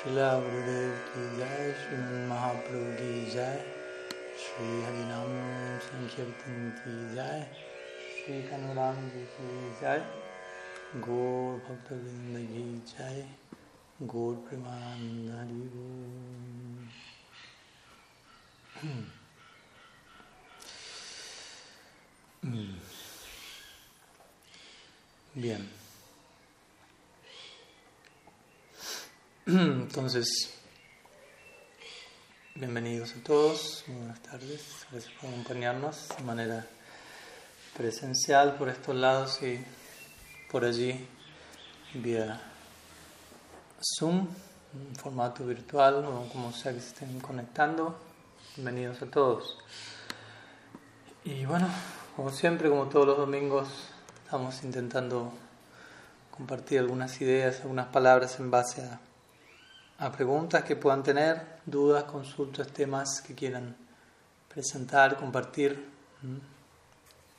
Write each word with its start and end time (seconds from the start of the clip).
शिला 0.00 0.28
गुरुदेव 0.40 0.92
की 1.06 1.22
जय 1.36 1.72
श्री 1.78 1.96
महाप्रभु 2.28 2.92
की 2.98 3.24
जय 3.30 3.56
श्री 4.42 4.68
हरिनाम 4.82 5.32
संकीर्तन 5.86 6.70
की 6.76 6.94
जय 7.14 7.42
श्री 8.14 8.36
कनुराम 8.42 9.00
जी 9.08 9.24
की 9.32 9.48
जय 9.80 10.00
गौर 11.06 11.58
भक्तवृंद 11.66 12.38
की 12.52 12.64
जय 12.92 13.18
गौर 14.14 14.34
प्रेमानंद 14.46 15.28
Hari. 15.38 15.60
Bien. 25.34 25.79
Entonces, 29.52 30.28
bienvenidos 32.54 33.16
a 33.16 33.24
todos, 33.24 33.82
buenas 33.88 34.22
tardes, 34.22 34.86
gracias 34.92 35.12
por 35.14 35.28
acompañarnos 35.28 36.08
de 36.16 36.22
manera 36.22 36.66
presencial 37.76 38.54
por 38.54 38.68
estos 38.68 38.94
lados 38.94 39.42
y 39.42 39.58
por 40.52 40.64
allí 40.64 41.04
vía 41.94 42.40
Zoom, 43.98 44.28
en 44.72 44.94
formato 44.94 45.44
virtual 45.44 46.04
o 46.04 46.28
como 46.32 46.52
sea 46.52 46.72
que 46.72 46.78
se 46.78 46.90
estén 46.90 47.18
conectando. 47.18 47.98
Bienvenidos 48.54 49.02
a 49.02 49.06
todos. 49.06 49.58
Y 51.24 51.44
bueno, 51.44 51.68
como 52.14 52.30
siempre, 52.30 52.68
como 52.68 52.86
todos 52.86 53.04
los 53.04 53.16
domingos, 53.16 53.66
estamos 54.24 54.62
intentando 54.62 55.32
compartir 56.30 56.78
algunas 56.78 57.20
ideas, 57.20 57.62
algunas 57.62 57.88
palabras 57.88 58.38
en 58.38 58.48
base 58.52 58.82
a 58.82 59.00
a 60.00 60.10
preguntas 60.10 60.64
que 60.64 60.76
puedan 60.76 61.02
tener, 61.02 61.60
dudas, 61.66 62.04
consultas, 62.04 62.68
temas 62.68 63.20
que 63.20 63.34
quieran 63.34 63.76
presentar, 64.52 65.16
compartir. 65.16 65.90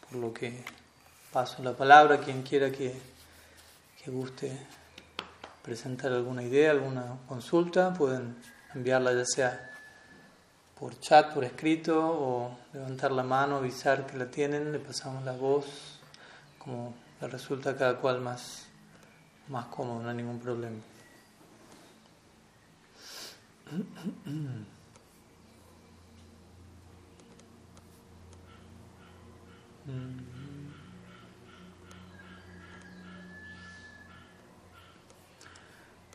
Por 0.07 0.19
lo 0.19 0.31
que 0.31 0.63
paso 1.33 1.63
la 1.63 1.73
palabra 1.73 2.15
a 2.15 2.19
quien 2.19 2.43
quiera 2.43 2.71
que, 2.71 2.93
guste 4.05 4.51
presentar 5.63 6.11
alguna 6.11 6.43
idea, 6.43 6.71
alguna 6.71 7.17
consulta, 7.27 7.93
pueden 7.93 8.35
enviarla 8.73 9.13
ya 9.13 9.25
sea 9.25 9.71
por 10.79 10.99
chat, 10.99 11.33
por 11.33 11.43
escrito, 11.43 11.99
o 11.99 12.57
levantar 12.73 13.11
la 13.11 13.23
mano, 13.23 13.57
avisar 13.57 14.05
que 14.05 14.17
la 14.17 14.29
tienen, 14.29 14.71
le 14.71 14.79
pasamos 14.79 15.23
la 15.23 15.33
voz, 15.33 15.99
como 16.57 16.93
le 17.19 17.27
resulta 17.27 17.71
a 17.71 17.75
cada 17.75 17.97
cual 17.97 18.21
más, 18.21 18.65
más 19.47 19.65
cómodo, 19.67 20.01
no 20.01 20.09
hay 20.09 20.15
ningún 20.15 20.39
problema. 20.39 20.77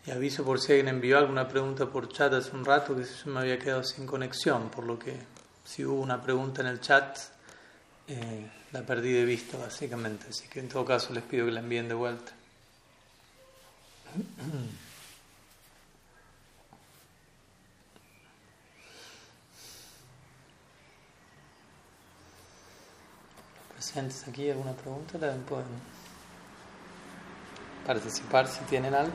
Y 0.07 0.11
aviso 0.13 0.45
por 0.45 0.61
si 0.61 0.73
alguien 0.73 0.89
envió 0.89 1.19
alguna 1.19 1.49
pregunta 1.49 1.87
por 1.87 2.09
chat 2.09 2.33
hace 2.33 2.55
un 2.55 2.65
rato 2.65 2.95
que 2.95 3.05
se 3.05 3.29
me 3.29 3.41
había 3.41 3.59
quedado 3.59 3.83
sin 3.83 4.07
conexión, 4.07 4.71
por 4.71 4.85
lo 4.85 4.99
que 4.99 5.17
si 5.65 5.85
hubo 5.85 6.01
una 6.01 6.23
pregunta 6.23 6.61
en 6.63 6.69
el 6.69 6.81
chat 6.81 7.19
eh, 8.07 8.49
la 8.71 8.83
perdí 8.83 9.13
de 9.13 9.25
vista 9.25 9.59
básicamente, 9.59 10.27
así 10.29 10.47
que 10.49 10.61
en 10.61 10.69
todo 10.69 10.85
caso 10.85 11.13
les 11.13 11.25
pido 11.25 11.47
que 11.47 11.53
la 11.53 11.61
envíen 11.61 11.89
de 11.89 11.95
vuelta. 11.95 12.33
Presentes 23.87 24.27
aquí 24.27 24.51
alguna 24.51 24.73
pregunta, 24.73 25.19
también 25.19 25.43
pueden 25.45 25.67
participar 27.87 28.49
si 28.49 28.61
tienen 28.65 28.95
algo. 28.95 29.13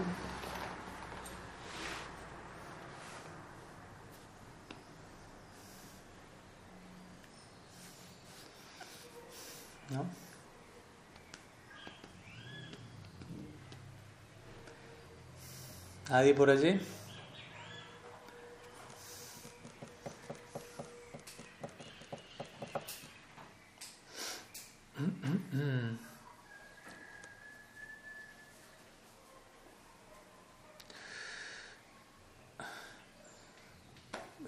¿No? 9.90 10.06
¿Nadie 16.10 16.34
por 16.34 16.50
allí? 16.50 16.80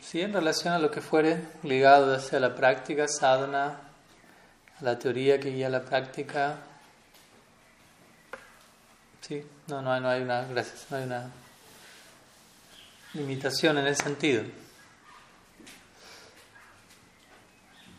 Sí, 0.01 0.22
en 0.22 0.31
relación 0.31 0.74
a 0.74 0.79
lo 0.79 0.91
que 0.91 1.01
fuere 1.01 1.41
ligado 1.63 2.16
hacia 2.16 2.40
la 2.40 2.53
práctica, 2.53 3.07
sadhana, 3.07 3.79
a 4.79 4.84
la 4.84 5.00
teoría 5.00 5.40
que 5.40 5.50
guía 5.50 5.69
la 5.69 5.81
práctica. 5.81 6.57
Sí, 9.22 9.44
no, 9.68 9.81
no 9.81 10.00
no 10.00 10.09
hay 10.09 10.22
una, 10.22 10.45
gracias, 10.45 10.85
no 10.91 10.97
hay 10.97 11.03
una 11.06 11.31
limitación 13.13 13.78
en 13.80 13.88
ese 13.88 14.03
sentido. 14.03 14.44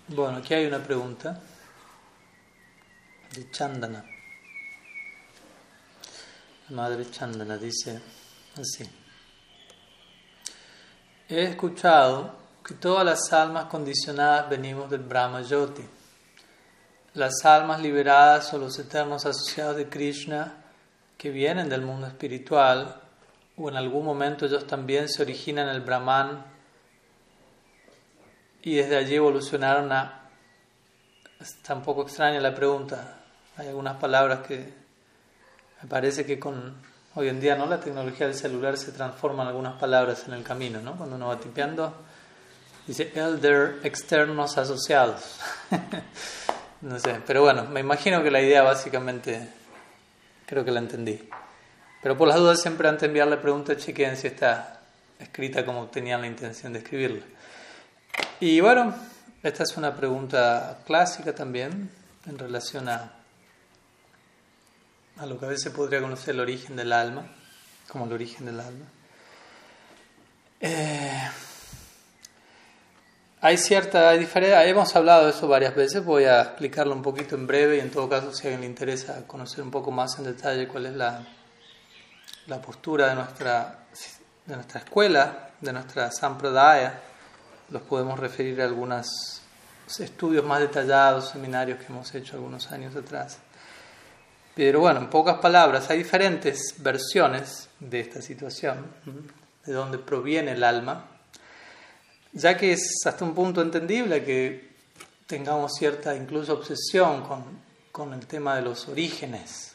Bueno, 0.09 0.39
aquí 0.39 0.55
hay 0.55 0.67
una 0.67 0.79
pregunta 0.79 1.41
de 3.35 3.51
Chandana. 3.51 4.05
Madre 6.71 7.11
Chandana 7.11 7.57
dice 7.59 8.01
así. 8.57 8.89
He 11.29 11.43
escuchado 11.43 12.37
que 12.65 12.75
todas 12.75 13.05
las 13.05 13.33
almas 13.33 13.65
condicionadas 13.67 14.49
venimos 14.49 14.89
del 14.89 15.01
Brahma 15.01 15.43
Yoti. 15.43 15.85
Las 17.15 17.45
almas 17.45 17.81
liberadas 17.81 18.55
o 18.55 18.59
los 18.59 18.79
eternos 18.79 19.27
asociados 19.27 19.77
de 19.77 19.89
Krishna 19.89 20.65
que 21.19 21.31
vienen 21.31 21.69
del 21.69 21.83
mundo 21.83 22.07
espiritual 22.07 23.01
o 23.57 23.69
en 23.69 23.77
algún 23.77 24.05
momento 24.05 24.47
ellos 24.47 24.67
también 24.67 25.09
se 25.09 25.23
originan 25.23 25.69
en 25.69 25.75
el 25.75 25.81
Brahman 25.81 26.45
y 28.63 28.77
desde 28.77 28.97
allí 28.97 29.17
evolucionaron 29.17 29.93
a... 29.93 30.31
Está 31.41 31.75
un 31.75 31.83
poco 31.83 32.03
extraña 32.03 32.41
la 32.41 32.55
pregunta. 32.55 33.24
Hay 33.57 33.69
algunas 33.69 33.97
palabras 33.97 34.47
que 34.47 34.73
me 35.83 35.89
parece 35.89 36.27
que 36.27 36.39
con 36.39 36.75
hoy 37.15 37.29
en 37.29 37.41
día 37.41 37.55
no 37.55 37.67
la 37.67 37.79
tecnología 37.79 38.27
del 38.27 38.35
celular 38.35 38.77
se 38.77 38.93
transforma 38.93 39.43
en 39.43 39.51
algunas 39.51 39.79
palabras 39.79 40.25
en 40.27 40.35
el 40.35 40.43
camino, 40.43 40.81
¿no? 40.81 40.97
Cuando 40.97 41.17
uno 41.17 41.29
va 41.29 41.39
tipeando 41.39 41.95
dice 42.87 43.13
elder 43.15 43.81
externos 43.83 44.59
asociados. 44.59 45.39
no 46.81 46.99
sé, 46.99 47.21
pero 47.27 47.43
bueno, 47.43 47.65
me 47.65 47.81
imagino 47.81 48.23
que 48.23 48.31
la 48.31 48.41
idea 48.41 48.63
básicamente 48.63 49.49
creo 50.47 50.65
que 50.65 50.71
la 50.71 50.81
entendí. 50.81 51.29
Pero 52.03 52.17
por 52.17 52.29
las 52.29 52.37
dudas 52.37 52.61
siempre 52.61 52.89
antes 52.89 53.03
de 53.03 53.07
enviar 53.07 53.29
la 53.29 53.41
pregunta 53.41 53.77
chequeen 53.77 54.17
si 54.17 54.27
está 54.27 54.81
escrita 55.19 55.65
como 55.65 55.87
tenían 55.87 56.21
la 56.21 56.27
intención 56.27 56.73
de 56.73 56.81
escribirla. 56.81 57.25
Y 58.41 58.61
bueno, 58.61 58.95
esta 59.43 59.63
es 59.63 59.77
una 59.77 59.95
pregunta 59.95 60.81
clásica 60.85 61.35
también 61.35 61.91
en 62.27 62.39
relación 62.39 62.89
a 62.89 63.14
a 65.19 65.27
lo 65.27 65.39
que 65.39 65.47
a 65.47 65.49
veces 65.49 65.73
podría 65.73 66.01
conocer 66.01 66.35
el 66.35 66.41
origen 66.41 66.77
del 66.77 66.93
alma, 66.93 67.27
como 67.89 68.07
el 68.07 68.13
origen 68.13 68.47
del 68.47 68.61
alma. 68.61 68.87
Eh, 70.61 71.31
hay 73.41 73.59
cierta 73.59 74.13
diferencia, 74.13 74.65
hemos 74.65 74.97
hablado 74.97 75.25
de 75.25 75.31
eso 75.31 75.47
varias 75.47 75.75
veces, 75.75 76.03
voy 76.05 76.25
a 76.25 76.41
explicarlo 76.41 76.95
un 76.95 77.03
poquito 77.03 77.35
en 77.35 77.47
breve 77.47 77.77
y 77.77 77.81
en 77.81 77.91
todo 77.91 78.09
caso 78.09 78.33
si 78.33 78.47
a 78.47 78.51
alguien 78.51 78.63
le 78.63 78.67
interesa 78.67 79.27
conocer 79.27 79.63
un 79.63 79.71
poco 79.71 79.91
más 79.91 80.19
en 80.19 80.25
detalle 80.25 80.67
cuál 80.67 80.87
es 80.87 80.95
la, 80.95 81.23
la 82.47 82.61
postura 82.63 83.09
de 83.09 83.15
nuestra, 83.17 83.81
de 84.47 84.55
nuestra 84.55 84.81
escuela, 84.81 85.51
de 85.61 85.73
nuestra 85.73 86.11
sampradaya, 86.11 87.01
los 87.71 87.83
podemos 87.83 88.19
referir 88.19 88.61
a 88.63 88.65
algunos 88.65 89.43
estudios 89.99 90.45
más 90.45 90.61
detallados, 90.61 91.29
seminarios 91.29 91.79
que 91.79 91.93
hemos 91.93 92.15
hecho 92.15 92.37
algunos 92.37 92.73
años 92.73 92.97
atrás. 92.97 93.39
Pero 94.55 94.81
bueno, 94.81 95.01
en 95.01 95.11
pocas 95.11 95.39
palabras, 95.39 95.91
hay 95.91 95.99
diferentes 95.99 96.75
versiones 96.79 97.69
de 97.81 98.01
esta 98.01 98.23
situación, 98.23 98.87
de 99.67 99.73
dónde 99.73 99.99
proviene 99.99 100.53
el 100.53 100.63
alma, 100.63 101.07
ya 102.33 102.57
que 102.57 102.73
es 102.73 103.01
hasta 103.05 103.25
un 103.25 103.35
punto 103.35 103.63
entendible 103.63 104.25
que 104.25 104.75
tengamos 105.27 105.73
cierta 105.77 106.15
incluso 106.15 106.55
obsesión 106.55 107.23
con, 107.23 107.45
con 107.91 108.13
el 108.15 108.27
tema 108.27 108.57
de 108.57 108.63
los 108.63 108.89
orígenes. 108.89 109.75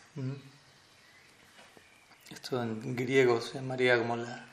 Esto 2.31 2.61
en 2.61 2.95
griego 2.95 3.41
se 3.41 3.55
llamaría 3.55 3.97
como 3.97 4.15
la 4.15 4.45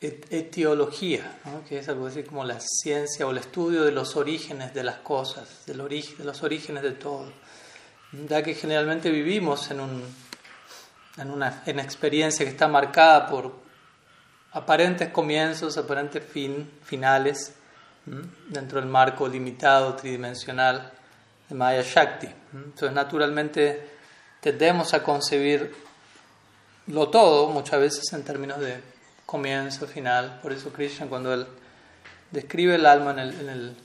etiología, 0.00 1.38
que 1.68 1.78
es 1.78 1.88
algo 1.88 2.06
así 2.06 2.22
como 2.22 2.44
la 2.44 2.58
ciencia 2.60 3.26
o 3.26 3.30
el 3.30 3.38
estudio 3.38 3.84
de 3.84 3.92
los 3.92 4.16
orígenes 4.16 4.72
de 4.72 4.82
las 4.82 4.96
cosas, 4.96 5.64
del 5.66 5.78
de 5.78 6.24
los 6.24 6.42
orígenes 6.42 6.82
de 6.82 6.92
todo. 6.92 7.32
Ya 8.12 8.42
que 8.42 8.54
generalmente 8.54 9.10
vivimos 9.10 9.70
en, 9.70 9.80
un, 9.80 10.02
en 11.16 11.30
una 11.30 11.62
en 11.66 11.78
experiencia 11.78 12.44
que 12.44 12.50
está 12.50 12.68
marcada 12.68 13.28
por 13.28 13.54
aparentes 14.52 15.10
comienzos, 15.10 15.76
aparentes 15.78 16.24
fin, 16.24 16.70
finales, 16.82 17.54
dentro 18.48 18.80
del 18.80 18.88
marco 18.88 19.28
limitado, 19.28 19.94
tridimensional 19.94 20.92
de 21.48 21.54
Maya 21.54 21.82
Shakti. 21.82 22.28
Entonces, 22.52 22.92
naturalmente, 22.92 23.90
tendemos 24.40 24.94
a 24.94 25.02
concebir 25.02 25.74
lo 26.86 27.08
todo 27.08 27.48
muchas 27.48 27.80
veces 27.80 28.12
en 28.12 28.24
términos 28.24 28.58
de 28.60 28.80
comienzo, 29.26 29.86
final. 29.86 30.40
Por 30.42 30.52
eso 30.52 30.72
Krishna 30.72 31.06
cuando 31.06 31.32
él 31.32 31.46
describe 32.30 32.74
el 32.74 32.86
alma 32.86 33.12
en 33.12 33.18
el, 33.18 33.76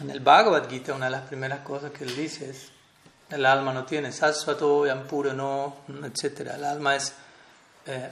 en 0.00 0.10
el 0.10 0.20
Bhagavad 0.20 0.68
Gita, 0.68 0.94
una 0.94 1.06
de 1.06 1.12
las 1.12 1.22
primeras 1.22 1.60
cosas 1.60 1.90
que 1.92 2.04
él 2.04 2.14
dice 2.16 2.50
es, 2.50 2.70
el 3.30 3.44
alma 3.44 3.72
no 3.72 3.84
tiene 3.84 4.12
sasvato, 4.12 4.84
puro 5.08 5.32
no, 5.32 5.78
etc. 6.04 6.52
El 6.54 6.64
alma 6.64 6.96
es, 6.96 7.14
eh, 7.86 8.10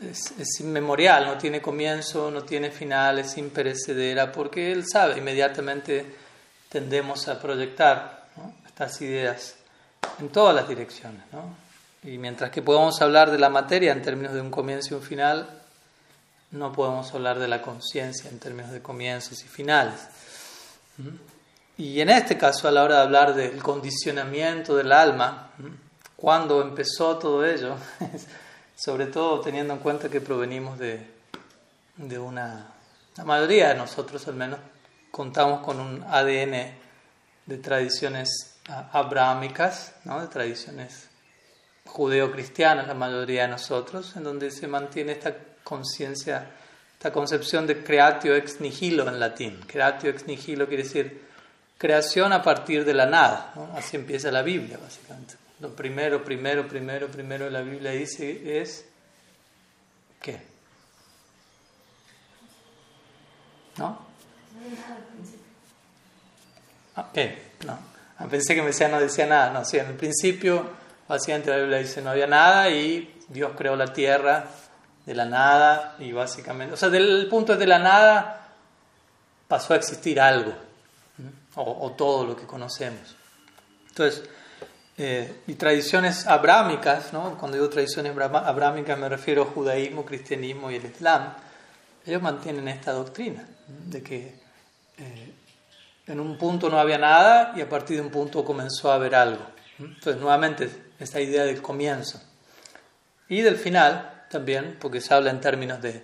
es, 0.00 0.34
es, 0.38 0.60
inmemorial, 0.60 1.26
no 1.26 1.38
tiene 1.38 1.60
comienzo, 1.60 2.30
no 2.30 2.42
tiene 2.42 2.70
final, 2.70 3.18
es 3.18 3.36
imperecedera, 3.36 4.30
porque 4.30 4.70
él 4.70 4.84
sabe, 4.86 5.18
inmediatamente 5.18 6.14
tendemos 6.68 7.26
a 7.28 7.40
proyectar 7.40 8.28
estas 8.66 9.00
ideas 9.00 9.56
en 10.20 10.28
todas 10.28 10.54
las 10.54 10.68
direcciones. 10.68 11.22
¿no? 11.32 11.56
Y 12.02 12.18
mientras 12.18 12.50
que 12.50 12.62
podemos 12.62 13.00
hablar 13.00 13.30
de 13.30 13.38
la 13.38 13.48
materia 13.48 13.92
en 13.92 14.02
términos 14.02 14.34
de 14.34 14.40
un 14.40 14.50
comienzo 14.50 14.94
y 14.94 14.96
un 14.98 15.02
final, 15.02 15.48
no 16.50 16.72
podemos 16.72 17.12
hablar 17.14 17.38
de 17.38 17.48
la 17.48 17.62
conciencia 17.62 18.30
en 18.30 18.38
términos 18.38 18.70
de 18.70 18.82
comienzos 18.82 19.42
y 19.42 19.48
finales. 19.48 20.00
Y 21.76 22.00
en 22.00 22.08
este 22.10 22.38
caso, 22.38 22.68
a 22.68 22.70
la 22.70 22.84
hora 22.84 22.96
de 22.96 23.02
hablar 23.02 23.34
del 23.34 23.62
condicionamiento 23.62 24.76
del 24.76 24.92
alma, 24.92 25.50
cuando 26.16 26.62
empezó 26.62 27.18
todo 27.18 27.44
ello, 27.44 27.76
sobre 28.76 29.06
todo 29.06 29.40
teniendo 29.40 29.74
en 29.74 29.80
cuenta 29.80 30.08
que 30.08 30.20
provenimos 30.20 30.78
de, 30.78 31.06
de 31.96 32.18
una, 32.18 32.72
la 33.16 33.24
mayoría 33.24 33.68
de 33.68 33.74
nosotros 33.74 34.26
al 34.28 34.34
menos, 34.34 34.58
contamos 35.10 35.60
con 35.64 35.80
un 35.80 36.02
ADN 36.02 36.74
de 37.46 37.58
tradiciones 37.58 38.56
ah, 38.68 38.88
abrahámicas, 38.92 39.94
¿no? 40.04 40.20
de 40.20 40.28
tradiciones 40.28 41.08
judeo-cristianas, 41.84 42.86
la 42.86 42.94
mayoría 42.94 43.42
de 43.42 43.48
nosotros, 43.48 44.16
en 44.16 44.24
donde 44.24 44.50
se 44.50 44.66
mantiene 44.66 45.12
esta 45.12 45.36
conciencia, 45.62 46.50
esta 47.04 47.12
concepción 47.12 47.66
de 47.66 47.84
creatio 47.84 48.34
ex 48.34 48.62
nihilo 48.62 49.06
en 49.06 49.20
latín. 49.20 49.60
Creatio 49.66 50.08
ex 50.08 50.26
nihilo 50.26 50.66
quiere 50.66 50.84
decir 50.84 51.20
creación 51.76 52.32
a 52.32 52.42
partir 52.42 52.82
de 52.86 52.94
la 52.94 53.04
nada. 53.04 53.52
Así 53.74 53.96
empieza 53.96 54.30
la 54.30 54.40
Biblia, 54.40 54.78
básicamente. 54.82 55.34
Lo 55.60 55.76
primero, 55.76 56.24
primero, 56.24 56.66
primero, 56.66 57.08
primero 57.08 57.44
de 57.44 57.50
la 57.50 57.60
Biblia 57.60 57.90
dice 57.90 58.58
es 58.58 58.86
¿qué? 60.22 60.40
¿No? 63.76 63.98
Ah, 66.96 67.10
¿Qué? 67.12 67.52
No. 67.66 67.78
Ah, 68.16 68.26
pensé 68.30 68.54
que 68.54 68.62
me 68.62 68.68
decía 68.68 68.88
no 68.88 68.98
decía 68.98 69.26
nada. 69.26 69.50
No, 69.50 69.62
sí, 69.62 69.76
en 69.76 69.88
el 69.88 69.94
principio 69.96 70.70
Básicamente 71.06 71.50
la 71.50 71.58
Biblia 71.58 71.78
dice 71.78 72.00
no 72.00 72.10
había 72.10 72.26
nada 72.26 72.70
y 72.70 73.14
Dios 73.28 73.52
creó 73.56 73.76
la 73.76 73.92
tierra 73.92 74.46
de 75.06 75.14
la 75.14 75.24
nada 75.24 75.96
y 75.98 76.12
básicamente, 76.12 76.74
o 76.74 76.76
sea, 76.76 76.88
del 76.88 77.26
punto 77.28 77.56
de 77.56 77.66
la 77.66 77.78
nada 77.78 78.48
pasó 79.46 79.74
a 79.74 79.76
existir 79.76 80.20
algo 80.20 80.54
o, 81.56 81.92
todo 81.92 82.26
lo 82.26 82.36
que 82.36 82.46
conocemos. 82.46 83.14
Entonces, 83.88 84.24
eh, 84.96 85.42
y 85.46 85.54
tradiciones 85.54 86.26
abrámicas, 86.26 87.12
¿no? 87.12 87.36
cuando 87.38 87.56
digo 87.56 87.68
tradiciones 87.68 88.16
abrámicas 88.16 88.98
me 88.98 89.08
refiero 89.08 89.42
a 89.42 89.46
judaísmo, 89.46 90.04
cristianismo 90.04 90.70
y 90.70 90.76
el 90.76 90.86
islam, 90.86 91.34
ellos 92.06 92.22
mantienen 92.22 92.68
esta 92.68 92.92
doctrina 92.92 93.46
de 93.66 94.02
que 94.02 94.40
eh, 94.98 95.34
en 96.06 96.20
un 96.20 96.36
punto 96.36 96.68
no 96.68 96.78
había 96.78 96.98
nada 96.98 97.52
y 97.56 97.60
a 97.60 97.68
partir 97.68 97.96
de 97.96 98.02
un 98.02 98.10
punto 98.10 98.44
comenzó 98.44 98.90
a 98.90 98.96
haber 98.96 99.14
algo. 99.14 99.44
Entonces, 99.78 100.20
nuevamente, 100.20 100.70
esta 100.98 101.20
idea 101.20 101.44
del 101.44 101.62
comienzo. 101.62 102.20
Y 103.28 103.40
del 103.40 103.56
final 103.56 104.13
también, 104.34 104.76
porque 104.80 105.00
se 105.00 105.14
habla 105.14 105.30
en 105.30 105.40
términos 105.40 105.80
de, 105.80 106.02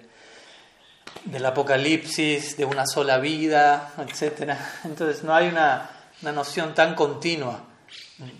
del 1.24 1.44
apocalipsis, 1.44 2.56
de 2.56 2.64
una 2.64 2.86
sola 2.86 3.18
vida, 3.18 3.92
etc. 3.98 4.54
Entonces 4.84 5.24
no 5.24 5.34
hay 5.34 5.48
una, 5.48 5.90
una 6.22 6.30
noción 6.30 6.72
tan 6.72 6.94
continua, 6.94 7.64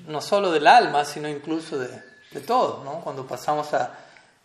no 0.06 0.20
solo 0.20 0.52
del 0.52 0.68
alma, 0.68 1.04
sino 1.04 1.28
incluso 1.28 1.76
de, 1.76 1.88
de 2.30 2.40
todo. 2.40 2.84
¿no? 2.84 3.00
Cuando 3.00 3.26
pasamos 3.26 3.74
a, 3.74 3.94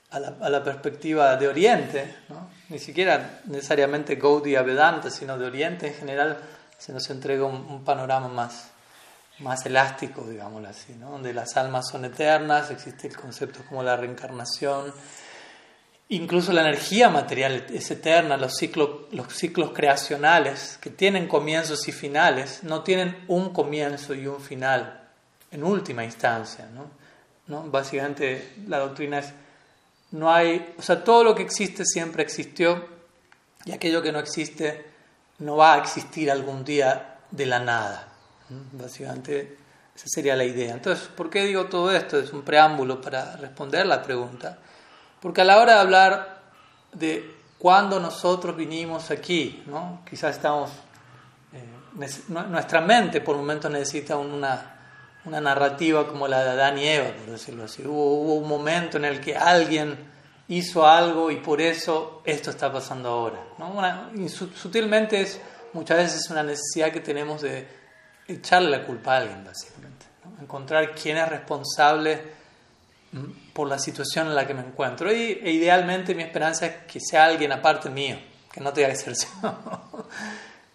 a, 0.10 0.20
la, 0.20 0.34
a, 0.42 0.50
la, 0.50 0.64
perspectiva 0.64 1.36
de 1.36 1.48
Oriente, 1.48 2.16
¿no? 2.30 2.50
ni 2.70 2.80
siquiera 2.80 3.42
necesariamente 3.46 4.16
Gaudí 4.16 4.56
Vedanta, 4.56 5.12
sino 5.12 5.38
de 5.38 5.46
Oriente 5.46 5.88
en 5.90 5.94
general, 5.94 6.40
se 6.76 6.92
nos 6.92 7.08
entrega 7.12 7.46
un, 7.46 7.68
un 7.70 7.84
panorama 7.84 8.30
más, 8.30 8.72
más 9.40 9.66
elástico, 9.66 10.24
digámoslo 10.24 10.70
así, 10.70 10.94
¿no? 10.94 11.12
donde 11.12 11.34
las 11.34 11.56
almas 11.58 11.88
son 11.90 12.06
eternas, 12.06 12.72
existe 12.72 13.08
el 13.08 13.18
concepto 13.18 13.60
como 13.68 13.84
la 13.84 13.96
reencarnación, 13.98 14.94
incluso 16.10 16.54
la 16.54 16.62
energía 16.62 17.10
material 17.10 17.66
es 17.74 17.90
eterna, 17.92 18.38
los 18.38 18.56
ciclos, 18.56 19.12
los 19.12 19.34
ciclos 19.34 19.72
creacionales 19.74 20.78
que 20.82 20.90
tienen 20.90 21.28
comienzos 21.28 21.88
y 21.88 21.92
finales, 21.92 22.64
no 22.64 22.84
tienen 22.84 23.26
un 23.28 23.52
comienzo 23.52 24.14
y 24.14 24.28
un 24.28 24.40
final 24.40 25.10
en 25.52 25.64
última 25.64 26.04
instancia. 26.04 26.68
¿no? 27.48 27.64
Básicamente 27.64 28.54
la 28.68 28.80
doctrina 28.80 29.20
es, 29.20 29.34
no 30.12 30.32
hay, 30.32 30.74
o 30.78 30.82
sea, 30.82 31.04
todo 31.04 31.24
lo 31.24 31.36
que 31.36 31.44
existe 31.44 31.86
siempre 31.86 32.24
existió 32.24 32.86
y 33.66 33.72
aquello 33.72 34.02
que 34.02 34.12
no 34.12 34.20
existe 34.20 34.86
no 35.40 35.58
va 35.58 35.74
a 35.74 35.78
existir 35.80 36.30
algún 36.32 36.64
día 36.64 37.18
de 37.32 37.46
la 37.46 37.60
nada. 37.60 38.08
Básicamente 38.72 39.58
esa 39.96 40.06
sería 40.08 40.36
la 40.36 40.44
idea. 40.44 40.74
Entonces, 40.74 41.08
¿por 41.08 41.30
qué 41.30 41.44
digo 41.44 41.66
todo 41.66 41.92
esto? 41.92 42.20
Es 42.20 42.32
un 42.32 42.44
preámbulo 42.44 43.02
para 43.02 43.36
responder 43.38 43.86
la 43.86 44.04
pregunta. 44.04 44.60
Porque 45.26 45.42
a 45.42 45.44
la 45.44 45.58
hora 45.58 45.74
de 45.74 45.80
hablar 45.80 46.38
de 46.94 47.36
cuándo 47.58 48.00
nosotros 48.00 48.56
vinimos 48.56 49.10
aquí, 49.10 49.64
¿no? 49.66 50.04
quizás 50.08 50.36
estamos, 50.36 50.70
eh, 51.52 52.20
nuestra 52.28 52.80
mente 52.82 53.22
por 53.22 53.36
momentos 53.36 53.72
necesita 53.72 54.18
una, 54.18 54.76
una 55.26 55.42
narrativa 55.42 56.08
como 56.08 56.28
la 56.28 56.44
de 56.44 56.50
Adán 56.52 56.78
y 56.78 56.88
Eva, 56.88 57.08
por 57.08 57.32
decirlo 57.32 57.64
así. 57.64 57.82
Hubo, 57.82 58.22
hubo 58.22 58.36
un 58.36 58.48
momento 58.48 58.98
en 58.98 59.06
el 59.06 59.20
que 59.20 59.36
alguien 59.36 59.98
hizo 60.48 60.86
algo 60.86 61.32
y 61.32 61.38
por 61.38 61.60
eso 61.60 62.22
esto 62.24 62.52
está 62.52 62.72
pasando 62.72 63.10
ahora. 63.10 63.40
¿no? 63.58 63.82
sutilmente 64.30 65.22
es 65.22 65.42
muchas 65.74 65.98
veces 65.98 66.30
una 66.30 66.44
necesidad 66.44 66.92
que 66.92 67.00
tenemos 67.00 67.42
de 67.42 67.68
echarle 68.28 68.70
la 68.70 68.86
culpa 68.86 69.16
a 69.16 69.18
alguien, 69.22 69.44
básicamente. 69.44 70.06
Encontrar 70.40 70.94
quién 70.94 71.18
es 71.18 71.28
responsable 71.28 72.35
por 73.54 73.68
la 73.68 73.80
situación 73.80 74.28
en 74.28 74.36
la 74.36 74.46
que 74.46 74.54
me 74.54 74.62
encuentro. 74.62 75.12
Y, 75.12 75.40
e 75.44 75.52
idealmente 75.52 76.16
mi 76.16 76.24
esperanza 76.24 76.66
es 76.66 76.76
que 76.88 77.00
sea 77.00 77.26
alguien 77.26 77.52
aparte 77.52 77.90
mío, 77.90 78.18
que 78.52 78.62
no 78.62 78.74
tenga 78.74 78.90
que 78.90 78.96
ser 78.96 79.14
yo. 79.42 80.08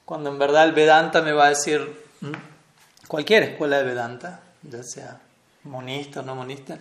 Cuando 0.05 0.31
en 0.31 0.39
verdad 0.39 0.65
el 0.65 0.73
Vedanta 0.73 1.23
me 1.23 1.33
va 1.33 1.47
a 1.47 1.49
decir, 1.51 1.81
mm, 2.21 2.33
cualquier 3.07 3.45
escuela 3.45 3.79
de 3.79 3.85
Vedanta, 3.85 4.41
ya 4.63 4.83
sea 4.83 5.21
monista 5.65 6.21
o 6.21 6.23
no 6.23 6.35
monista, 6.35 6.79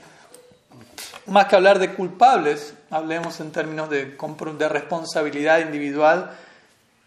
más 1.27 1.45
que 1.45 1.55
hablar 1.55 1.79
de 1.79 1.93
culpables, 1.93 2.73
hablemos 2.89 3.39
en 3.39 3.51
términos 3.51 3.89
de, 3.89 4.17
de 4.57 4.69
responsabilidad 4.69 5.59
individual 5.59 6.31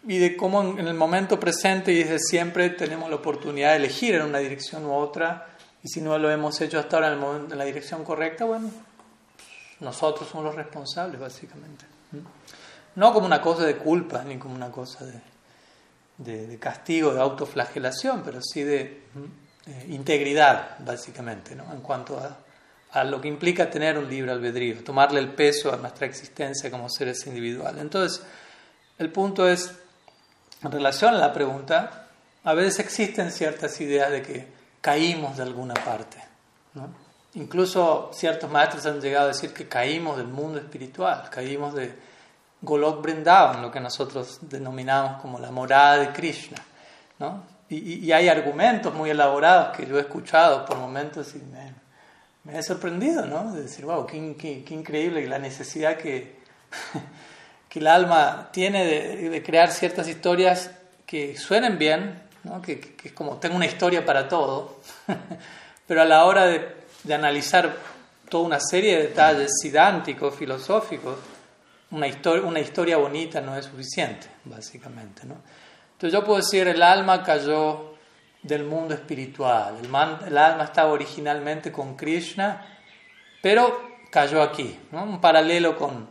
y 0.07 0.17
de 0.17 0.35
cómo 0.37 0.61
en 0.61 0.87
el 0.87 0.93
momento 0.93 1.39
presente 1.39 1.91
y 1.91 2.03
desde 2.03 2.19
siempre 2.19 2.69
tenemos 2.69 3.09
la 3.09 3.17
oportunidad 3.17 3.71
de 3.71 3.77
elegir 3.77 4.15
en 4.15 4.23
una 4.23 4.39
dirección 4.39 4.85
u 4.85 4.93
otra 4.93 5.52
y 5.83 5.89
si 5.89 6.01
no 6.01 6.17
lo 6.17 6.31
hemos 6.31 6.59
hecho 6.61 6.79
hasta 6.79 6.97
ahora 6.97 7.13
en, 7.13 7.57
la 7.57 7.65
dirección 7.65 8.03
correcta, 8.05 8.45
bueno, 8.45 8.71
nosotros 9.81 10.29
somos 10.29 10.45
los 10.45 10.55
responsables 10.55 11.19
básicamente. 11.19 11.85
No 12.95 13.13
como 13.13 13.25
una 13.25 13.41
cosa 13.41 13.65
de 13.65 13.75
culpa 13.75 14.23
ni 14.23 14.37
como 14.37 14.55
una 14.55 14.71
cosa 14.71 15.05
de, 16.17 16.47
de, 16.47 16.57
castigo, 16.57 17.13
de 17.13 17.19
autoflagelación, 17.19 18.21
pero 18.23 18.39
sí 18.41 18.63
de 18.63 19.03
integridad 19.89 20.77
básicamente, 20.79 21.55
¿no? 21.55 21.71
en 21.73 21.81
cuanto 21.81 22.17
a, 22.17 22.37
a 22.91 23.03
lo 23.03 23.19
que 23.19 23.27
implica 23.27 23.69
tener 23.69 23.97
un 23.97 24.09
libre 24.09 24.31
albedrío, 24.31 24.83
tomarle 24.83 25.19
el 25.19 25.33
peso 25.33 25.73
a 25.73 25.77
nuestra 25.77 26.05
existencia 26.05 26.71
como 26.71 26.89
seres 26.89 27.25
individuales. 27.27 27.81
Entonces, 27.81 28.25
el 28.99 29.11
punto 29.11 29.49
es 29.49 29.73
en 30.63 30.71
relación 30.71 31.15
a 31.15 31.17
la 31.17 31.33
pregunta, 31.33 32.07
a 32.43 32.53
veces 32.53 32.79
existen 32.79 33.31
ciertas 33.31 33.81
ideas 33.81 34.11
de 34.11 34.21
que 34.21 34.62
caímos 34.83 35.37
de 35.37 35.43
alguna 35.43 35.75
parte. 35.75 36.17
¿no? 36.73 36.89
Incluso 37.35 38.11
ciertos 38.13 38.51
maestros 38.51 38.85
han 38.85 38.99
llegado 38.99 39.25
a 39.25 39.27
decir 39.29 39.53
que 39.53 39.69
caímos 39.69 40.17
del 40.17 40.27
mundo 40.27 40.59
espiritual, 40.59 41.29
caímos 41.31 41.73
de 41.73 41.95
Golok 42.61 43.01
Brindavan, 43.01 43.61
lo 43.61 43.71
que 43.71 43.79
nosotros 43.79 44.39
denominamos 44.41 45.21
como 45.21 45.39
la 45.39 45.51
morada 45.51 45.99
de 45.99 46.11
Krishna. 46.11 46.57
¿no? 47.19 47.45
Y, 47.69 48.11
hay 48.11 48.27
argumentos 48.27 48.93
muy 48.93 49.09
elaborados 49.09 49.75
que 49.75 49.85
yo 49.87 49.97
he 49.97 50.01
escuchado 50.01 50.65
por 50.65 50.77
momentos 50.77 51.33
y 51.33 51.41
me, 52.43 52.59
he 52.59 52.61
sorprendido, 52.61 53.25
¿no? 53.25 53.53
De 53.53 53.63
decir, 53.63 53.85
wow, 53.85 54.05
qué, 54.05 54.35
qué, 54.37 54.63
qué 54.63 54.73
increíble 54.73 55.25
la 55.27 55.39
necesidad 55.39 55.97
que, 55.97 56.39
que 57.69 57.79
el 57.79 57.87
alma 57.87 58.49
tiene 58.51 58.85
de, 58.85 59.29
de, 59.29 59.41
crear 59.41 59.71
ciertas 59.71 60.07
historias 60.09 60.71
que 61.07 61.37
suenen 61.37 61.79
bien, 61.79 62.21
¿no? 62.43 62.61
que, 62.61 62.79
que, 62.79 63.09
es 63.09 63.13
como 63.13 63.37
tengo 63.37 63.55
una 63.55 63.65
historia 63.65 64.05
para 64.05 64.27
todo, 64.27 64.79
pero 65.87 66.01
a 66.01 66.05
la 66.05 66.25
hora 66.25 66.45
de, 66.45 66.75
de, 67.03 67.13
analizar 67.13 67.75
toda 68.29 68.45
una 68.45 68.59
serie 68.59 68.97
de 68.97 69.03
detalles 69.07 69.51
sidánticos, 69.61 70.35
filosóficos, 70.35 71.17
una 71.91 72.07
historia, 72.07 72.43
una 72.47 72.59
historia 72.59 72.97
bonita 72.97 73.39
no 73.41 73.55
es 73.55 73.65
suficiente, 73.65 74.27
básicamente. 74.45 75.25
¿no? 75.25 75.35
Entonces 75.93 76.11
yo 76.11 76.25
puedo 76.25 76.39
decir, 76.39 76.67
el 76.67 76.81
alma 76.81 77.23
cayó 77.23 77.93
del 78.41 78.65
mundo 78.65 78.93
espiritual, 78.93 79.75
el, 79.79 80.27
el 80.27 80.37
alma 80.37 80.65
estaba 80.65 80.91
originalmente 80.91 81.71
con 81.71 81.95
Krishna, 81.95 82.65
pero 83.41 83.93
cayó 84.09 84.41
aquí, 84.41 84.79
¿no? 84.91 85.03
un 85.03 85.21
paralelo 85.21 85.77
con, 85.77 86.07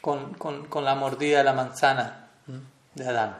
con, 0.00 0.34
con, 0.34 0.66
con, 0.66 0.84
la 0.84 0.94
mordida 0.94 1.38
de 1.38 1.44
la 1.44 1.52
manzana 1.52 2.28
de 2.94 3.08
Adán, 3.08 3.38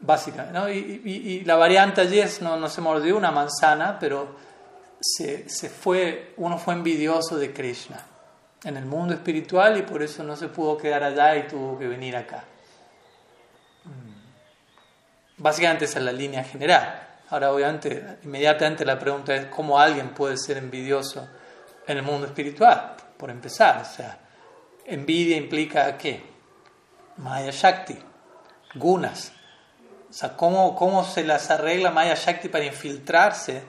básicamente. 0.00 0.58
¿no? 0.58 0.68
Y, 0.68 1.42
la 1.44 1.56
variante 1.56 2.00
allí 2.00 2.20
es, 2.20 2.40
no, 2.42 2.56
no 2.56 2.68
se 2.68 2.80
mordió 2.80 3.16
una 3.16 3.30
manzana, 3.30 3.98
pero 3.98 4.36
se, 5.00 5.48
se 5.48 5.68
fue, 5.68 6.34
uno 6.36 6.58
fue 6.58 6.74
envidioso 6.74 7.36
de 7.36 7.52
Krishna 7.52 8.04
en 8.64 8.76
el 8.76 8.84
mundo 8.84 9.14
espiritual 9.14 9.78
y 9.78 9.82
por 9.82 10.02
eso 10.02 10.22
no 10.22 10.36
se 10.36 10.48
pudo 10.48 10.76
quedar 10.76 11.02
allá 11.02 11.36
y 11.36 11.48
tuvo 11.48 11.78
que 11.78 11.88
venir 11.88 12.16
acá. 12.16 12.44
Básicamente 15.38 15.86
esa 15.86 15.98
es 15.98 16.04
la 16.04 16.12
línea 16.12 16.44
general. 16.44 17.08
Ahora, 17.30 17.52
obviamente, 17.52 18.18
inmediatamente 18.24 18.84
la 18.84 18.98
pregunta 18.98 19.34
es 19.34 19.46
cómo 19.46 19.78
alguien 19.78 20.10
puede 20.10 20.36
ser 20.36 20.58
envidioso 20.58 21.26
en 21.86 21.96
el 21.96 22.02
mundo 22.02 22.26
espiritual, 22.26 22.96
por 23.16 23.30
empezar. 23.30 23.80
O 23.80 23.84
sea, 23.84 24.18
envidia 24.84 25.36
implica 25.36 25.96
qué? 25.96 26.22
Maya 27.16 27.50
Shakti, 27.52 27.96
gunas. 28.74 29.32
O 30.10 30.12
sea, 30.12 30.36
¿cómo, 30.36 30.74
cómo 30.74 31.04
se 31.04 31.24
las 31.24 31.50
arregla 31.50 31.90
Maya 31.90 32.14
Shakti 32.14 32.48
para 32.48 32.64
infiltrarse 32.64 33.62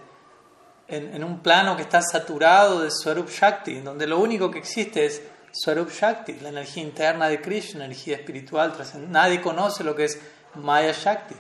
en, 0.87 1.13
en, 1.13 1.23
un 1.23 1.39
plano 1.39 1.75
que 1.75 1.83
está 1.83 2.01
saturado 2.01 2.81
de 2.81 2.89
Swarup 2.89 3.29
Shakti, 3.29 3.81
donde 3.81 4.07
lo 4.07 4.19
único 4.19 4.49
que 4.49 4.59
existe 4.59 5.05
es 5.05 5.21
Swarup 5.51 5.91
Shakti, 5.91 6.39
la 6.41 6.49
energía 6.49 6.83
interna 6.83 7.29
de 7.29 7.39
Krishna, 7.41 7.85
energía 7.85 8.17
espiritual. 8.17 8.73
Nadie 9.09 9.39
conoce 9.39 9.83
lo 9.83 9.95
que 9.95 10.05
es 10.05 10.19
Maya 10.55 10.91
Shakti. 10.91 11.35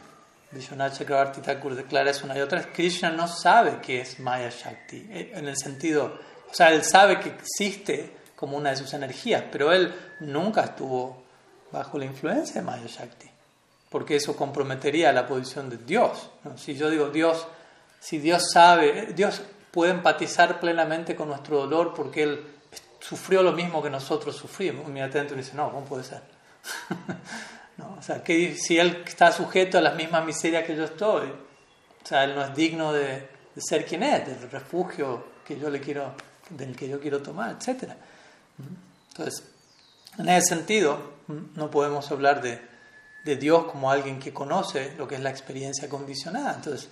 Vishwanath 0.51 0.97
Chakravarti 0.97 1.41
Thakur 1.41 1.75
declara 1.75 2.11
eso 2.11 2.25
una 2.25 2.37
y 2.37 2.41
otra 2.41 2.61
Krishna 2.61 3.09
no 3.09 3.27
sabe 3.27 3.79
qué 3.81 4.01
es 4.01 4.19
Maya 4.19 4.49
Shakti, 4.49 5.07
eh, 5.09 5.31
en 5.33 5.47
el 5.47 5.55
sentido, 5.55 6.19
o 6.49 6.53
sea, 6.53 6.73
él 6.73 6.83
sabe 6.83 7.19
que 7.19 7.29
existe 7.29 8.17
como 8.35 8.57
una 8.57 8.71
de 8.71 8.75
sus 8.75 8.93
energías, 8.93 9.45
pero 9.49 9.71
él 9.71 9.93
nunca 10.19 10.63
estuvo 10.63 11.23
bajo 11.71 11.97
la 11.97 12.05
influencia 12.05 12.55
de 12.55 12.67
Maya 12.67 12.87
Shakti, 12.87 13.30
porque 13.91 14.15
eso 14.15 14.37
comprometería 14.37 15.11
la 15.11 15.27
posición 15.27 15.69
de 15.69 15.77
Dios. 15.77 16.29
Si 16.55 16.75
yo 16.75 16.89
digo 16.89 17.09
Dios, 17.09 17.45
si 17.99 18.19
Dios 18.19 18.49
sabe, 18.51 19.07
Dios 19.13 19.41
puede 19.69 19.91
empatizar 19.91 20.61
plenamente 20.61 21.13
con 21.13 21.27
nuestro 21.27 21.59
dolor 21.59 21.93
porque 21.93 22.23
Él 22.23 22.47
sufrió 23.01 23.43
lo 23.43 23.51
mismo 23.51 23.83
que 23.83 23.89
nosotros 23.89 24.35
sufrimos, 24.35 24.87
inmediatamente 24.87 25.33
uno 25.33 25.43
dice, 25.43 25.55
no, 25.57 25.69
¿cómo 25.71 25.85
puede 25.85 26.03
ser? 26.03 26.21
O 27.97 28.03
sea, 28.03 28.23
que 28.23 28.55
si 28.55 28.77
él 28.77 29.03
está 29.05 29.31
sujeto 29.31 29.77
a 29.77 29.81
las 29.81 29.95
mismas 29.95 30.23
miserias 30.23 30.65
que 30.65 30.75
yo 30.75 30.83
estoy, 30.83 31.29
o 31.29 32.07
sea, 32.07 32.23
él 32.23 32.35
no 32.35 32.43
es 32.43 32.53
digno 32.53 32.93
de, 32.93 33.27
ser 33.57 33.85
quien 33.85 34.03
es, 34.03 34.27
del 34.27 34.51
refugio 34.51 35.25
que 35.45 35.57
yo 35.57 35.69
le 35.69 35.79
quiero, 35.79 36.13
del 36.49 36.75
que 36.75 36.87
yo 36.87 36.99
quiero 36.99 37.23
tomar, 37.23 37.57
etc. 37.59 37.91
Entonces, 39.09 39.43
en 40.17 40.29
ese 40.29 40.49
sentido, 40.49 40.99
no 41.55 41.71
podemos 41.71 42.11
hablar 42.11 42.41
de, 42.41 42.61
de, 43.23 43.35
Dios 43.35 43.65
como 43.65 43.91
alguien 43.91 44.19
que 44.19 44.33
conoce 44.33 44.93
lo 44.97 45.07
que 45.07 45.15
es 45.15 45.21
la 45.21 45.29
experiencia 45.29 45.87
condicionada. 45.89 46.55
Entonces, 46.55 46.89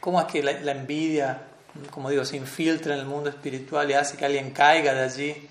¿cómo 0.00 0.20
es 0.20 0.26
que 0.26 0.42
la, 0.42 0.72
envidia, 0.72 1.42
como 1.90 2.10
digo, 2.10 2.24
se 2.24 2.36
infiltra 2.36 2.94
en 2.94 3.00
el 3.00 3.06
mundo 3.06 3.30
espiritual 3.30 3.90
y 3.90 3.94
hace 3.94 4.16
que 4.16 4.24
alguien 4.24 4.50
caiga 4.50 4.94
de 4.94 5.02
allí? 5.02 5.48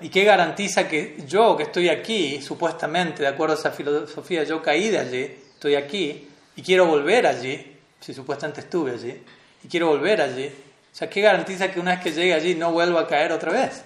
¿Y 0.00 0.08
qué 0.08 0.24
garantiza 0.24 0.88
que 0.88 1.22
yo, 1.26 1.56
que 1.56 1.64
estoy 1.64 1.88
aquí, 1.88 2.42
supuestamente, 2.42 3.22
de 3.22 3.28
acuerdo 3.28 3.54
a 3.54 3.58
esa 3.58 3.70
filosofía, 3.70 4.42
yo 4.44 4.60
caí 4.60 4.88
de 4.90 4.98
allí, 4.98 5.22
estoy 5.54 5.76
aquí 5.76 6.28
y 6.56 6.62
quiero 6.62 6.86
volver 6.86 7.26
allí, 7.26 7.76
si 8.00 8.12
supuestamente 8.12 8.60
estuve 8.60 8.92
allí, 8.92 9.22
y 9.62 9.68
quiero 9.68 9.88
volver 9.88 10.20
allí? 10.20 10.46
O 10.46 10.96
sea, 10.96 11.08
¿qué 11.08 11.20
garantiza 11.20 11.70
que 11.70 11.80
una 11.80 11.92
vez 11.92 12.00
que 12.00 12.12
llegue 12.12 12.34
allí 12.34 12.54
no 12.54 12.72
vuelva 12.72 13.02
a 13.02 13.06
caer 13.06 13.32
otra 13.32 13.52
vez? 13.52 13.84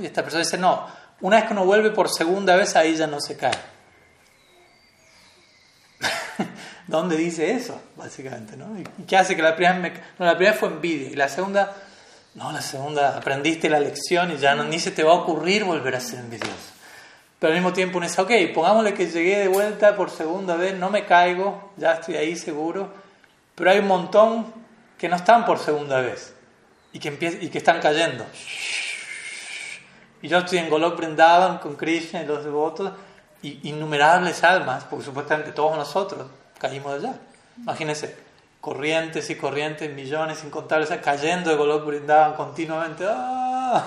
Y 0.00 0.06
esta 0.06 0.22
persona 0.22 0.42
dice, 0.42 0.58
no, 0.58 0.86
una 1.20 1.36
vez 1.36 1.46
que 1.46 1.52
uno 1.52 1.64
vuelve 1.64 1.90
por 1.90 2.08
segunda 2.08 2.56
vez, 2.56 2.76
ahí 2.76 2.96
ya 2.96 3.06
no 3.06 3.20
se 3.20 3.36
cae. 3.36 3.52
¿Dónde 6.88 7.16
dice 7.16 7.52
eso, 7.52 7.80
básicamente? 7.96 8.56
¿no? 8.56 8.76
¿Y 8.76 9.04
qué 9.04 9.16
hace 9.16 9.36
que 9.36 9.42
la 9.42 9.54
primera, 9.54 9.78
no, 10.18 10.26
la 10.26 10.36
primera 10.36 10.56
fue 10.56 10.68
envidia 10.68 11.08
y 11.08 11.14
la 11.14 11.28
segunda 11.28 11.76
no, 12.38 12.52
la 12.52 12.62
segunda, 12.62 13.16
aprendiste 13.16 13.68
la 13.68 13.80
lección 13.80 14.30
y 14.30 14.36
ya 14.36 14.54
no, 14.54 14.62
ni 14.62 14.78
se 14.78 14.92
te 14.92 15.02
va 15.02 15.10
a 15.10 15.16
ocurrir 15.16 15.64
volver 15.64 15.96
a 15.96 16.00
ser 16.00 16.20
envidioso. 16.20 16.72
Pero 17.38 17.52
al 17.52 17.58
mismo 17.58 17.72
tiempo 17.72 17.98
uno 17.98 18.06
dice, 18.06 18.20
ok, 18.20 18.30
pongámosle 18.54 18.94
que 18.94 19.06
llegué 19.06 19.38
de 19.38 19.48
vuelta 19.48 19.96
por 19.96 20.10
segunda 20.10 20.54
vez, 20.54 20.76
no 20.76 20.88
me 20.88 21.04
caigo, 21.04 21.72
ya 21.76 21.94
estoy 21.94 22.16
ahí 22.16 22.36
seguro, 22.36 22.92
pero 23.56 23.70
hay 23.70 23.80
un 23.80 23.88
montón 23.88 24.52
que 24.96 25.08
no 25.08 25.16
están 25.16 25.44
por 25.44 25.58
segunda 25.58 26.00
vez 26.00 26.32
y 26.92 27.00
que, 27.00 27.08
y 27.40 27.48
que 27.48 27.58
están 27.58 27.80
cayendo. 27.80 28.24
Y 30.22 30.28
yo 30.28 30.38
estoy 30.38 30.58
en 30.58 30.70
Golok 30.70 30.96
Brindavan 30.96 31.58
con 31.58 31.74
Krishna 31.74 32.22
y 32.22 32.26
los 32.26 32.44
devotos, 32.44 32.92
y 33.42 33.68
innumerables 33.68 34.44
almas, 34.44 34.84
porque 34.84 35.04
supuestamente 35.04 35.52
todos 35.52 35.76
nosotros 35.76 36.26
caímos 36.58 36.94
allá. 36.94 37.14
Imagínense, 37.56 38.16
corrientes 38.60 39.30
y 39.30 39.36
corrientes, 39.36 39.92
millones 39.92 40.42
incontables, 40.44 40.90
cayendo 41.02 41.50
de 41.50 41.56
Golok 41.56 41.86
brindaban 41.86 42.34
continuamente. 42.34 43.04
¡ah! 43.08 43.84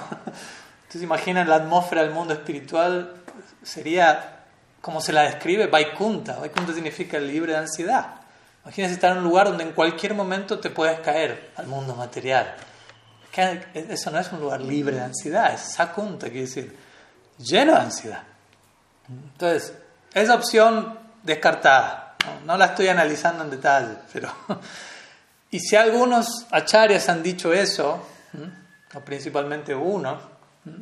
Entonces 0.81 1.03
imaginen 1.03 1.47
la 1.47 1.55
atmósfera 1.55 2.03
del 2.03 2.11
mundo 2.11 2.33
espiritual, 2.33 3.15
sería 3.63 4.39
como 4.81 4.99
se 4.99 5.13
la 5.13 5.23
describe, 5.23 5.67
Vaikunta. 5.67 6.37
Vaikunta 6.39 6.73
significa 6.73 7.19
libre 7.19 7.53
de 7.53 7.59
ansiedad. 7.59 8.15
Imagínense 8.63 8.95
estar 8.95 9.11
en 9.11 9.19
un 9.19 9.23
lugar 9.23 9.47
donde 9.47 9.63
en 9.63 9.71
cualquier 9.71 10.13
momento 10.13 10.59
te 10.59 10.69
puedes 10.69 10.99
caer 10.99 11.51
al 11.55 11.67
mundo 11.67 11.95
material. 11.95 12.55
Eso 13.73 14.11
no 14.11 14.19
es 14.19 14.31
un 14.31 14.41
lugar 14.41 14.61
libre 14.61 14.97
de 14.97 15.03
ansiedad, 15.03 15.53
es 15.53 15.61
Sakunta, 15.61 16.27
quiere 16.27 16.41
decir, 16.41 16.77
lleno 17.37 17.73
de 17.73 17.79
ansiedad. 17.79 18.23
Entonces, 19.07 19.73
esa 20.13 20.35
opción 20.35 20.99
descartada. 21.23 22.10
No, 22.45 22.57
la 22.57 22.65
estoy 22.65 22.87
analizando 22.87 23.43
en 23.43 23.49
detalle, 23.49 23.95
pero... 24.11 24.31
y 25.51 25.59
si 25.59 25.75
algunos 25.75 26.47
acharyas 26.51 27.09
han 27.09 27.23
dicho 27.23 27.53
eso, 27.53 28.05
o 28.93 28.99
principalmente 29.01 29.73
uno, 29.75 30.31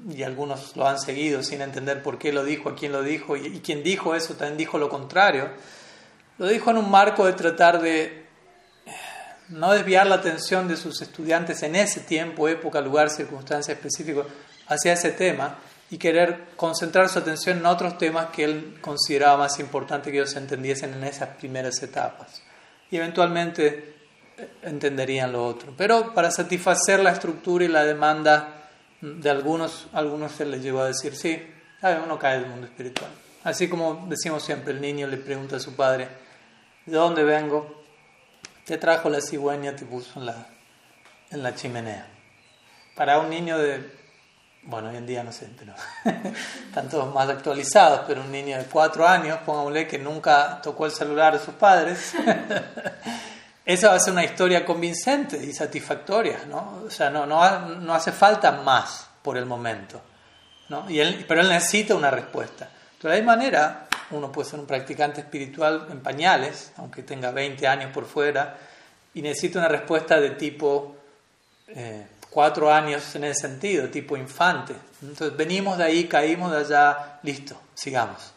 y 0.09 0.23
algunos 0.23 0.75
lo 0.75 0.87
han 0.87 0.99
seguido 0.99 1.41
sin 1.41 1.61
entender 1.61 2.03
por 2.03 2.17
qué 2.17 2.33
lo 2.33 2.43
dijo, 2.43 2.69
a 2.69 2.75
quién 2.75 2.91
lo 2.91 3.01
dijo, 3.01 3.37
y, 3.37 3.59
quien 3.59 3.83
dijo 3.83 4.15
eso 4.15 4.33
también 4.33 4.57
dijo 4.57 4.77
lo 4.77 4.89
contrario, 4.89 5.49
lo 6.37 6.47
dijo 6.47 6.71
en 6.71 6.77
un 6.77 6.89
marco 6.89 7.25
de 7.25 7.33
tratar 7.33 7.81
de 7.81 8.03
eh, 8.03 8.91
no 9.49 9.71
desviar 9.71 10.07
la 10.07 10.15
atención 10.15 10.67
de 10.67 10.77
sus 10.77 11.01
estudiantes 11.01 11.63
en 11.63 11.75
ese 11.75 12.01
tiempo, 12.01 12.47
época, 12.47 12.81
lugar, 12.81 13.09
circunstancia 13.09 13.73
específico 13.73 14.25
hacia 14.67 14.93
ese 14.93 15.11
tema, 15.11 15.57
y 15.91 15.97
querer 15.97 16.49
concentrar 16.55 17.09
su 17.09 17.19
atención 17.19 17.57
en 17.57 17.65
otros 17.65 17.97
temas 17.97 18.27
que 18.29 18.43
él 18.43 18.77
consideraba 18.79 19.37
más 19.37 19.59
importante 19.59 20.11
que 20.11 20.17
ellos 20.17 20.35
entendiesen 20.35 20.93
en 20.93 21.03
esas 21.03 21.29
primeras 21.29 21.81
etapas. 21.81 22.43
Y 22.91 22.97
eventualmente 22.97 23.95
eh, 24.37 24.49
entenderían 24.63 25.31
lo 25.31 25.45
otro. 25.45 25.73
Pero 25.75 26.13
para 26.13 26.29
satisfacer 26.29 26.99
la 26.99 27.11
estructura 27.11 27.65
y 27.65 27.69
la 27.69 27.83
demanda 27.85 28.67
de 29.01 29.29
algunos, 29.29 29.87
algunos 29.93 30.33
se 30.33 30.45
les 30.45 30.61
llegó 30.61 30.81
a 30.81 30.87
decir, 30.87 31.15
sí, 31.15 31.41
uno 32.03 32.19
cae 32.19 32.39
del 32.39 32.49
mundo 32.49 32.67
espiritual. 32.67 33.09
Así 33.43 33.67
como 33.69 34.05
decimos 34.07 34.43
siempre, 34.43 34.73
el 34.73 34.81
niño 34.81 35.07
le 35.07 35.17
pregunta 35.17 35.55
a 35.55 35.59
su 35.59 35.75
padre, 35.75 36.07
¿de 36.85 36.95
dónde 36.95 37.23
vengo? 37.23 37.83
Te 38.65 38.77
trajo 38.77 39.09
la 39.09 39.21
cigüeña, 39.21 39.75
te 39.75 39.85
puso 39.85 40.19
la, 40.19 40.47
en 41.31 41.41
la 41.41 41.55
chimenea. 41.55 42.07
Para 42.95 43.19
un 43.19 43.29
niño 43.29 43.57
de 43.57 43.98
bueno, 44.63 44.89
hoy 44.89 44.97
en 44.97 45.05
día 45.05 45.23
no 45.23 45.31
sé, 45.31 45.49
pero 45.57 45.73
están 46.67 46.89
todos 46.89 47.13
más 47.13 47.29
actualizados, 47.29 48.01
pero 48.07 48.21
un 48.21 48.31
niño 48.31 48.57
de 48.57 48.65
cuatro 48.65 49.07
años, 49.07 49.39
pongámosle 49.45 49.87
que 49.87 49.97
nunca 49.97 50.61
tocó 50.61 50.85
el 50.85 50.91
celular 50.91 51.33
de 51.37 51.43
sus 51.43 51.55
padres, 51.55 52.13
esa 53.65 53.89
va 53.89 53.95
a 53.95 53.99
ser 53.99 54.13
una 54.13 54.23
historia 54.23 54.65
convincente 54.65 55.37
y 55.37 55.53
satisfactoria, 55.53 56.41
¿no? 56.47 56.83
O 56.85 56.89
sea, 56.89 57.09
no, 57.09 57.25
no, 57.25 57.93
hace 57.93 58.11
falta 58.11 58.51
más 58.51 59.07
por 59.21 59.37
el 59.37 59.45
momento, 59.45 60.01
¿no? 60.69 60.89
Y 60.89 60.99
él, 60.99 61.25
pero 61.27 61.41
él 61.41 61.49
necesita 61.49 61.95
una 61.95 62.11
respuesta. 62.11 62.69
De 63.01 63.09
la 63.09 63.15
misma 63.15 63.35
manera, 63.35 63.87
uno 64.11 64.31
puede 64.31 64.49
ser 64.49 64.59
un 64.59 64.65
practicante 64.65 65.21
espiritual 65.21 65.87
en 65.89 66.01
pañales, 66.01 66.73
aunque 66.77 67.03
tenga 67.03 67.31
20 67.31 67.67
años 67.67 67.91
por 67.93 68.05
fuera, 68.05 68.57
y 69.13 69.21
necesita 69.21 69.59
una 69.59 69.67
respuesta 69.67 70.19
de 70.19 70.31
tipo 70.31 70.95
eh, 71.67 72.07
cuatro 72.29 72.71
años 72.71 73.15
en 73.15 73.25
ese 73.25 73.41
sentido, 73.41 73.89
tipo 73.89 74.15
infante. 74.17 74.73
Entonces 75.01 75.35
venimos 75.35 75.77
de 75.77 75.83
ahí, 75.85 76.07
caímos 76.07 76.51
de 76.51 76.57
allá, 76.59 77.19
listo, 77.23 77.55
sigamos. 77.73 78.33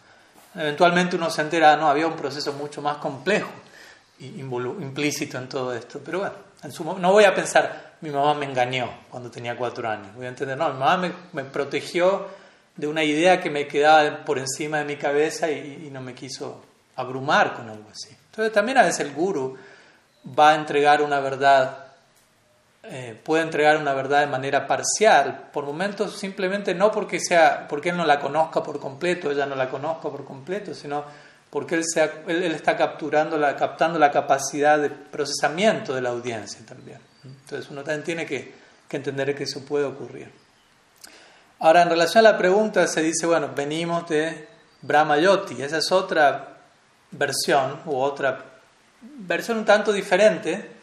Eventualmente 0.55 1.17
uno 1.17 1.31
se 1.31 1.43
entera, 1.43 1.77
no, 1.77 1.89
había 1.89 2.07
un 2.07 2.17
proceso 2.17 2.53
mucho 2.53 2.83
más 2.83 2.99
complejo 2.99 3.51
implícito 4.23 5.39
en 5.39 5.49
todo 5.49 5.75
esto. 5.75 6.01
Pero 6.05 6.21
bueno, 6.21 6.35
no 6.99 7.13
voy 7.13 7.25
a 7.25 7.35
pensar, 7.35 7.95
mi 8.01 8.11
mamá 8.11 8.35
me 8.35 8.47
engañó 8.47 8.89
cuando 9.11 9.31
tenía 9.31 9.57
cuatro 9.57 9.89
años. 9.89 10.15
Voy 10.15 10.27
a 10.27 10.29
entender, 10.29 10.57
no, 10.57 10.69
mi 10.73 10.79
mamá 10.79 10.97
me, 10.97 11.13
me 11.33 11.45
protegió 11.45 12.27
de 12.77 12.87
una 12.87 13.05
idea 13.05 13.41
que 13.41 13.51
me 13.51 13.67
quedaba 13.67 14.25
por 14.25 14.39
encima 14.39 14.79
de 14.79 14.85
mi 14.85 14.97
cabeza 14.97 15.51
y, 15.51 15.91
no 15.93 16.01
me 16.01 16.15
quiso 16.15 16.65
abrumar 16.97 17.55
con 17.55 17.69
algo 17.69 17.89
así. 17.91 18.17
Entonces 18.31 18.53
también 18.53 18.79
a 18.79 18.83
veces 18.83 19.01
el 19.01 19.13
guru 19.13 19.57
va 20.39 20.53
a 20.53 20.55
entregar 20.55 21.03
una 21.03 21.21
verdad, 21.21 21.82
eh, 22.85 23.17
puede 23.23 23.45
entregar 23.45 23.77
una 23.77 23.95
verdad 23.95 24.21
de 24.21 24.27
manera 24.27 24.67
parcial, 24.67 25.51
por 25.53 25.65
momentos 25.65 26.19
simplemente 26.19 26.75
no 26.75 26.91
porque, 26.91 27.21
sea, 27.21 27.69
porque 27.69 27.91
él 27.91 27.97
no 27.97 28.05
la 28.05 28.19
conozca 28.19 28.63
por 28.63 28.81
completo, 28.81 29.31
ella 29.31 29.47
no 29.47 29.55
la 29.55 29.69
conozca 29.69 30.11
por 30.11 30.25
completo, 30.25 30.75
sino 30.75 31.05
porque 31.49 31.77
él, 31.77 31.85
él, 32.27 32.53
está 32.53 32.77
capturando 32.77 33.39
la, 33.39 33.55
captando 33.55 33.99
la 33.99 34.11
capacidad 34.11 34.79
de 34.79 34.91
procesamiento 34.91 35.95
de 35.95 36.01
la 36.01 36.09
audiencia 36.09 36.65
también. 36.67 36.99
Entonces 37.25 37.71
uno 37.71 37.85
también 37.85 38.03
tiene 38.03 38.27
que, 38.27 38.53
que 38.89 38.97
entender 38.97 39.35
que 39.35 39.45
eso 39.45 39.65
puede 39.65 39.85
ocurrir. 39.85 40.33
Ahora, 41.61 41.83
en 41.83 41.91
relación 41.91 42.27
a 42.27 42.33
la 42.33 42.39
pregunta, 42.39 42.85
se 42.89 43.03
dice, 43.03 43.25
bueno, 43.27 43.51
venimos 43.55 44.09
de 44.09 44.49
Brahmayoti, 44.81 45.63
esa 45.63 45.79
es 45.79 45.93
otra 45.93 46.57
versión, 47.13 47.83
u 47.87 47.97
otra 47.97 48.45
versión 49.01 49.59
un 49.59 49.65
tanto 49.65 49.93
diferente, 49.93 50.82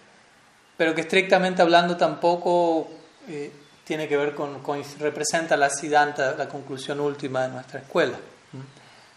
pero 0.79 0.95
que 0.95 1.01
estrictamente 1.01 1.61
hablando 1.61 1.97
tampoco 1.97 2.87
eh, 3.27 3.51
tiene 3.83 4.07
que 4.07 4.15
ver 4.15 4.33
con, 4.33 4.63
representa 4.99 5.57
la 5.57 5.69
Siddhanta, 5.69 6.35
la 6.37 6.47
conclusión 6.47 7.01
última 7.01 7.41
de 7.41 7.49
nuestra 7.49 7.81
escuela. 7.81 8.17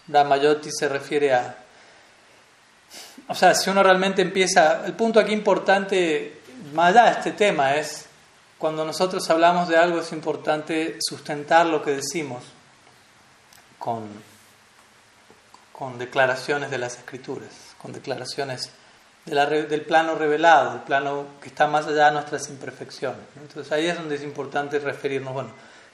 Brahmayoti 0.08 0.70
se 0.72 0.88
refiere 0.88 1.32
a... 1.32 1.56
O 3.28 3.34
sea, 3.36 3.54
si 3.54 3.70
uno 3.70 3.80
realmente 3.80 4.22
empieza... 4.22 4.84
El 4.84 4.94
punto 4.94 5.20
aquí 5.20 5.32
importante, 5.32 6.40
más 6.74 6.90
allá 6.90 7.04
de 7.04 7.10
este 7.12 7.30
tema, 7.30 7.76
es 7.76 8.06
cuando 8.58 8.84
nosotros 8.84 9.30
hablamos 9.30 9.68
de 9.68 9.76
algo 9.76 10.00
es 10.00 10.10
importante 10.10 10.98
sustentar 11.00 11.66
lo 11.66 11.80
que 11.80 11.92
decimos 11.92 12.42
con, 13.78 14.08
con 15.72 15.96
declaraciones 15.96 16.72
de 16.72 16.78
las 16.78 16.96
escrituras, 16.96 17.50
con 17.80 17.92
declaraciones 17.92 18.72
del 19.24 19.82
plano 19.82 20.14
revelado, 20.16 20.72
del 20.72 20.80
plano 20.82 21.26
que 21.40 21.48
está 21.48 21.66
más 21.66 21.86
allá 21.86 22.06
de 22.06 22.12
nuestras 22.12 22.48
imperfecciones. 22.48 23.20
Entonces 23.40 23.70
ahí 23.72 23.86
es 23.86 23.96
donde 23.96 24.16
es 24.16 24.22
importante 24.22 24.78
referirnos, 24.78 25.32
bueno, 25.32 25.50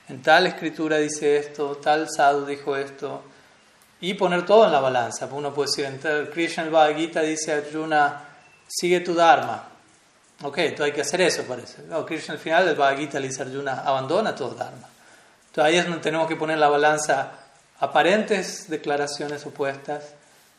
en 0.08 0.22
tal 0.22 0.46
escritura 0.46 0.96
dice 0.96 1.36
esto, 1.36 1.76
tal 1.76 2.08
sadhu 2.08 2.46
dijo 2.46 2.76
esto, 2.76 3.22
y 4.00 4.14
poner 4.14 4.46
todo 4.46 4.64
en 4.64 4.72
la 4.72 4.80
balanza. 4.80 5.28
Uno 5.30 5.52
puede 5.52 5.68
decir, 5.68 5.84
en 5.84 6.26
Krishna 6.28 6.62
el 6.62 6.70
Bhagavad 6.70 6.96
Gita 6.96 7.20
dice 7.20 7.52
a 7.52 7.58
Arjuna, 7.58 8.24
sigue 8.66 9.00
tu 9.00 9.14
Dharma. 9.14 9.64
Ok, 10.42 10.58
entonces 10.58 10.86
hay 10.86 10.92
que 10.92 11.00
hacer 11.00 11.20
eso, 11.20 11.42
parece. 11.42 11.82
No, 11.82 12.06
Krishna 12.06 12.34
al 12.34 12.40
final 12.40 12.68
el 12.68 12.76
Bhagavad 12.76 12.98
Gita 12.98 13.20
le 13.20 13.28
dice 13.28 13.42
a 13.42 13.46
Arjuna, 13.46 13.82
abandona 13.84 14.34
todo 14.34 14.54
Dharma. 14.54 14.88
Entonces 15.48 15.64
ahí 15.64 15.76
es 15.76 15.84
donde 15.84 16.00
tenemos 16.00 16.28
que 16.28 16.36
poner 16.36 16.54
en 16.54 16.60
la 16.60 16.68
balanza 16.68 17.32
aparentes 17.80 18.70
declaraciones 18.70 19.44
opuestas 19.44 20.14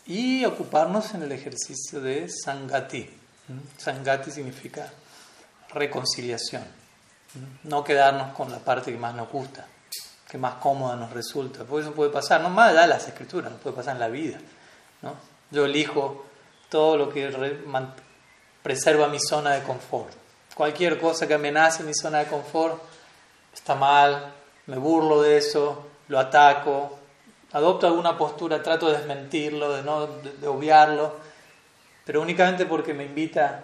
y 0.09 0.43
ocuparnos 0.43 1.13
en 1.13 1.23
el 1.23 1.31
ejercicio 1.31 2.01
de 2.01 2.27
Sangati. 2.27 3.09
¿Mm? 3.47 3.77
Sangati 3.77 4.29
significa 4.29 4.91
reconciliación. 5.73 6.63
¿Mm? 6.63 7.69
No 7.69 7.83
quedarnos 7.83 8.35
con 8.35 8.51
la 8.51 8.59
parte 8.59 8.91
que 8.91 8.97
más 8.97 9.15
nos 9.15 9.31
gusta 9.31 9.65
que 10.29 10.37
más 10.37 10.55
cómoda 10.55 10.95
nos 10.95 11.11
resulta. 11.11 11.63
Porque 11.63 11.87
eso 11.87 11.93
puede 11.93 12.11
pasar, 12.11 12.41
no 12.41 12.49
más 12.49 12.73
de 12.73 12.87
las 12.87 13.07
escrituras, 13.07 13.51
puede 13.63 13.75
pasar 13.75 13.95
en 13.95 13.99
la 13.99 14.09
vida. 14.09 14.37
¿no? 15.01 15.15
Yo 15.49 15.65
elijo 15.65 16.25
todo 16.69 16.97
lo 16.97 17.09
que 17.09 17.31
preserva 18.61 19.07
mi 19.07 19.19
zona 19.19 19.51
de 19.55 19.63
confort. 19.63 20.13
Cualquier 20.53 20.99
cosa 20.99 21.27
que 21.27 21.33
amenace 21.33 21.83
mi 21.83 21.93
zona 21.95 22.19
de 22.19 22.27
confort 22.27 22.79
está 23.51 23.73
mal, 23.73 24.33
me 24.67 24.77
burlo 24.77 25.23
de 25.23 25.37
eso, 25.37 25.87
lo 26.09 26.19
ataco, 26.19 26.98
adopto 27.51 27.87
alguna 27.87 28.17
postura, 28.17 28.61
trato 28.61 28.89
de 28.89 28.97
desmentirlo, 28.97 29.73
de, 29.73 29.83
no, 29.83 30.07
de, 30.07 30.47
obviarlo, 30.47 31.15
pero 32.05 32.21
únicamente 32.21 32.65
porque 32.65 32.93
me 32.93 33.05
invita 33.05 33.63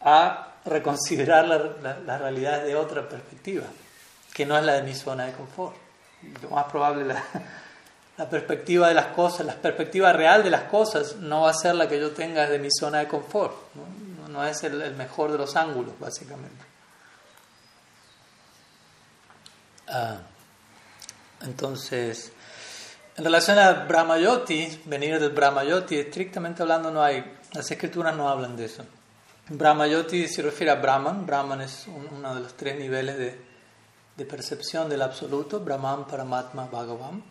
a 0.00 0.54
reconsiderar 0.64 1.46
las 1.46 2.04
la, 2.04 2.18
realidades 2.18 2.64
de 2.64 2.76
otra 2.76 3.08
perspectiva, 3.08 3.64
que 4.32 4.46
no 4.46 4.56
es 4.56 4.64
la 4.64 4.74
de 4.74 4.82
mi 4.82 4.94
zona 4.94 5.26
de 5.26 5.32
confort 5.32 5.76
lo 6.42 6.50
más 6.50 6.64
probable 6.66 7.04
la, 7.04 7.22
la, 8.16 8.28
perspectiva 8.28 8.88
de 8.88 8.94
las 8.94 9.06
cosas, 9.06 9.46
la 9.46 9.54
perspectiva 9.54 10.12
real 10.12 10.42
de 10.42 10.50
las 10.50 10.62
cosas 10.64 11.16
no 11.16 11.42
va 11.42 11.50
a 11.50 11.54
ser 11.54 11.74
la 11.74 11.88
que 11.88 11.98
yo 11.98 12.12
tenga 12.12 12.42
desde 12.42 12.58
mi 12.58 12.68
zona 12.70 12.98
de 12.98 13.08
confort. 13.08 13.54
No, 13.74 14.28
no 14.28 14.44
es 14.44 14.62
el, 14.62 14.80
el, 14.80 14.94
mejor 14.94 15.32
de 15.32 15.38
los 15.38 15.56
ángulos, 15.56 15.98
básicamente. 15.98 16.64
Ah, 19.88 20.18
entonces, 21.42 22.32
en 23.16 23.24
relación 23.24 23.58
a 23.58 23.72
Brahmayoti, 23.72 24.82
venir 24.86 25.20
del 25.20 25.30
Brahmayoti, 25.30 25.96
estrictamente 25.96 26.62
hablando 26.62 26.90
no 26.90 27.02
hay, 27.02 27.22
las 27.52 27.70
escrituras 27.70 28.16
no 28.16 28.28
hablan 28.28 28.56
de 28.56 28.64
eso. 28.64 28.84
Brahmayoti 29.48 30.28
se 30.28 30.40
refiere 30.40 30.70
a 30.70 30.76
Brahman, 30.76 31.26
Brahman 31.26 31.60
es 31.60 31.86
uno 31.88 32.34
de 32.34 32.40
los 32.40 32.54
tres 32.54 32.78
niveles 32.78 33.18
de, 33.18 33.38
de 34.16 34.24
percepción 34.24 34.88
del 34.88 35.02
absoluto, 35.02 35.60
Brahman, 35.60 36.06
Paramatma, 36.06 36.66
Bhagavan. 36.66 37.22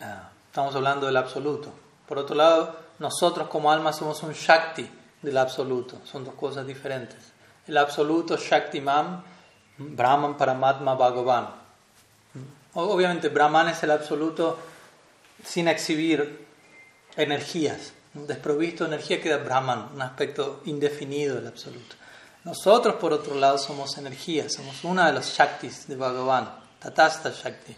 Ah, 0.00 0.28
estamos 0.46 0.74
hablando 0.76 1.06
del 1.06 1.16
absoluto. 1.16 1.72
Por 2.06 2.18
otro 2.18 2.36
lado, 2.36 2.76
nosotros 3.00 3.48
como 3.48 3.72
alma 3.72 3.92
somos 3.92 4.22
un 4.22 4.32
Shakti 4.32 4.88
del 5.22 5.38
absoluto. 5.38 5.98
Son 6.04 6.24
dos 6.24 6.34
cosas 6.34 6.66
diferentes. 6.66 7.18
El 7.66 7.76
absoluto, 7.78 8.36
Shakti 8.36 8.80
Mam, 8.80 9.24
Brahman, 9.78 10.36
Paramatma, 10.36 10.94
Bhagavan. 10.94 11.48
Obviamente, 12.74 13.28
Brahman 13.28 13.68
es 13.68 13.82
el 13.82 13.90
absoluto 13.90 14.58
sin 15.48 15.68
exhibir 15.68 16.46
energías. 17.16 17.92
Desprovisto 18.12 18.84
de 18.84 18.94
energía 18.94 19.20
queda 19.20 19.38
Brahman, 19.38 19.90
un 19.94 20.02
aspecto 20.02 20.62
indefinido 20.66 21.36
del 21.36 21.46
absoluto. 21.46 21.96
Nosotros, 22.44 22.96
por 22.96 23.12
otro 23.12 23.34
lado, 23.34 23.58
somos 23.58 23.96
energía, 23.98 24.48
somos 24.48 24.84
una 24.84 25.06
de 25.06 25.12
los 25.14 25.26
Shaktis 25.26 25.88
de 25.88 25.96
Bhagavan, 25.96 26.50
Tatasta 26.78 27.30
Shakti. 27.30 27.74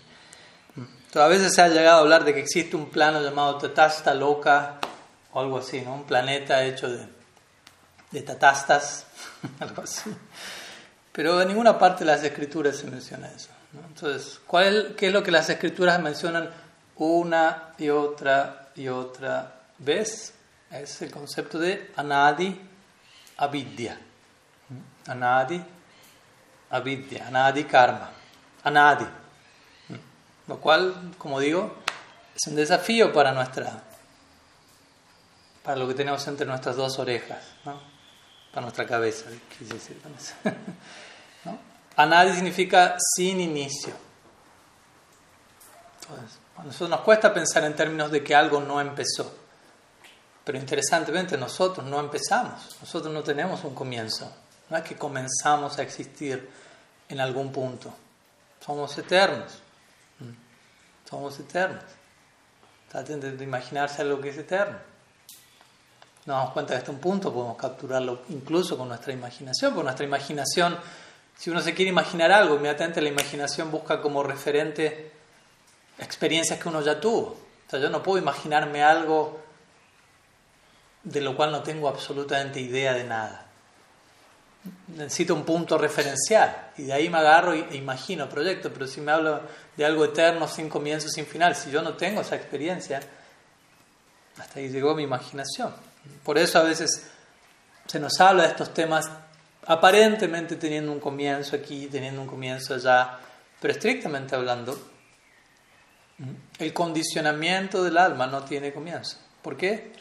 Entonces, 0.77 1.23
a 1.23 1.29
veces 1.29 1.55
se 1.55 1.63
ha 1.63 1.69
llegado 1.69 1.99
a 1.99 2.01
hablar 2.01 2.25
de 2.25 2.35
que 2.35 2.41
existe 2.41 2.77
un 2.77 2.91
plano 2.91 3.23
llamado 3.23 3.57
Tatasta 3.59 4.15
Loka, 4.15 4.79
o 5.33 5.41
algo 5.41 5.59
así, 5.59 5.81
¿no? 5.81 5.95
un 5.95 6.05
planeta 6.05 6.65
hecho 6.65 6.89
de, 6.89 7.07
de 8.11 8.23
Tatastas, 8.23 9.07
algo 9.61 9.83
así. 9.83 10.11
Pero 11.13 11.41
en 11.41 11.49
ninguna 11.49 11.79
parte 11.79 12.05
de 12.05 12.11
las 12.11 12.23
escrituras 12.23 12.77
se 12.77 12.87
menciona 12.87 13.29
eso. 13.29 13.51
Entonces, 13.89 14.41
¿cuál 14.47 14.95
¿qué 14.97 15.09
es 15.09 15.13
lo 15.13 15.23
que 15.23 15.31
las 15.31 15.49
escrituras 15.51 16.01
mencionan 16.01 16.51
una 17.09 17.75
y 17.79 17.89
otra 17.89 18.71
y 18.75 18.89
otra 18.89 19.63
vez? 19.79 20.35
Es 20.71 21.03
el 21.03 21.11
concepto 21.11 21.59
de 21.59 21.93
Anadi 21.97 22.61
Avidya. 23.37 23.99
Anadi, 25.07 25.61
avidya, 26.71 27.27
anadi 27.27 27.65
karma, 27.65 28.11
anadi. 28.63 29.07
Lo 30.47 30.61
cual, 30.61 31.15
como 31.19 31.41
digo, 31.41 31.79
es 32.35 32.47
un 32.49 32.57
desafío 32.57 33.13
para 33.13 33.33
nuestra, 33.33 33.83
para 35.63 35.77
lo 35.77 35.87
que 35.89 35.95
tenemos 35.95 36.27
entre 36.29 36.47
nuestras 36.47 36.77
dos 36.77 36.99
orejas, 36.99 37.45
¿no? 37.65 37.81
para 38.53 38.63
nuestra 38.63 38.87
cabeza. 38.87 39.27
Anadi 41.97 42.35
significa 42.35 42.97
sin 43.17 43.41
inicio. 43.41 43.95
Entonces, 46.03 46.39
a 46.61 46.65
nosotros 46.65 46.91
nos 46.91 47.01
cuesta 47.01 47.33
pensar 47.33 47.65
en 47.65 47.75
términos 47.75 48.11
de 48.11 48.23
que 48.23 48.35
algo 48.35 48.61
no 48.61 48.81
empezó. 48.81 49.35
Pero 50.45 50.59
interesantemente 50.59 51.37
nosotros 51.37 51.87
no 51.87 52.01
empezamos, 52.01 52.77
nosotros 52.81 53.13
no 53.13 53.23
tenemos 53.23 53.65
un 53.65 53.75
comienzo. 53.75 54.31
No 54.69 54.77
es 54.77 54.85
que 54.85 54.97
comenzamos 54.97 55.79
a 55.79 55.83
existir 55.83 56.49
en 57.09 57.21
algún 57.21 57.51
punto. 57.53 57.93
Somos 58.65 58.97
eternos. 58.99 59.53
Mm. 60.19 61.09
Somos 61.09 61.39
eternos. 61.41 61.85
Traten 62.91 63.21
de 63.21 63.45
imaginarse 63.45 64.03
algo 64.03 64.21
que 64.21 64.31
es 64.31 64.39
eterno. 64.39 64.79
nos 66.27 66.37
damos 66.37 66.53
cuenta 66.53 66.75
que 66.75 66.79
hasta 66.79 66.91
un 66.91 66.99
punto 66.99 67.33
podemos 67.33 67.57
capturarlo 67.57 68.23
incluso 68.29 68.77
con 68.77 68.89
nuestra 68.89 69.13
imaginación, 69.13 69.73
porque 69.73 69.85
nuestra 69.85 70.07
imaginación, 70.07 70.77
si 71.37 71.51
uno 71.51 71.61
se 71.61 71.75
quiere 71.75 71.91
imaginar 71.91 72.33
algo, 72.33 72.57
inmediatamente 72.57 73.01
la 73.01 73.09
imaginación 73.09 73.71
busca 73.71 74.01
como 74.01 74.23
referente 74.23 75.20
experiencias 76.01 76.59
que 76.59 76.69
uno 76.69 76.83
ya 76.83 77.01
tuvo. 77.01 77.37
O 77.67 77.71
sea, 77.71 77.79
yo 77.79 77.89
no 77.91 78.03
puedo 78.03 78.19
imaginarme 78.19 78.83
algo 78.83 79.41
de 81.05 81.21
lo 81.21 81.37
cual 81.37 81.53
no 81.53 81.63
tengo 81.63 81.89
absolutamente 81.89 82.61
idea 82.61 82.95
de 82.95 83.05
nada. 83.05 83.47
Necesito 84.89 85.35
un 85.35 85.45
punto 85.45 85.79
referencial 85.79 86.73
y 86.77 86.83
de 86.83 86.93
ahí 86.93 87.09
me 87.09 87.19
agarro 87.19 87.55
e 87.55 87.77
imagino 87.77 88.29
proyecto, 88.29 88.71
pero 88.73 88.87
si 88.87 89.01
me 89.01 89.13
hablo 89.13 89.41
de 89.77 89.85
algo 89.85 90.05
eterno, 90.05 90.49
sin 90.49 90.69
comienzo, 90.69 91.09
sin 91.09 91.25
final, 91.25 91.55
si 91.57 91.71
yo 91.71 91.81
no 91.81 91.95
tengo 91.95 92.21
esa 92.21 92.37
experiencia, 92.37 93.01
hasta 94.39 94.59
ahí 94.59 94.69
llegó 94.69 94.95
mi 94.95 95.05
imaginación. 95.05 95.75
Por 96.25 96.37
eso 96.37 96.59
a 96.59 96.65
veces 96.65 97.07
se 97.87 98.01
nos 98.01 98.21
habla 98.21 98.43
de 98.43 98.49
estos 98.51 98.75
temas 98.75 99.11
aparentemente 99.67 100.57
teniendo 100.57 100.93
un 100.93 101.01
comienzo 101.01 101.57
aquí, 101.57 101.87
teniendo 101.87 102.21
un 102.21 102.27
comienzo 102.27 102.75
allá, 102.75 103.19
pero 103.61 103.73
estrictamente 103.73 104.35
hablando, 104.35 104.79
el 106.59 106.73
condicionamiento 106.73 107.83
del 107.83 107.97
alma 107.99 108.27
no 108.27 108.43
tiene 108.45 108.73
comienzo. 108.73 109.17
¿Por 109.43 109.57
qué? 109.57 109.93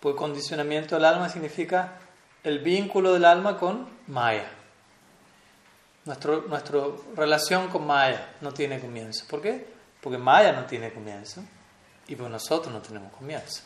Porque 0.00 0.18
condicionamiento 0.18 0.94
del 0.94 1.04
alma 1.04 1.28
significa 1.28 1.98
el 2.44 2.60
vínculo 2.60 3.12
del 3.12 3.24
alma 3.24 3.56
con 3.58 3.88
Maya. 4.06 4.48
nuestra 6.04 6.82
relación 7.16 7.68
con 7.68 7.86
Maya 7.86 8.34
no 8.40 8.52
tiene 8.52 8.78
comienzo. 8.78 9.24
¿Por 9.28 9.40
qué? 9.40 9.66
Porque 10.00 10.18
Maya 10.18 10.52
no 10.52 10.66
tiene 10.66 10.92
comienzo 10.92 11.42
y 12.06 12.14
porque 12.14 12.30
nosotros 12.30 12.72
no 12.72 12.80
tenemos 12.80 13.12
comienzo. 13.12 13.62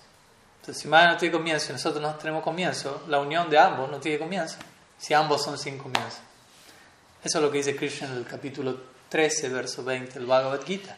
Entonces, 0.61 0.83
si 0.83 0.89
Maya 0.89 1.13
no 1.13 1.17
tiene 1.17 1.33
comienzo 1.33 1.71
y 1.71 1.73
nosotros 1.73 2.01
no 2.01 2.15
tenemos 2.15 2.43
comienzo, 2.43 3.03
la 3.09 3.19
unión 3.21 3.51
de 3.51 3.59
ambos 3.59 3.91
no 3.91 3.99
tiene 3.99 4.19
comienzo. 4.19 4.57
Si 4.97 5.13
ambos 5.15 5.43
son 5.43 5.59
sin 5.59 5.77
comienzo. 5.79 6.19
Eso 7.23 7.39
es 7.39 7.45
lo 7.45 7.51
que 7.51 7.59
dice 7.59 7.75
Krishna 7.75 8.09
en 8.09 8.15
el 8.15 8.25
capítulo 8.25 8.81
13, 9.09 9.49
verso 9.49 9.85
20 9.85 10.15
del 10.15 10.27
Bhagavad 10.27 10.63
Gita. 10.65 10.97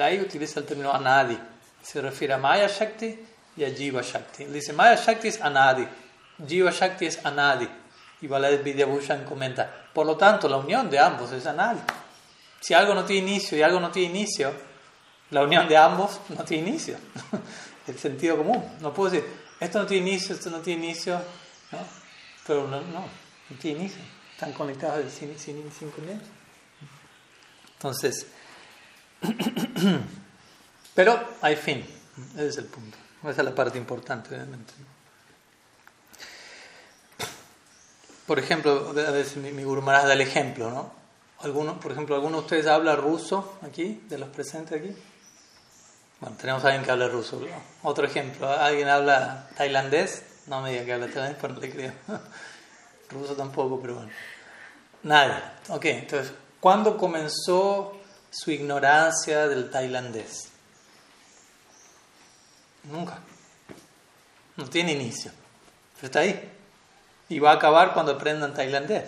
Ahí 0.00 0.20
utiliza 0.20 0.60
el 0.60 0.66
término 0.66 0.92
anadi. 0.92 1.38
Se 1.82 2.00
refiere 2.00 2.34
a 2.34 2.38
Maya 2.38 2.66
Shakti 2.66 3.18
y 3.56 3.64
a 3.64 3.70
Jiva 3.70 4.02
Shakti. 4.02 4.44
Él 4.44 4.52
dice 4.52 4.72
Maya 4.72 4.96
Shakti 4.96 5.28
es 5.28 5.40
anadi, 5.40 5.86
Jiva 6.46 6.70
Shakti 6.70 7.06
es 7.06 7.24
anadi. 7.24 7.68
Y 8.20 8.26
Baladev 8.28 8.62
Vidyabhushan 8.62 9.24
comenta, 9.24 9.68
por 9.92 10.06
lo 10.06 10.16
tanto, 10.16 10.48
la 10.48 10.56
unión 10.56 10.88
de 10.88 10.98
ambos 10.98 11.32
es 11.32 11.44
anadi. 11.44 11.80
Si 12.60 12.72
algo 12.72 12.94
no 12.94 13.04
tiene 13.04 13.28
inicio 13.30 13.58
y 13.58 13.62
algo 13.62 13.80
no 13.80 13.90
tiene 13.90 14.10
inicio, 14.10 14.52
la 15.30 15.42
unión 15.42 15.68
de 15.68 15.76
ambos 15.76 16.20
no 16.28 16.44
tiene 16.44 16.68
inicio. 16.68 16.96
el 17.86 17.98
sentido 17.98 18.36
común. 18.36 18.64
No 18.80 18.94
puedo 18.94 19.10
decir, 19.10 19.28
esto 19.58 19.78
no 19.80 19.86
tiene 19.86 20.10
inicio, 20.10 20.34
esto 20.34 20.50
no 20.50 20.58
tiene 20.58 20.84
inicio, 20.86 21.20
¿no? 21.72 21.78
pero 22.46 22.68
no, 22.68 22.80
no, 22.80 23.00
no 23.50 23.56
tiene 23.60 23.80
inicio. 23.80 24.02
Están 24.32 24.52
conectados 24.52 25.12
sin, 25.12 25.38
sin, 25.38 25.70
sin 25.72 25.90
comienzo. 25.90 26.26
Entonces, 27.74 28.26
pero 30.94 31.20
hay 31.40 31.56
fin, 31.56 31.86
ese 32.34 32.48
es 32.48 32.58
el 32.58 32.66
punto. 32.66 32.96
Esa 33.22 33.42
es 33.42 33.44
la 33.44 33.54
parte 33.54 33.78
importante, 33.78 34.34
obviamente. 34.34 34.72
Por 38.26 38.38
ejemplo, 38.38 38.90
a 38.90 39.10
veces 39.10 39.36
mi, 39.36 39.52
mi 39.52 39.64
da 39.64 40.12
el 40.12 40.20
ejemplo, 40.20 40.70
¿no? 40.70 40.92
¿Alguno, 41.40 41.78
por 41.80 41.92
ejemplo, 41.92 42.14
¿alguno 42.14 42.38
de 42.38 42.42
ustedes 42.42 42.66
habla 42.66 42.96
ruso 42.96 43.58
aquí, 43.62 44.02
de 44.08 44.18
los 44.18 44.28
presentes 44.28 44.78
aquí? 44.78 44.96
Bueno, 46.20 46.36
tenemos 46.40 46.64
a 46.64 46.68
alguien 46.68 46.84
que 46.84 46.90
habla 46.92 47.08
ruso. 47.08 47.40
Otro 47.82 48.06
ejemplo, 48.06 48.48
¿alguien 48.48 48.88
habla 48.88 49.48
tailandés? 49.56 50.22
No 50.46 50.60
me 50.60 50.70
diga 50.70 50.84
que 50.84 50.92
habla 50.92 51.06
tailandés, 51.06 51.38
pero 51.40 51.54
no 51.54 51.60
le 51.60 51.70
creo. 51.70 51.92
ruso 53.10 53.34
tampoco, 53.34 53.80
pero 53.80 53.96
bueno. 53.96 54.10
Nadie. 55.02 55.34
Ok, 55.68 55.84
entonces, 55.86 56.32
¿cuándo 56.60 56.96
comenzó 56.96 58.01
su 58.32 58.50
ignorancia 58.50 59.46
del 59.46 59.70
tailandés? 59.70 60.48
Nunca. 62.84 63.18
No 64.56 64.68
tiene 64.68 64.92
inicio. 64.92 65.30
Pero 65.96 66.06
está 66.06 66.20
ahí. 66.20 66.50
Y 67.28 67.38
va 67.38 67.52
a 67.52 67.54
acabar 67.54 67.92
cuando 67.94 68.12
aprendan 68.12 68.54
tailandés. 68.54 69.04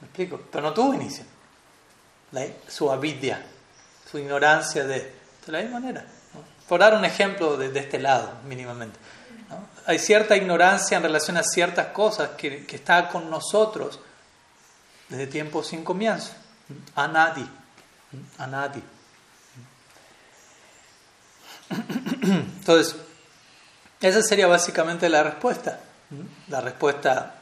¿Me 0.00 0.06
explico? 0.06 0.40
Pero 0.50 0.62
no 0.62 0.74
tuvo 0.74 0.94
inicio. 0.94 1.24
su 2.66 2.90
avidya, 2.90 3.44
su 4.10 4.18
ignorancia 4.18 4.84
de... 4.84 5.16
La 5.46 5.62
misma 5.62 5.80
manera. 5.80 6.04
Por 6.68 6.80
dar 6.80 6.94
un 6.94 7.06
ejemplo 7.06 7.56
de, 7.56 7.78
este 7.78 7.98
lado, 7.98 8.30
mínimamente. 8.44 8.98
Hay 9.86 9.98
cierta 9.98 10.36
ignorancia 10.36 10.98
en 10.98 11.04
relación 11.04 11.38
a 11.38 11.42
ciertas 11.42 11.86
cosas 11.86 12.30
que, 12.36 12.66
que 12.66 12.76
está 12.76 13.08
con 13.08 13.30
nosotros 13.30 13.98
desde 15.08 15.26
tiempos 15.26 15.68
sin 15.68 15.84
comienzo. 15.84 16.32
Anadi. 16.94 17.48
Anadi. 18.38 18.82
Entonces, 22.22 22.96
esa 24.00 24.22
sería 24.22 24.46
básicamente 24.46 25.08
la 25.08 25.22
respuesta, 25.22 25.80
la 26.48 26.60
respuesta 26.60 27.34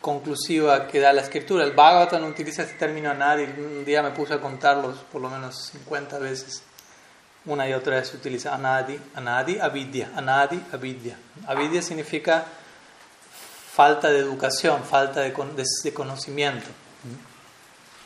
conclusiva 0.00 0.86
que 0.86 1.00
da 1.00 1.12
la 1.12 1.22
escritura. 1.22 1.64
El 1.64 1.72
Bhagavatam 1.72 2.24
utiliza 2.24 2.62
este 2.62 2.74
término 2.74 3.10
anadi, 3.10 3.44
un 3.44 3.84
día 3.84 4.02
me 4.02 4.10
puse 4.10 4.34
a 4.34 4.40
contarlos 4.40 4.98
por 5.10 5.22
lo 5.22 5.30
menos 5.30 5.70
50 5.72 6.18
veces. 6.18 6.62
Una 7.46 7.68
y 7.68 7.72
otra 7.72 7.96
vez 7.96 8.08
se 8.08 8.16
utiliza 8.16 8.54
anadi, 8.54 8.98
anadi, 9.14 9.58
avidya, 9.58 10.10
anadi, 10.14 10.62
avidya. 10.72 11.16
Avidya 11.46 11.82
significa 11.82 12.44
falta 13.72 14.10
de 14.10 14.18
educación, 14.18 14.84
falta 14.84 15.20
de, 15.20 15.32
de 15.84 15.94
conocimiento. 15.94 16.68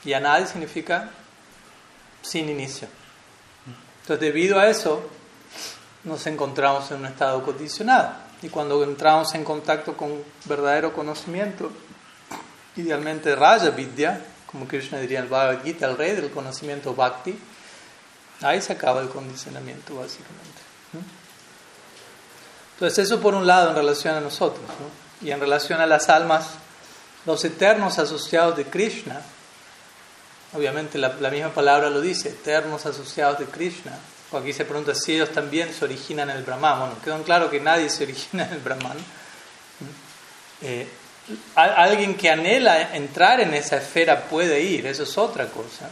Y 0.04 0.12
anadi 0.12 0.46
significa 0.46 1.10
sin 2.22 2.48
inicio. 2.48 2.88
Entonces, 4.02 4.20
debido 4.20 4.58
a 4.58 4.68
eso, 4.68 5.02
nos 6.04 6.26
encontramos 6.26 6.90
en 6.90 6.98
un 6.98 7.06
estado 7.06 7.42
condicionado. 7.42 8.12
Y 8.42 8.48
cuando 8.48 8.82
entramos 8.84 9.34
en 9.34 9.44
contacto 9.44 9.96
con 9.96 10.22
verdadero 10.44 10.92
conocimiento, 10.92 11.70
idealmente 12.76 13.34
Raja 13.34 13.70
Vidya, 13.70 14.24
como 14.50 14.66
Krishna 14.66 14.98
diría 14.98 15.18
en 15.18 15.24
el 15.24 15.30
Bhagavad 15.30 15.62
Gita, 15.62 15.86
el 15.86 15.96
rey 15.96 16.14
del 16.14 16.30
conocimiento 16.30 16.94
Bhakti, 16.94 17.38
ahí 18.40 18.62
se 18.62 18.72
acaba 18.72 19.00
el 19.00 19.08
condicionamiento 19.08 19.96
básicamente. 19.96 20.62
Entonces 22.74 23.06
eso 23.06 23.20
por 23.20 23.34
un 23.34 23.46
lado 23.46 23.70
en 23.70 23.76
relación 23.76 24.14
a 24.14 24.20
nosotros, 24.20 24.64
y 25.20 25.32
en 25.32 25.40
relación 25.40 25.80
a 25.80 25.86
las 25.86 26.08
almas, 26.08 26.50
los 27.26 27.44
eternos 27.44 27.98
asociados 27.98 28.56
de 28.56 28.64
Krishna, 28.64 29.20
obviamente 30.54 30.98
la, 30.98 31.10
misma 31.30 31.50
palabra 31.50 31.90
lo 31.90 32.00
dice, 32.00 32.30
eternos 32.30 32.86
asociados 32.86 33.38
de 33.38 33.46
Krishna, 33.46 33.98
aquí 34.32 34.52
se 34.52 34.64
pregunta 34.64 34.94
si 34.94 35.14
ellos 35.14 35.30
también 35.32 35.72
se 35.72 35.84
originan 35.84 36.30
en 36.30 36.36
el 36.36 36.42
Brahman. 36.42 36.78
Bueno, 36.78 36.96
quedó 37.02 37.22
claro 37.22 37.50
que 37.50 37.60
nadie 37.60 37.88
se 37.90 38.04
origina 38.04 38.44
en 38.46 38.52
el 38.52 38.60
Brahman. 38.60 38.96
Eh, 40.60 40.88
alguien 41.54 42.16
que 42.16 42.30
anhela 42.30 42.94
entrar 42.94 43.40
en 43.40 43.54
esa 43.54 43.76
esfera 43.76 44.24
puede 44.24 44.60
ir, 44.60 44.86
eso 44.86 45.02
es 45.02 45.18
otra 45.18 45.46
cosa. 45.46 45.88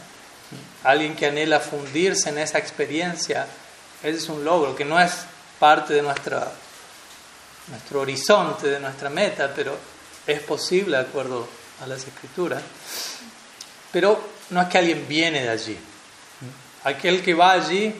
Alguien 0.83 1.15
que 1.15 1.27
anhela 1.27 1.59
fundirse 1.59 2.29
en 2.29 2.37
esa 2.37 2.57
experiencia, 2.57 3.47
ese 4.03 4.17
es 4.17 4.29
un 4.29 4.43
logro 4.43 4.75
que 4.75 4.85
no 4.85 4.99
es 4.99 5.13
parte 5.59 5.93
de 5.93 6.01
nuestra, 6.01 6.51
nuestro 7.67 8.01
horizonte, 8.01 8.67
de 8.67 8.79
nuestra 8.79 9.09
meta, 9.09 9.51
pero 9.55 9.77
es 10.25 10.39
posible 10.41 10.97
de 10.97 11.03
acuerdo 11.03 11.47
a 11.83 11.87
las 11.87 12.05
escrituras. 12.05 12.61
Pero 13.91 14.36
no 14.49 14.61
es 14.61 14.67
que 14.67 14.77
alguien 14.77 15.05
viene 15.07 15.43
de 15.43 15.49
allí. 15.49 15.77
Aquel 16.83 17.21
que 17.21 17.33
va 17.33 17.51
allí 17.51 17.93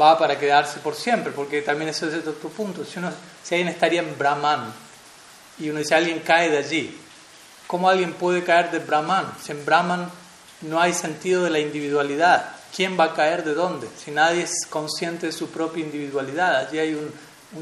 va 0.00 0.18
para 0.18 0.38
quedarse 0.38 0.78
por 0.80 0.94
siempre, 0.94 1.32
porque 1.32 1.62
también 1.62 1.90
eso 1.90 2.08
es 2.08 2.26
otro 2.26 2.48
punto. 2.48 2.84
Si, 2.84 2.98
uno, 2.98 3.12
si 3.42 3.54
alguien 3.54 3.68
estaría 3.68 4.00
en 4.00 4.16
Brahman 4.16 4.72
y 5.58 5.70
uno 5.70 5.78
dice 5.78 5.94
alguien 5.94 6.20
cae 6.20 6.50
de 6.50 6.58
allí, 6.58 6.98
¿cómo 7.66 7.88
alguien 7.88 8.12
puede 8.14 8.44
caer 8.44 8.70
de 8.70 8.78
Brahman? 8.78 9.32
Si 9.42 9.52
en 9.52 9.64
Brahman 9.64 10.10
no 10.62 10.80
hay 10.80 10.92
sentido 10.92 11.44
de 11.44 11.50
la 11.50 11.58
individualidad, 11.58 12.54
¿quién 12.74 12.98
va 12.98 13.04
a 13.04 13.14
caer 13.14 13.44
de 13.44 13.54
dónde? 13.54 13.88
Si 13.96 14.10
nadie 14.10 14.42
es 14.42 14.66
consciente 14.68 15.26
de 15.26 15.32
su 15.32 15.50
propia 15.50 15.84
individualidad, 15.84 16.56
allí 16.56 16.78
hay 16.78 16.94
un, 16.94 17.12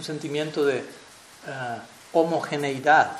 sentimiento 0.02 0.64
de 0.64 0.78
uh, 0.78 2.18
homogeneidad. 2.18 3.12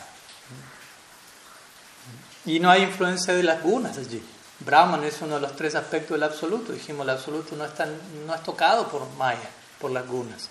Y 2.47 2.59
no 2.61 2.71
hay 2.71 2.85
influencia 2.85 3.35
de 3.35 3.43
las 3.43 3.63
gunas 3.63 3.99
allí. 3.99 4.23
Brahman 4.65 5.05
es 5.05 5.21
uno 5.23 5.37
de 5.37 5.41
los 5.41 5.57
tres 5.57 5.75
aspectos 5.75 6.13
del 6.13 6.23
absoluto. 6.23 6.73
Dijimos, 6.73 7.05
el 7.05 7.11
absoluto 7.11 7.57
no, 7.57 7.65
está, 7.65 7.87
no 8.27 8.35
es 8.35 8.43
tocado 8.43 8.89
por 8.89 9.09
Maya, 9.17 9.49
por 9.79 9.91
las 9.91 10.07
gunas. 10.07 10.49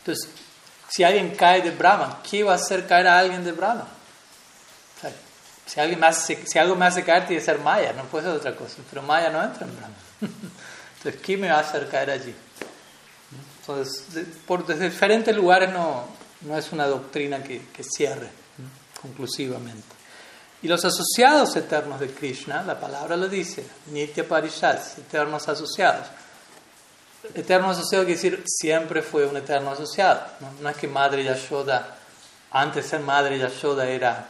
Entonces, 0.00 0.30
si 0.88 1.04
alguien 1.04 1.34
cae 1.36 1.62
de 1.62 1.70
Brahman, 1.70 2.18
¿qué 2.28 2.42
va 2.42 2.52
a 2.52 2.56
hacer 2.56 2.86
caer 2.86 3.08
a 3.08 3.18
alguien 3.18 3.44
de 3.44 3.52
Brahman? 3.52 3.86
si, 5.66 5.78
alguien 5.78 6.00
me 6.00 6.08
hace, 6.08 6.44
si 6.46 6.58
algo 6.58 6.74
me 6.74 6.84
hace 6.86 7.04
caer, 7.04 7.26
tiene 7.26 7.40
que 7.40 7.46
ser 7.46 7.60
Maya, 7.60 7.92
no 7.92 8.02
puede 8.04 8.24
ser 8.24 8.34
otra 8.34 8.56
cosa. 8.56 8.76
Pero 8.88 9.02
Maya 9.02 9.30
no 9.30 9.42
entra 9.42 9.66
en 9.66 9.76
Brahman. 9.76 9.96
Entonces, 10.96 11.20
¿qué 11.22 11.36
me 11.36 11.48
va 11.48 11.58
a 11.58 11.60
hacer 11.60 11.88
caer 11.88 12.10
allí? 12.10 12.34
Entonces, 13.60 14.04
por, 14.46 14.66
desde 14.66 14.90
diferentes 14.90 15.34
lugares 15.34 15.72
no, 15.72 16.08
no 16.40 16.58
es 16.58 16.72
una 16.72 16.86
doctrina 16.86 17.42
que, 17.42 17.68
que 17.68 17.84
cierre 17.84 18.28
conclusivamente. 19.00 19.99
Y 20.62 20.68
los 20.68 20.84
asociados 20.84 21.56
eternos 21.56 22.00
de 22.00 22.10
Krishna, 22.10 22.62
la 22.62 22.78
palabra 22.78 23.16
lo 23.16 23.28
dice, 23.28 23.64
Nitya 23.86 24.28
Parishad, 24.28 24.78
eternos 24.98 25.48
asociados. 25.48 26.06
Eterno 27.34 27.70
asociado 27.70 28.04
quiere 28.04 28.20
decir 28.20 28.44
siempre 28.46 29.02
fue 29.02 29.26
un 29.26 29.36
eterno 29.36 29.70
asociado. 29.70 30.22
No, 30.60 30.68
es 30.68 30.76
que 30.76 30.88
Madre 30.88 31.24
Yashoda, 31.24 31.96
antes 32.50 32.84
de 32.84 32.90
ser 32.90 33.00
Madre 33.00 33.38
Yashoda 33.38 33.86
era 33.88 34.26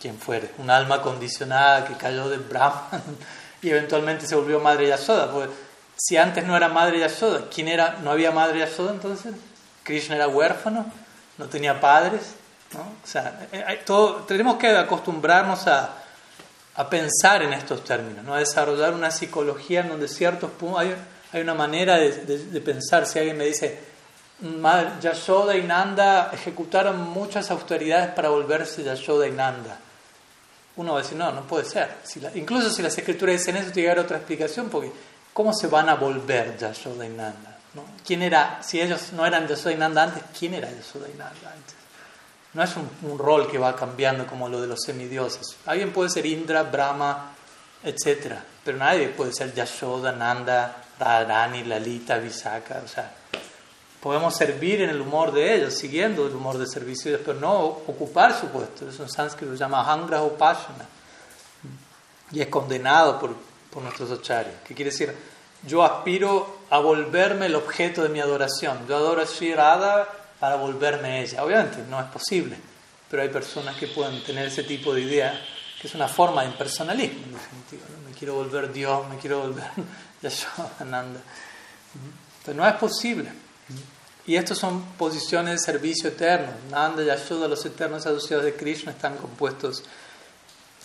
quien 0.00 0.18
fuere, 0.18 0.52
un 0.58 0.70
alma 0.70 1.02
condicionada 1.02 1.84
que 1.84 1.94
cayó 1.94 2.28
del 2.28 2.40
Brahman 2.40 3.02
y 3.62 3.70
eventualmente 3.70 4.26
se 4.26 4.36
volvió 4.36 4.60
Madre 4.60 4.88
Yashoda. 4.88 5.30
Pues, 5.32 5.50
si 5.96 6.16
antes 6.16 6.44
no 6.44 6.56
era 6.56 6.68
Madre 6.68 7.00
Yashoda, 7.00 7.48
¿quién 7.52 7.68
era? 7.68 7.98
¿No 8.02 8.10
había 8.10 8.30
Madre 8.30 8.60
Yashoda 8.60 8.92
entonces? 8.92 9.34
Krishna 9.82 10.16
era 10.16 10.28
huérfano, 10.28 10.86
no 11.38 11.46
tenía 11.46 11.80
padres. 11.80 12.34
¿No? 12.74 12.80
O 12.80 13.06
sea, 13.06 13.48
eh, 13.52 13.82
todo, 13.84 14.24
tenemos 14.24 14.56
que 14.56 14.68
acostumbrarnos 14.68 15.66
a, 15.66 15.94
a, 16.74 16.90
pensar 16.90 17.42
en 17.42 17.52
estos 17.52 17.82
términos, 17.84 18.24
¿no? 18.24 18.34
a 18.34 18.38
desarrollar 18.38 18.92
una 18.92 19.10
psicología 19.10 19.80
en 19.80 19.88
donde 19.88 20.08
ciertos 20.08 20.50
hay, 20.76 20.94
una 21.40 21.54
manera 21.54 21.96
de, 21.96 22.12
de, 22.12 22.60
pensar. 22.60 23.06
Si 23.06 23.18
alguien 23.18 23.36
me 23.36 23.46
dice, 23.46 23.78
Yashoda 25.00 25.56
y 25.56 25.62
Nanda 25.62 26.30
ejecutaron 26.32 27.00
muchas 27.10 27.50
austeridades 27.50 28.10
para 28.14 28.28
volverse 28.28 28.82
Yashoda 28.82 29.26
y 29.26 29.32
Nanda. 29.32 29.78
Uno 30.76 30.92
va 30.92 31.00
a 31.00 31.02
decir, 31.02 31.18
no, 31.18 31.32
no 31.32 31.42
puede 31.42 31.64
ser. 31.64 31.90
Incluso 32.34 32.70
si 32.70 32.82
las 32.82 32.96
escrituras 32.96 33.38
dicen 33.38 33.56
eso, 33.56 33.72
tiene 33.72 33.86
que 33.86 33.90
haber 33.90 34.04
otra 34.04 34.18
explicación, 34.18 34.68
porque 34.68 34.92
¿cómo 35.32 35.52
se 35.52 35.66
van 35.66 35.88
a 35.88 35.96
volver 35.96 36.56
Yashoda 36.56 37.04
y 37.04 37.10
Nanda? 37.10 37.56
¿Quién 38.06 38.22
era, 38.22 38.62
si 38.62 38.80
ellos 38.80 39.12
no 39.12 39.26
eran 39.26 39.46
Yashoda 39.46 39.72
y 39.72 39.76
Nanda 39.76 40.04
antes, 40.04 40.22
quién 40.38 40.54
era 40.54 40.70
Yashoda 40.70 41.08
y 41.08 41.18
Nanda 41.18 41.52
antes? 41.52 41.77
No 42.54 42.62
es 42.62 42.70
un, 42.76 43.18
rol 43.18 43.50
que 43.50 43.58
va 43.58 43.76
cambiando 43.76 44.26
como 44.26 44.48
lo 44.48 44.60
de 44.60 44.66
los 44.66 44.80
semidioses. 44.80 45.56
Alguien 45.66 45.92
puede 45.92 46.08
ser 46.08 46.24
Indra, 46.24 46.62
Brahma, 46.62 47.32
etc. 47.84 48.36
Pero 48.64 48.78
nadie 48.78 49.08
puede 49.08 49.32
ser 49.32 49.54
Yashoda, 49.54 50.12
Nanda, 50.12 50.84
Radharani, 50.98 51.64
Lalita, 51.64 52.16
Visaka. 52.18 52.82
O 52.84 52.88
sea, 52.88 53.14
podemos 54.00 54.34
servir 54.34 54.80
en 54.80 54.90
el 54.90 55.00
humor 55.00 55.32
de 55.32 55.56
ellos, 55.56 55.74
siguiendo 55.74 56.26
el 56.26 56.34
humor 56.34 56.56
de 56.56 56.66
servicio, 56.66 57.18
pero 57.24 57.38
no 57.38 57.60
ocupar 57.60 58.38
su 58.38 58.46
puesto. 58.48 58.88
Eso 58.88 59.02
en 59.02 59.10
sánscrito 59.10 59.52
se 59.52 59.58
llama 59.58 59.90
Hangra 59.90 60.22
Upashana. 60.22 60.86
Y 62.30 62.40
es 62.40 62.48
condenado 62.48 63.18
por, 63.18 63.34
por 63.70 63.82
nuestros 63.82 64.10
acharyas. 64.10 64.54
¿Qué 64.66 64.74
quiere 64.74 64.90
decir? 64.90 65.14
Yo 65.66 65.84
aspiro 65.84 66.60
a 66.70 66.78
volverme 66.78 67.46
el 67.46 67.56
objeto 67.56 68.02
de 68.02 68.08
mi 68.08 68.20
adoración. 68.20 68.86
Yo 68.88 68.96
adoro 68.96 69.20
a 69.20 69.26
Sri 69.26 69.54
Radha 69.54 70.08
para 70.38 70.56
volverme 70.56 71.22
ella. 71.22 71.44
Obviamente 71.44 71.78
no 71.88 72.00
es 72.00 72.06
posible, 72.06 72.56
pero 73.10 73.22
hay 73.22 73.28
personas 73.28 73.76
que 73.76 73.88
pueden 73.88 74.22
tener 74.22 74.46
ese 74.46 74.62
tipo 74.62 74.94
de 74.94 75.02
idea, 75.02 75.40
que 75.80 75.86
es 75.86 75.94
una 75.94 76.08
forma 76.08 76.42
de 76.42 76.48
impersonalismo, 76.48 77.20
en. 77.26 78.08
Me 78.08 78.12
quiero 78.16 78.34
volver 78.34 78.72
Dios, 78.72 79.08
me 79.08 79.16
quiero 79.16 79.40
volver 79.40 79.64
Yashodananda. 80.22 81.20
Entonces 82.38 82.54
no 82.54 82.66
es 82.66 82.74
posible. 82.74 83.30
Y 84.26 84.36
estas 84.36 84.58
son 84.58 84.82
posiciones 84.98 85.60
de 85.60 85.72
servicio 85.72 86.10
eterno. 86.10 86.48
Nanda, 86.70 87.02
Yashoda, 87.02 87.48
los 87.48 87.64
eternos 87.64 88.06
asociados 88.06 88.44
de 88.44 88.54
Krishna 88.54 88.92
están 88.92 89.16
compuestos, 89.16 89.82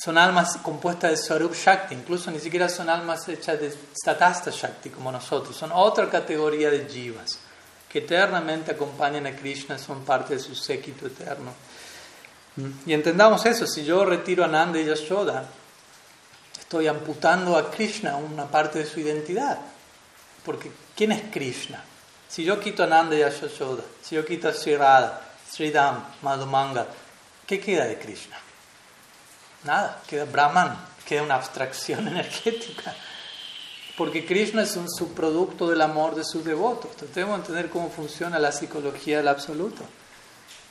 son 0.01 0.17
almas 0.17 0.57
compuestas 0.57 1.11
de 1.11 1.17
Swarup 1.17 1.53
Shakti, 1.53 1.93
incluso 1.93 2.31
ni 2.31 2.39
siquiera 2.39 2.67
son 2.67 2.89
almas 2.89 3.27
hechas 3.29 3.59
de 3.59 3.73
Statasta 3.95 4.49
Shakti 4.51 4.89
como 4.89 5.11
nosotros, 5.11 5.55
son 5.55 5.71
otra 5.73 6.09
categoría 6.09 6.69
de 6.69 6.87
jivas 6.89 7.39
que 7.93 7.99
eternamente 7.99 8.71
acompañan 8.71 9.27
a 9.27 9.35
Krishna, 9.35 9.77
son 9.77 10.03
parte 10.03 10.33
de 10.33 10.39
su 10.39 10.55
séquito 10.55 11.05
eterno. 11.05 11.53
Y 12.87 12.91
entendamos 12.91 13.45
eso, 13.45 13.67
si 13.67 13.85
yo 13.85 14.03
retiro 14.03 14.43
a 14.43 14.47
Nanda 14.47 14.79
y 14.79 14.85
Yashoda, 14.85 15.45
estoy 16.59 16.87
amputando 16.87 17.55
a 17.55 17.69
Krishna 17.69 18.15
una 18.15 18.47
parte 18.47 18.79
de 18.79 18.87
su 18.87 18.99
identidad. 18.99 19.59
Porque, 20.43 20.71
¿quién 20.95 21.11
es 21.11 21.21
Krishna? 21.31 21.83
Si 22.27 22.43
yo 22.43 22.59
quito 22.59 22.81
a 22.81 22.87
Nanda 22.87 23.15
y 23.15 23.19
Yashoda, 23.19 23.83
si 24.01 24.15
yo 24.15 24.25
quito 24.25 24.49
a 24.49 24.53
Sri 24.53 24.75
Radha, 24.75 25.21
Sridham, 25.47 26.03
Madhumanga, 26.23 26.87
¿qué 27.45 27.59
queda 27.59 27.85
de 27.85 27.99
Krishna? 27.99 28.37
Nada, 29.65 30.01
queda 30.07 30.25
Brahman, 30.25 30.75
queda 31.05 31.21
una 31.21 31.35
abstracción 31.35 32.07
energética 32.07 32.95
porque 33.97 34.25
Krishna 34.25 34.63
es 34.63 34.75
un 34.75 34.89
subproducto 34.89 35.69
del 35.69 35.81
amor 35.81 36.15
de 36.15 36.23
sus 36.23 36.43
devotos. 36.43 36.95
Tratemos 36.95 37.31
de 37.31 37.41
entender 37.41 37.69
cómo 37.69 37.89
funciona 37.89 38.39
la 38.39 38.51
psicología 38.51 39.17
del 39.17 39.27
absoluto. 39.27 39.83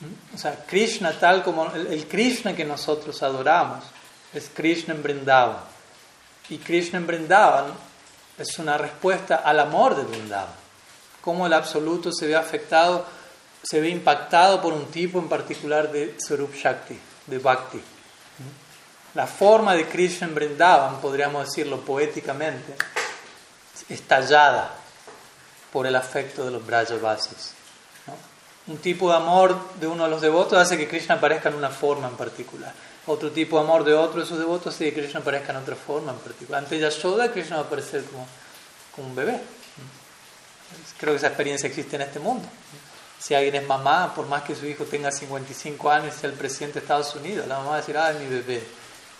¿Mm? 0.01 0.35
O 0.35 0.37
sea, 0.37 0.65
Krishna 0.65 1.13
tal 1.13 1.41
como 1.41 1.71
el, 1.73 2.05
Krishna 2.07 2.55
que 2.55 2.65
nosotros 2.65 3.23
adoramos 3.23 3.83
es 4.33 4.49
Krishna 4.53 4.93
en 4.93 5.03
Vrindavan. 5.03 5.57
Y 6.49 6.57
Krishna 6.57 6.99
en 6.99 7.07
Vrindavan 7.07 7.65
es 8.37 8.59
una 8.59 8.77
respuesta 8.77 9.37
al 9.37 9.59
amor 9.59 9.95
de 9.95 10.03
Vrindavan. 10.03 10.63
Cómo 11.21 11.47
el 11.47 11.53
absoluto 11.53 12.11
se 12.11 12.27
ve 12.27 12.35
afectado, 12.35 13.05
se 13.63 13.79
ve 13.79 13.87
impactado 13.87 14.61
por 14.61 14.73
un 14.73 14.87
tipo 14.87 15.19
en 15.19 15.29
particular 15.29 15.89
de 15.89 16.15
Sarup 16.17 16.53
Shakti, 16.53 16.99
de 17.27 17.37
Bhakti. 17.37 17.77
¿Mm? 17.77 19.15
La 19.15 19.27
forma 19.27 19.75
de 19.75 19.87
Krishna 19.87 20.27
en 20.27 20.35
Vrindavan, 20.35 20.99
podríamos 20.99 21.45
decirlo 21.45 21.79
poéticamente, 21.79 22.75
estallada 23.89 24.75
por 25.71 25.87
el 25.87 25.95
afecto 25.95 26.45
de 26.45 26.51
los 26.51 26.65
Brajavasis. 26.65 27.53
¿no? 28.07 28.73
Un 28.73 28.79
tipo 28.79 29.09
de 29.09 29.15
amor 29.15 29.57
de 29.79 29.87
uno 29.87 30.03
de 30.03 30.09
los 30.09 30.21
devotos 30.21 30.57
hace 30.57 30.77
que 30.77 30.87
Krishna 30.87 31.15
aparezca 31.15 31.49
en 31.49 31.55
una 31.55 31.69
forma 31.69 32.07
en 32.07 32.15
particular. 32.15 32.73
Otro 33.07 33.31
tipo 33.31 33.57
de 33.57 33.63
amor 33.63 33.83
de 33.83 33.93
otro 33.93 34.21
de 34.21 34.27
sus 34.27 34.37
devotos 34.37 34.73
hace 34.73 34.85
que 34.85 35.01
Krishna 35.01 35.19
aparezca 35.19 35.51
en 35.51 35.57
otra 35.57 35.75
forma 35.75 36.11
en 36.11 36.19
particular. 36.19 36.63
Ante 36.63 36.79
Yashoda, 36.79 37.31
Krishna 37.31 37.57
va 37.57 37.63
a 37.63 37.65
aparecer 37.65 38.03
como, 38.05 38.25
como 38.95 39.07
un 39.07 39.15
bebé. 39.15 39.41
Creo 40.97 41.13
que 41.13 41.17
esa 41.17 41.27
experiencia 41.27 41.67
existe 41.67 41.95
en 41.97 42.03
este 42.03 42.19
mundo. 42.19 42.47
Si 43.19 43.33
alguien 43.33 43.55
es 43.55 43.67
mamá, 43.67 44.13
por 44.13 44.27
más 44.27 44.43
que 44.43 44.55
su 44.55 44.65
hijo 44.65 44.85
tenga 44.85 45.11
55 45.11 45.89
años 45.89 46.15
y 46.15 46.19
sea 46.19 46.29
el 46.29 46.35
presidente 46.35 46.79
de 46.79 46.83
Estados 46.83 47.15
Unidos, 47.15 47.47
la 47.47 47.57
mamá 47.57 47.69
va 47.71 47.75
a 47.75 47.79
decir, 47.79 47.97
ay, 47.97 48.17
mi 48.19 48.27
bebé, 48.27 48.63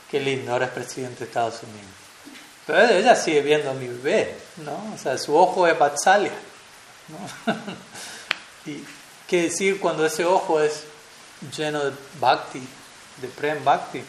qué 0.10 0.20
lindo, 0.20 0.52
ahora 0.52 0.66
es 0.66 0.72
presidente 0.72 1.20
de 1.20 1.26
Estados 1.26 1.64
Unidos. 1.64 2.03
Pero 2.66 2.88
ella 2.90 3.16
sigue 3.16 3.42
viendo 3.42 3.70
a 3.70 3.74
mi 3.74 3.88
bebé, 3.88 4.36
¿no? 4.58 4.94
O 4.94 4.98
sea, 4.98 5.18
su 5.18 5.36
ojo 5.36 5.68
es 5.68 5.78
Vatsalya, 5.78 6.32
¿no? 7.10 7.54
y 8.72 8.84
qué 9.28 9.44
decir 9.44 9.80
cuando 9.80 10.06
ese 10.06 10.24
ojo 10.24 10.62
es 10.62 10.84
lleno 11.56 11.84
de 11.84 11.92
bhakti, 12.20 12.66
de 13.18 13.28
prem 13.28 13.64
bhakti, 13.64 14.02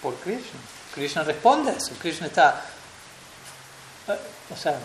por 0.00 0.14
Krishna. 0.16 0.60
Krishna 0.94 1.24
responde 1.24 1.72
a 1.72 1.74
eso, 1.74 1.92
Krishna 2.00 2.28
está, 2.28 2.64
eh, 4.06 4.18
o 4.52 4.56
sea, 4.56 4.78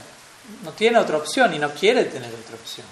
no 0.63 0.71
tiene 0.71 0.97
otra 0.97 1.17
opción 1.17 1.53
y 1.53 1.59
no 1.59 1.71
quiere 1.71 2.05
tener 2.05 2.33
otra 2.33 2.55
opción. 2.55 2.87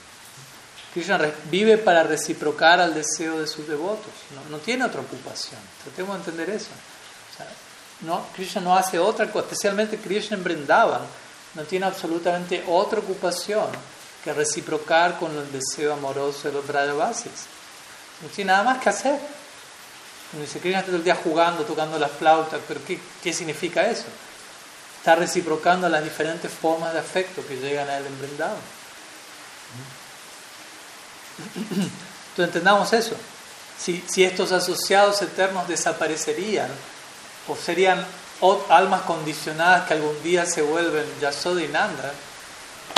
Krishna 0.93 1.19
vive 1.45 1.77
para 1.77 2.03
reciprocar 2.03 2.79
al 2.79 2.93
deseo 2.93 3.39
de 3.39 3.47
sus 3.47 3.67
devotos, 3.67 4.11
no, 4.35 4.49
no 4.49 4.57
tiene 4.59 4.85
otra 4.85 5.01
ocupación. 5.01 5.59
Tratemos 5.83 6.15
de 6.15 6.19
entender 6.31 6.49
eso. 6.55 6.69
No, 8.01 8.25
Krishna 8.35 8.61
no 8.61 8.75
hace 8.75 8.97
otra 8.97 9.31
cosa, 9.31 9.45
especialmente 9.45 9.97
Krishna 9.97 10.37
en 10.37 10.43
Brindavan, 10.43 11.01
no 11.53 11.63
tiene 11.63 11.85
absolutamente 11.85 12.63
otra 12.67 12.99
ocupación 12.99 13.67
que 14.23 14.33
reciprocar 14.33 15.19
con 15.19 15.35
el 15.37 15.51
deseo 15.51 15.93
amoroso 15.93 16.47
de 16.47 16.53
los 16.53 16.65
Brajavasis. 16.65 17.45
No 18.21 18.29
tiene 18.29 18.51
nada 18.51 18.63
más 18.63 18.81
que 18.81 18.89
hacer. 18.89 19.19
Cuando 20.29 20.45
dice 20.45 20.59
Krishna 20.59 20.83
todo 20.83 20.95
el 20.95 21.03
día 21.03 21.15
jugando, 21.15 21.63
tocando 21.63 21.99
la 21.99 22.07
flauta, 22.07 22.57
pero 22.67 22.79
¿qué, 22.85 22.99
¿qué, 23.21 23.33
significa 23.33 23.87
eso? 23.87 24.05
Está 24.97 25.15
reciprocando 25.15 25.89
las 25.89 26.03
diferentes 26.03 26.51
formas 26.51 26.93
de 26.93 26.99
afecto 26.99 27.45
que 27.45 27.57
llegan 27.57 27.89
a 27.89 27.97
él 27.97 28.05
en 28.05 28.19
Brindavan. 28.19 28.55
Entonces 31.55 32.55
entendamos 32.55 32.93
eso. 32.93 33.15
Si, 33.77 34.03
si 34.07 34.23
estos 34.23 34.51
asociados 34.51 35.21
eternos 35.21 35.67
desaparecerían, 35.67 36.69
o 37.47 37.55
serían 37.55 38.05
almas 38.69 39.01
condicionadas 39.01 39.87
que 39.87 39.93
algún 39.93 40.21
día 40.23 40.45
se 40.45 40.61
vuelven 40.61 41.05
Yasoda. 41.19 41.61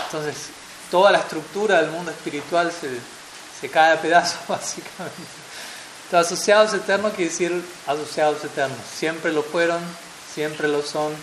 Entonces, 0.06 0.36
toda 0.90 1.12
la 1.12 1.20
estructura 1.20 1.82
del 1.82 1.92
mundo 1.92 2.12
espiritual 2.12 2.72
se, 2.72 3.70
cae 3.70 3.94
a 3.94 4.02
pedazos, 4.02 4.40
básicamente. 4.48 5.22
Entonces, 6.06 6.34
asociados 6.34 6.74
eternos 6.74 7.14
quiere 7.14 7.32
decir 7.32 7.66
asociados 7.88 8.44
eternos. 8.44 8.78
Siempre 8.98 9.32
lo 9.32 9.42
fueron, 9.42 9.82
siempre 10.34 10.68
lo 10.68 10.82
son 10.82 11.14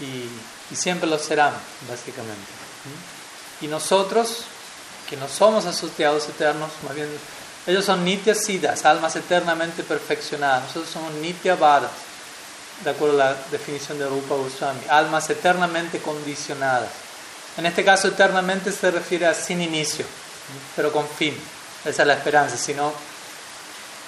y, 0.00 0.28
y 0.72 0.76
siempre 0.76 1.08
lo 1.08 1.18
serán, 1.18 1.52
básicamente. 1.88 2.50
Y 3.60 3.66
nosotros, 3.66 4.44
que 5.08 5.16
no 5.16 5.28
somos 5.28 5.66
asociados 5.66 6.28
eternos, 6.28 6.70
más 6.84 6.94
bien, 6.94 7.08
ellos 7.66 7.84
son 7.84 8.04
nitya 8.04 8.34
siddhas, 8.34 8.84
almas 8.84 9.14
eternamente 9.16 9.82
perfeccionadas. 9.82 10.62
Nosotros 10.64 10.90
somos 10.90 11.12
nitya 11.14 11.54
vadas 11.54 12.07
de 12.84 12.90
acuerdo 12.90 13.20
a 13.20 13.26
la 13.30 13.36
definición 13.50 13.98
de 13.98 14.06
Rupa 14.06 14.34
Goswami, 14.34 14.80
almas 14.88 15.28
eternamente 15.30 15.98
condicionadas. 15.98 16.90
En 17.56 17.66
este 17.66 17.84
caso, 17.84 18.08
eternamente 18.08 18.70
se 18.70 18.90
refiere 18.90 19.26
a 19.26 19.34
sin 19.34 19.60
inicio, 19.60 20.06
pero 20.76 20.92
con 20.92 21.08
fin. 21.08 21.36
Esa 21.84 22.02
es 22.02 22.08
la 22.08 22.14
esperanza, 22.14 22.56
si 22.56 22.74
no, 22.74 22.92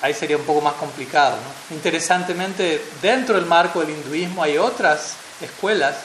ahí 0.02 0.14
sería 0.14 0.36
un 0.36 0.44
poco 0.44 0.60
más 0.60 0.74
complicado. 0.74 1.36
Interesantemente, 1.70 2.84
dentro 3.02 3.36
del 3.36 3.46
marco 3.46 3.80
del 3.80 3.90
hinduismo 3.90 4.42
hay 4.42 4.58
otras 4.58 5.14
escuelas 5.40 5.96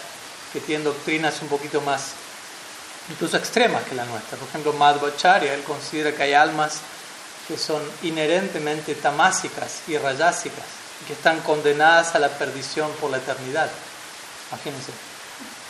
que 0.53 0.59
tienen 0.59 0.85
doctrinas 0.85 1.41
un 1.41 1.49
poquito 1.49 1.81
más, 1.81 2.13
incluso 3.09 3.37
extremas 3.37 3.83
que 3.83 3.95
la 3.95 4.05
nuestra. 4.05 4.37
Por 4.37 4.47
ejemplo, 4.47 4.73
Madhvacharya, 4.73 5.53
él 5.53 5.63
considera 5.63 6.13
que 6.13 6.23
hay 6.23 6.33
almas 6.33 6.79
que 7.47 7.57
son 7.57 7.81
inherentemente 8.03 8.95
tamásicas 8.95 9.81
y 9.87 9.97
rayásicas, 9.97 10.65
que 11.07 11.13
están 11.13 11.39
condenadas 11.41 12.15
a 12.15 12.19
la 12.19 12.29
perdición 12.29 12.91
por 13.01 13.11
la 13.11 13.17
eternidad. 13.17 13.69
Imagínense. 14.51 14.91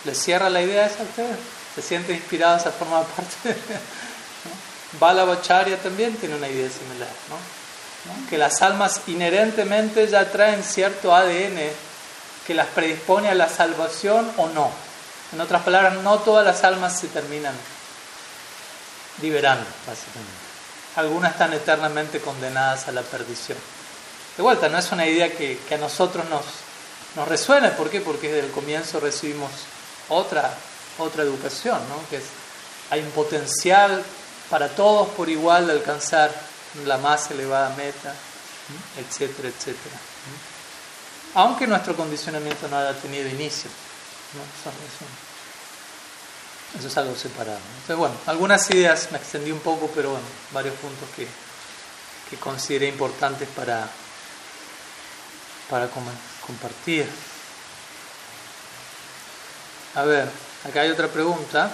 ¿Les 0.05 0.17
cierra 0.17 0.49
la 0.49 0.61
idea 0.61 0.85
esa 0.85 1.01
a 1.01 1.03
ustedes? 1.03 1.37
¿Se 1.75 1.81
sienten 1.81 2.15
inspirados 2.15 2.65
a 2.65 2.71
formar 2.71 3.03
parte? 3.15 3.57
Balabacharya 4.99 5.77
también 5.77 6.15
tiene 6.15 6.35
una 6.35 6.47
idea 6.47 6.69
similar, 6.69 7.09
¿no? 7.29 7.65
que 8.29 8.37
las 8.37 8.61
almas 8.61 9.01
inherentemente 9.07 10.07
ya 10.07 10.29
traen 10.31 10.63
cierto 10.63 11.15
ADN 11.15 11.59
que 12.45 12.53
las 12.53 12.67
predispone 12.67 13.29
a 13.29 13.35
la 13.35 13.49
salvación 13.49 14.31
o 14.37 14.47
no. 14.49 14.69
En 15.33 15.41
otras 15.41 15.63
palabras, 15.63 15.95
no 15.95 16.19
todas 16.19 16.45
las 16.45 16.63
almas 16.63 16.99
se 16.99 17.07
terminan 17.07 17.55
liberando, 19.21 19.65
básicamente. 19.87 20.33
Algunas 20.95 21.31
están 21.31 21.53
eternamente 21.53 22.21
condenadas 22.21 22.87
a 22.87 22.91
la 22.91 23.01
perdición. 23.01 23.57
De 24.37 24.43
vuelta, 24.43 24.67
no 24.67 24.77
es 24.77 24.91
una 24.91 25.07
idea 25.07 25.31
que, 25.31 25.57
a 25.71 25.77
nosotros 25.77 26.25
nos, 26.29 26.43
nos. 27.15 27.71
¿Por 27.77 27.89
qué? 27.89 28.01
Porque 28.01 28.31
desde 28.31 28.47
el 28.47 28.51
comienzo 28.51 28.99
recibimos 28.99 29.49
otra, 30.09 30.53
otra 30.97 31.23
educación, 31.23 31.79
¿no? 31.87 32.09
que 32.09 32.17
es, 32.17 32.23
hay 32.89 32.99
un 32.99 33.11
potencial 33.11 34.03
para 34.49 34.69
todos 34.69 35.09
por 35.09 35.29
igual 35.29 35.67
de 35.67 35.73
alcanzar 35.73 36.31
la 36.85 36.97
más 36.97 37.31
elevada 37.31 37.69
meta, 37.75 38.13
etcétera, 38.97 39.47
etcétera. 39.47 39.95
Aunque 41.35 41.65
nuestro 41.67 41.95
condicionamiento 41.95 42.67
no 42.67 42.77
haya 42.77 42.93
tenido 42.93 43.27
inicio. 43.29 43.69
Eso, 46.77 46.87
es 46.87 46.97
algo 46.97 47.15
separado. 47.15 47.59
Entonces, 47.81 47.95
bueno, 47.95 48.15
algunas 48.25 48.69
ideas 48.71 49.09
me 49.11 49.17
extendí 49.17 49.51
un 49.51 49.59
poco, 49.59 49.89
pero 49.95 50.11
bueno, 50.11 50.25
varios 50.51 50.75
puntos 50.75 51.07
que, 51.15 51.25
que 52.29 52.37
consideré 52.37 52.87
importantes 52.87 53.47
para, 53.55 53.89
para 55.69 55.87
compartir. 56.45 57.07
A 59.95 60.03
ver, 60.03 60.29
acá 60.67 60.81
hay 60.81 60.89
otra 60.89 61.07
pregunta 61.07 61.71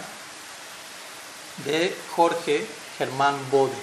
de 1.66 1.96
Jorge 2.16 2.66
Germán 2.98 3.36
Bode. 3.50 3.74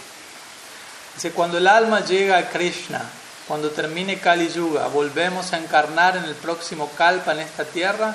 Dice, 1.14 1.32
cuando 1.32 1.58
el 1.58 1.66
alma 1.66 2.04
llega 2.04 2.38
a 2.38 2.48
Krishna, 2.48 3.02
cuando 3.48 3.70
termine 3.70 4.20
Kali 4.20 4.48
Yuga, 4.48 4.86
¿volvemos 4.88 5.52
a 5.52 5.58
encarnar 5.58 6.16
en 6.16 6.24
el 6.24 6.34
próximo 6.34 6.90
Kalpa 6.96 7.32
en 7.32 7.40
esta 7.40 7.64
tierra 7.64 8.14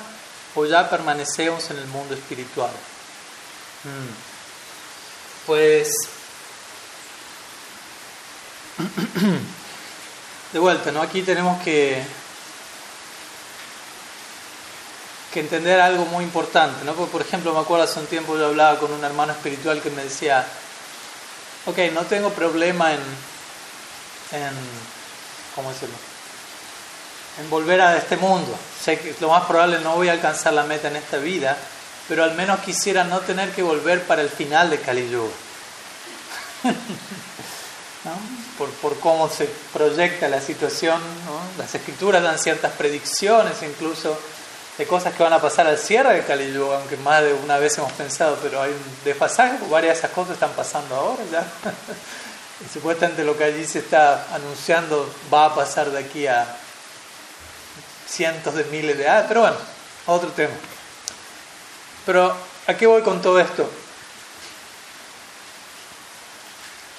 o 0.54 0.64
ya 0.64 0.88
permanecemos 0.88 1.70
en 1.70 1.78
el 1.78 1.86
mundo 1.88 2.14
espiritual? 2.14 2.70
Hmm. 3.82 4.14
Pues, 5.46 5.92
de 10.54 10.60
vuelta, 10.60 10.92
¿no? 10.92 11.02
Aquí 11.02 11.22
tenemos 11.22 11.60
que 11.62 12.00
que 15.32 15.40
entender 15.40 15.80
algo 15.80 16.04
muy 16.04 16.22
importante, 16.22 16.84
¿no? 16.84 16.92
por 16.94 17.20
ejemplo, 17.20 17.52
me 17.52 17.58
acuerdo 17.58 17.82
hace 17.82 17.98
un 17.98 18.06
tiempo 18.06 18.38
yo 18.38 18.46
hablaba 18.46 18.78
con 18.78 18.92
un 18.92 19.02
hermano 19.02 19.32
espiritual 19.32 19.82
que 19.82 19.90
me 19.90 20.04
decía, 20.04 20.46
ok, 21.66 21.76
no 21.92 22.02
tengo 22.02 22.30
problema 22.30 22.92
en, 22.92 23.00
en 24.30 24.52
¿cómo 25.56 25.70
decirlo? 25.70 25.96
En 27.40 27.50
volver 27.50 27.80
a 27.80 27.96
este 27.96 28.16
mundo. 28.16 28.56
Sé 28.80 29.00
que 29.00 29.16
lo 29.20 29.30
más 29.30 29.44
probable 29.46 29.80
no 29.80 29.96
voy 29.96 30.08
a 30.08 30.12
alcanzar 30.12 30.52
la 30.52 30.62
meta 30.62 30.86
en 30.86 30.94
esta 30.94 31.16
vida, 31.16 31.58
pero 32.06 32.22
al 32.22 32.36
menos 32.36 32.60
quisiera 32.60 33.02
no 33.02 33.18
tener 33.18 33.50
que 33.50 33.62
volver 33.64 34.04
para 34.04 34.22
el 34.22 34.28
final 34.28 34.70
de 34.70 34.78
Kali 34.78 35.10
Yuga. 35.10 35.32
por, 38.58 38.70
por, 38.70 38.98
cómo 39.00 39.28
se 39.28 39.48
proyecta 39.72 40.28
la 40.28 40.40
situación, 40.40 41.00
¿no? 41.26 41.40
las 41.58 41.74
escrituras 41.74 42.22
dan 42.22 42.38
ciertas 42.38 42.72
predicciones 42.72 43.62
incluso 43.62 44.16
de 44.76 44.86
cosas 44.86 45.14
que 45.14 45.22
van 45.22 45.32
a 45.32 45.40
pasar 45.40 45.66
al 45.66 45.78
cierre 45.78 46.14
de 46.14 46.24
Kali 46.24 46.52
Yuga, 46.52 46.78
aunque 46.78 46.96
más 46.98 47.22
de 47.22 47.32
una 47.32 47.58
vez 47.58 47.78
hemos 47.78 47.92
pensado, 47.92 48.36
pero 48.42 48.60
hay 48.60 48.70
un 48.70 49.04
desfasaje, 49.04 49.58
varias 49.70 49.94
de 49.94 49.98
esas 50.00 50.10
cosas 50.10 50.34
están 50.34 50.52
pasando 50.52 50.94
ahora 50.96 51.22
ya. 51.30 51.46
y 52.64 52.68
supuestamente 52.72 53.24
lo 53.24 53.36
que 53.36 53.44
allí 53.44 53.64
se 53.64 53.78
está 53.78 54.26
anunciando 54.34 55.08
va 55.32 55.46
a 55.46 55.54
pasar 55.54 55.90
de 55.90 56.00
aquí 56.00 56.26
a 56.26 56.56
cientos 58.08 58.54
de 58.54 58.64
miles 58.64 58.98
de 58.98 59.08
años, 59.08 59.26
pero 59.28 59.40
bueno, 59.42 59.56
otro 60.06 60.30
tema. 60.30 60.54
Pero, 62.04 62.36
¿a 62.66 62.74
qué 62.74 62.86
voy 62.86 63.02
con 63.02 63.22
todo 63.22 63.40
esto? 63.40 63.68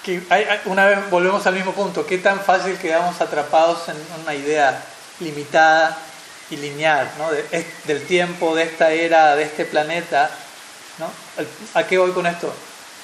Que 0.06 0.22
una 0.66 0.86
vez 0.86 1.10
volvemos 1.10 1.48
al 1.48 1.56
mismo 1.56 1.74
punto, 1.74 2.06
¿qué 2.06 2.20
tan 2.20 2.40
fácil 2.40 2.78
quedamos 2.78 3.20
atrapados 3.20 3.90
en 3.90 3.96
una 4.22 4.36
idea 4.36 4.80
limitada 5.20 5.98
y 6.52 6.58
lineal 6.58 7.10
¿no? 7.18 7.30
del 7.86 8.06
tiempo, 8.06 8.56
de 8.56 8.64
esta 8.64 8.92
era, 8.92 9.36
de 9.36 9.44
este 9.44 9.66
planeta. 9.66 10.30
¿no? 11.00 11.10
¿A 11.74 11.84
qué 11.84 11.98
voy 11.98 12.12
con 12.12 12.28
esto? 12.28 12.54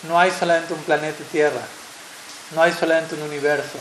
No 0.07 0.19
hay 0.19 0.31
solamente 0.31 0.73
un 0.73 0.81
planeta 0.83 1.23
Tierra, 1.31 1.61
no 2.55 2.61
hay 2.61 2.71
solamente 2.73 3.15
un 3.15 3.23
universo, 3.23 3.79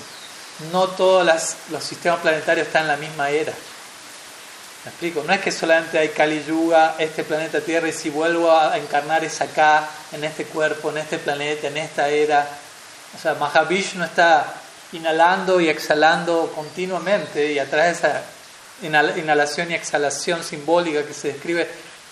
no 0.73 0.89
todos 0.89 1.27
los 1.71 1.85
sistemas 1.85 2.21
planetarios 2.21 2.67
están 2.67 2.83
en 2.83 2.89
la 2.89 2.97
misma 2.97 3.31
era. 3.31 3.53
¿Me 4.85 4.91
explico? 4.91 5.23
No 5.27 5.35
es 5.35 5.41
que 5.41 5.53
solamente 5.53 5.99
hay 5.99 6.09
Kali 6.09 6.43
Yuga, 6.43 6.95
este 6.99 7.23
planeta 7.23 7.61
Tierra, 7.61 7.89
y 7.89 7.93
si 7.93 8.09
vuelvo 8.09 8.51
a 8.51 8.79
encarnar 8.79 9.23
es 9.25 9.41
acá, 9.43 9.87
en 10.13 10.25
este 10.25 10.47
cuerpo, 10.47 10.91
en 10.91 10.99
este 10.99 11.19
planeta, 11.19 11.67
en 11.67 11.77
esta 11.77 12.09
era. 12.09 12.49
O 13.15 13.19
sea, 13.19 13.35
Mahavishnu 13.35 14.05
está 14.05 14.55
inhalando 14.93 15.61
y 15.61 15.69
exhalando 15.69 16.53
continuamente 16.55 17.53
y 17.53 17.59
atrás 17.59 17.99
esa 17.99 18.23
inhalación 18.83 19.71
y 19.71 19.75
exhalación 19.75 20.43
simbólica 20.43 21.05
que 21.05 21.15
se 21.15 21.29
describe, 21.29 21.69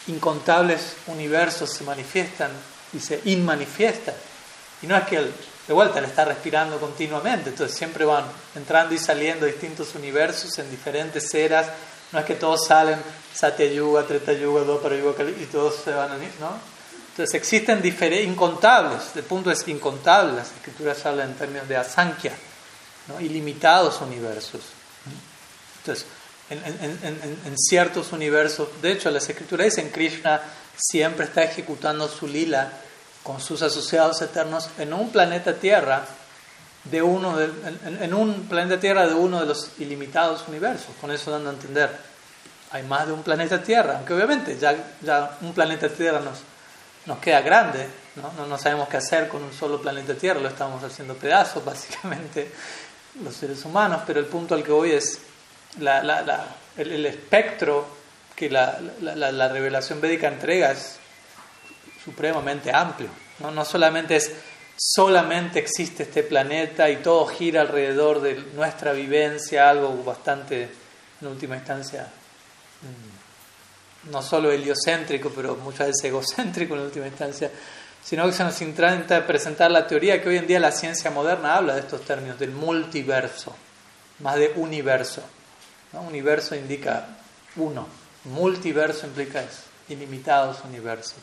incontables 0.06 0.94
universos 1.06 1.70
se 1.70 1.84
manifiestan 1.84 2.50
y 2.92 3.00
se 3.00 3.20
inmanifiestan. 3.24 4.14
Y 4.82 4.86
no 4.86 4.96
es 4.96 5.04
que 5.04 5.16
él, 5.16 5.32
de 5.66 5.74
vuelta, 5.74 5.98
él 5.98 6.04
está 6.04 6.24
respirando 6.24 6.78
continuamente, 6.78 7.50
entonces 7.50 7.76
siempre 7.76 8.04
van 8.04 8.24
entrando 8.54 8.94
y 8.94 8.98
saliendo 8.98 9.46
distintos 9.46 9.94
universos 9.94 10.58
en 10.58 10.70
diferentes 10.70 11.32
eras. 11.34 11.66
No 12.12 12.18
es 12.18 12.24
que 12.24 12.34
todos 12.34 12.66
salen 12.66 12.98
Satya 13.34 13.66
Yuga, 13.66 14.04
Treta 14.04 14.32
Yuga, 14.32 14.62
Dopara 14.62 14.96
Yuga 14.96 15.24
y 15.24 15.44
todos 15.46 15.76
se 15.84 15.92
van 15.92 16.12
a 16.12 16.16
ir, 16.16 16.32
¿no? 16.40 16.77
Entonces 17.18 17.34
existen 17.34 17.82
incontables, 18.28 19.16
el 19.16 19.24
punto 19.24 19.50
es 19.50 19.66
incontable, 19.66 20.34
las 20.34 20.52
escrituras 20.52 21.04
hablan 21.04 21.30
en 21.30 21.34
términos 21.34 21.66
de 21.66 21.76
asankhya, 21.76 22.32
¿no? 23.08 23.20
ilimitados 23.20 24.00
universos. 24.00 24.60
Entonces, 25.80 26.06
en, 26.48 27.58
ciertos 27.58 28.12
universos. 28.12 28.68
De 28.80 28.92
hecho, 28.92 29.10
las 29.10 29.28
escrituras 29.28 29.64
dicen 29.64 29.90
Krishna 29.90 30.40
siempre 30.76 31.24
está 31.24 31.42
ejecutando 31.42 32.06
su 32.06 32.28
lila 32.28 32.70
con 33.24 33.40
sus 33.40 33.62
asociados 33.62 34.22
eternos 34.22 34.70
en 34.78 34.92
un 34.92 35.10
planeta 35.10 35.54
Tierra 35.54 36.06
de 36.84 37.02
uno 37.02 37.36
de, 37.36 37.50
en, 38.00 38.14
un 38.14 38.46
planeta 38.48 38.78
Tierra 38.78 39.08
de 39.08 39.14
uno 39.14 39.40
de 39.40 39.46
los 39.46 39.70
ilimitados 39.80 40.46
universos. 40.46 40.94
Con 41.00 41.10
eso 41.10 41.32
dando 41.32 41.50
a 41.50 41.54
entender, 41.54 41.90
hay 42.70 42.84
más 42.84 43.08
de 43.08 43.12
un 43.12 43.24
planeta 43.24 43.60
Tierra, 43.60 43.96
aunque 43.96 44.14
obviamente 44.14 44.56
ya, 44.56 44.94
ya 45.02 45.36
un 45.40 45.52
planeta 45.52 45.88
Tierra 45.88 46.20
nos, 46.20 46.38
nos 47.08 47.18
queda 47.18 47.40
grande, 47.40 47.88
¿no? 48.16 48.46
¿no? 48.46 48.58
Sabemos 48.58 48.88
qué 48.88 48.98
hacer 48.98 49.28
con 49.28 49.42
un 49.42 49.52
solo 49.52 49.80
planeta 49.80 50.14
Tierra, 50.14 50.40
lo 50.40 50.48
estamos 50.48 50.84
haciendo 50.84 51.14
pedazos 51.14 51.64
básicamente 51.64 52.52
los 53.24 53.34
seres 53.34 53.64
humanos, 53.64 54.02
pero 54.06 54.20
el 54.20 54.26
punto 54.26 54.54
al 54.54 54.62
que 54.62 54.70
voy 54.70 54.92
es 54.92 55.18
la, 55.80 56.46
el, 56.76 57.06
espectro 57.06 57.88
que 58.36 58.50
la, 58.50 58.78
revelación 59.48 60.00
védica 60.00 60.28
entrega 60.28 60.70
es 60.70 60.98
supremamente 62.04 62.70
amplio. 62.72 63.08
¿no? 63.40 63.50
no 63.50 63.64
solamente 63.64 64.16
es 64.16 64.30
solamente 64.76 65.58
existe 65.58 66.04
este 66.04 66.22
planeta 66.22 66.88
y 66.88 66.96
todo 66.96 67.26
gira 67.26 67.62
alrededor 67.62 68.20
de 68.20 68.34
nuestra 68.54 68.92
vivencia, 68.92 69.68
algo 69.68 70.04
bastante, 70.04 70.68
en 71.20 71.26
última 71.26 71.56
instancia, 71.56 72.08
no 74.04 74.22
solo 74.22 74.50
heliocéntrico, 74.50 75.30
pero 75.30 75.56
muchas 75.56 75.88
veces 75.88 76.04
egocéntrico 76.04 76.74
en 76.74 76.82
última 76.82 77.06
instancia, 77.06 77.50
sino 78.02 78.26
que 78.26 78.32
se 78.32 78.44
nos 78.44 78.60
intenta 78.62 79.26
presentar 79.26 79.70
la 79.70 79.86
teoría 79.86 80.22
que 80.22 80.28
hoy 80.28 80.36
en 80.38 80.46
día 80.46 80.60
la 80.60 80.72
ciencia 80.72 81.10
moderna 81.10 81.56
habla 81.56 81.74
de 81.74 81.80
estos 81.80 82.02
términos, 82.02 82.38
del 82.38 82.52
multiverso, 82.52 83.54
más 84.20 84.36
de 84.36 84.52
universo. 84.56 85.22
Universo 85.92 86.54
indica 86.54 87.06
uno, 87.56 87.88
multiverso 88.24 89.06
implica 89.06 89.40
eso, 89.40 89.62
ilimitados 89.88 90.58
universos. 90.64 91.18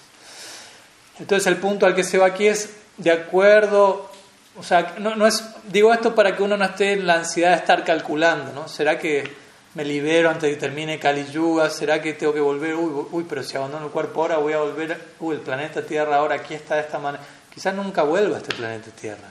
Entonces 1.20 1.48
el 1.48 1.58
punto 1.58 1.86
al 1.86 1.96
que 1.96 2.04
se 2.04 2.18
va 2.18 2.28
aquí 2.28 2.48
es, 2.48 2.72
de 2.98 3.12
acuerdo 3.12 4.10
o 4.58 4.64
sea, 4.64 4.96
no, 5.00 5.28
es, 5.28 5.44
digo 5.68 5.94
esto 5.94 6.16
para 6.16 6.36
que 6.36 6.42
uno 6.42 6.56
no 6.56 6.64
esté 6.64 6.94
en 6.94 7.06
la 7.06 7.16
ansiedad 7.16 7.52
de 7.52 7.58
estar 7.58 7.84
calculando, 7.84 8.54
¿no? 8.54 8.68
¿Será 8.70 8.98
que 8.98 9.45
me 9.76 9.84
libero 9.84 10.30
antes 10.30 10.44
de 10.44 10.52
que 10.52 10.60
termine 10.60 10.98
Kali 10.98 11.26
Yuga? 11.26 11.70
¿Será 11.70 12.02
que 12.02 12.14
tengo 12.14 12.34
que 12.34 12.40
volver? 12.40 12.76
Uy, 12.76 13.08
uy, 13.12 13.26
pero 13.28 13.44
si 13.44 13.56
abandono 13.58 13.86
el 13.86 13.92
cuerpo 13.92 14.22
ahora 14.22 14.38
voy 14.38 14.54
a 14.54 14.60
volver, 14.60 15.00
uy, 15.20 15.36
el 15.36 15.42
planeta 15.42 15.86
Tierra 15.86 16.16
ahora 16.16 16.36
aquí 16.36 16.54
está 16.54 16.76
de 16.76 16.82
esta 16.82 16.98
manera. 16.98 17.24
Quizás 17.54 17.76
nunca 17.76 18.04
vuelva 18.04 18.38
a 18.38 18.40
este 18.40 18.56
planeta 18.56 18.90
Tierra. 18.92 19.28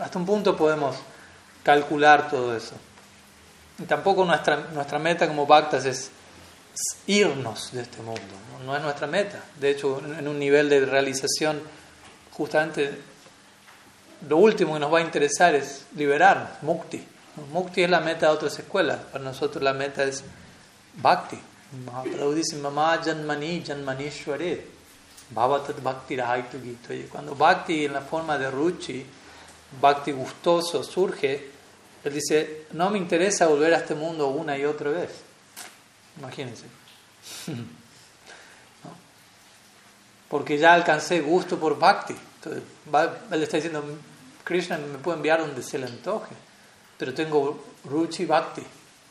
hasta 0.00 0.18
un 0.18 0.26
punto 0.26 0.56
podemos 0.56 0.96
calcular 1.62 2.30
todo 2.30 2.56
eso. 2.56 2.74
Y 3.78 3.84
tampoco 3.84 4.24
nuestra, 4.24 4.56
nuestra 4.72 4.98
meta 4.98 5.26
como 5.26 5.46
Bhaktas 5.46 5.84
es 5.84 6.10
irnos 7.06 7.72
de 7.72 7.82
este 7.82 8.00
mundo, 8.02 8.20
¿no? 8.52 8.64
no 8.64 8.76
es 8.76 8.82
nuestra 8.82 9.06
meta. 9.06 9.40
De 9.58 9.70
hecho, 9.70 10.00
en 10.18 10.28
un 10.28 10.38
nivel 10.38 10.68
de 10.68 10.84
realización, 10.86 11.60
justamente 12.30 13.00
lo 14.28 14.36
último 14.36 14.74
que 14.74 14.80
nos 14.80 14.92
va 14.92 14.98
a 14.98 15.02
interesar 15.02 15.54
es 15.54 15.86
liberarnos, 15.96 16.62
mukti. 16.62 17.04
Mukti 17.52 17.82
es 17.82 17.90
la 17.90 18.00
meta 18.00 18.26
de 18.26 18.32
otras 18.32 18.58
escuelas, 18.58 18.98
para 19.12 19.24
nosotros 19.24 19.62
la 19.62 19.72
meta 19.72 20.04
es 20.04 20.24
bhakti. 20.94 21.38
Mahaprabhu 21.86 22.34
dice, 22.34 22.56
mamá 22.56 23.00
janmani 23.02 23.62
janmanishware, 23.62 24.64
bhavatat 25.30 25.80
bhakti 25.80 26.16
rahaitu 26.16 26.58
Cuando 27.10 27.34
bhakti 27.34 27.84
en 27.84 27.92
la 27.92 28.00
forma 28.00 28.36
de 28.36 28.50
ruchi, 28.50 29.06
bhakti 29.80 30.10
gustoso 30.12 30.82
surge, 30.82 31.50
él 32.02 32.12
dice, 32.12 32.66
no 32.72 32.90
me 32.90 32.98
interesa 32.98 33.46
volver 33.46 33.74
a 33.74 33.78
este 33.78 33.94
mundo 33.94 34.28
una 34.28 34.56
y 34.56 34.64
otra 34.64 34.90
vez. 34.90 35.10
Imagínense. 36.18 36.64
Porque 40.28 40.58
ya 40.58 40.72
alcancé 40.74 41.20
gusto 41.20 41.58
por 41.58 41.78
bhakti. 41.78 42.16
Entonces, 42.36 42.62
él 43.30 43.42
está 43.42 43.56
diciendo, 43.58 43.84
Krishna 44.44 44.78
me 44.78 44.98
puede 44.98 45.18
enviar 45.18 45.40
donde 45.40 45.62
se 45.62 45.78
le 45.78 45.86
antoje, 45.86 46.34
pero 47.00 47.14
tengo 47.14 47.58
Ruchi 47.86 48.26
Bhakti. 48.26 48.62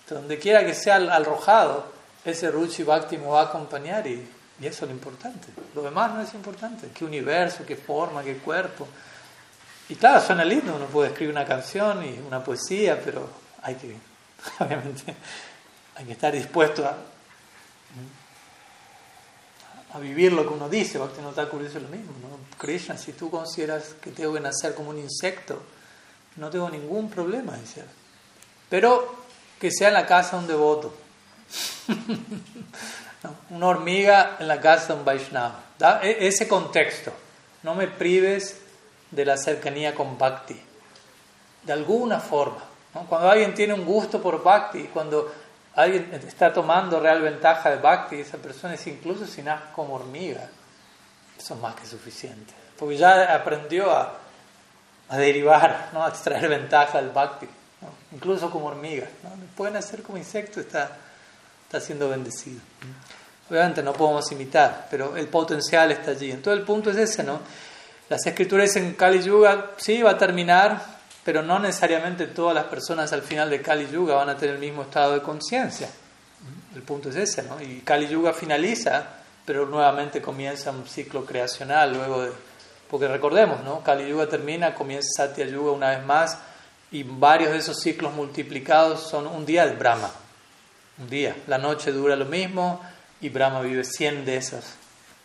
donde 0.07 0.37
quiera 0.37 0.63
que 0.63 0.75
sea 0.75 0.97
arrojado, 0.97 1.91
ese 2.23 2.51
Ruchi 2.51 2.83
Bhakti 2.83 3.17
me 3.17 3.25
va 3.25 3.41
a 3.41 3.45
acompañar 3.45 4.05
y, 4.05 4.29
eso 4.61 4.85
es 4.85 4.91
lo 4.91 4.91
importante. 4.91 5.47
Lo 5.73 5.81
demás 5.81 6.13
no 6.13 6.21
es 6.21 6.31
importante. 6.35 6.89
¿Qué 6.93 7.03
universo, 7.03 7.65
qué 7.65 7.75
forma, 7.75 8.21
qué 8.21 8.37
cuerpo? 8.37 8.87
Y 9.87 9.95
claro, 9.95 10.21
suena 10.21 10.45
lindo, 10.45 10.75
uno 10.75 10.85
puede 10.85 11.09
escribir 11.09 11.33
una 11.33 11.45
canción 11.45 12.05
y 12.05 12.19
una 12.27 12.43
poesía, 12.43 13.01
pero 13.03 13.27
hay 13.63 13.73
que, 13.73 13.97
obviamente, 14.63 15.15
hay 15.95 16.05
que 16.05 16.11
estar 16.11 16.31
dispuesto 16.31 16.85
a, 16.85 16.95
a 19.93 19.99
vivir 19.99 20.33
lo 20.33 20.47
que 20.47 20.53
uno 20.53 20.69
dice. 20.69 20.99
Bhakti 20.99 21.21
no 21.21 21.29
está 21.29 21.49
curioso 21.49 21.79
lo 21.79 21.87
mismo. 21.87 22.11
¿no? 22.21 22.37
Krishna, 22.59 22.97
si 22.99 23.13
tú 23.13 23.31
consideras 23.31 23.95
que 23.99 24.11
tengo 24.11 24.33
que 24.33 24.41
nacer 24.41 24.75
como 24.75 24.91
un 24.91 24.99
insecto, 24.99 25.59
no 26.35 26.49
tengo 26.49 26.69
ningún 26.69 27.09
problema, 27.09 27.55
dice. 27.57 27.83
Pero 28.69 29.15
que 29.59 29.71
sea 29.71 29.89
en 29.89 29.95
la 29.95 30.05
casa 30.05 30.37
de 30.37 30.43
un 30.43 30.47
devoto. 30.47 30.93
una 33.49 33.67
hormiga 33.67 34.37
en 34.39 34.47
la 34.47 34.61
casa 34.61 34.93
de 34.93 34.99
un 34.99 35.05
Vaishnava. 35.05 35.63
E, 36.01 36.27
ese 36.27 36.47
contexto. 36.47 37.11
No 37.63 37.75
me 37.75 37.87
prives 37.87 38.61
de 39.11 39.25
la 39.25 39.37
cercanía 39.37 39.93
con 39.93 40.17
Bhakti. 40.17 40.59
De 41.63 41.73
alguna 41.73 42.19
forma. 42.19 42.63
Cuando 43.07 43.29
alguien 43.29 43.53
tiene 43.53 43.73
un 43.73 43.85
gusto 43.85 44.21
por 44.21 44.43
Bhakti, 44.43 44.89
cuando 44.93 45.31
alguien 45.75 46.11
está 46.27 46.51
tomando 46.51 46.99
real 46.99 47.21
ventaja 47.21 47.69
de 47.69 47.77
Bhakti, 47.77 48.15
esa 48.21 48.37
persona 48.37 48.73
es 48.73 48.87
incluso 48.87 49.25
si 49.27 49.43
nace 49.43 49.65
como 49.75 49.95
hormiga, 49.95 50.49
eso 51.37 51.53
es 51.53 51.59
más 51.59 51.75
que 51.75 51.85
suficiente. 51.85 52.53
Porque 52.77 52.97
ya 52.97 53.33
aprendió 53.33 53.91
a, 53.91 54.18
a 55.09 55.17
derivar, 55.17 55.89
¿no? 55.93 56.03
a 56.03 56.09
extraer 56.09 56.47
ventaja 56.47 57.01
del 57.01 57.11
Bhakti, 57.11 57.47
incluso 58.11 58.49
como 58.49 58.67
hormiga. 58.67 59.07
¿no? 59.23 59.29
Pueden 59.55 59.75
hacer 59.75 60.01
como 60.03 60.17
insecto, 60.17 60.59
está, 60.59 60.97
está 61.63 61.79
siendo 61.79 62.09
bendecido. 62.09 62.61
Obviamente 63.49 63.81
no 63.81 63.93
podemos 63.93 64.31
imitar, 64.31 64.87
pero 64.89 65.17
el 65.17 65.27
potencial 65.27 65.91
está 65.91 66.11
allí. 66.11 66.31
Entonces 66.31 66.59
el 66.59 66.65
punto 66.65 66.91
es 66.91 66.97
ese, 66.97 67.23
¿no? 67.23 67.39
Las 68.07 68.25
escrituras 68.25 68.75
en 68.75 68.93
Kali 68.93 69.21
Yuga, 69.21 69.71
sí, 69.77 70.01
va 70.01 70.11
a 70.11 70.17
terminar 70.17 70.99
pero 71.23 71.43
no 71.43 71.59
necesariamente 71.59 72.25
todas 72.25 72.55
las 72.55 72.65
personas 72.65 73.13
al 73.13 73.21
final 73.21 73.51
de 73.51 73.61
Kali 73.61 73.87
Yuga 73.91 74.15
van 74.15 74.29
a 74.29 74.35
tener 74.35 74.55
el 74.55 74.61
mismo 74.61 74.81
estado 74.81 75.13
de 75.13 75.21
conciencia. 75.21 75.87
El 76.73 76.81
punto 76.81 77.09
es 77.09 77.17
ese, 77.17 77.43
¿no? 77.43 77.61
Y 77.61 77.81
Kali 77.81 78.07
Yuga 78.07 78.33
finaliza, 78.33 79.03
pero 79.45 79.67
nuevamente 79.67 80.23
comienza 80.23 80.71
un 80.71 80.87
ciclo 80.87 81.25
creacional 81.25 81.93
luego 81.93 82.23
de... 82.23 82.31
Porque 82.89 83.07
recordemos, 83.07 83.63
¿no? 83.63 83.83
Kali 83.83 84.07
Yuga 84.09 84.27
termina, 84.27 84.73
comienza 84.73 85.09
Satya 85.15 85.45
Yuga 85.45 85.71
una 85.71 85.89
vez 85.89 86.05
más 86.05 86.37
y 86.91 87.03
varios 87.03 87.51
de 87.51 87.57
esos 87.59 87.79
ciclos 87.79 88.13
multiplicados 88.13 89.01
son 89.01 89.27
un 89.27 89.45
día 89.45 89.65
de 89.65 89.75
Brahma. 89.75 90.09
Un 90.97 91.09
día. 91.09 91.35
La 91.47 91.57
noche 91.57 91.91
dura 91.91 92.15
lo 92.15 92.25
mismo 92.25 92.81
y 93.21 93.29
Brahma 93.29 93.61
vive 93.61 93.83
100 93.83 94.25
de 94.25 94.37
esos 94.37 94.65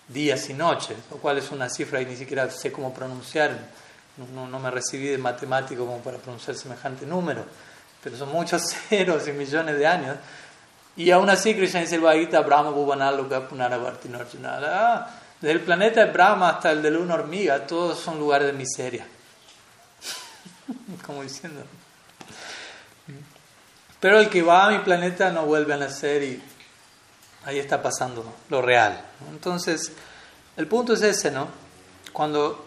días 0.08 0.50
y 0.50 0.54
noches, 0.54 0.96
lo 1.10 1.16
cual 1.16 1.38
es 1.38 1.50
una 1.50 1.70
cifra 1.70 1.98
que 2.00 2.06
ni 2.06 2.16
siquiera 2.16 2.50
sé 2.50 2.70
cómo 2.70 2.92
pronunciar 2.92 3.58
no, 4.16 4.46
no, 4.46 4.58
me 4.60 4.70
recibí 4.70 5.08
de 5.08 5.18
matemático 5.18 5.84
como 5.84 5.98
para 5.98 6.18
pronunciar 6.18 6.56
semejante 6.56 7.04
número, 7.04 7.44
pero 8.02 8.16
son 8.16 8.30
muchos 8.30 8.62
ceros 8.88 9.26
y 9.26 9.32
millones 9.32 9.76
de 9.76 9.86
años. 9.86 10.16
Y 10.96 11.10
aún 11.10 11.28
así 11.28 11.54
Krishna 11.54 11.80
dice 11.80 11.96
el 11.96 12.02
Bhagavita 12.02 12.40
Brahma 12.42 12.70
Bhuvanaluka 12.70 13.48
Punaravarti 13.48 14.08
ah, 14.44 15.08
Desde 15.44 15.58
el 15.58 15.60
planeta 15.60 16.06
de 16.06 16.10
Brahma 16.10 16.48
hasta 16.48 16.72
el 16.72 16.80
de 16.80 16.90
Luna 16.90 17.16
Hormiga, 17.16 17.66
todos 17.66 17.98
son 17.98 18.18
lugares 18.18 18.46
de 18.46 18.54
miseria. 18.54 19.06
como 21.04 21.22
diciendo. 21.22 21.62
Pero 24.00 24.20
el 24.20 24.30
que 24.30 24.40
va 24.40 24.64
a 24.64 24.70
mi 24.70 24.78
planeta 24.78 25.30
no 25.30 25.44
vuelve 25.44 25.74
a 25.74 25.76
nacer 25.76 26.22
y 26.22 26.42
ahí 27.44 27.58
está 27.58 27.82
pasando 27.82 28.24
lo 28.48 28.62
real. 28.62 28.98
Entonces, 29.28 29.92
el 30.56 30.66
punto 30.66 30.94
es 30.94 31.02
ese, 31.02 31.30
¿no? 31.30 31.48
Cuando 32.10 32.66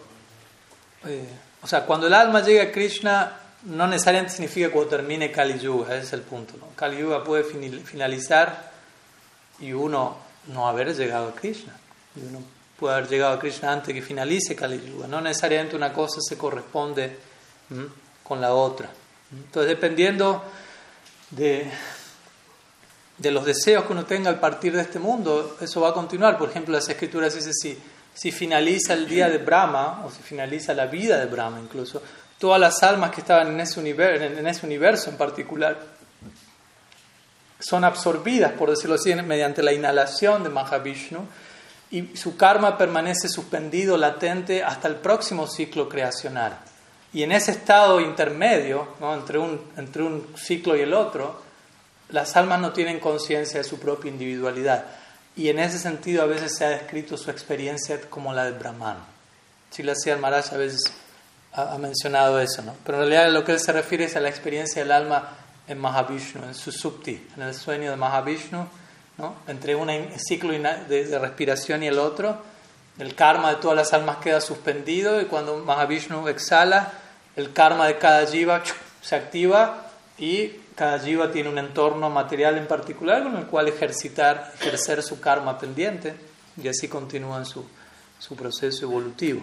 eh, 1.04 1.28
o 1.60 1.66
sea, 1.66 1.84
cuando 1.84 2.06
el 2.06 2.14
alma 2.14 2.42
llega 2.42 2.62
a 2.62 2.70
Krishna, 2.70 3.40
no 3.64 3.88
necesariamente 3.88 4.34
significa 4.34 4.70
cuando 4.70 4.90
termine 4.90 5.32
Kali 5.32 5.58
Yuga, 5.58 5.96
ese 5.96 6.06
es 6.06 6.12
el 6.12 6.20
punto. 6.20 6.54
¿no? 6.60 6.68
Kali 6.76 6.98
Yuga 6.98 7.24
puede 7.24 7.42
finalizar 7.42 8.70
y 9.58 9.72
uno 9.72 10.16
no 10.46 10.68
haber 10.68 10.94
llegado 10.94 11.30
a 11.30 11.34
Krishna. 11.34 11.74
Puede 12.78 12.94
haber 12.94 13.08
llegado 13.08 13.34
a 13.34 13.38
Krishna 13.38 13.72
antes 13.72 13.92
que 13.92 14.02
finalice 14.02 14.54
Kali 14.54 14.80
Yuga. 14.80 15.06
No 15.06 15.20
necesariamente 15.20 15.74
una 15.74 15.92
cosa 15.92 16.20
se 16.20 16.38
corresponde 16.38 17.16
con 18.22 18.40
la 18.40 18.54
otra. 18.54 18.88
Entonces, 19.32 19.68
dependiendo 19.68 20.42
de, 21.30 21.70
de 23.18 23.30
los 23.30 23.44
deseos 23.44 23.84
que 23.84 23.92
uno 23.92 24.06
tenga 24.06 24.30
al 24.30 24.38
partir 24.38 24.74
de 24.74 24.82
este 24.82 24.98
mundo, 24.98 25.56
eso 25.60 25.80
va 25.80 25.90
a 25.90 25.92
continuar. 25.92 26.38
Por 26.38 26.50
ejemplo, 26.50 26.72
las 26.72 26.88
escrituras 26.88 27.34
dicen 27.34 27.50
así 27.50 27.78
si 28.14 28.32
finaliza 28.32 28.94
el 28.94 29.06
día 29.06 29.28
de 29.28 29.38
Brahma, 29.38 30.04
o 30.04 30.10
si 30.10 30.22
finaliza 30.22 30.74
la 30.74 30.86
vida 30.86 31.18
de 31.18 31.26
Brahma 31.26 31.60
incluso, 31.60 32.02
todas 32.38 32.60
las 32.60 32.82
almas 32.82 33.12
que 33.12 33.20
estaban 33.20 33.48
en 33.48 33.60
ese, 33.60 33.78
universo, 33.78 34.24
en 34.24 34.46
ese 34.46 34.66
universo 34.66 35.10
en 35.10 35.16
particular 35.16 35.78
son 37.60 37.84
absorbidas, 37.84 38.52
por 38.52 38.70
decirlo 38.70 38.96
así, 38.96 39.14
mediante 39.14 39.62
la 39.62 39.72
inhalación 39.72 40.42
de 40.42 40.48
Mahavishnu 40.48 41.20
y 41.90 42.16
su 42.16 42.36
karma 42.36 42.76
permanece 42.76 43.28
suspendido, 43.28 43.96
latente, 43.96 44.62
hasta 44.62 44.88
el 44.88 44.96
próximo 44.96 45.46
ciclo 45.46 45.88
creacional. 45.88 46.58
Y 47.12 47.22
en 47.22 47.32
ese 47.32 47.52
estado 47.52 48.00
intermedio, 48.00 48.88
entre, 49.00 49.38
un, 49.38 49.60
entre 49.76 50.02
un 50.02 50.26
ciclo 50.36 50.76
y 50.76 50.80
el 50.80 50.92
otro, 50.92 51.40
las 52.10 52.36
almas 52.36 52.60
no 52.60 52.72
tienen 52.72 53.00
conciencia 53.00 53.58
de 53.58 53.64
su 53.64 53.78
propia 53.78 54.10
individualidad. 54.10 54.84
Y 55.36 55.48
en 55.48 55.58
ese 55.58 55.78
sentido 55.78 56.22
a 56.22 56.26
veces 56.26 56.56
se 56.56 56.64
ha 56.64 56.70
descrito 56.70 57.16
su 57.16 57.30
experiencia 57.30 58.00
como 58.10 58.32
la 58.32 58.44
del 58.44 58.54
Brahman. 58.54 58.98
Sila 59.70 59.94
Maharaj 60.20 60.52
a 60.52 60.56
veces 60.56 60.80
ha, 61.52 61.78
mencionado 61.78 62.40
eso, 62.40 62.62
¿no? 62.62 62.74
Pero 62.84 62.98
en 62.98 63.08
realidad 63.08 63.32
lo 63.32 63.44
que 63.44 63.52
él 63.52 63.60
se 63.60 63.72
refiere 63.72 64.04
es 64.04 64.16
a 64.16 64.20
la 64.20 64.28
experiencia 64.28 64.82
del 64.82 64.92
alma 64.92 65.30
en 65.66 65.78
Mahavishnu, 65.78 66.44
en 66.44 66.54
su 66.54 66.72
supti, 66.72 67.26
en 67.36 67.42
el 67.42 67.54
sueño 67.54 67.90
de 67.90 67.96
Mahavishnu, 67.96 68.66
¿no? 69.18 69.36
entre 69.46 69.74
un 69.74 69.90
ciclo 70.16 70.52
de, 70.52 71.18
respiración 71.20 71.82
y 71.82 71.88
el 71.88 71.98
otro. 71.98 72.38
El 72.98 73.14
karma 73.14 73.50
de 73.50 73.56
todas 73.56 73.76
las 73.76 73.92
almas 73.92 74.16
queda 74.16 74.40
suspendido 74.40 75.20
y 75.20 75.26
cuando 75.26 75.58
Mahavishnu 75.58 76.26
exhala, 76.28 76.92
el 77.36 77.52
karma 77.52 77.86
de 77.86 77.98
cada 77.98 78.26
jiva 78.26 78.62
se 79.00 79.14
activa 79.14 79.86
y 80.18 80.48
cada 80.74 80.98
jiva 80.98 81.30
tiene 81.30 81.48
un 81.48 81.58
entorno 81.58 82.10
material 82.10 82.58
en 82.58 82.66
particular 82.66 83.22
con 83.22 83.36
el 83.36 83.46
cual 83.46 83.68
ejercitar, 83.68 84.52
ejercer 84.60 85.02
su 85.02 85.20
karma 85.20 85.58
pendiente 85.58 86.14
y 86.60 86.66
así 86.66 86.88
continúa 86.88 87.44
su, 87.44 87.64
su 88.18 88.34
proceso 88.34 88.84
evolutivo. 88.84 89.42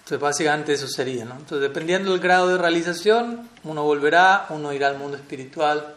Entonces, 0.00 0.20
básicamente 0.20 0.72
eso 0.72 0.86
sería. 0.86 1.24
¿no? 1.24 1.34
Entonces, 1.34 1.60
dependiendo 1.60 2.12
del 2.12 2.20
grado 2.20 2.48
de 2.48 2.58
realización, 2.58 3.48
uno 3.64 3.82
volverá, 3.82 4.46
uno 4.50 4.72
irá 4.72 4.88
al 4.88 4.98
mundo 4.98 5.16
espiritual, 5.16 5.96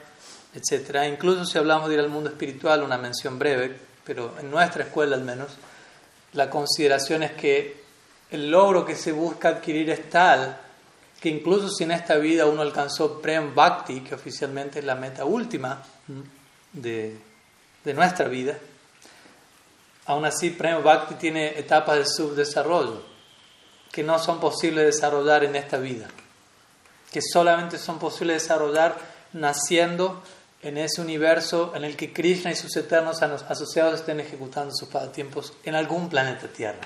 etc. 0.56 1.08
Incluso 1.12 1.46
si 1.46 1.58
hablamos 1.58 1.90
de 1.90 1.96
ir 1.96 2.00
al 2.00 2.10
mundo 2.10 2.30
espiritual, 2.30 2.84
una 2.84 2.98
mención 2.98 3.38
breve, 3.38 3.78
pero 4.04 4.34
en 4.40 4.50
nuestra 4.50 4.84
escuela 4.84 5.16
al 5.16 5.24
menos, 5.24 5.50
la 6.34 6.50
consideración 6.50 7.24
es 7.24 7.32
que 7.34 7.84
el 8.32 8.50
logro 8.50 8.86
que 8.86 8.96
se 8.96 9.12
busca 9.12 9.50
adquirir 9.50 9.90
es 9.90 10.10
tal 10.10 10.60
que 11.20 11.30
incluso 11.30 11.70
si 11.70 11.84
en 11.84 11.92
esta 11.92 12.18
vida 12.18 12.46
uno 12.46 12.62
alcanzó 12.62 13.22
Prem 13.22 13.56
Bhakti, 13.56 14.02
que 14.02 14.16
oficialmente 14.16 14.80
es 14.80 14.86
la 14.86 14.96
meta 14.96 15.26
última 15.26 15.82
de, 16.74 17.18
de 17.84 17.94
nuestra 17.94 18.28
vida, 18.28 18.58
aún 20.06 20.26
así 20.26 20.52
Prem 20.52 20.84
Bhakti 20.84 21.16
tiene 21.16 21.58
etapas 21.58 21.98
de 21.98 22.06
subdesarrollo 22.06 23.02
que 23.92 24.04
no 24.04 24.20
son 24.20 24.42
posibles 24.42 24.82
de 24.82 24.86
desarrollar 24.88 25.46
en 25.46 25.56
esta 25.56 25.78
vida, 25.78 26.08
que 27.12 27.22
solamente 27.22 27.78
son 27.78 27.98
posibles 27.98 28.36
de 28.36 28.44
desarrollar 28.44 28.98
naciendo 29.32 30.22
en 30.66 30.80
ese 30.80 31.00
universo 31.00 31.74
en 31.76 31.84
el 31.84 31.96
que 31.96 32.12
Krishna 32.12 32.52
y 32.52 32.56
sus 32.56 32.76
eternos 32.76 33.22
asociados 33.22 34.00
estén 34.00 34.20
ejecutando 34.20 34.74
sus 34.76 34.90
pasatiempos 34.90 35.54
en 35.64 35.76
algún 35.76 36.10
planeta 36.10 36.48
Tierra. 36.48 36.82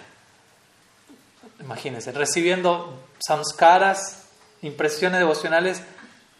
Imagínense, 1.61 2.11
recibiendo 2.11 3.07
samskaras, 3.25 4.23
impresiones 4.63 5.19
devocionales 5.19 5.81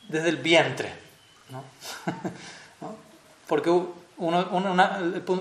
desde 0.09 0.27
el 0.27 0.35
vientre. 0.37 0.91
¿no? 1.49 1.63
Porque 3.47 3.69
uno, 3.69 4.49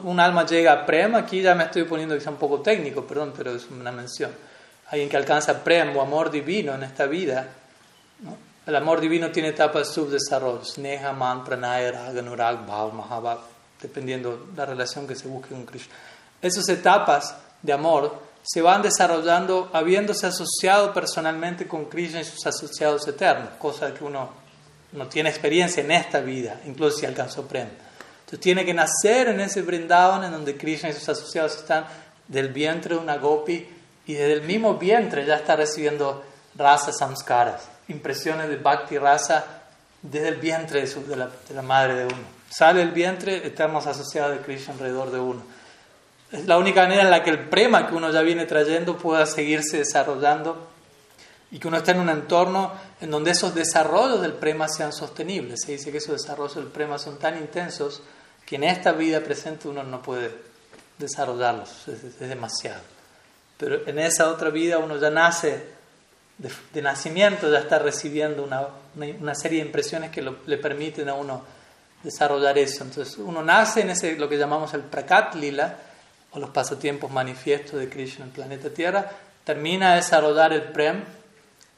un 0.05 0.21
alma 0.21 0.47
llega 0.47 0.73
a 0.73 0.87
Prem, 0.87 1.17
aquí 1.17 1.43
ya 1.43 1.57
me 1.57 1.65
estoy 1.65 1.83
poniendo 1.83 2.17
quizá 2.17 2.31
un 2.31 2.37
poco 2.37 2.61
técnico, 2.61 3.05
perdón, 3.05 3.35
pero 3.37 3.57
es 3.57 3.67
una 3.71 3.91
mención. 3.91 4.31
Alguien 4.91 5.09
que 5.09 5.17
alcanza 5.17 5.65
Prem 5.65 5.97
o 5.97 6.01
amor 6.01 6.31
divino 6.31 6.77
en 6.77 6.85
esta 6.85 7.07
vida, 7.07 7.49
¿no? 8.21 8.48
El 8.69 8.77
amor 8.77 9.01
divino 9.01 9.31
tiene 9.31 9.49
etapas 9.49 9.89
de 9.89 9.95
subdesarrollo, 9.95 10.63
Sneha, 10.63 11.15
Man, 11.15 11.43
Pranaya, 11.43 11.91
Raga, 11.91 12.21
Nurag, 12.21 12.67
Bhav, 12.67 12.93
Mahabhav, 12.93 13.39
dependiendo 13.81 14.47
de 14.51 14.55
la 14.59 14.67
relación 14.67 15.07
que 15.07 15.17
se 15.17 15.27
busque 15.27 15.55
con 15.55 15.65
Krishna. 15.65 15.95
Esas 16.43 16.69
etapas 16.69 17.35
de 17.63 17.73
amor 17.73 18.21
se 18.43 18.61
van 18.61 18.83
desarrollando 18.83 19.71
habiéndose 19.73 20.27
asociado 20.27 20.93
personalmente 20.93 21.67
con 21.67 21.87
Krishna 21.87 22.21
y 22.21 22.25
sus 22.25 22.47
asociados 22.47 23.09
eternos, 23.09 23.53
cosa 23.59 23.95
que 23.95 24.05
uno 24.05 24.29
no 24.93 25.07
tiene 25.07 25.31
experiencia 25.31 25.83
en 25.83 25.91
esta 25.91 26.21
vida, 26.21 26.61
incluso 26.67 26.99
si 26.99 27.07
alcanzó 27.07 27.49
Prem. 27.49 27.71
Entonces 27.71 28.41
tiene 28.41 28.67
que 28.67 28.75
nacer 28.75 29.29
en 29.29 29.41
ese 29.41 29.63
Vrindavan 29.63 30.25
en 30.25 30.33
donde 30.33 30.59
Krishna 30.59 30.91
y 30.91 30.93
sus 30.93 31.09
asociados 31.09 31.57
están 31.57 31.87
del 32.27 32.53
vientre 32.53 32.97
de 32.97 33.01
una 33.01 33.17
gopi 33.17 33.67
y 34.07 34.13
desde 34.13 34.35
el 34.35 34.43
mismo 34.43 34.75
vientre 34.75 35.25
ya 35.25 35.37
está 35.37 35.57
recibiendo 35.57 36.23
razas 36.55 36.99
samskaras 36.99 37.78
impresiones 37.89 38.49
de 38.49 38.57
Bhakti 38.57 38.99
Rasa 38.99 39.63
desde 40.03 40.29
el 40.29 40.37
vientre 40.37 40.87
de, 40.87 41.17
la, 41.17 41.63
madre 41.63 41.95
de 41.95 42.05
uno. 42.07 42.39
Sale 42.49 42.83
el 42.83 42.93
vientre, 42.93 43.47
eternos 43.47 43.87
asociados 43.87 44.37
de 44.37 44.45
Krishna 44.45 44.75
alrededor 44.75 45.11
de 45.11 45.19
uno. 45.19 45.43
Es 46.31 46.47
la 46.47 46.59
única 46.59 46.83
manera 46.83 47.03
en 47.03 47.11
la 47.11 47.23
que 47.23 47.31
el 47.31 47.49
prema 47.49 47.89
que 47.89 47.95
uno 47.95 48.11
ya 48.11 48.21
viene 48.21 48.47
trayendo 48.47 48.99
pueda 48.99 49.27
seguirse 49.27 49.79
desarrollando 49.79 50.69
y 51.51 51.59
que 51.59 51.69
uno 51.69 51.79
esté 51.79 51.93
en 51.93 52.01
un 52.01 52.11
entorno 52.11 52.73
en 53.01 53.11
donde 53.11 53.31
esos 53.31 53.55
desarrollos 53.55 54.21
del 54.21 54.35
prema 54.35 54.69
sean 54.69 54.93
sostenibles. 54.93 55.61
Se 55.65 55.73
dice 55.73 55.91
que 55.91 55.99
esos 55.99 56.21
desarrollos 56.21 56.57
del 56.57 56.67
prema 56.67 56.99
son 56.99 57.19
tan 57.19 57.39
intensos 57.39 58.03
que 58.45 58.57
en 58.57 58.65
esta 58.65 58.93
vida 58.93 59.21
presente 59.21 59.69
uno 59.69 59.83
no 59.83 60.03
puede 60.03 60.31
desarrollarlos, 60.99 61.89
es 61.89 62.19
demasiado. 62.19 62.83
Pero 63.57 63.87
en 63.87 63.99
esa 63.99 64.31
otra 64.31 64.51
vida 64.51 64.79
uno 64.79 64.99
ya 64.99 65.11
nace 65.11 65.78
de, 66.39 66.83
nacimiento 66.83 67.51
ya 67.51 67.59
está 67.59 67.79
recibiendo 67.79 68.45
una, 68.45 68.69
una, 68.97 69.35
serie 69.35 69.61
de 69.61 69.67
impresiones 69.67 70.11
que 70.11 70.23
le 70.23 70.59
permiten 70.59 71.09
a 71.09 71.15
uno 71.15 71.43
desarrollar 72.03 72.57
eso. 72.59 72.85
Entonces 72.85 73.17
uno 73.19 73.43
nace 73.43 73.81
en 73.81 73.91
ese, 73.91 74.17
lo 74.17 74.29
que 74.29 74.39
llamamos 74.39 74.75
el 74.75 74.83
Prakat 74.83 75.35
Lila, 75.35 75.77
o 76.31 76.39
los 76.39 76.51
pasatiempos 76.51 77.11
manifiestos 77.11 77.81
de 77.81 77.89
Krishna 77.89 78.25
en 78.25 78.31
el 78.31 78.35
planeta 78.35 78.71
Tierra, 78.71 79.11
termina 79.45 79.91
de 79.91 79.97
desarrollar 79.97 80.53
el 80.53 80.63
Prem 80.63 81.03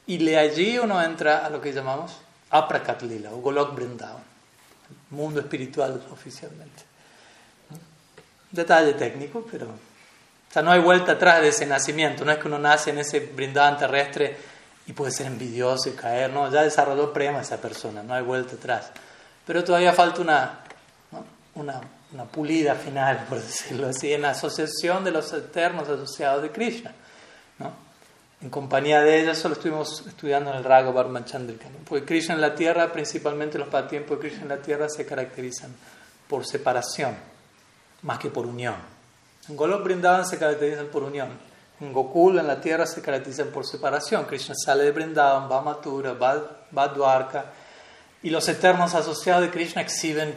y 0.06 0.18
de 0.18 0.36
allí 0.36 0.78
uno 0.78 1.00
entra 1.02 1.46
a 1.46 1.50
lo 1.50 1.61
que 1.61 1.72
llamamos 1.72 2.16
Aprakat 2.50 3.02
Lila 3.02 3.30
o 3.32 3.36
Golok 3.36 3.74
Vrindavan, 3.74 4.24
mundo 5.11 5.40
espiritual 5.40 6.02
oficialmente. 6.11 6.82
Detalle 8.50 8.94
técnico, 8.94 9.46
pero 9.48 9.66
o 9.68 10.52
sea, 10.52 10.62
no 10.62 10.72
hay 10.72 10.80
vuelta 10.80 11.12
atrás 11.12 11.40
de 11.40 11.48
ese 11.48 11.64
nacimiento. 11.64 12.24
No 12.24 12.32
es 12.32 12.38
que 12.38 12.48
uno 12.48 12.58
nace 12.58 12.90
en 12.90 12.98
ese 12.98 13.20
Brindavan 13.20 13.78
terrestre 13.78 14.36
y 14.86 14.92
puede 14.92 15.12
ser 15.12 15.26
envidioso 15.26 15.88
y 15.88 15.92
caer. 15.92 16.30
No, 16.30 16.50
ya 16.50 16.62
desarrolló 16.62 17.12
prema 17.12 17.40
esa 17.40 17.58
persona, 17.58 18.02
no 18.02 18.14
hay 18.14 18.22
vuelta 18.22 18.56
atrás. 18.56 18.90
Pero 19.46 19.64
todavía 19.64 19.92
falta 19.92 20.20
una, 20.20 20.60
una, 21.54 21.80
una, 22.12 22.24
pulida 22.24 22.74
final, 22.74 23.24
por 23.28 23.40
decirlo 23.40 23.88
así, 23.88 24.12
en 24.12 24.22
la 24.22 24.30
asociación 24.30 25.04
de 25.04 25.10
los 25.10 25.32
eternos 25.32 25.88
asociados 25.88 26.42
de 26.42 26.50
Krishna. 26.50 26.92
¿no? 27.58 27.72
En 28.40 28.48
compañía 28.48 29.00
de 29.02 29.20
ella 29.20 29.34
solo 29.34 29.54
estuvimos 29.54 30.06
estudiando 30.06 30.50
en 30.50 30.56
el 30.56 30.64
Raga 30.64 30.90
Barman 30.90 31.24
Chandrika. 31.24 31.66
Porque 31.86 32.06
Krishna 32.06 32.34
en 32.34 32.40
la 32.40 32.54
tierra, 32.54 32.92
principalmente 32.92 33.58
los 33.58 33.68
pasatiempos 33.68 34.18
de 34.18 34.28
Krishna 34.28 34.42
en 34.42 34.48
la 34.48 34.62
tierra, 34.62 34.88
se 34.88 35.04
caracterizan 35.04 35.74
por 36.26 36.46
separación, 36.46 37.16
más 38.02 38.18
que 38.18 38.30
por 38.30 38.46
unión. 38.46 38.76
En 39.48 39.56
Golok 39.56 39.82
Brindavan 39.82 40.26
se 40.26 40.38
caracterizan 40.38 40.86
por 40.86 41.02
unión. 41.02 41.49
En 41.80 41.92
Gokul, 41.92 42.38
en 42.38 42.46
la 42.46 42.60
tierra, 42.60 42.86
se 42.86 43.00
caracterizan 43.00 43.48
por 43.48 43.66
separación. 43.66 44.26
Krishna 44.26 44.54
sale 44.54 44.84
de 44.84 44.92
Vrindavan, 44.92 45.50
va 45.50 45.58
a 45.58 45.62
Mathura, 45.62 46.12
va, 46.12 46.58
a 46.76 46.88
Dwarka. 46.88 47.46
Y 48.22 48.30
los 48.30 48.46
eternos 48.48 48.94
asociados 48.94 49.42
de 49.42 49.50
Krishna 49.50 49.80
exhiben 49.80 50.36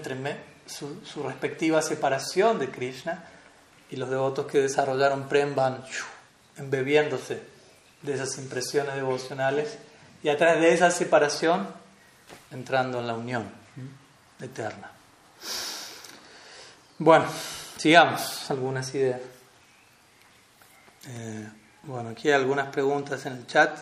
su, 0.66 1.24
respectiva 1.24 1.82
separación 1.82 2.60
de 2.60 2.70
Krishna. 2.70 3.26
Y 3.90 3.98
los 3.98 4.10
devotos 4.10 4.48
que 4.48 4.60
desarrollaron 4.60 5.28
Prem 5.28 5.54
van 5.54 5.84
embebiéndose 6.58 7.44
de 8.02 8.14
esas 8.14 8.38
impresiones 8.38 8.96
devocionales. 8.96 9.78
Y 10.24 10.30
a 10.30 10.38
través 10.38 10.62
de 10.62 10.74
esa 10.74 10.92
separación, 10.92 11.68
entrando 12.52 13.00
en 13.00 13.08
la 13.08 13.16
unión 13.16 13.52
eterna. 14.40 14.92
Bueno, 17.00 17.26
sigamos 17.78 18.50
algunas 18.50 18.96
ideas. 18.96 19.20
Eh, 21.06 21.50
bueno, 21.84 22.10
aquí 22.10 22.30
hay 22.30 22.36
algunas 22.36 22.68
preguntas 22.68 23.26
en 23.26 23.34
el 23.34 23.48
chat. 23.48 23.78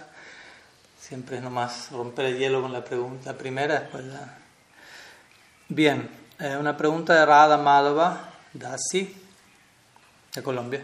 Siempre 1.00 1.38
es 1.38 1.44
nomás 1.44 1.92
romper 1.92 2.26
el 2.26 2.40
hielo 2.40 2.62
con 2.62 2.74
la 2.74 2.84
pregunta 2.84 3.38
primera, 3.38 3.80
después 3.80 4.06
Bien, 5.68 6.10
eh, 6.40 6.58
una 6.58 6.76
pregunta 6.76 7.14
de 7.14 7.26
Radha 7.26 7.58
Madhava 7.58 8.34
Dasi, 8.54 9.16
de 10.34 10.44
Colombia. 10.44 10.84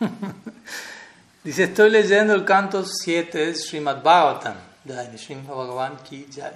Dice, 1.44 1.64
estoy 1.64 1.90
leyendo 1.90 2.34
el 2.34 2.44
canto 2.44 2.84
7 2.84 3.46
de 3.46 3.54
Srimad 3.54 4.02
Bhagavatam, 4.02 4.56
de 4.84 5.18
Srimad 5.18 5.54
Bhagavan 5.54 5.96
Ki 5.98 6.28
Jai. 6.32 6.52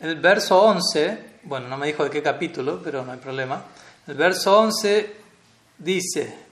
El 0.00 0.16
verso 0.16 0.60
11, 0.62 1.40
bueno, 1.42 1.68
no 1.68 1.76
me 1.76 1.88
dijo 1.88 2.04
de 2.04 2.10
qué 2.10 2.22
capítulo, 2.22 2.80
pero 2.82 3.04
no 3.04 3.12
hay 3.12 3.18
problema. 3.18 3.62
El 4.06 4.14
verso 4.14 4.58
11 4.58 5.16
dice, 5.78 6.47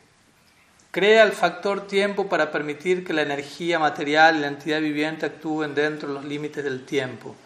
Crea 0.96 1.24
el 1.24 1.32
factor 1.32 1.86
tiempo 1.86 2.26
para 2.26 2.50
permitir 2.50 3.04
que 3.04 3.12
la 3.12 3.20
energía 3.20 3.78
material 3.78 4.36
y 4.36 4.40
la 4.40 4.46
entidad 4.46 4.80
viviente 4.80 5.26
actúen 5.26 5.74
dentro 5.74 6.08
de 6.08 6.14
los 6.14 6.24
límites 6.24 6.64
del 6.64 6.86
tiempo. 6.86 7.36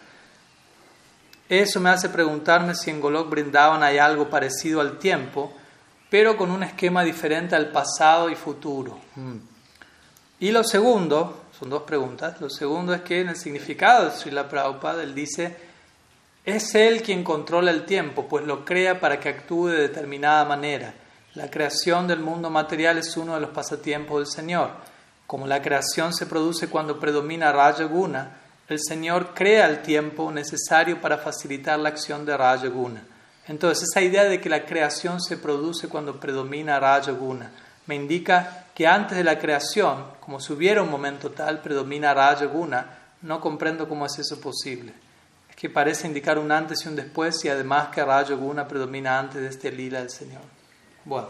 Eso 1.49 1.81
me 1.81 1.89
hace 1.89 2.07
preguntarme 2.07 2.75
si 2.75 2.91
en 2.91 3.01
Golok 3.01 3.29
Brindavan 3.29 3.83
hay 3.83 3.97
algo 3.97 4.29
parecido 4.29 4.79
al 4.79 4.99
tiempo, 4.99 5.51
pero 6.09 6.37
con 6.37 6.49
un 6.49 6.63
esquema 6.63 7.03
diferente 7.03 7.53
al 7.53 7.73
pasado 7.73 8.29
y 8.29 8.35
futuro. 8.35 8.97
Mm. 9.17 9.35
Y 10.39 10.51
lo 10.51 10.63
segundo, 10.63 11.47
son 11.59 11.71
dos 11.71 11.83
preguntas, 11.83 12.39
lo 12.39 12.49
segundo 12.49 12.93
es 12.93 13.01
que 13.01 13.19
en 13.19 13.27
el 13.27 13.35
significado 13.35 14.05
de 14.05 14.11
Srila 14.11 14.47
Prabhupada 14.47 15.03
él 15.03 15.13
dice, 15.13 15.57
es 16.45 16.73
él 16.73 17.01
quien 17.01 17.21
controla 17.25 17.71
el 17.71 17.83
tiempo, 17.83 18.29
pues 18.29 18.45
lo 18.45 18.63
crea 18.63 19.01
para 19.01 19.19
que 19.19 19.27
actúe 19.27 19.67
de 19.67 19.81
determinada 19.81 20.45
manera. 20.45 20.93
La 21.35 21.49
creación 21.49 22.07
del 22.07 22.19
mundo 22.19 22.49
material 22.49 22.97
es 22.97 23.15
uno 23.15 23.35
de 23.35 23.41
los 23.41 23.51
pasatiempos 23.51 24.17
del 24.17 24.27
Señor. 24.27 24.71
Como 25.25 25.47
la 25.47 25.61
creación 25.61 26.13
se 26.13 26.25
produce 26.25 26.67
cuando 26.67 26.99
predomina 26.99 27.51
Raya 27.51 27.85
Guna, 27.85 28.37
el 28.67 28.79
Señor 28.79 29.33
crea 29.33 29.67
el 29.67 29.81
tiempo 29.81 30.31
necesario 30.31 30.99
para 30.99 31.17
facilitar 31.17 31.79
la 31.79 31.89
acción 31.89 32.25
de 32.25 32.35
Raya 32.35 32.67
Guna. 32.67 33.03
Entonces, 33.47 33.87
esa 33.89 34.01
idea 34.01 34.25
de 34.25 34.41
que 34.41 34.49
la 34.49 34.65
creación 34.65 35.21
se 35.21 35.37
produce 35.37 35.87
cuando 35.87 36.19
predomina 36.19 36.79
Raya 36.79 37.13
Guna 37.13 37.51
me 37.87 37.95
indica 37.95 38.67
que 38.73 38.87
antes 38.87 39.17
de 39.17 39.23
la 39.23 39.39
creación, 39.39 40.05
como 40.19 40.39
si 40.39 40.53
hubiera 40.53 40.83
un 40.83 40.89
momento 40.89 41.31
tal, 41.31 41.61
predomina 41.61 42.13
Raya 42.13 42.45
Guna, 42.45 42.85
no 43.21 43.41
comprendo 43.41 43.87
cómo 43.87 44.05
es 44.05 44.19
eso 44.19 44.39
posible. 44.39 44.93
Es 45.49 45.55
que 45.55 45.69
parece 45.69 46.07
indicar 46.07 46.39
un 46.39 46.51
antes 46.51 46.85
y 46.85 46.87
un 46.87 46.95
después 46.95 47.43
y 47.43 47.49
además 47.49 47.89
que 47.89 48.03
Raya 48.03 48.35
Guna 48.35 48.67
predomina 48.67 49.19
antes 49.19 49.41
de 49.41 49.47
este 49.47 49.71
lila 49.71 49.99
del 49.99 50.09
Señor. 50.09 50.60
Bueno. 51.05 51.29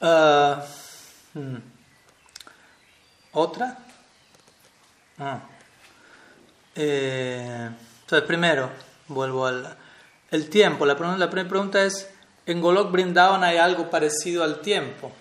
Uh, 0.00 1.38
hmm. 1.38 1.62
¿Otra? 3.32 3.78
Ah. 5.18 5.40
Eh, 6.74 7.70
entonces, 8.00 8.26
primero, 8.26 8.70
vuelvo 9.08 9.46
al 9.46 9.76
el 10.30 10.50
tiempo. 10.50 10.84
La, 10.84 10.94
la 10.94 11.30
primera 11.30 11.48
pregunta 11.48 11.82
es, 11.82 12.10
¿en 12.46 12.60
Golok 12.60 12.90
Brindavan 12.90 13.44
hay 13.44 13.58
algo 13.58 13.88
parecido 13.88 14.42
al 14.42 14.60
tiempo? 14.60 15.12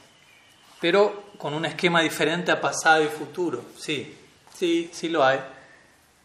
pero 0.86 1.32
con 1.40 1.56
un 1.56 1.66
esquema 1.66 2.02
diferente 2.02 2.52
a 2.52 2.62
pasado 2.62 3.04
y 3.04 3.08
futuro. 3.08 3.64
Sí, 3.76 4.16
sí, 4.56 4.90
sí 4.94 5.10
lo 5.10 5.24
hay. 5.24 5.40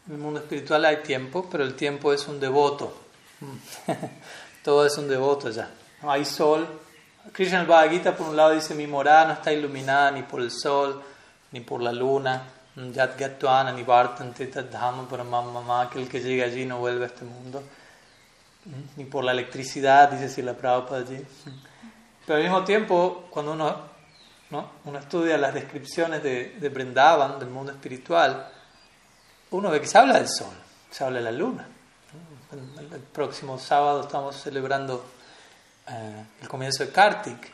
En 0.07 0.13
el 0.13 0.17
mundo 0.19 0.39
espiritual 0.39 0.85
hay 0.85 0.97
tiempo, 0.97 1.47
pero 1.49 1.63
el 1.63 1.73
tiempo 1.73 2.13
es 2.13 2.27
un 2.27 2.39
devoto. 2.39 2.95
Todo 4.63 4.85
es 4.85 4.95
un 4.99 5.07
devoto 5.07 5.49
ya. 5.49 5.67
No 6.01 6.11
hay 6.11 6.25
sol. 6.25 6.67
Krishna 7.31 7.61
el 7.61 7.67
Bhagavad 7.67 7.91
Gita 7.91 8.15
por 8.15 8.27
un 8.27 8.35
lado 8.35 8.51
dice 8.51 8.73
mi 8.73 8.87
morada 8.87 9.25
no 9.25 9.33
está 9.33 9.53
iluminada 9.53 10.11
ni 10.11 10.23
por 10.23 10.41
el 10.41 10.51
sol, 10.51 11.01
ni 11.51 11.61
por 11.61 11.81
la 11.81 11.91
luna. 11.91 12.43
Yat 12.75 13.19
Gatwana 13.19 13.73
ni 13.73 13.83
Tadhama 13.83 15.07
Paramamama, 15.07 15.89
que 15.89 16.01
el 16.01 16.07
que 16.07 16.21
llega 16.21 16.45
allí 16.45 16.65
no 16.65 16.79
vuelve 16.79 17.03
a 17.03 17.07
este 17.07 17.25
mundo. 17.25 17.63
Ni 18.95 19.05
por 19.05 19.23
la 19.23 19.31
electricidad, 19.31 20.09
dice 20.09 20.29
si 20.29 20.41
la 20.41 20.53
Prabhupada 20.53 21.01
allí. 21.01 21.25
Pero 22.25 22.37
al 22.37 22.43
mismo 22.43 22.63
tiempo, 22.63 23.27
cuando 23.29 23.53
uno, 23.53 23.75
¿no? 24.51 24.71
uno 24.85 24.99
estudia 24.99 25.37
las 25.37 25.53
descripciones 25.53 26.23
de, 26.23 26.57
de 26.59 26.69
Brindavan, 26.69 27.39
del 27.39 27.49
mundo 27.49 27.71
espiritual, 27.71 28.47
uno 29.51 29.69
ve 29.69 29.81
que 29.81 29.87
se 29.87 29.97
habla 29.97 30.13
del 30.13 30.29
sol, 30.29 30.53
se 30.89 31.03
habla 31.03 31.19
de 31.19 31.25
la 31.25 31.31
luna. 31.31 31.67
El, 32.51 32.99
próximo 32.99 33.57
sábado 33.57 34.01
estamos 34.01 34.35
celebrando 34.35 35.05
eh, 35.91 36.25
el 36.41 36.47
comienzo 36.47 36.85
de 36.85 36.91
Kartik 36.91 37.51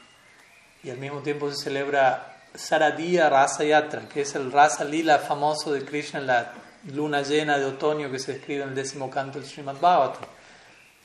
y 0.84 0.90
al 0.90 0.98
mismo 0.98 1.22
tiempo 1.22 1.50
se 1.50 1.64
celebra 1.64 2.38
Saradiya 2.54 3.30
Rasa 3.30 3.64
Yatra, 3.64 4.08
que 4.08 4.22
es 4.22 4.36
el 4.36 4.52
Rasa 4.52 4.84
Lila 4.84 5.20
famoso 5.20 5.74
de 5.74 5.84
Krishna 5.84 6.20
la 6.20 6.54
luna 6.94 7.22
llena 7.22 7.58
de 7.58 7.66
otoño 7.66 8.12
que 8.12 8.20
se 8.20 8.34
describe 8.34 8.64
en 8.64 8.70
el 8.70 8.76
décimo 8.76 9.10
canto 9.10 9.40
del 9.40 9.48
Srimad 9.48 9.80
Bhagavatam. 9.80 10.30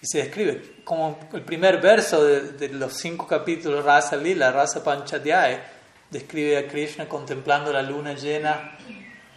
Y 0.00 0.06
se 0.06 0.18
describe 0.18 0.82
como 0.84 1.18
el 1.32 1.42
primer 1.42 1.80
verso 1.80 2.24
de, 2.24 2.68
los 2.70 2.94
cinco 2.94 3.26
capítulos 3.26 3.84
Rasa 3.84 4.16
Lila, 4.16 4.50
Rasa 4.50 4.82
Panchadhyaya, 4.82 5.62
describe 6.10 6.58
a 6.58 6.68
Krishna 6.68 7.08
contemplando 7.08 7.72
la 7.72 7.82
luna 7.82 8.14
llena 8.14 8.76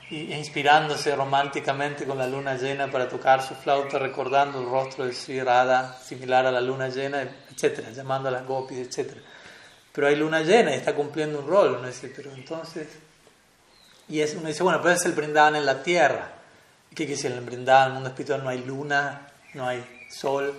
e 0.10 0.38
inspirándose 0.38 1.16
románticamente 1.16 2.06
con 2.06 2.18
la 2.18 2.28
luna 2.28 2.56
llena 2.56 2.92
para 2.92 3.08
tocar 3.08 3.42
su 3.42 3.56
flauta, 3.56 3.98
recordando 3.98 4.60
el 4.60 4.70
rostro 4.70 5.06
de 5.06 5.14
Sri 5.14 5.42
Radha 5.42 5.98
similar 6.04 6.46
a 6.46 6.52
la 6.52 6.62
luna 6.62 6.90
llena, 6.90 7.28
etcétera, 7.56 7.92
llamando 7.92 8.30
a 8.30 8.32
las 8.32 8.46
gopis, 8.46 8.78
etcétera. 8.78 9.22
Pero 9.92 10.08
hay 10.08 10.16
luna 10.16 10.42
llena 10.42 10.72
y 10.72 10.76
está 10.76 10.94
cumpliendo 10.94 11.40
un 11.40 11.48
rol, 11.48 11.76
uno 11.80 11.88
dice, 11.88 12.12
pero 12.16 12.32
entonces... 12.34 12.88
Y 14.08 14.22
uno 14.22 14.48
dice, 14.48 14.62
bueno, 14.62 14.80
pero 14.82 14.94
es 14.94 15.06
el 15.06 15.14
brindaban 15.14 15.56
en 15.56 15.66
la 15.66 15.82
tierra. 15.82 16.34
¿Qué 16.90 17.06
quiere 17.06 17.14
decir 17.14 17.32
el 17.32 17.42
brindaban? 17.42 17.84
En 17.84 17.88
el 17.88 17.94
mundo 17.94 18.10
espiritual 18.10 18.44
no 18.44 18.50
hay 18.50 18.60
luna, 18.64 19.28
no 19.56 19.68
hay 19.68 19.84
sol, 20.12 20.54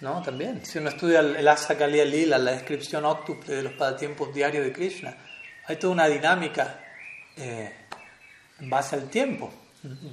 ¿no? 0.00 0.22
También, 0.22 0.64
si 0.64 0.78
uno 0.78 0.88
estudia 0.88 1.20
el 1.20 1.46
Asa 1.46 1.76
Kaliya 1.76 2.04
Lila, 2.04 2.38
la 2.38 2.52
descripción 2.52 3.04
óctuple 3.04 3.56
de 3.56 3.62
los 3.62 3.72
pasatiempos 3.74 4.32
diarios 4.32 4.64
de 4.64 4.72
Krishna, 4.72 5.14
hay 5.66 5.76
toda 5.76 5.92
una 5.92 6.06
dinámica 6.06 6.80
eh, 7.36 7.72
en 8.60 8.70
base 8.70 8.96
al 8.96 9.10
tiempo, 9.10 9.52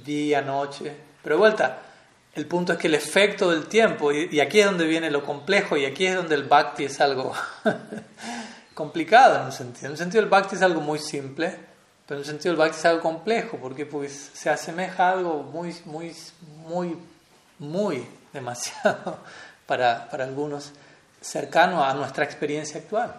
día, 0.04 0.42
noche. 0.42 0.92
Pero 1.22 1.36
de 1.36 1.38
vuelta, 1.38 1.82
el 2.34 2.46
punto 2.46 2.72
es 2.72 2.78
que 2.78 2.88
el 2.88 2.94
efecto 2.94 3.50
del 3.50 3.66
tiempo, 3.66 4.12
y, 4.12 4.40
aquí 4.40 4.60
es 4.60 4.66
donde 4.66 4.86
viene 4.86 5.10
lo 5.10 5.24
complejo, 5.24 5.76
y 5.76 5.84
aquí 5.84 6.06
es 6.06 6.16
donde 6.16 6.34
el 6.34 6.44
bhakti 6.44 6.84
es 6.84 7.00
algo 7.00 7.32
complicado 8.74 9.36
en 9.36 9.42
un 9.42 9.52
sentido. 9.52 9.86
En 9.86 9.92
un 9.92 9.98
sentido 9.98 10.22
el 10.22 10.28
bhakti 10.28 10.56
es 10.56 10.62
algo 10.62 10.80
muy 10.80 10.98
simple, 10.98 11.56
pero 12.06 12.18
en 12.18 12.24
un 12.24 12.24
sentido 12.24 12.52
el 12.52 12.58
bhakti 12.58 12.76
es 12.76 12.84
algo 12.86 13.02
complejo, 13.02 13.58
porque 13.58 13.86
pues 13.86 14.30
se 14.32 14.50
asemeja 14.50 15.08
a 15.08 15.12
algo 15.12 15.44
muy, 15.44 15.76
muy, 15.84 16.14
muy, 16.66 16.96
muy 17.60 18.06
demasiado 18.32 19.18
para, 19.66 20.08
para 20.10 20.24
algunos 20.24 20.72
cercano 21.20 21.84
a 21.84 21.94
nuestra 21.94 22.24
experiencia 22.24 22.80
actual. 22.80 23.14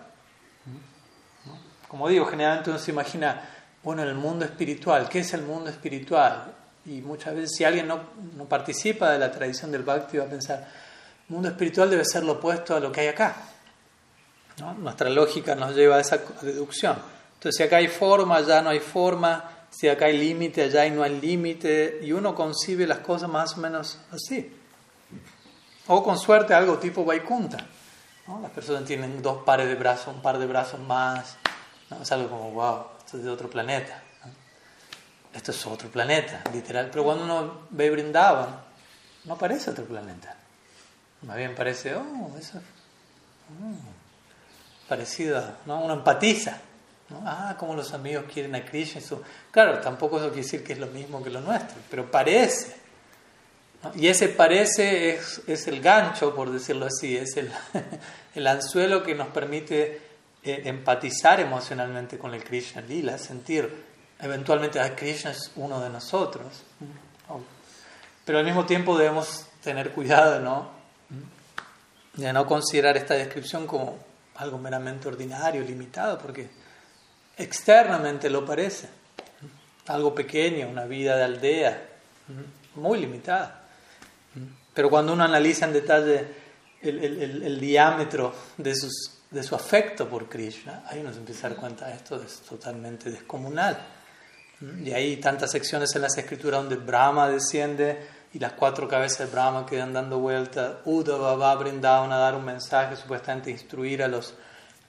Como 1.88 2.09
digo, 2.09 2.26
generalmente 2.26 2.70
uno 2.70 2.80
se 2.80 2.91
imagina, 2.91 3.41
bueno, 3.82 4.03
en 4.03 4.09
el 4.09 4.16
mundo 4.16 4.43
espiritual, 4.43 5.07
¿qué 5.07 5.20
es 5.20 5.34
el 5.34 5.43
mundo 5.43 5.70
espiritual? 5.70 6.53
Y 6.86 7.01
muchas 7.01 7.36
veces 7.36 7.51
si 7.55 7.63
alguien 7.63 7.88
no, 7.88 7.99
no 8.36 8.45
participa 8.45 9.11
de 9.11 9.19
la 9.19 9.31
tradición 9.31 9.71
del 9.71 9.83
Bhakti 9.83 10.17
va 10.17 10.25
a 10.25 10.27
pensar, 10.27 10.67
el 11.27 11.33
mundo 11.33 11.49
espiritual 11.49 11.89
debe 11.89 12.05
ser 12.05 12.23
lo 12.23 12.33
opuesto 12.33 12.75
a 12.75 12.79
lo 12.79 12.91
que 12.91 13.01
hay 13.01 13.07
acá. 13.07 13.36
Nuestra 14.77 15.09
lógica 15.09 15.55
nos 15.55 15.75
lleva 15.75 15.97
a 15.97 15.99
esa 15.99 16.19
deducción. 16.41 16.95
Entonces, 17.33 17.57
si 17.57 17.63
acá 17.63 17.77
hay 17.77 17.88
forma, 17.88 18.38
allá 18.38 18.61
no 18.61 18.69
hay 18.69 18.79
forma, 18.79 19.67
si 19.69 19.89
acá 19.89 20.05
hay 20.05 20.17
límite, 20.17 20.63
allá 20.63 20.89
no 20.89 21.03
hay 21.03 21.19
límite, 21.19 21.99
y 22.01 22.13
uno 22.13 22.33
concibe 22.33 22.88
las 22.88 22.99
cosas 22.99 23.29
más 23.29 23.57
o 23.57 23.57
menos 23.57 23.99
así. 24.11 24.53
O 25.88 26.03
con 26.03 26.17
suerte 26.17 26.53
algo 26.53 26.77
tipo 26.77 27.03
Vaikunta. 27.03 27.57
¿no? 28.27 28.39
Las 28.39 28.51
personas 28.51 28.86
tienen 28.86 29.21
dos 29.21 29.43
pares 29.43 29.67
de 29.67 29.75
brazos, 29.75 30.15
un 30.15 30.21
par 30.21 30.38
de 30.39 30.45
brazos 30.45 30.79
más. 30.79 31.36
Es 32.01 32.11
algo 32.11 32.29
como, 32.29 32.51
wow, 32.51 32.86
esto 32.99 33.17
es 33.17 33.23
de 33.23 33.29
otro 33.29 33.49
planeta. 33.49 34.01
Esto 35.36 35.51
es 35.51 35.65
otro 35.67 35.89
planeta, 35.89 36.41
literal. 36.53 36.89
Pero 36.89 37.03
cuando 37.03 37.25
uno 37.25 37.67
ve 37.69 37.91
Brindavan, 37.91 38.57
no 39.25 39.38
parece 39.38 39.71
otro 39.71 39.83
planeta. 39.83 40.36
Más 41.23 41.36
bien 41.36 41.53
parece, 41.53 41.93
oh, 41.95 42.31
eso. 42.39 42.59
Mm, 43.49 44.88
parecido, 44.88 45.43
¿no? 45.65 45.81
Uno 45.81 45.95
empatiza. 45.95 46.57
¿no? 47.09 47.21
Ah, 47.25 47.55
como 47.59 47.75
los 47.75 47.93
amigos 47.93 48.25
quieren 48.31 48.55
a 48.55 48.63
Krishna. 48.63 49.01
Claro, 49.51 49.79
tampoco 49.79 50.17
eso 50.17 50.27
quiere 50.27 50.43
decir 50.43 50.63
que 50.63 50.73
es 50.73 50.79
lo 50.79 50.88
mismo 50.88 51.21
que 51.21 51.29
lo 51.29 51.41
nuestro, 51.41 51.75
pero 51.89 52.09
parece. 52.09 52.77
Y 53.95 54.07
ese 54.07 54.29
parece 54.29 55.15
es, 55.15 55.41
es, 55.45 55.67
el 55.67 55.81
gancho, 55.81 56.33
por 56.33 56.49
decirlo 56.49 56.88
así, 56.88 57.15
es 57.17 57.38
el, 57.38 57.51
el 58.36 58.47
anzuelo 58.47 59.03
que 59.03 59.13
nos 59.13 59.27
permite 59.27 60.01
eh, 60.43 60.61
empatizar 60.65 61.39
emocionalmente 61.39 62.17
con 62.17 62.33
el 62.33 62.43
Krishna 62.43 62.81
Lila, 62.81 63.17
sentir 63.17 63.94
eventualmente 64.20 64.80
Krishna 64.95 65.32
es 65.32 65.51
uno 65.55 65.82
de 65.82 65.89
nosotros. 65.89 66.63
Pero 68.26 68.39
al 68.39 68.45
mismo 68.45 68.66
tiempo 68.66 68.97
debemos 68.97 69.45
tener 69.63 69.91
cuidado 69.91 70.39
¿no? 70.39 70.70
de 72.13 72.34
no 72.34 72.45
considerar 72.45 72.97
esta 72.97 73.13
descripción 73.13 73.68
como 73.68 73.99
algo 74.36 74.57
meramente 74.57 75.07
ordinario, 75.07 75.61
limitado, 75.61 76.18
porque 76.18 76.49
externamente 77.38 78.30
lo 78.30 78.45
parece. 78.45 78.89
Algo 79.88 80.16
pequeño, 80.16 80.68
una 80.68 80.86
vida 80.86 81.16
de 81.16 81.24
aldea, 81.24 81.89
muy 82.76 82.99
limitada. 82.99 83.61
Pero 84.74 84.89
cuando 84.89 85.13
uno 85.13 85.24
analiza 85.24 85.66
en 85.66 85.74
detalle 85.74 86.28
el, 86.82 87.59
diámetro 87.59 88.34
de 88.57 89.43
su 89.43 89.55
afecto 89.55 90.09
por 90.09 90.28
Krishna, 90.28 90.84
ahí 90.88 91.01
uno 91.01 91.13
se 91.13 91.20
empieza 91.20 91.47
a 91.47 91.49
dar 91.51 91.59
cuenta, 91.59 91.93
esto 91.93 92.22
es 92.22 92.41
totalmente 92.41 93.11
descomunal. 93.11 93.78
Y 94.61 94.91
hay 94.91 95.17
tantas 95.17 95.51
secciones 95.51 95.95
en 95.95 96.01
las 96.01 96.17
escrituras 96.17 96.61
donde 96.61 96.77
Brahma 96.77 97.27
desciende 97.29 98.07
y 98.33 98.39
las 98.39 98.53
cuatro 98.53 98.87
cabezas 98.87 99.19
de 99.19 99.25
Brahma 99.25 99.65
quedan 99.65 99.93
dando 99.93 100.19
vuelta. 100.19 100.79
Uddhava 100.85 101.35
va 101.35 101.51
a 101.51 101.55
Brindavan 101.55 102.11
a 102.11 102.17
dar 102.17 102.35
un 102.35 102.45
mensaje, 102.45 102.95
supuestamente 102.95 103.51
instruir 103.51 104.01
a 104.03 104.07
los 104.07 104.33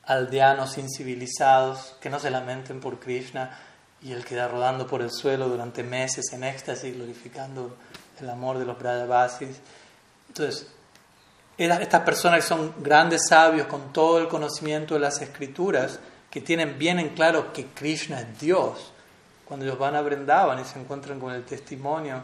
aldeanos 0.05 0.79
incivilizados 0.79 1.97
que 2.01 2.11
no 2.11 2.21
se 2.21 2.31
lamenten 2.31 2.81
por 2.81 3.01
Krishna 3.01 3.59
y 4.03 4.13
él 4.13 4.25
queda 4.25 4.47
rodando 4.47 4.87
por 4.87 5.03
el 5.03 5.11
suelo 5.11 5.49
durante 5.49 5.83
meses 5.83 6.33
en 6.33 6.45
éxtasis 6.45 6.95
glorificando 6.95 7.77
el 8.21 8.31
amor 8.31 8.59
de 8.59 8.65
los 8.65 8.79
Brajavasis. 8.79 9.61
Entonces, 10.29 10.69
estas 11.59 12.03
personas 12.03 12.41
que 12.41 12.47
son 12.47 12.75
grandes 12.79 13.29
sabios 13.29 13.67
con 13.67 13.93
todo 13.93 14.19
el 14.19 14.29
conocimiento 14.29 14.95
de 14.95 15.01
las 15.01 15.21
escrituras, 15.23 15.99
que 16.31 16.41
tienen 16.41 16.79
bien 16.79 16.99
en 16.99 17.11
claro 17.11 17.53
que 17.53 17.67
Krishna 17.67 18.21
es 18.21 18.39
Dios, 18.39 18.93
cuando 19.47 19.65
ellos 19.65 19.79
van 19.79 19.95
a 19.95 20.03
Brindavan 20.03 20.61
y 20.61 20.65
se 20.65 20.79
encuentran 20.79 21.21
con 21.21 21.33
el 21.33 21.45
testimonio, 21.45 22.23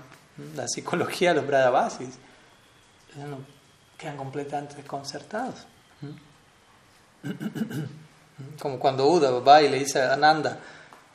la 0.55 0.67
psicología 0.67 1.31
de 1.31 1.37
los 1.37 1.47
Brajavasis, 1.47 2.19
quedan 3.97 4.17
completamente 4.17 4.75
desconcertados. 4.77 5.67
Como 8.61 8.79
cuando 8.79 9.07
Uda 9.07 9.31
va 9.41 9.63
y 9.63 9.69
le 9.69 9.79
dice 9.79 10.03
a 10.03 10.15
Ananda, 10.15 10.59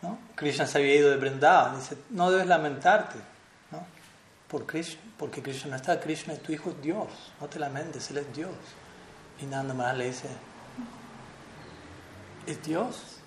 ¿no? 0.02 0.18
Krishna 0.36 0.66
se 0.66 0.78
había 0.78 0.96
ido 0.96 1.10
de 1.10 1.18
Brindavan, 1.18 1.76
dice, 1.76 1.98
no 2.12 2.32
debes 2.32 2.48
lamentarte 2.48 3.20
por 4.48 4.66
Krishna, 4.66 5.02
porque 5.18 5.42
Krishna 5.42 5.72
no 5.72 5.76
está, 5.76 6.00
Krishna 6.00 6.34
es 6.34 6.42
tu 6.42 6.54
hijo 6.54 6.74
Dios, 6.82 7.08
no 7.42 7.48
te 7.48 7.60
lamentes, 7.60 8.10
Él 8.12 8.20
es 8.20 8.34
Dios. 8.34 8.52
Y 9.42 9.46
Nanda 9.46 9.74
Maharaj 9.74 9.98
le 9.98 10.06
dice, 10.06 10.30
¿es 12.46 12.64
Dios? 12.64 13.20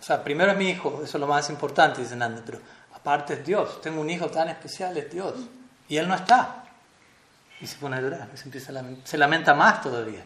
O 0.00 0.02
sea, 0.02 0.22
primero 0.22 0.52
es 0.52 0.58
mi 0.58 0.70
hijo, 0.70 1.00
eso 1.02 1.16
es 1.16 1.20
lo 1.20 1.26
más 1.26 1.50
importante, 1.50 2.00
dice 2.00 2.16
Nanda, 2.16 2.42
pero 2.44 2.60
aparte 2.94 3.34
es 3.34 3.44
Dios, 3.44 3.80
tengo 3.80 4.00
un 4.00 4.10
hijo 4.10 4.26
tan 4.28 4.48
especial, 4.48 4.96
es 4.96 5.10
Dios, 5.10 5.34
y 5.88 5.96
Él 5.96 6.06
no 6.06 6.14
está. 6.14 6.64
Y 7.60 7.66
se 7.66 7.76
pone 7.76 7.96
a 7.96 8.00
llorar, 8.00 8.28
se, 8.34 8.44
empieza 8.44 8.72
a 8.72 8.84
se 9.02 9.18
lamenta 9.18 9.54
más 9.54 9.82
todavía. 9.82 10.24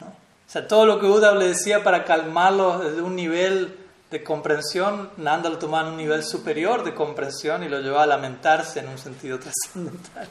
¿no? 0.00 0.06
O 0.06 0.50
sea, 0.50 0.68
todo 0.68 0.86
lo 0.86 1.00
que 1.00 1.06
Uda 1.06 1.34
le 1.34 1.48
decía 1.48 1.82
para 1.82 2.04
calmarlo 2.04 2.78
desde 2.78 3.02
un 3.02 3.16
nivel 3.16 3.76
de 4.10 4.22
comprensión, 4.22 5.10
Nanda 5.16 5.50
lo 5.50 5.58
tomaba 5.58 5.88
en 5.88 5.94
un 5.94 5.98
nivel 5.98 6.22
superior 6.22 6.84
de 6.84 6.94
comprensión 6.94 7.64
y 7.64 7.68
lo 7.68 7.80
llevaba 7.80 8.04
a 8.04 8.06
lamentarse 8.06 8.78
en 8.80 8.88
un 8.88 8.98
sentido 8.98 9.38
trascendental. 9.40 10.28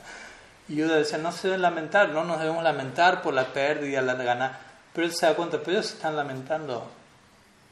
Y 0.70 0.82
Uda 0.82 0.96
decía, 0.96 1.18
no 1.18 1.32
se 1.32 1.48
deben 1.48 1.62
lamentar, 1.62 2.10
no 2.10 2.24
nos 2.24 2.40
debemos 2.40 2.64
lamentar 2.64 3.22
por 3.22 3.34
la 3.34 3.52
pérdida, 3.52 4.02
la 4.02 4.16
gana. 4.16 4.60
Pero 4.94 5.06
él 5.08 5.14
se 5.14 5.26
da 5.26 5.36
cuenta, 5.36 5.60
pero 5.60 5.74
ellos 5.74 5.88
se 5.88 5.96
están 5.96 6.16
lamentando 6.16 6.90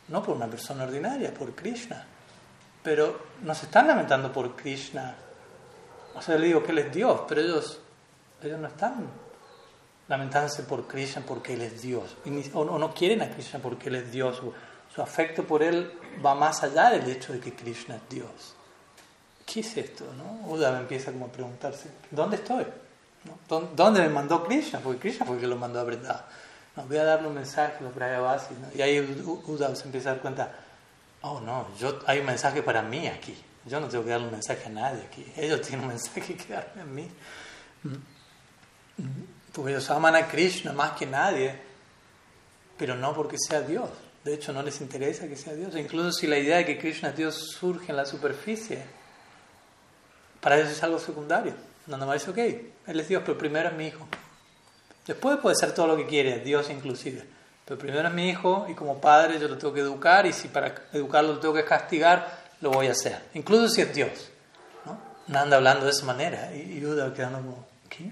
no 0.07 0.21
por 0.21 0.35
una 0.35 0.47
persona 0.47 0.83
ordinaria, 0.83 1.33
por 1.33 1.53
Krishna. 1.53 2.05
Pero 2.83 3.19
no 3.41 3.55
se 3.55 3.65
están 3.65 3.87
lamentando 3.87 4.31
por 4.31 4.55
Krishna. 4.55 5.15
O 6.13 6.21
sea, 6.21 6.37
le 6.37 6.47
digo 6.47 6.63
que 6.63 6.71
Él 6.71 6.79
es 6.79 6.93
Dios, 6.93 7.21
pero 7.27 7.41
ellos, 7.41 7.79
ellos 8.41 8.59
no 8.59 8.67
están 8.67 9.07
lamentándose 10.07 10.63
por 10.63 10.87
Krishna 10.87 11.23
porque 11.25 11.53
Él 11.53 11.61
es 11.61 11.81
Dios. 11.81 12.15
O 12.53 12.77
no 12.77 12.93
quieren 12.93 13.21
a 13.21 13.29
Krishna 13.29 13.59
porque 13.59 13.89
Él 13.89 13.95
es 13.95 14.11
Dios. 14.11 14.41
Su 14.93 15.01
afecto 15.01 15.43
por 15.43 15.63
Él 15.63 15.91
va 16.23 16.35
más 16.35 16.63
allá 16.63 16.91
del 16.91 17.09
hecho 17.09 17.33
de 17.33 17.39
que 17.39 17.53
Krishna 17.53 17.95
es 17.95 18.09
Dios. 18.09 18.55
¿Qué 19.45 19.59
es 19.59 19.77
esto? 19.77 20.05
¿no? 20.17 20.51
Uda 20.51 20.79
empieza 20.79 21.11
como 21.11 21.25
a 21.25 21.29
preguntarse, 21.29 21.89
¿dónde 22.11 22.37
estoy? 22.37 22.65
¿Dónde 23.47 24.01
me 24.01 24.09
mandó 24.09 24.43
Krishna? 24.43 24.79
Porque 24.79 24.99
Krishna 24.99 25.25
fue 25.25 25.35
el 25.35 25.41
que 25.41 25.47
lo 25.47 25.55
mandó 25.55 25.79
a 25.79 25.83
Vrindavan. 25.83 26.23
No, 26.75 26.83
voy 26.83 26.97
a 26.97 27.03
darle 27.03 27.27
un 27.27 27.35
mensaje 27.35 27.77
a 27.79 27.83
los 27.83 27.95
Brayavasis. 27.95 28.57
¿no? 28.57 28.67
Y 28.75 28.81
ahí 28.81 28.99
Uda 28.99 29.75
se 29.75 29.85
empieza 29.85 30.09
a 30.09 30.13
dar 30.13 30.21
cuenta, 30.21 30.51
oh 31.21 31.39
no, 31.39 31.67
yo, 31.77 31.99
hay 32.05 32.19
un 32.19 32.25
mensaje 32.25 32.61
para 32.61 32.81
mí 32.81 33.07
aquí. 33.07 33.35
Yo 33.65 33.79
no 33.79 33.87
tengo 33.87 34.03
que 34.03 34.11
darle 34.11 34.27
un 34.27 34.33
mensaje 34.33 34.65
a 34.67 34.69
nadie 34.69 35.01
aquí. 35.03 35.25
Ellos 35.35 35.61
tienen 35.61 35.81
un 35.81 35.87
mensaje 35.87 36.35
que 36.35 36.53
darme 36.53 36.81
a 36.81 36.85
mí. 36.85 37.09
Porque 39.51 39.71
ellos 39.71 39.89
aman 39.89 40.15
a 40.15 40.27
Krishna 40.27 40.73
más 40.73 40.91
que 40.91 41.05
nadie, 41.05 41.59
pero 42.77 42.95
no 42.95 43.13
porque 43.13 43.37
sea 43.39 43.61
Dios. 43.61 43.89
De 44.23 44.33
hecho, 44.33 44.51
no 44.53 44.61
les 44.61 44.81
interesa 44.81 45.27
que 45.27 45.35
sea 45.35 45.53
Dios. 45.53 45.75
incluso 45.75 46.11
si 46.11 46.27
la 46.27 46.37
idea 46.37 46.57
de 46.57 46.65
que 46.65 46.77
Krishna 46.77 47.09
es 47.09 47.17
Dios 47.17 47.35
surge 47.59 47.91
en 47.91 47.95
la 47.95 48.05
superficie, 48.05 48.83
para 50.41 50.57
ellos 50.57 50.71
es 50.71 50.83
algo 50.83 50.99
secundario. 50.99 51.53
Nada 51.87 52.05
más 52.05 52.25
dice, 52.25 52.31
ok, 52.31 52.87
Él 52.87 52.99
es 52.99 53.07
Dios, 53.07 53.23
pero 53.25 53.37
primero 53.37 53.69
es 53.69 53.75
mi 53.75 53.87
hijo. 53.87 54.07
Después 55.05 55.37
puede 55.37 55.55
ser 55.55 55.73
todo 55.73 55.87
lo 55.87 55.97
que 55.97 56.05
quiere, 56.05 56.39
Dios 56.39 56.69
inclusive. 56.69 57.23
Pero 57.65 57.79
primero 57.79 58.07
es 58.07 58.13
mi 58.13 58.29
hijo 58.29 58.67
y 58.69 58.73
como 58.73 58.99
padre 59.01 59.39
yo 59.39 59.47
lo 59.47 59.57
tengo 59.57 59.73
que 59.73 59.81
educar 59.81 60.25
y 60.25 60.33
si 60.33 60.47
para 60.47 60.73
educarlo 60.93 61.33
lo 61.33 61.39
tengo 61.39 61.53
que 61.53 61.65
castigar, 61.65 62.45
lo 62.61 62.71
voy 62.71 62.87
a 62.87 62.91
hacer. 62.91 63.19
Incluso 63.33 63.69
si 63.69 63.81
es 63.81 63.93
Dios. 63.93 64.29
¿no? 64.85 65.39
anda 65.39 65.57
hablando 65.57 65.85
de 65.85 65.91
esa 65.91 66.05
manera 66.05 66.55
y 66.55 66.79
Yuda 66.79 67.13
quedando 67.13 67.39
como, 67.39 67.67
¿qué? 67.89 68.11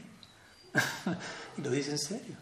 lo 1.61 1.69
dice 1.69 1.91
en 1.91 1.99
serio. 1.99 2.35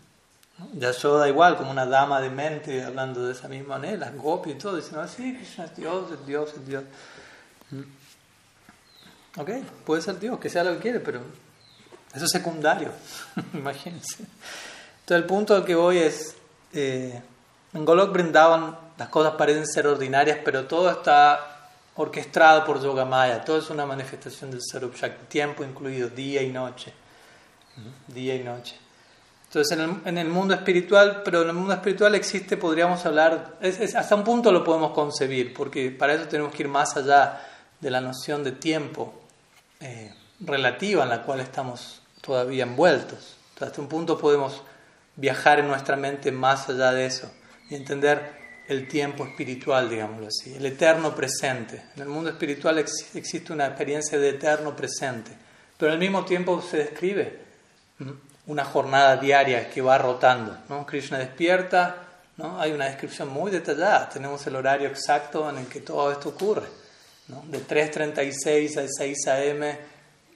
Ya 0.74 0.92
da 0.92 1.28
igual, 1.28 1.58
como 1.58 1.72
una 1.72 1.86
dama 1.86 2.22
de 2.22 2.30
mente 2.30 2.84
hablando 2.84 3.26
de 3.26 3.34
esa 3.34 3.48
misma 3.48 3.78
manera, 3.78 3.98
las 3.98 4.16
gopi 4.16 4.52
y 4.52 4.56
todo, 4.56 4.76
diciendo, 4.76 5.06
sí, 5.08 5.36
Krishna 5.36 5.66
es 5.66 5.76
Dios, 5.76 6.12
es 6.12 6.26
Dios, 6.26 6.54
es 6.54 6.68
Dios. 6.68 6.84
Mm. 7.72 9.40
Ok, 9.40 9.50
puede 9.86 10.02
ser 10.02 10.20
Dios, 10.20 10.40
que 10.40 10.50
sea 10.50 10.64
lo 10.64 10.74
que 10.74 10.80
quiere, 10.80 11.00
pero 11.00 11.22
eso 12.14 12.26
es 12.26 12.32
secundario, 12.32 12.92
imagínense. 13.54 14.24
Entonces 15.02 15.24
el 15.24 15.26
punto 15.26 15.56
al 15.56 15.66
que 15.66 15.76
voy 15.76 15.98
es, 15.98 16.36
eh, 16.74 17.22
en 17.74 17.86
Golok 17.86 18.12
Brindavan 18.12 18.78
las 18.98 19.10
cosas 19.10 19.34
parecen 19.34 19.66
ser 19.66 19.88
ordinarias, 19.88 20.40
pero 20.46 20.66
todo 20.66 20.90
está 20.92 21.70
orquestado 21.96 22.64
por 22.66 22.82
Yogamaya, 22.82 23.44
todo 23.44 23.58
es 23.58 23.70
una 23.70 23.86
manifestación 23.86 24.52
del 24.52 24.62
Sarup 24.62 24.96
Shakti, 24.96 25.26
tiempo 25.26 25.64
incluido, 25.64 26.10
día 26.10 26.42
y 26.44 26.50
noche. 26.50 26.94
Día 28.08 28.36
y 28.36 28.44
noche. 28.44 28.78
Entonces, 29.48 29.78
en 30.06 30.18
el, 30.18 30.28
mundo 30.28 30.54
espiritual, 30.54 31.24
pero 31.26 31.42
en 31.42 31.50
el 31.50 31.54
mundo 31.54 31.74
espiritual 31.74 32.16
existe, 32.16 32.58
podríamos 32.58 33.06
hablar, 33.06 33.58
hasta 33.62 34.16
un 34.16 34.24
punto 34.24 34.52
lo 34.52 34.64
podemos 34.64 34.92
concebir, 34.92 35.54
porque 35.54 35.92
para 35.92 36.14
eso 36.14 36.28
tenemos 36.28 36.54
que 36.54 36.64
ir 36.64 36.70
más 36.70 36.96
allá 36.96 37.42
de 37.80 37.90
la 37.90 38.00
noción 38.00 38.44
de 38.44 38.54
tiempo 38.54 39.14
eh, 39.80 40.14
relativa 40.40 41.04
en 41.04 41.10
la 41.10 41.24
cual 41.24 41.42
estamos 41.42 42.01
todavía 42.22 42.64
envueltos. 42.64 43.38
hasta 43.60 43.82
un 43.82 43.88
punto 43.88 44.18
podemos 44.18 44.62
viajar 45.16 45.60
en 45.60 45.68
nuestra 45.68 45.96
mente 45.96 46.32
más 46.32 46.70
allá 46.70 46.92
de 46.92 47.06
eso 47.06 47.32
y 47.70 47.76
entender 47.76 48.42
el 48.68 48.88
tiempo 48.88 49.26
espiritual, 49.26 49.90
digámoslo 49.90 50.28
así, 50.28 50.54
el 50.54 50.66
eterno 50.66 51.14
presente. 51.14 51.84
En 51.96 52.04
el 52.04 52.08
mundo 52.08 52.30
espiritual 52.30 52.80
existe 52.80 53.52
una 53.52 53.68
experiencia 53.68 54.18
de 54.18 54.30
eterno 54.30 54.76
presente, 54.76 55.32
pero 55.78 55.92
al 55.92 56.00
mismo 56.00 56.24
tiempo 56.24 56.62
se 56.62 56.78
describe 56.78 57.40
una 58.48 58.64
jornada 58.64 59.18
diaria 59.18 59.70
que 59.70 59.82
va 59.82 59.98
rotando. 59.98 60.58
¿no? 60.70 60.86
Krishna 60.86 61.20
despierta, 61.20 61.98
¿no? 62.38 62.60
hay 62.60 62.72
una 62.72 62.86
descripción 62.86 63.28
muy 63.30 63.52
detallada, 63.52 64.10
tenemos 64.10 64.46
el 64.48 64.56
horario 64.56 64.88
exacto 64.88 65.50
en 65.50 65.58
el 65.58 65.68
que 65.68 65.82
todo 65.82 66.12
esto 66.12 66.30
ocurre. 66.30 66.68
¿no? 67.28 67.44
De 67.48 67.66
3.36 67.66 68.78
a 68.78 68.88
6 68.88 69.28
a.m., 69.28 69.91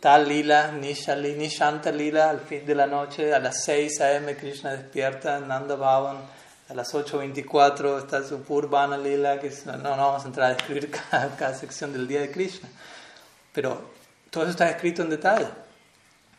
tal 0.06 0.28
lila, 0.28 0.72
nishali, 0.72 1.34
nishanta 1.34 1.92
lila, 1.92 2.30
al 2.30 2.40
fin 2.40 2.64
de 2.64 2.76
la 2.76 2.86
noche, 2.86 3.34
a 3.34 3.40
las 3.40 3.64
6 3.64 4.02
a.m. 4.02 4.36
Krishna 4.36 4.74
despierta, 4.74 5.40
Nanda 5.40 5.76
Bhavan, 5.76 6.18
a 6.70 6.74
las 6.76 6.94
8.24 6.94 7.98
está 7.98 8.24
su 8.24 8.44
Purvana 8.44 9.00
lila, 9.00 9.40
que 9.40 9.52
no, 9.66 9.78
no 9.78 9.98
vamos 9.98 10.24
a 10.24 10.28
entrar 10.28 10.52
a 10.52 10.54
describir 10.54 10.92
cada, 11.10 11.36
cada 11.36 11.56
sección 11.56 11.92
del 11.92 12.08
día 12.08 12.22
de 12.22 12.30
Krishna, 12.30 12.70
pero 13.52 13.82
todo 14.30 14.44
eso 14.44 14.52
está 14.52 14.70
escrito 14.70 15.02
en 15.02 15.10
detalle. 15.10 15.48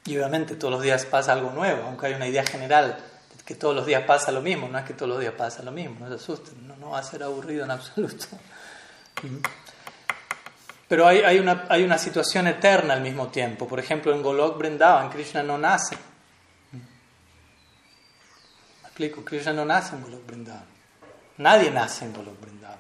Y 0.05 0.17
obviamente 0.17 0.55
todos 0.55 0.75
los 0.75 0.83
días 0.83 1.05
pasa 1.05 1.33
algo 1.33 1.51
nuevo, 1.51 1.89
aunque 1.89 2.07
hay 2.07 2.15
una 2.15 2.29
idea 2.29 2.45
general 2.47 2.97
de 3.37 3.43
que 3.43 3.57
todos 3.57 3.75
los 3.75 3.85
días 3.85 4.05
pasa 4.05 4.31
lo 4.31 4.43
mismo, 4.43 4.69
no 4.69 4.79
es 4.79 4.85
que 4.85 4.95
todos 4.95 5.09
los 5.09 5.19
días 5.19 5.35
pasa 5.37 5.65
lo 5.65 5.73
mismo, 5.73 5.97
no 5.99 6.09
se 6.09 6.15
asusten, 6.15 6.69
no, 6.69 6.91
va 6.91 7.01
a 7.01 7.03
ser 7.03 7.25
aburrido 7.25 7.65
en 7.65 7.73
absoluto. 7.73 8.27
Pero 10.89 11.07
hay, 11.07 11.19
hay, 11.21 11.39
una, 11.39 11.67
hay 11.69 11.83
una 11.83 11.99
situación 11.99 12.47
eterna 12.47 12.95
al 12.95 13.01
mismo 13.01 13.29
tiempo. 13.29 13.67
Por 13.67 13.81
ejemplo, 13.81 14.15
en 14.15 14.23
Golok 14.23 14.57
Vrindavan, 14.59 15.11
Krishna 15.11 15.43
no 15.43 15.59
nace. 15.59 15.97
¿Me 16.73 16.81
explico? 18.85 19.25
Krishna 19.25 19.53
no 19.53 19.65
nace 19.65 19.97
en 19.97 20.03
Golok 20.03 20.27
Vrindavan. 20.27 20.65
Nadie 21.39 21.71
nace 21.71 22.05
en 22.05 22.13
Golok 22.13 22.41
Vrindavan. 22.41 22.79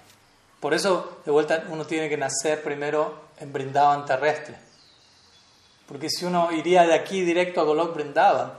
Por 0.60 0.72
eso, 0.72 1.20
de 1.24 1.32
vuelta, 1.32 1.64
uno 1.68 1.84
tiene 1.84 2.08
que 2.08 2.16
nacer 2.16 2.62
primero 2.62 3.26
en 3.38 3.52
Vrindavan 3.52 4.04
terrestre. 4.06 4.56
Porque 5.86 6.08
si 6.08 6.24
uno 6.24 6.52
iría 6.52 6.84
de 6.84 6.94
aquí 6.94 7.22
directo 7.22 7.60
a 7.60 7.64
Golok 7.64 7.94
Vrindavan, 7.94 8.52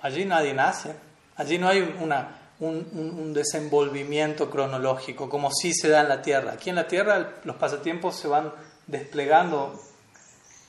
allí 0.00 0.24
nadie 0.24 0.54
nace. 0.54 0.94
Allí 1.36 1.58
no 1.58 1.68
hay 1.68 1.82
una, 2.00 2.37
un, 2.60 3.32
desenvolvimiento 3.32 4.50
cronológico 4.50 5.28
como 5.28 5.50
sí 5.50 5.72
se 5.72 5.88
da 5.88 6.00
en 6.00 6.08
la 6.08 6.22
Tierra. 6.22 6.52
Aquí 6.52 6.70
en 6.70 6.76
la 6.76 6.86
Tierra 6.86 7.36
los 7.44 7.56
pasatiempos 7.56 8.16
se 8.16 8.28
van 8.28 8.52
desplegando 8.86 9.80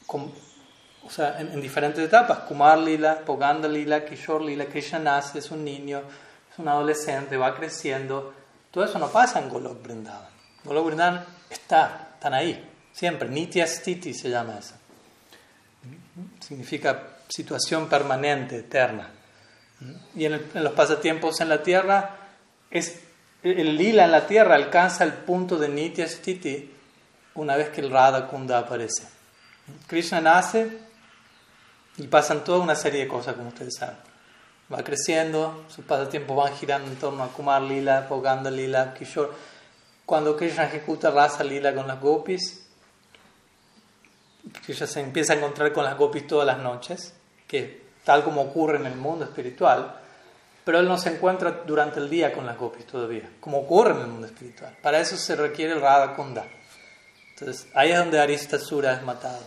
o 0.07 1.09
sea, 1.09 1.39
en, 1.39 1.59
diferentes 1.61 2.03
etapas. 2.03 2.39
Kumar 2.39 2.77
Lila, 2.77 3.19
Poganda 3.25 3.67
Lila, 3.67 4.05
Kishore 4.05 4.45
Lila, 4.45 4.65
Krishna 4.65 4.99
nace, 4.99 5.39
es 5.39 5.51
un 5.51 5.63
niño, 5.63 6.01
es 6.51 6.59
un 6.59 6.67
adolescente, 6.67 7.37
va 7.37 7.55
creciendo. 7.55 8.33
Todo 8.71 8.83
eso 8.83 8.99
no 8.99 9.09
pasa 9.09 9.39
en 9.39 9.49
Golok 9.49 9.81
Vrindavan. 9.81 10.29
Golok 10.63 10.85
Vrindavan 10.85 11.25
está, 11.49 12.09
están 12.15 12.33
ahí, 12.33 12.69
siempre. 12.91 13.29
Nitya 13.29 13.65
Stiti 13.65 14.13
se 14.13 14.29
llama 14.29 14.59
eso 14.59 14.75
significa 16.39 17.17
situación 17.27 17.87
permanente, 17.87 18.57
eterna. 18.57 19.09
Y 20.15 20.25
en, 20.25 20.41
los 20.53 20.73
pasatiempos 20.73 21.39
en 21.41 21.49
la 21.49 21.63
tierra, 21.63 22.17
es, 22.69 23.01
el 23.43 23.77
lila 23.77 24.05
en 24.05 24.11
la 24.11 24.27
tierra 24.27 24.55
alcanza 24.55 25.03
el 25.03 25.13
punto 25.13 25.57
de 25.57 25.69
Nitya 25.69 26.07
Stiti 26.07 26.73
una 27.35 27.55
vez 27.55 27.69
que 27.69 27.81
el 27.81 27.89
Radha 27.89 28.27
Kunda 28.27 28.59
aparece. 28.59 29.07
Krishna 29.87 30.19
nace 30.19 30.79
y 31.97 32.07
pasan 32.07 32.43
toda 32.43 32.59
una 32.59 32.75
serie 32.75 33.01
de 33.01 33.07
cosas, 33.07 33.35
como 33.35 33.49
ustedes 33.49 33.75
saben. 33.75 33.97
Va 34.71 34.83
creciendo, 34.83 35.65
sus 35.67 35.85
pasatiempos 35.85 36.35
van 36.35 36.55
girando 36.55 36.91
en 36.91 36.97
torno 36.97 37.23
a 37.23 37.29
Kumar 37.29 37.61
Lila, 37.61 38.07
Poganda 38.07 38.51
Lila, 38.51 38.93
Kishore. 38.93 39.31
Cuando 40.05 40.35
Krishna 40.35 40.65
ejecuta 40.65 41.11
Rasa 41.11 41.43
Lila 41.43 41.73
con 41.73 41.87
las 41.87 41.99
gopis, 41.99 42.67
ella 44.67 44.87
se 44.87 44.99
empieza 44.99 45.33
a 45.33 45.35
encontrar 45.37 45.71
con 45.73 45.83
las 45.83 45.97
gopis 45.97 46.27
todas 46.27 46.45
las 46.45 46.59
noches, 46.59 47.13
que 47.47 47.78
tal 48.09 48.23
como 48.23 48.41
ocurre 48.41 48.77
en 48.77 48.87
el 48.87 48.95
mundo 48.95 49.23
espiritual, 49.23 49.93
pero 50.65 50.79
él 50.79 50.87
no 50.87 50.97
se 50.97 51.13
encuentra 51.13 51.61
durante 51.63 51.99
el 51.99 52.09
día 52.09 52.33
con 52.33 52.43
las 52.43 52.57
gopis 52.57 52.87
todavía, 52.87 53.29
como 53.39 53.59
ocurre 53.59 53.91
en 53.91 53.99
el 53.99 54.07
mundo 54.07 54.25
espiritual. 54.25 54.75
Para 54.81 54.99
eso 54.99 55.15
se 55.15 55.35
requiere 55.35 55.73
el 55.73 55.79
Radha 55.79 56.15
Kunda. 56.15 56.43
Entonces, 57.29 57.67
ahí 57.75 57.91
es 57.91 57.99
donde 57.99 58.19
Aristasura 58.19 58.93
es 58.93 59.03
matado. 59.03 59.43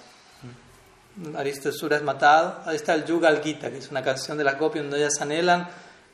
Aristasura 1.36 1.96
es 1.96 2.04
matado. 2.04 2.60
Ahí 2.64 2.76
está 2.76 2.94
el 2.94 3.04
Yugal 3.04 3.42
Gita, 3.42 3.68
que 3.68 3.78
es 3.78 3.90
una 3.90 4.00
canción 4.00 4.38
de 4.38 4.44
las 4.44 4.56
gopis 4.56 4.80
donde 4.80 4.98
ellas 4.98 5.20
anhelan 5.20 5.66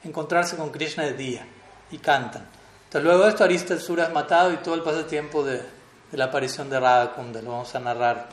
encontrarse 0.02 0.56
con 0.56 0.70
Krishna 0.70 1.04
de 1.04 1.12
día 1.12 1.46
y 1.90 1.98
cantan. 1.98 2.48
Entonces, 2.84 3.04
luego 3.04 3.24
de 3.24 3.28
esto, 3.28 3.44
Aristasura 3.44 4.04
es 4.04 4.12
matado 4.14 4.54
y 4.54 4.56
todo 4.56 4.74
el 4.74 4.82
pasatiempo 4.82 5.44
de, 5.44 5.58
de 6.10 6.16
la 6.16 6.24
aparición 6.24 6.70
de 6.70 6.80
Radha 6.80 7.12
Kunda 7.12 7.42
lo 7.42 7.50
vamos 7.50 7.74
a 7.74 7.78
narrar 7.78 8.26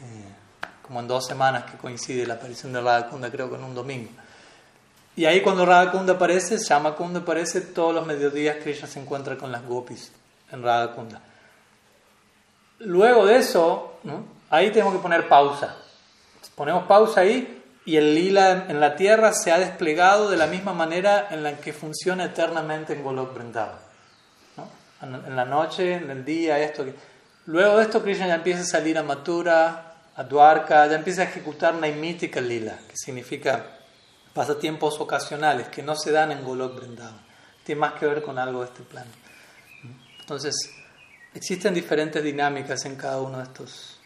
eh, 0.00 0.31
como 0.92 1.00
en 1.00 1.08
dos 1.08 1.26
semanas 1.26 1.64
que 1.64 1.78
coincide 1.78 2.26
la 2.26 2.34
aparición 2.34 2.70
de 2.70 2.82
Radha 2.82 3.08
creo 3.30 3.48
que 3.48 3.56
en 3.56 3.64
un 3.64 3.74
domingo. 3.74 4.10
Y 5.16 5.24
ahí 5.24 5.40
cuando 5.40 5.64
Radha 5.64 5.90
Kunda 5.90 6.12
aparece, 6.12 6.58
Shama 6.58 6.94
Kunda 6.94 7.20
aparece, 7.20 7.62
todos 7.62 7.94
los 7.94 8.06
mediodías 8.06 8.58
Krishna 8.62 8.86
se 8.86 9.00
encuentra 9.00 9.38
con 9.38 9.50
las 9.50 9.64
gopis 9.64 10.12
en 10.50 10.62
Radha 10.62 10.94
Kunda. 10.94 11.22
Luego 12.80 13.24
de 13.24 13.36
eso, 13.36 14.00
ahí 14.50 14.70
tenemos 14.70 14.92
que 14.92 14.98
poner 14.98 15.28
pausa. 15.28 15.76
Ponemos 16.54 16.84
pausa 16.84 17.22
ahí 17.22 17.62
y 17.86 17.96
el 17.96 18.14
lila 18.14 18.66
en 18.68 18.78
la 18.78 18.94
tierra 18.94 19.32
se 19.32 19.50
ha 19.50 19.58
desplegado 19.58 20.28
de 20.28 20.36
la 20.36 20.46
misma 20.46 20.74
manera 20.74 21.28
en 21.30 21.42
la 21.42 21.56
que 21.56 21.72
funciona 21.72 22.26
eternamente 22.26 22.92
en 22.92 23.02
Golok 23.02 23.32
Vrindavan. 23.32 23.78
en 25.00 25.36
la 25.36 25.46
noche, 25.46 25.94
en 25.94 26.10
el 26.10 26.22
día, 26.22 26.58
esto. 26.58 26.84
Luego 27.46 27.78
de 27.78 27.84
esto 27.84 28.02
Krishna 28.02 28.26
ya 28.26 28.34
empieza 28.34 28.60
a 28.60 28.66
salir 28.66 28.98
a 28.98 29.02
Mathura, 29.02 29.91
a 30.16 30.24
Dwarka, 30.24 30.86
ya 30.86 30.96
empieza 30.96 31.22
a 31.22 31.24
ejecutar 31.24 31.74
Naimitika 31.74 32.40
Lila, 32.40 32.78
que 32.88 32.96
significa 32.96 33.78
pasatiempos 34.34 35.00
ocasionales 35.00 35.68
que 35.68 35.82
no 35.82 35.96
se 35.96 36.10
dan 36.10 36.32
en 36.32 36.44
Golok 36.44 36.76
Vrindavan. 36.76 37.20
Tiene 37.64 37.80
más 37.80 37.94
que 37.94 38.06
ver 38.06 38.22
con 38.22 38.38
algo 38.38 38.60
de 38.60 38.66
este 38.66 38.82
plano. 38.82 39.10
Entonces, 40.20 40.54
existen 41.34 41.74
diferentes 41.74 42.22
dinámicas 42.22 42.84
en 42.84 42.96
cada 42.96 43.20
uno 43.20 43.38
de 43.38 43.44
estos, 43.44 44.00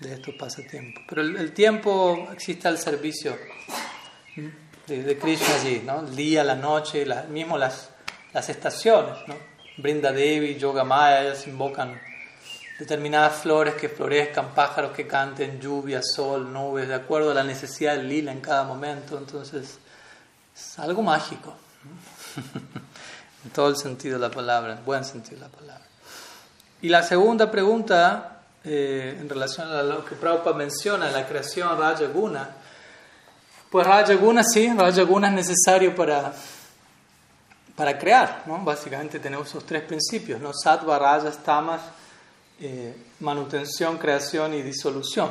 de 0.00 0.14
estos 0.14 0.34
pasatiempos. 0.34 1.04
Pero 1.08 1.22
el, 1.22 1.52
tiempo 1.52 2.28
existe 2.32 2.68
al 2.68 2.78
servicio 2.78 3.36
de, 4.86 5.18
Krishna 5.18 5.54
allí, 5.60 5.82
¿no? 5.84 6.00
El 6.00 6.14
día, 6.14 6.44
la 6.44 6.54
noche, 6.54 7.04
la, 7.04 7.24
mismo 7.24 7.58
las, 7.58 7.90
las 8.32 8.48
estaciones, 8.48 9.16
¿no? 9.26 9.34
Brinda 9.78 10.12
Devi, 10.12 10.56
Yoga 10.56 10.84
Maya, 10.84 11.22
ellos 11.22 11.46
invocan 11.46 12.00
determinadas 12.78 13.36
flores 13.36 13.74
que 13.74 13.88
florezcan, 13.88 14.54
pájaros 14.54 14.92
que 14.92 15.06
canten, 15.06 15.60
lluvia, 15.60 16.02
sol, 16.02 16.52
nubes, 16.52 16.88
de 16.88 16.94
acuerdo 16.94 17.30
a 17.30 17.34
la 17.34 17.44
necesidad 17.44 17.96
del 17.96 18.08
lila 18.08 18.32
en 18.32 18.40
cada 18.40 18.64
momento. 18.64 19.16
Entonces, 19.16 19.78
es 20.54 20.78
algo 20.78 21.02
mágico. 21.02 21.54
en 23.44 23.50
todo 23.50 23.68
el 23.68 23.76
sentido 23.76 24.18
de 24.18 24.28
la 24.28 24.34
palabra, 24.34 24.74
en 24.74 24.84
buen 24.84 25.04
sentido 25.04 25.36
de 25.36 25.46
la 25.46 25.52
palabra. 25.52 25.84
Y 26.82 26.88
la 26.88 27.02
segunda 27.02 27.50
pregunta, 27.50 28.42
eh, 28.64 29.16
en 29.20 29.28
relación 29.28 29.68
a 29.68 29.82
lo 29.82 30.04
que 30.04 30.14
Prabhupada 30.14 30.56
menciona, 30.56 31.10
la 31.10 31.26
creación 31.26 31.78
Raja 31.78 32.06
Guna, 32.06 32.50
pues 33.70 33.86
Raja 33.86 34.14
Guna 34.14 34.42
sí, 34.44 34.72
Raja 34.76 35.02
Guna 35.02 35.28
es 35.28 35.34
necesario 35.34 35.94
para, 35.94 36.32
para 37.74 37.98
crear, 37.98 38.42
¿no? 38.46 38.58
Básicamente 38.58 39.20
tenemos 39.20 39.48
esos 39.48 39.64
tres 39.64 39.82
principios, 39.82 40.40
¿no? 40.40 40.52
Sattva, 40.52 40.98
Rajas, 40.98 41.38
Tamas, 41.38 41.80
eh, 42.60 42.94
manutención, 43.20 43.98
creación 43.98 44.54
y 44.54 44.62
disolución. 44.62 45.30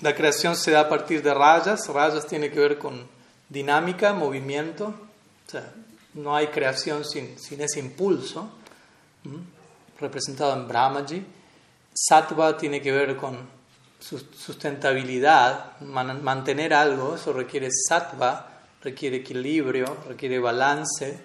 La 0.00 0.14
creación 0.14 0.56
se 0.56 0.72
da 0.72 0.80
a 0.80 0.88
partir 0.88 1.22
de 1.22 1.34
rayas, 1.34 1.88
rayas 1.88 2.26
tiene 2.26 2.50
que 2.50 2.60
ver 2.60 2.78
con 2.78 3.06
dinámica, 3.48 4.12
movimiento, 4.12 4.86
o 4.86 5.50
sea, 5.50 5.72
no 6.14 6.36
hay 6.36 6.48
creación 6.48 7.04
sin, 7.04 7.38
sin 7.38 7.60
ese 7.60 7.80
impulso 7.80 8.50
representado 10.00 10.54
en 10.54 10.68
Brahmaji. 10.68 11.24
Sattva 11.92 12.56
tiene 12.56 12.80
que 12.80 12.92
ver 12.92 13.16
con 13.16 13.36
sustentabilidad, 13.98 15.80
mantener 15.80 16.72
algo, 16.72 17.16
eso 17.16 17.32
requiere 17.32 17.68
sattva, 17.88 18.60
requiere 18.82 19.16
equilibrio, 19.16 19.96
requiere 20.06 20.38
balance. 20.38 21.18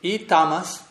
Y 0.00 0.20
tamas, 0.20 0.84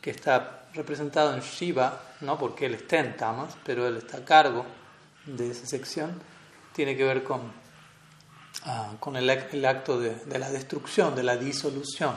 que 0.00 0.10
está 0.10 0.59
representado 0.74 1.34
en 1.34 1.40
Shiva, 1.40 2.00
no 2.20 2.38
porque 2.38 2.66
él 2.66 2.74
esté 2.74 2.98
en 2.98 3.16
tamas, 3.16 3.56
pero 3.64 3.86
él 3.86 3.96
está 3.96 4.18
a 4.18 4.24
cargo 4.24 4.64
de 5.26 5.50
esa 5.50 5.66
sección, 5.66 6.20
tiene 6.74 6.96
que 6.96 7.04
ver 7.04 7.22
con, 7.22 7.52
ah, 8.64 8.92
con 9.00 9.16
el, 9.16 9.28
acto 9.30 9.98
de, 9.98 10.14
de, 10.14 10.38
la 10.38 10.50
destrucción, 10.50 11.14
de 11.14 11.22
la 11.22 11.36
disolución. 11.36 12.14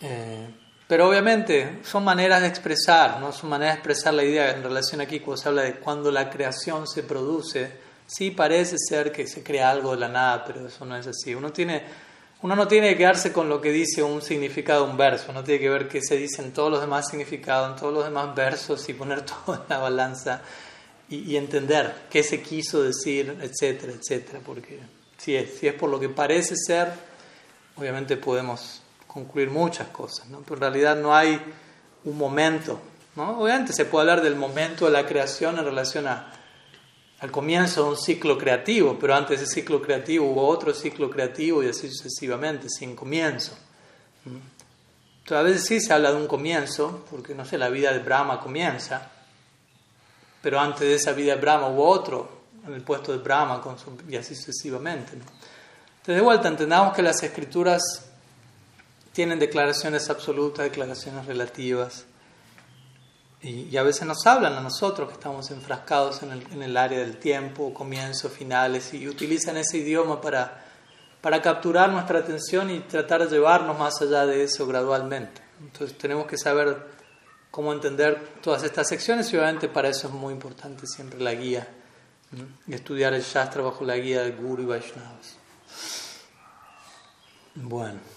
Eh, 0.00 0.54
pero 0.86 1.08
obviamente 1.08 1.80
son 1.82 2.04
maneras 2.04 2.42
de 2.42 2.48
expresar, 2.48 3.18
¿no? 3.20 3.32
son 3.32 3.48
maneras 3.48 3.74
de 3.74 3.78
expresar 3.78 4.12
la 4.12 4.22
idea 4.22 4.50
en 4.50 4.62
relación 4.62 5.00
aquí 5.00 5.20
cuando 5.20 5.42
se 5.42 5.48
habla 5.48 5.62
de 5.62 5.74
cuando 5.76 6.10
la 6.10 6.28
creación 6.28 6.86
se 6.86 7.02
produce. 7.02 7.84
Sí 8.06 8.30
parece 8.30 8.76
ser 8.78 9.10
que 9.10 9.26
se 9.26 9.42
crea 9.42 9.70
algo 9.70 9.92
de 9.92 10.00
la 10.00 10.08
nada, 10.08 10.44
pero 10.44 10.66
eso 10.66 10.84
no 10.84 10.94
es 10.94 11.06
así. 11.06 11.34
Uno, 11.34 11.52
tiene, 11.52 11.82
uno 12.42 12.56
no 12.56 12.68
tiene 12.68 12.90
que 12.90 12.98
quedarse 12.98 13.32
con 13.32 13.48
lo 13.48 13.60
que 13.60 13.72
dice 13.72 14.02
un 14.02 14.20
significado 14.20 14.84
un 14.84 14.96
verso, 14.96 15.26
uno 15.30 15.42
tiene 15.42 15.60
que 15.60 15.70
ver 15.70 15.88
qué 15.88 16.02
se 16.02 16.16
dice 16.16 16.42
en 16.42 16.52
todos 16.52 16.70
los 16.70 16.80
demás 16.80 17.08
significados, 17.08 17.70
en 17.70 17.76
todos 17.76 17.94
los 17.94 18.04
demás 18.04 18.34
versos 18.34 18.88
y 18.88 18.92
poner 18.92 19.22
todo 19.26 19.54
en 19.54 19.62
la 19.68 19.78
balanza 19.78 20.42
y, 21.08 21.32
y 21.32 21.36
entender 21.36 21.94
qué 22.10 22.22
se 22.22 22.42
quiso 22.42 22.82
decir, 22.82 23.38
etcétera, 23.40 23.92
etcétera. 23.92 24.40
Porque 24.44 24.80
si 25.16 25.36
es, 25.36 25.58
si 25.58 25.66
es 25.66 25.74
por 25.74 25.88
lo 25.88 25.98
que 25.98 26.10
parece 26.10 26.54
ser, 26.56 26.92
obviamente 27.76 28.16
podemos 28.16 28.82
concluir 29.06 29.48
muchas 29.48 29.88
cosas, 29.88 30.28
¿no? 30.28 30.40
pero 30.40 30.56
en 30.56 30.60
realidad 30.60 30.96
no 30.96 31.14
hay 31.14 31.40
un 32.04 32.18
momento. 32.18 32.80
¿no? 33.16 33.40
Obviamente 33.40 33.72
se 33.72 33.84
puede 33.84 34.02
hablar 34.02 34.22
del 34.22 34.36
momento 34.36 34.86
de 34.86 34.90
la 34.90 35.06
creación 35.06 35.58
en 35.58 35.64
relación 35.64 36.06
a, 36.08 36.33
al 37.20 37.30
comienzo 37.30 37.84
de 37.84 37.90
un 37.90 37.96
ciclo 37.96 38.36
creativo, 38.36 38.98
pero 39.00 39.14
antes 39.14 39.38
de 39.38 39.44
ese 39.44 39.54
ciclo 39.54 39.80
creativo 39.80 40.26
hubo 40.26 40.46
otro 40.46 40.74
ciclo 40.74 41.08
creativo 41.10 41.62
y 41.62 41.68
así 41.68 41.88
sucesivamente, 41.88 42.68
sin 42.68 42.94
comienzo. 42.94 43.56
Entonces, 44.24 45.38
a 45.38 45.42
veces 45.42 45.64
sí 45.64 45.80
se 45.80 45.92
habla 45.92 46.12
de 46.12 46.18
un 46.18 46.26
comienzo, 46.26 47.04
porque 47.10 47.34
no 47.34 47.44
sé, 47.44 47.56
la 47.56 47.70
vida 47.70 47.92
de 47.92 48.00
Brahma 48.00 48.40
comienza, 48.40 49.10
pero 50.42 50.60
antes 50.60 50.80
de 50.80 50.94
esa 50.94 51.12
vida 51.12 51.34
de 51.34 51.40
Brahma 51.40 51.68
hubo 51.68 51.88
otro 51.88 52.44
en 52.66 52.74
el 52.74 52.82
puesto 52.82 53.12
de 53.12 53.18
Brahma 53.18 53.60
con 53.60 53.76
y 54.08 54.16
así 54.16 54.34
sucesivamente. 54.34 55.12
Entonces, 55.12 56.16
de 56.16 56.20
vuelta, 56.20 56.48
entendamos 56.48 56.94
que 56.94 57.02
las 57.02 57.22
escrituras 57.22 57.82
tienen 59.12 59.38
declaraciones 59.38 60.10
absolutas, 60.10 60.64
declaraciones 60.64 61.24
relativas. 61.24 62.04
Y, 63.44 63.76
a 63.76 63.82
veces 63.82 64.06
nos 64.06 64.26
hablan 64.26 64.54
a 64.54 64.60
nosotros 64.60 65.08
que 65.08 65.14
estamos 65.14 65.50
enfrascados 65.50 66.22
en 66.22 66.32
el, 66.32 66.52
en 66.52 66.62
el 66.62 66.76
área 66.76 67.00
del 67.00 67.18
tiempo, 67.18 67.74
comienzos, 67.74 68.32
finales, 68.32 68.94
y 68.94 69.06
utilizan 69.06 69.58
ese 69.58 69.78
idioma 69.78 70.18
para, 70.20 70.64
para 71.20 71.42
capturar 71.42 71.90
nuestra 71.90 72.20
atención 72.20 72.70
y 72.70 72.80
tratar 72.80 73.28
de 73.28 73.36
llevarnos 73.36 73.78
más 73.78 74.00
allá 74.00 74.24
de 74.24 74.44
eso 74.44 74.66
gradualmente. 74.66 75.42
Entonces 75.60 75.96
tenemos 75.98 76.26
que 76.26 76.38
saber 76.38 76.86
cómo 77.50 77.72
entender 77.72 78.32
todas 78.42 78.62
estas 78.62 78.88
secciones 78.88 79.30
y 79.32 79.36
obviamente 79.36 79.68
para 79.68 79.88
eso 79.88 80.08
es 80.08 80.14
muy 80.14 80.32
importante 80.32 80.86
siempre 80.86 81.20
la 81.20 81.34
guía 81.34 81.68
y 82.66 82.74
estudiar 82.74 83.12
el 83.12 83.22
Shastra 83.22 83.62
bajo 83.62 83.84
la 83.84 83.96
guía 83.96 84.22
del 84.22 84.36
Guru 84.36 84.62
y 84.62 84.66
Vaishnavas. 84.66 85.36
Bueno. 87.54 88.13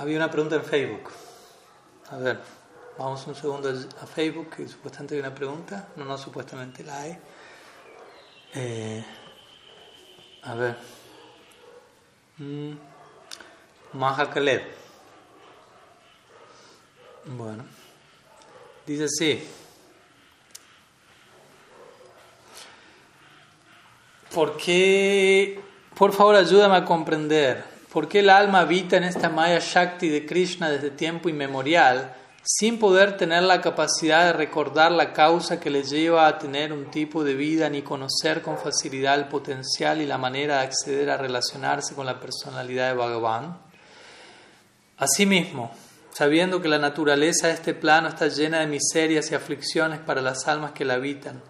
Había 0.00 0.16
una 0.16 0.30
pregunta 0.30 0.56
en 0.56 0.64
Facebook. 0.64 1.10
A 2.10 2.16
ver, 2.16 2.40
vamos 2.96 3.26
un 3.26 3.34
segundo 3.34 3.68
a 3.68 4.06
Facebook, 4.06 4.48
que 4.56 4.66
supuestamente 4.66 5.14
hay 5.14 5.20
una 5.20 5.34
pregunta. 5.34 5.88
No, 5.94 6.06
no, 6.06 6.16
supuestamente 6.16 6.82
la 6.82 7.00
hay. 7.00 7.18
Eh, 8.54 9.04
a 10.42 10.54
ver. 10.54 10.76
Mm, 12.38 12.72
Mahakaleb. 13.92 14.62
Bueno. 17.26 17.62
Dice 18.86 19.04
así. 19.04 19.46
¿Por 24.32 24.56
qué? 24.56 25.60
Por 25.94 26.14
favor, 26.14 26.36
ayúdame 26.36 26.76
a 26.76 26.86
comprender 26.86 27.69
¿Por 27.92 28.06
qué 28.06 28.20
el 28.20 28.30
alma 28.30 28.60
habita 28.60 28.96
en 28.96 29.04
esta 29.04 29.28
Maya 29.28 29.58
Shakti 29.58 30.08
de 30.08 30.24
Krishna 30.24 30.70
desde 30.70 30.90
tiempo 30.90 31.28
inmemorial 31.28 32.14
sin 32.42 32.78
poder 32.78 33.16
tener 33.16 33.42
la 33.42 33.60
capacidad 33.60 34.26
de 34.26 34.32
recordar 34.32 34.92
la 34.92 35.12
causa 35.12 35.58
que 35.58 35.70
le 35.70 35.82
lleva 35.82 36.28
a 36.28 36.38
tener 36.38 36.72
un 36.72 36.90
tipo 36.90 37.24
de 37.24 37.34
vida 37.34 37.68
ni 37.68 37.82
conocer 37.82 38.42
con 38.42 38.58
facilidad 38.58 39.18
el 39.18 39.26
potencial 39.26 40.00
y 40.00 40.06
la 40.06 40.18
manera 40.18 40.58
de 40.58 40.62
acceder 40.62 41.10
a 41.10 41.16
relacionarse 41.16 41.96
con 41.96 42.06
la 42.06 42.20
personalidad 42.20 42.90
de 42.90 42.94
Bhagavan? 42.94 43.58
Asimismo, 44.96 45.72
sabiendo 46.12 46.62
que 46.62 46.68
la 46.68 46.78
naturaleza 46.78 47.48
de 47.48 47.54
este 47.54 47.74
plano 47.74 48.06
está 48.06 48.28
llena 48.28 48.60
de 48.60 48.68
miserias 48.68 49.32
y 49.32 49.34
aflicciones 49.34 49.98
para 49.98 50.22
las 50.22 50.46
almas 50.46 50.72
que 50.72 50.84
la 50.84 50.94
habitan, 50.94 51.42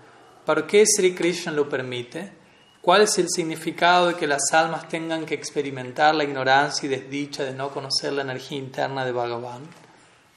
¿por 0.47 0.67
qué 0.67 0.87
Sri 0.87 1.15
Krishna 1.15 1.53
lo 1.53 1.69
permite? 1.69 2.40
¿Cuál 2.83 3.03
es 3.03 3.19
el 3.19 3.29
significado 3.29 4.09
de 4.09 4.15
que 4.15 4.27
las 4.27 4.53
almas 4.53 4.89
tengan 4.89 5.27
que 5.27 5.35
experimentar 5.35 6.15
la 6.15 6.25
ignorancia 6.25 6.87
y 6.87 6.89
desdicha 6.89 7.45
de 7.45 7.53
no 7.53 7.71
conocer 7.71 8.15
la 8.15 8.23
energía 8.23 8.57
interna 8.57 9.05
de 9.05 9.13
Bhagavan? 9.13 9.63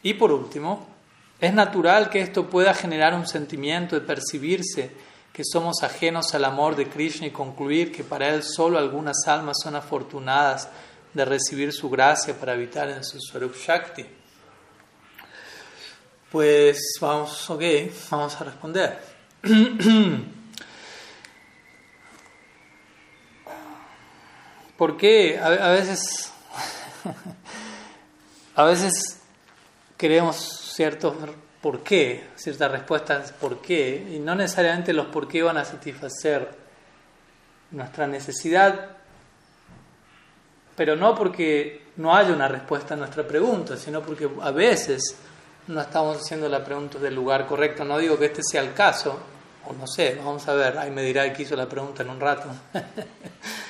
Y 0.01 0.15
por 0.15 0.31
último, 0.33 0.85
es 1.39 1.53
natural 1.53 2.09
que 2.09 2.19
esto 2.19 2.49
pueda 2.49 2.73
generar 2.73 3.13
un 3.13 3.25
sentimiento 3.25 3.95
de 3.95 4.05
percibirse 4.05 4.91
que 5.31 5.43
somos 5.45 5.83
ajenos 5.83 6.35
al 6.35 6.43
amor 6.43 6.75
de 6.75 6.89
Krishna 6.89 7.27
y 7.27 7.31
concluir 7.31 7.93
que 7.93 8.03
para 8.03 8.27
él 8.27 8.43
solo 8.43 8.77
algunas 8.77 9.25
almas 9.25 9.57
son 9.63 9.77
afortunadas 9.77 10.67
de 11.13 11.25
recibir 11.25 11.71
su 11.71 11.89
gracia 11.89 12.37
para 12.37 12.53
habitar 12.53 12.89
en 12.89 13.05
su 13.05 13.19
Swarup 13.21 13.55
Shakti. 13.55 14.05
Pues 16.29 16.97
vamos, 16.99 17.49
ok, 17.49 17.63
vamos 18.11 18.41
a 18.41 18.43
responder. 18.43 18.99
¿Por 24.83 24.97
qué? 24.97 25.39
A, 25.39 25.69
veces, 25.69 26.29
a 28.53 28.65
veces 28.65 29.17
queremos 29.97 30.35
ciertos 30.75 31.15
por 31.61 31.83
qué, 31.83 32.27
ciertas 32.35 32.69
respuestas 32.69 33.31
por 33.31 33.61
qué, 33.61 34.05
y 34.11 34.19
no 34.19 34.35
necesariamente 34.35 34.91
los 34.91 35.05
por 35.05 35.29
qué 35.29 35.41
van 35.41 35.55
a 35.55 35.63
satisfacer 35.63 36.49
nuestra 37.71 38.07
necesidad, 38.07 38.89
pero 40.75 40.97
no 40.97 41.15
porque 41.15 41.85
no 41.95 42.13
haya 42.13 42.33
una 42.33 42.49
respuesta 42.49 42.95
a 42.95 42.97
nuestra 42.97 43.25
pregunta, 43.25 43.77
sino 43.77 44.01
porque 44.01 44.29
a 44.41 44.51
veces 44.51 45.15
no 45.67 45.79
estamos 45.79 46.17
haciendo 46.17 46.49
la 46.49 46.61
pregunta 46.61 46.99
del 46.99 47.15
lugar 47.15 47.47
correcto. 47.47 47.85
No 47.85 47.97
digo 47.99 48.19
que 48.19 48.25
este 48.25 48.41
sea 48.43 48.59
el 48.59 48.73
caso, 48.73 49.17
o 49.65 49.71
no 49.71 49.87
sé, 49.87 50.15
vamos 50.15 50.45
a 50.49 50.53
ver, 50.55 50.77
ahí 50.77 50.91
me 50.91 51.03
dirá 51.03 51.23
el 51.23 51.31
que 51.31 51.43
hizo 51.43 51.55
la 51.55 51.69
pregunta 51.69 52.03
en 52.03 52.09
un 52.09 52.19
rato. 52.19 52.49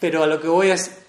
pero 0.00 0.22
a 0.22 0.26
lo 0.26 0.40
que 0.40 0.48
voy 0.48 0.70
es, 0.70 1.04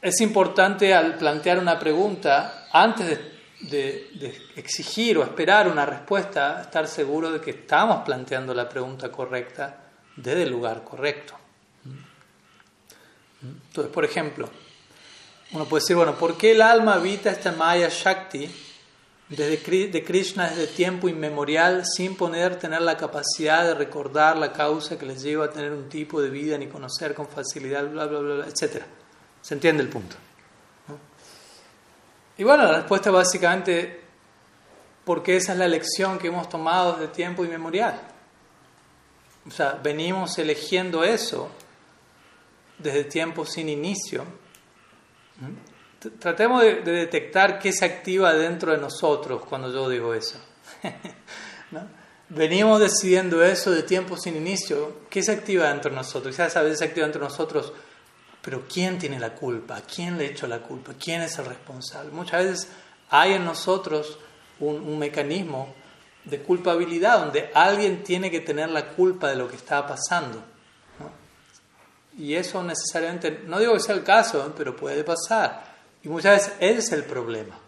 es 0.00 0.20
importante 0.20 0.94
al 0.94 1.16
plantear 1.16 1.58
una 1.58 1.78
pregunta, 1.78 2.68
antes 2.72 3.06
de 3.08 3.36
de, 3.60 4.48
exigir 4.56 5.18
o 5.18 5.22
esperar 5.22 5.68
una 5.68 5.86
respuesta, 5.86 6.60
estar 6.60 6.86
seguro 6.86 7.30
de 7.30 7.40
que 7.40 7.50
estamos 7.50 8.04
planteando 8.04 8.54
la 8.54 8.68
pregunta 8.68 9.10
correcta 9.10 9.76
desde 10.16 10.42
el 10.42 10.50
lugar 10.50 10.84
correcto. 10.84 11.34
Entonces, 13.42 13.92
por 13.92 14.04
ejemplo, 14.04 14.48
uno 15.52 15.64
puede 15.66 15.82
decir, 15.82 15.96
bueno, 15.96 16.14
¿por 16.14 16.36
qué 16.36 16.52
el 16.52 16.62
alma 16.62 16.94
habita 16.94 17.30
esta 17.30 17.52
Maya 17.52 17.88
Shakti 17.88 18.48
desde 19.28 19.88
de 19.88 20.04
Krishna 20.04 20.50
desde 20.50 20.68
tiempo 20.68 21.08
inmemorial 21.08 21.84
sin 21.84 22.16
poder 22.16 22.56
tener 22.58 22.82
la 22.82 22.96
capacidad 22.96 23.64
de 23.64 23.74
recordar 23.74 24.36
la 24.36 24.52
causa 24.52 24.96
que 24.96 25.06
les 25.06 25.22
lleva 25.22 25.46
a 25.46 25.50
tener 25.50 25.72
un 25.72 25.88
tipo 25.88 26.22
de 26.22 26.30
vida 26.30 26.56
ni 26.56 26.68
conocer 26.68 27.12
con 27.14 27.26
facilidad, 27.26 27.88
bla, 27.90 28.06
bla, 28.06 28.18
bla, 28.20 28.34
bla 28.36 28.46
etcétera? 28.46 28.86
¿Se 29.42 29.54
entiende 29.54 29.82
el 29.82 29.88
punto? 29.88 30.16
Y 32.38 32.44
bueno, 32.44 32.64
la 32.64 32.76
respuesta 32.76 33.10
básicamente 33.10 34.00
porque 35.04 35.36
esa 35.36 35.52
es 35.52 35.58
la 35.58 35.68
lección 35.68 36.18
que 36.18 36.28
hemos 36.28 36.48
tomado 36.48 36.94
desde 36.94 37.08
tiempo 37.08 37.44
inmemorial. 37.44 38.00
O 39.46 39.50
sea, 39.50 39.78
venimos 39.82 40.36
eligiendo 40.38 41.04
eso 41.04 41.48
desde 42.78 43.04
tiempo 43.04 43.46
sin 43.46 43.68
inicio. 43.68 44.24
¿Mm? 45.40 45.65
Tratemos 46.18 46.62
de, 46.62 46.82
detectar 46.82 47.58
qué 47.58 47.72
se 47.72 47.84
activa 47.84 48.32
dentro 48.34 48.72
de 48.72 48.78
nosotros 48.78 49.44
cuando 49.44 49.72
yo 49.72 49.88
digo 49.88 50.14
eso. 50.14 50.38
Venimos 52.28 52.80
decidiendo 52.80 53.44
eso 53.44 53.70
de 53.70 53.82
tiempo 53.82 54.16
sin 54.16 54.36
inicio. 54.36 55.02
¿Qué 55.08 55.22
se 55.22 55.32
activa 55.32 55.68
dentro 55.68 55.90
de 55.90 55.96
nosotros? 55.96 56.36
Ya 56.36 56.50
sabes, 56.50 56.78
se 56.78 56.84
activa 56.84 57.06
dentro 57.06 57.22
de 57.22 57.28
nosotros 57.28 57.72
pero 58.46 58.62
¿quién 58.72 58.96
tiene 58.96 59.18
la 59.18 59.34
culpa? 59.34 59.80
¿Quién 59.92 60.16
le 60.16 60.26
echó 60.26 60.46
la 60.46 60.60
culpa? 60.60 60.92
¿Quién 60.96 61.20
es 61.20 61.36
el 61.40 61.46
responsable? 61.46 62.12
Muchas 62.12 62.44
veces 62.44 62.68
hay 63.10 63.32
en 63.32 63.44
nosotros 63.44 64.20
un, 64.60 65.00
mecanismo 65.00 65.74
de 66.22 66.40
culpabilidad 66.40 67.18
donde 67.18 67.50
alguien 67.52 68.04
tiene 68.04 68.30
que 68.30 68.38
tener 68.38 68.70
la 68.70 68.90
culpa 68.90 69.30
de 69.30 69.34
lo 69.34 69.48
que 69.48 69.56
está 69.56 69.84
pasando. 69.84 70.44
Y 72.16 72.34
eso 72.34 72.62
necesariamente, 72.62 73.42
no 73.46 73.58
digo 73.58 73.72
que 73.72 73.80
sea 73.80 73.96
el 73.96 74.04
caso, 74.04 74.54
pero 74.56 74.76
puede 74.76 75.02
pasar. 75.02 75.75
Y 76.06 76.08
muchas 76.08 76.36
veces 76.38 76.54
ese 76.60 76.78
es 76.78 76.92
el 76.92 77.04
problema. 77.04 77.58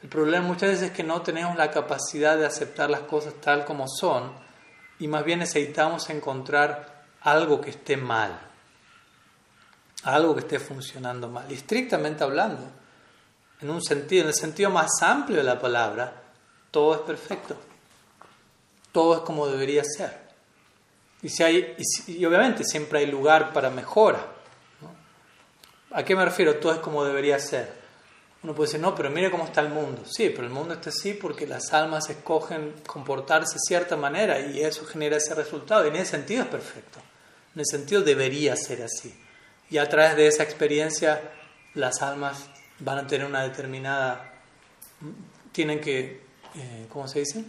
El 0.00 0.08
problema 0.08 0.46
muchas 0.46 0.70
veces 0.70 0.90
es 0.90 0.96
que 0.96 1.02
no 1.02 1.22
tenemos 1.22 1.56
la 1.56 1.72
capacidad 1.72 2.38
de 2.38 2.46
aceptar 2.46 2.88
las 2.88 3.00
cosas 3.00 3.34
tal 3.40 3.64
como 3.64 3.88
son 3.88 4.30
y 5.00 5.08
más 5.08 5.24
bien 5.24 5.40
necesitamos 5.40 6.08
encontrar 6.10 7.06
algo 7.22 7.60
que 7.60 7.70
esté 7.70 7.96
mal 7.96 8.38
algo 10.04 10.34
que 10.34 10.40
esté 10.40 10.58
funcionando 10.58 11.28
mal. 11.28 11.50
Y 11.50 11.54
estrictamente 11.54 12.24
hablando, 12.24 12.62
en 13.60 13.70
un 13.70 13.82
sentido, 13.82 14.22
en 14.22 14.28
el 14.28 14.34
sentido 14.34 14.70
más 14.70 14.90
amplio 15.02 15.38
de 15.38 15.44
la 15.44 15.58
palabra, 15.58 16.22
todo 16.70 16.94
es 16.94 17.00
perfecto. 17.00 17.56
Todo 18.92 19.16
es 19.16 19.20
como 19.20 19.46
debería 19.46 19.82
ser. 19.84 20.30
Y, 21.22 21.28
si 21.28 21.42
hay, 21.42 21.76
y, 22.06 22.24
obviamente 22.24 22.64
siempre 22.64 23.00
hay 23.00 23.06
lugar 23.06 23.52
para 23.52 23.70
mejora. 23.70 24.26
¿A 25.92 26.04
qué 26.04 26.14
me 26.14 26.24
refiero? 26.24 26.56
Todo 26.56 26.72
es 26.74 26.78
como 26.78 27.04
debería 27.04 27.38
ser. 27.38 27.80
Uno 28.42 28.54
puede 28.54 28.68
decir, 28.68 28.80
no, 28.80 28.94
pero 28.94 29.10
mire 29.10 29.30
cómo 29.30 29.44
está 29.44 29.60
el 29.60 29.68
mundo. 29.68 30.02
Sí, 30.06 30.30
pero 30.30 30.46
el 30.46 30.52
mundo 30.52 30.74
está 30.74 30.90
así 30.90 31.12
porque 31.12 31.46
las 31.46 31.72
almas 31.72 32.08
escogen 32.08 32.74
comportarse 32.86 33.54
de 33.54 33.60
cierta 33.60 33.96
manera 33.96 34.40
y 34.40 34.62
eso 34.62 34.86
genera 34.86 35.16
ese 35.16 35.34
resultado. 35.34 35.84
Y 35.84 35.88
en 35.88 35.96
ese 35.96 36.12
sentido 36.12 36.44
es 36.44 36.48
perfecto. 36.48 37.00
En 37.54 37.60
ese 37.60 37.76
sentido 37.76 38.00
debería 38.00 38.56
ser 38.56 38.82
así. 38.82 39.14
Y 39.68 39.78
a 39.78 39.88
través 39.88 40.16
de 40.16 40.26
esa 40.26 40.42
experiencia 40.42 41.20
las 41.74 42.00
almas 42.02 42.48
van 42.78 42.98
a 42.98 43.06
tener 43.06 43.26
una 43.26 43.42
determinada, 43.42 44.32
tienen 45.52 45.80
que, 45.80 46.22
eh, 46.54 46.86
¿cómo 46.88 47.06
se 47.08 47.20
dice? 47.20 47.44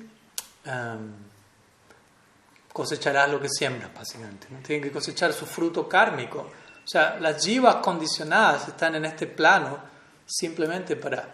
cosecharás 2.71 3.29
lo 3.29 3.41
que 3.41 3.49
siembras, 3.49 3.93
básicamente. 3.93 4.47
Tienen 4.65 4.83
que 4.83 4.91
cosechar 4.91 5.33
su 5.33 5.45
fruto 5.45 5.89
kármico. 5.89 6.49
O 6.91 6.97
sea, 6.99 7.17
las 7.21 7.45
jivas 7.45 7.77
condicionadas 7.77 8.67
están 8.67 8.95
en 8.95 9.05
este 9.05 9.25
plano 9.25 9.79
simplemente 10.25 10.97
para 10.97 11.25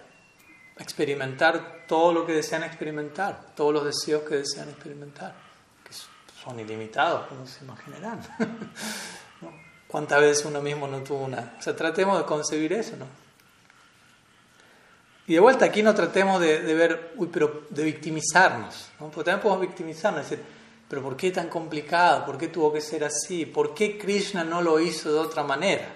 experimentar 0.78 1.88
todo 1.88 2.14
lo 2.14 2.28
que 2.28 2.34
desean 2.34 2.62
experimentar, 2.62 3.55
todos 3.55 3.74
los 3.74 3.86
deseos 3.86 4.22
que 4.22 4.36
desean 4.36 4.70
experimentar, 4.70 5.34
que 5.84 5.95
son 6.43 6.60
ilimitados, 6.60 7.26
como 7.26 7.47
se 7.47 7.64
imaginarán. 7.64 8.20
¿Cuántas 9.88 10.22
veces 10.22 10.45
uno 10.45 10.62
mismo 10.62 10.88
no 10.88 10.99
tuvo 10.99 11.26
una? 11.26 11.55
O 11.58 11.62
sea, 11.64 11.76
tratemos 11.76 12.20
de 12.20 12.26
concebir 12.26 12.74
eso, 12.74 12.95
¿no? 12.95 13.08
Y 15.26 15.34
de 15.34 15.39
vuelta 15.39 15.66
aquí 15.66 15.82
no 15.82 15.95
tratemos 15.95 16.39
de, 16.39 16.62
ver, 16.76 17.14
uy, 17.16 17.30
pero 17.34 17.64
de 17.72 17.84
victimizarnos, 17.84 18.89
¿no? 18.99 19.10
Porque 19.10 19.32
también 19.32 19.41
podemos 19.41 19.62
victimizarnos, 19.62 20.30
decir, 20.30 20.45
pero 20.88 21.01
¿por 21.01 21.17
qué 21.17 21.31
tan 21.31 21.49
complicado? 21.49 22.25
¿Por 22.25 22.38
qué 22.38 22.47
tuvo 22.47 22.71
que 22.71 22.81
ser 22.81 23.03
así? 23.03 23.45
¿Por 23.45 23.73
qué 23.73 23.97
Krishna 23.97 24.43
no 24.43 24.61
lo 24.61 24.79
hizo 24.79 25.11
de 25.11 25.19
otra 25.19 25.43
manera? 25.43 25.88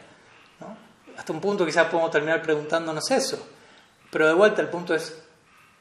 Hasta 1.18 1.34
un 1.34 1.42
punto 1.42 1.66
quizás 1.66 1.88
podemos 1.88 2.12
terminar 2.12 2.42
preguntándonos 2.42 3.10
eso. 3.12 3.48
Pero 4.10 4.28
de 4.28 4.34
vuelta 4.34 4.62
el 4.62 4.70
punto 4.70 4.94
es, 4.94 5.16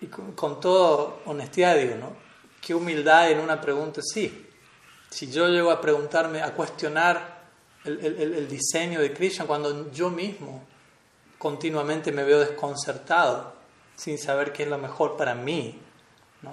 y 0.00 0.06
con, 0.06 0.32
con 0.32 0.60
toda 0.60 1.16
honestidad 1.26 1.76
digo, 1.76 1.96
¿no? 1.96 2.16
¿Qué 2.60 2.74
humildad 2.74 3.30
en 3.30 3.40
una 3.40 3.60
pregunta 3.60 4.00
así? 4.00 4.46
Si 5.08 5.30
yo 5.30 5.48
llego 5.48 5.70
a 5.70 5.80
preguntarme, 5.80 6.42
a 6.42 6.52
cuestionar 6.54 7.40
el, 7.84 8.48
diseño 8.48 9.00
de 9.00 9.12
Krishna 9.12 9.46
cuando 9.46 9.90
yo 9.90 10.10
mismo 10.10 10.62
continuamente 11.38 12.12
me 12.12 12.24
veo 12.24 12.40
desconcertado 12.40 13.54
sin 13.96 14.18
saber 14.18 14.52
qué 14.52 14.64
es 14.64 14.68
lo 14.68 14.78
mejor 14.78 15.16
para 15.16 15.34
mí. 15.34 15.80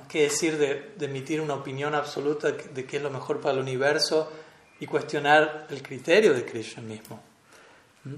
¿Qué 0.10 0.24
decir 0.24 0.58
de, 0.58 0.96
emitir 1.00 1.40
una 1.40 1.54
opinión 1.54 1.96
absoluta 1.96 2.52
de 2.52 2.86
qué 2.86 2.98
es 2.98 3.04
lo 3.04 3.10
mejor 3.10 3.40
para 3.40 3.54
el 3.56 3.62
universo 3.62 4.32
y 4.80 4.86
cuestionar 4.86 5.68
el 5.70 5.82
criterio 5.82 6.34
de 6.34 6.44
Krishna 6.44 6.84
mismo? 6.84 7.22
¿Mm? 8.04 8.16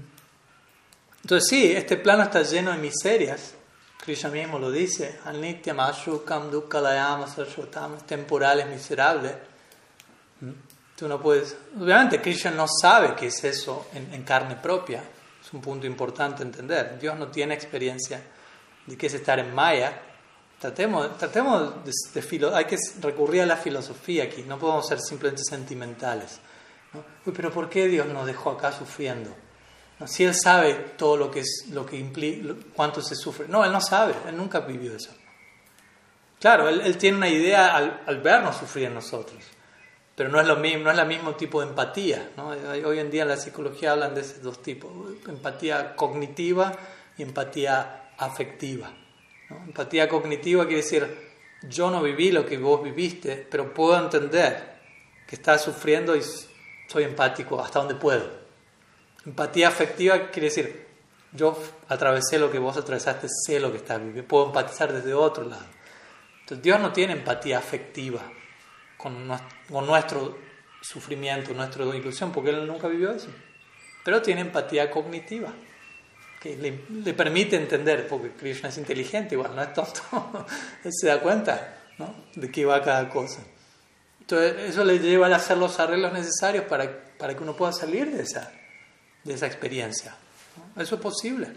Entonces 1.22 1.48
sí, 1.48 1.72
este 1.72 1.96
plano 1.96 2.24
está 2.24 2.42
lleno 2.42 2.72
de 2.72 2.78
miserias. 2.78 3.54
Krishna 4.02 4.30
mismo 4.30 4.58
lo 4.58 4.70
dice, 4.70 5.20
temporales 8.06 8.66
miserables. 8.66 9.34
¿Mm? 10.40 10.50
Tú 10.96 11.08
no 11.08 11.20
puedes. 11.20 11.56
Obviamente, 11.80 12.20
Krishna 12.20 12.50
no 12.50 12.66
sabe 12.68 13.14
qué 13.14 13.28
es 13.28 13.44
eso 13.44 13.88
en, 13.94 14.22
carne 14.22 14.56
propia. 14.56 15.02
Es 15.42 15.52
un 15.52 15.60
punto 15.60 15.86
importante 15.86 16.42
entender. 16.42 16.98
Dios 16.98 17.18
no 17.18 17.28
tiene 17.28 17.54
experiencia 17.54 18.20
de 18.86 18.98
qué 18.98 19.06
es 19.06 19.14
estar 19.14 19.38
en 19.38 19.54
Maya. 19.54 19.98
Tratemos, 20.60 21.16
tratemos 21.16 21.72
de, 21.86 22.52
hay 22.54 22.66
que 22.66 22.76
recurrir 23.00 23.40
a 23.40 23.46
la 23.46 23.56
filosofía 23.56 24.24
aquí. 24.24 24.42
No 24.42 24.58
podemos 24.58 24.86
ser 24.86 25.00
simplemente 25.00 25.42
sentimentales. 25.42 26.38
Uy, 27.24 27.32
pero 27.34 27.50
¿por 27.50 27.70
qué 27.70 27.88
Dios 27.88 28.06
nos 28.06 28.26
dejó 28.26 28.50
acá 28.50 28.70
sufriendo? 28.70 29.34
Si 30.04 30.22
Él 30.24 30.34
sabe 30.34 30.74
todo 30.98 31.16
lo 31.16 31.30
que 31.30 31.40
es, 31.40 31.68
lo 31.70 31.86
que 31.86 31.96
implica, 31.96 32.54
cuánto 32.74 33.00
se 33.00 33.14
sufre. 33.14 33.48
No, 33.48 33.64
Él 33.64 33.72
no 33.72 33.80
sabe. 33.80 34.14
Él 34.28 34.36
nunca 34.36 34.60
vivió 34.60 34.94
eso. 34.94 35.10
Claro, 36.38 36.68
Él, 36.68 36.98
tiene 36.98 37.16
una 37.16 37.28
idea 37.30 37.74
al, 37.76 38.20
vernos 38.20 38.56
sufrir 38.56 38.86
en 38.86 38.94
nosotros 38.94 39.42
pero 40.12 40.28
no 40.28 40.38
es 40.38 40.46
lo 40.46 40.56
mismo, 40.56 40.84
no 40.84 40.90
es 40.90 40.98
el 40.98 41.06
mismo 41.06 41.34
tipo 41.34 41.62
de 41.62 41.68
empatía. 41.68 42.32
Hoy 42.84 42.98
en 42.98 43.10
día 43.10 43.22
en 43.22 43.28
la 43.28 43.38
psicología 43.38 43.92
hablan 43.92 44.14
de 44.14 44.20
esos 44.20 44.42
dos 44.42 44.60
tipos, 44.60 44.90
empatía 45.26 45.96
cognitiva 45.96 46.74
y 47.16 47.22
empatía 47.22 48.10
afectiva. 48.18 48.90
Empatía 49.50 50.08
cognitiva 50.08 50.64
quiere 50.64 50.82
decir, 50.82 51.30
yo 51.62 51.90
no 51.90 52.02
viví 52.02 52.30
lo 52.30 52.46
que 52.46 52.56
vos 52.58 52.82
viviste, 52.82 53.46
pero 53.50 53.74
puedo 53.74 53.98
entender 53.98 54.78
que 55.26 55.36
estás 55.36 55.62
sufriendo 55.62 56.16
y 56.16 56.22
soy 56.88 57.04
empático 57.04 57.60
hasta 57.60 57.80
donde 57.80 57.94
puedo. 57.94 58.40
Empatía 59.26 59.68
afectiva 59.68 60.30
quiere 60.30 60.48
decir, 60.48 60.86
yo 61.32 61.56
atravesé 61.88 62.38
lo 62.38 62.50
que 62.50 62.58
vos 62.58 62.76
atravesaste, 62.76 63.28
sé 63.28 63.60
lo 63.60 63.70
que 63.70 63.78
estás 63.78 63.98
viviendo, 63.98 64.26
puedo 64.26 64.46
empatizar 64.46 64.92
desde 64.92 65.14
otro 65.14 65.44
lado. 65.44 65.66
Entonces 66.40 66.62
Dios 66.62 66.80
no 66.80 66.92
tiene 66.92 67.12
empatía 67.12 67.58
afectiva 67.58 68.20
con 68.96 69.28
nuestro, 69.86 70.38
sufrimiento, 70.82 71.52
nuestra 71.54 71.84
ilusión, 71.84 72.32
porque 72.32 72.50
él 72.50 72.66
nunca 72.66 72.88
vivió 72.88 73.12
eso. 73.12 73.28
Pero 74.02 74.22
tiene 74.22 74.40
empatía 74.40 74.90
cognitiva, 74.90 75.52
que 76.40 76.56
le, 76.56 77.12
permite 77.12 77.56
entender, 77.56 78.08
porque 78.08 78.32
Krishna 78.32 78.70
es 78.70 78.78
inteligente, 78.78 79.34
igual 79.34 79.54
no 79.54 79.62
es 79.62 79.74
tonto, 79.74 80.46
él 80.84 80.90
se 80.92 81.08
da 81.08 81.20
cuenta 81.20 81.76
¿no? 81.98 82.14
de 82.34 82.50
qué 82.50 82.64
va 82.64 82.82
cada 82.82 83.08
cosa. 83.10 83.42
Entonces, 84.20 84.70
eso 84.70 84.84
le 84.84 84.98
lleva 84.98 85.26
a 85.26 85.36
hacer 85.36 85.58
los 85.58 85.78
arreglos 85.78 86.12
necesarios 86.12 86.64
para, 86.64 87.04
para 87.18 87.36
que 87.36 87.42
uno 87.42 87.54
pueda 87.54 87.72
salir 87.72 88.10
de 88.10 88.22
esa, 88.22 88.50
de 89.22 89.34
esa 89.34 89.46
experiencia. 89.46 90.16
Eso 90.76 90.94
es 90.94 91.00
posible. 91.00 91.48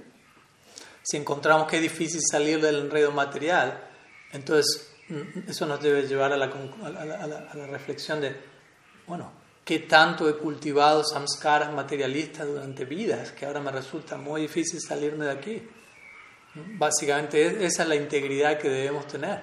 Si 1.01 1.17
encontramos 1.17 1.67
que 1.67 1.77
es 1.77 1.81
difícil 1.81 2.21
salir 2.21 2.59
del 2.59 2.81
enredo 2.81 3.11
material, 3.11 3.79
entonces 4.31 4.89
mm, 5.07 5.49
eso 5.49 5.65
nos 5.65 5.81
debe 5.81 6.07
llevar 6.07 6.33
a 6.33 6.37
la, 6.37 6.45
a 6.45 7.55
la, 7.55 7.67
reflexión 7.67 8.19
de, 8.19 8.35
bueno, 9.07 9.31
¿qué 9.63 9.79
tanto 9.79 10.27
he 10.29 10.37
cultivado 10.37 11.03
samskaras 11.03 11.71
materialistas 11.71 12.47
durante 12.47 12.85
vidas 12.85 13.31
que 13.31 13.45
ahora 13.45 13.59
me 13.59 13.71
resulta 13.71 14.17
muy 14.17 14.41
difícil 14.41 14.79
salirme 14.81 15.25
de 15.25 15.31
aquí? 15.31 15.63
Básicamente 16.55 17.65
esa 17.65 17.83
es 17.83 17.89
la 17.89 17.95
integridad 17.95 18.59
que 18.59 18.69
debemos 18.69 19.07
tener. 19.07 19.41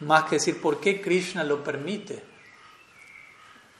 Más 0.00 0.24
que 0.24 0.36
decir 0.36 0.60
por 0.60 0.80
qué 0.80 1.00
Krishna 1.00 1.44
lo 1.44 1.62
permite. 1.62 2.22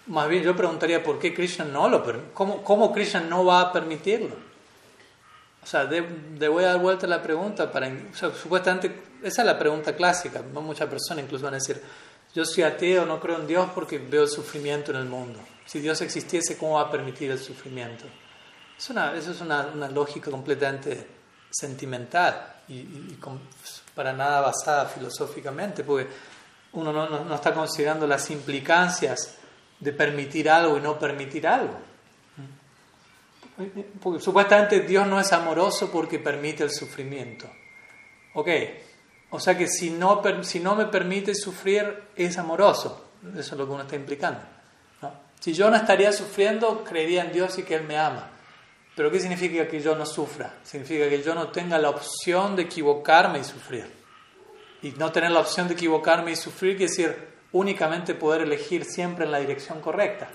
Más 0.06 0.28
bien 0.28 0.42
yo 0.42 0.56
preguntaría 0.56 1.02
por 1.02 1.18
qué 1.18 1.34
Krishna 1.34 1.64
no 1.64 1.88
lo 1.88 2.02
permite. 2.02 2.30
¿Cómo, 2.34 2.62
¿Cómo, 2.62 2.92
Krishna 2.92 3.20
no 3.20 3.44
va 3.44 3.60
a 3.60 3.72
permitirlo? 3.72 4.34
O 5.62 5.66
sea, 5.66 5.84
de, 5.84 6.00
voy 6.48 6.64
a 6.64 6.68
dar 6.68 6.80
vuelta 6.80 7.06
a 7.06 7.08
la 7.08 7.22
pregunta 7.22 7.70
para... 7.70 7.90
supuestamente 8.14 9.02
esa 9.22 9.42
es 9.42 9.46
la 9.46 9.58
pregunta 9.58 9.94
clásica. 9.94 10.42
Muchas 10.42 10.88
personas 10.88 11.24
incluso 11.24 11.44
van 11.44 11.54
a 11.54 11.58
decir, 11.58 11.82
yo 12.34 12.44
soy 12.44 12.62
ateo, 12.62 13.04
no 13.04 13.20
creo 13.20 13.38
en 13.38 13.46
Dios 13.46 13.68
porque 13.74 13.98
veo 13.98 14.22
el 14.22 14.28
sufrimiento 14.28 14.92
en 14.92 14.98
el 14.98 15.06
mundo. 15.06 15.40
Si 15.68 15.80
Dios 15.80 16.00
existiese, 16.00 16.56
¿cómo 16.56 16.76
va 16.76 16.82
a 16.82 16.90
permitir 16.90 17.30
el 17.30 17.38
sufrimiento? 17.38 18.06
Es 18.78 18.88
una, 18.88 19.14
eso 19.14 19.32
es 19.32 19.40
una, 19.42 19.64
lógica 19.90 20.30
completamente 20.30 21.06
sentimental 21.50 22.62
y, 22.68 22.84
para 23.94 24.14
nada 24.14 24.40
basada 24.40 24.86
filosóficamente, 24.86 25.84
porque 25.84 26.08
uno 26.72 26.90
no, 26.90 27.34
está 27.34 27.52
considerando 27.52 28.06
las 28.06 28.30
implicancias 28.30 29.34
de 29.78 29.92
permitir 29.92 30.48
algo 30.48 30.78
y 30.78 30.80
no 30.80 30.98
permitir 30.98 31.46
algo. 31.46 31.76
Porque 34.02 34.20
supuestamente 34.22 34.80
Dios 34.80 35.06
no 35.06 35.20
es 35.20 35.30
amoroso 35.34 35.92
porque 35.92 36.18
permite 36.18 36.64
el 36.64 36.70
sufrimiento. 36.70 37.46
Ok, 38.32 38.48
o 39.28 39.38
sea 39.38 39.58
que 39.58 39.68
si 39.68 39.90
no, 39.90 40.22
si 40.44 40.60
no 40.60 40.74
me 40.74 40.86
permite 40.86 41.34
sufrir, 41.34 42.04
es 42.16 42.38
amoroso. 42.38 43.10
Eso 43.36 43.40
es 43.40 43.52
lo 43.52 43.66
que 43.66 43.72
uno 43.72 43.82
está 43.82 43.96
implicando. 43.96 44.40
Si 45.40 45.52
yo 45.52 45.70
no 45.70 45.76
estaría 45.76 46.12
sufriendo, 46.12 46.84
creería 46.84 47.22
en 47.22 47.32
Dios 47.32 47.58
y 47.58 47.62
que 47.62 47.76
Él 47.76 47.84
me 47.84 47.96
ama. 47.96 48.30
Pero 48.94 49.10
¿qué 49.10 49.20
significa 49.20 49.68
que 49.68 49.80
yo 49.80 49.94
no 49.94 50.04
sufra? 50.04 50.56
Significa 50.64 51.08
que 51.08 51.22
yo 51.22 51.34
no 51.34 51.48
tenga 51.48 51.78
la 51.78 51.90
opción 51.90 52.56
de 52.56 52.62
equivocarme 52.62 53.38
y 53.38 53.44
sufrir. 53.44 53.88
Y 54.82 54.90
no 54.92 55.12
tener 55.12 55.30
la 55.30 55.40
opción 55.40 55.68
de 55.68 55.74
equivocarme 55.74 56.32
y 56.32 56.36
sufrir 56.36 56.76
quiere 56.76 56.90
decir 56.90 57.28
únicamente 57.52 58.14
poder 58.14 58.42
elegir 58.42 58.84
siempre 58.84 59.24
en 59.24 59.32
la 59.32 59.38
dirección 59.38 59.80
correcta. 59.80 60.28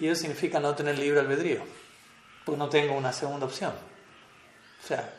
Y 0.00 0.08
eso 0.08 0.22
significa 0.22 0.58
no 0.60 0.74
tener 0.74 0.98
libre 0.98 1.20
albedrío, 1.20 1.60
porque 2.44 2.58
no 2.58 2.68
tengo 2.68 2.94
una 2.94 3.12
segunda 3.12 3.46
opción. 3.46 3.72
O 4.82 4.86
sea, 4.86 5.12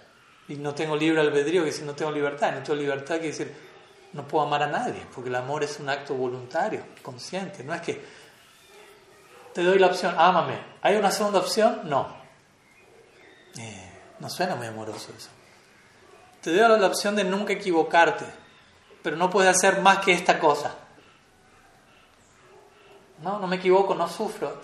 y 0.48 0.56
no 0.56 0.74
tengo 0.76 0.96
libre 0.96 1.22
albedrío, 1.22 1.64
que 1.64 1.72
si 1.72 1.84
no 1.84 1.94
tengo 1.94 2.12
libertad, 2.12 2.52
no 2.52 2.64
tengo 2.64 2.80
libertad 2.80 3.16
quiere 3.16 3.28
decir 3.28 3.54
no 4.16 4.26
puedo 4.26 4.46
amar 4.46 4.64
a 4.64 4.68
nadie, 4.68 5.02
porque 5.14 5.30
el 5.30 5.36
amor 5.36 5.64
es 5.64 5.78
un 5.80 5.90
acto 5.90 6.14
voluntario, 6.14 6.82
consciente. 7.02 7.64
No 7.66 7.74
es 7.74 7.82
que 7.82 8.02
te 9.56 9.64
doy 9.64 9.80
la 9.80 9.88
opción, 9.88 10.14
ámame. 10.18 10.60
¿Hay 10.82 10.98
una 10.98 11.10
segunda 11.12 11.40
opción? 11.40 11.80
No. 11.86 12.14
Eh, 13.58 13.90
no 14.20 14.30
suena 14.30 14.54
muy 14.54 14.68
amoroso 14.68 15.14
eso. 15.18 15.30
Te 16.42 16.54
doy 16.54 16.78
la 16.78 16.88
opción 16.88 17.16
de 17.16 17.24
nunca 17.24 17.54
equivocarte, 17.54 18.26
pero 19.02 19.16
no 19.16 19.30
puedes 19.30 19.56
hacer 19.56 19.80
más 19.80 20.00
que 20.00 20.12
esta 20.12 20.40
cosa. 20.40 20.76
No, 23.24 23.40
no 23.40 23.48
me 23.48 23.56
equivoco, 23.56 23.96
no 23.96 24.10
sufro, 24.10 24.62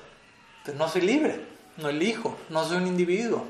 pero 0.66 0.78
no 0.78 0.90
soy 0.90 1.04
libre, 1.04 1.48
no 1.78 1.88
elijo, 1.88 2.38
no 2.50 2.66
soy 2.66 2.76
un 2.76 2.88
individuo. 2.88 3.46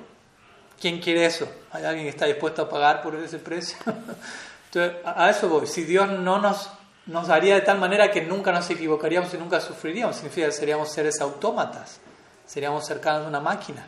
¿Quién 0.80 1.02
quiere 1.02 1.26
eso? 1.26 1.52
¿Hay 1.72 1.84
alguien 1.84 2.06
que 2.06 2.12
está 2.12 2.28
dispuesto 2.28 2.62
a 2.62 2.70
pagar 2.70 3.02
por 3.02 3.16
ese 3.16 3.39
precio? 3.39 3.78
Entonces, 4.66 5.02
a 5.04 5.28
eso 5.32 5.50
voy. 5.50 5.66
Si 5.66 5.86
Dios 5.86 6.08
no 6.08 6.38
nos, 6.38 6.70
nos 7.06 7.30
haría 7.30 7.56
de 7.56 7.62
tal 7.62 7.80
manera 7.80 8.12
que 8.12 8.22
nunca 8.22 8.52
nos 8.52 8.70
equivocaríamos 8.70 9.34
y 9.34 9.38
nunca 9.38 9.60
sufriríamos, 9.60 10.16
significa 10.16 10.47
que 10.47 10.54
seríamos 10.54 10.91
seres 10.91 11.20
autómatas, 11.20 11.99
seríamos 12.45 12.86
cercanos 12.86 13.26
a 13.26 13.30
una 13.30 13.39
máquina. 13.39 13.86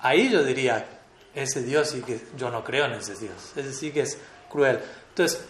Ahí 0.00 0.30
yo 0.30 0.42
diría, 0.42 0.86
ese 1.34 1.62
Dios 1.62 1.90
sí 1.90 2.02
que 2.02 2.20
yo 2.36 2.50
no 2.50 2.64
creo 2.64 2.86
en 2.86 2.92
ese 2.92 3.14
Dios, 3.16 3.52
ese 3.56 3.72
sí 3.72 3.92
que 3.92 4.00
es 4.00 4.18
cruel. 4.50 4.80
Entonces, 5.10 5.44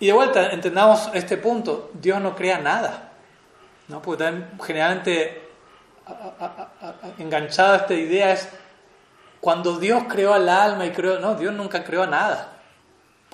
y 0.00 0.06
de 0.06 0.12
vuelta, 0.12 0.50
entendamos 0.50 1.08
este 1.14 1.36
punto, 1.36 1.90
Dios 1.94 2.20
no 2.20 2.34
crea 2.34 2.58
nada, 2.58 3.12
¿no? 3.88 4.02
porque 4.02 4.24
también 4.24 4.50
generalmente 4.62 5.42
enganchado 7.18 7.74
a 7.74 7.76
esta 7.76 7.94
idea 7.94 8.32
es, 8.32 8.48
cuando 9.40 9.78
Dios 9.78 10.04
creó 10.08 10.34
al 10.34 10.48
alma 10.48 10.86
y 10.86 10.90
creó, 10.90 11.18
no, 11.18 11.34
Dios 11.34 11.52
nunca 11.52 11.84
creó 11.84 12.06
nada. 12.06 12.53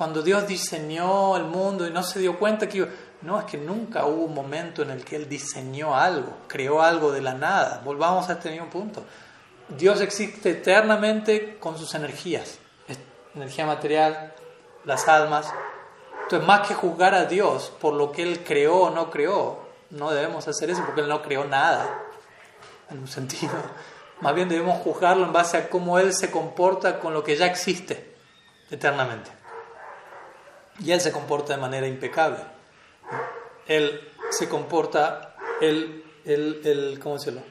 Cuando 0.00 0.22
Dios 0.22 0.46
diseñó 0.46 1.36
el 1.36 1.44
mundo 1.44 1.86
y 1.86 1.90
no 1.90 2.02
se 2.02 2.20
dio 2.20 2.38
cuenta 2.38 2.66
que, 2.66 2.88
no, 3.20 3.38
es 3.38 3.44
que 3.44 3.58
nunca 3.58 4.06
hubo 4.06 4.24
un 4.24 4.34
momento 4.34 4.80
en 4.80 4.88
el 4.88 5.04
que 5.04 5.14
Él 5.14 5.28
diseñó 5.28 5.94
algo, 5.94 6.38
creó 6.48 6.80
algo 6.80 7.12
de 7.12 7.20
la 7.20 7.34
nada. 7.34 7.82
Volvamos 7.84 8.26
a 8.30 8.32
este 8.32 8.50
mismo 8.50 8.70
punto. 8.70 9.04
Dios 9.68 10.00
existe 10.00 10.52
eternamente 10.52 11.58
con 11.58 11.76
sus 11.76 11.94
energías, 11.94 12.58
energía 13.34 13.66
material, 13.66 14.32
las 14.86 15.06
almas. 15.06 15.52
Entonces, 16.22 16.48
más 16.48 16.66
que 16.66 16.72
juzgar 16.72 17.14
a 17.14 17.26
Dios 17.26 17.70
por 17.78 17.92
lo 17.92 18.10
que 18.10 18.22
Él 18.22 18.42
creó 18.42 18.84
o 18.84 18.90
no 18.90 19.10
creó, 19.10 19.68
no 19.90 20.12
debemos 20.12 20.48
hacer 20.48 20.70
eso 20.70 20.82
porque 20.82 21.02
Él 21.02 21.08
no 21.08 21.20
creó 21.20 21.44
nada, 21.44 21.86
en 22.88 23.00
un 23.00 23.06
sentido. 23.06 23.52
Más 24.22 24.34
bien 24.34 24.48
debemos 24.48 24.78
juzgarlo 24.78 25.26
en 25.26 25.32
base 25.34 25.58
a 25.58 25.68
cómo 25.68 25.98
Él 25.98 26.14
se 26.14 26.30
comporta 26.30 27.00
con 27.00 27.12
lo 27.12 27.22
que 27.22 27.36
ya 27.36 27.44
existe 27.44 28.14
eternamente. 28.70 29.39
Y 30.80 30.92
Él 30.92 31.00
se 31.00 31.12
comporta 31.12 31.54
de 31.54 31.60
manera 31.60 31.86
impecable. 31.86 32.38
Él 33.66 34.08
se 34.30 34.48
comporta, 34.48 35.36
Él, 35.60 36.04
él, 36.24 36.60
él 36.64 36.98
¿cómo 37.00 37.16
decirlo? 37.16 37.42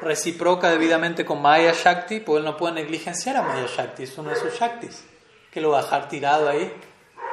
reciproca 0.00 0.70
debidamente 0.70 1.24
con 1.24 1.40
Maya 1.40 1.72
Shakti, 1.72 2.20
pues 2.20 2.38
él 2.40 2.44
no 2.44 2.56
puede 2.56 2.74
negligenciar 2.74 3.36
a 3.36 3.42
Maya 3.42 3.66
Shakti, 3.66 4.04
es 4.04 4.16
uno 4.18 4.30
de 4.30 4.36
sus 4.36 4.52
Shaktis, 4.52 5.04
que 5.50 5.60
lo 5.60 5.70
va 5.70 5.80
a 5.80 5.82
dejar 5.82 6.08
tirado 6.08 6.48
ahí 6.48 6.72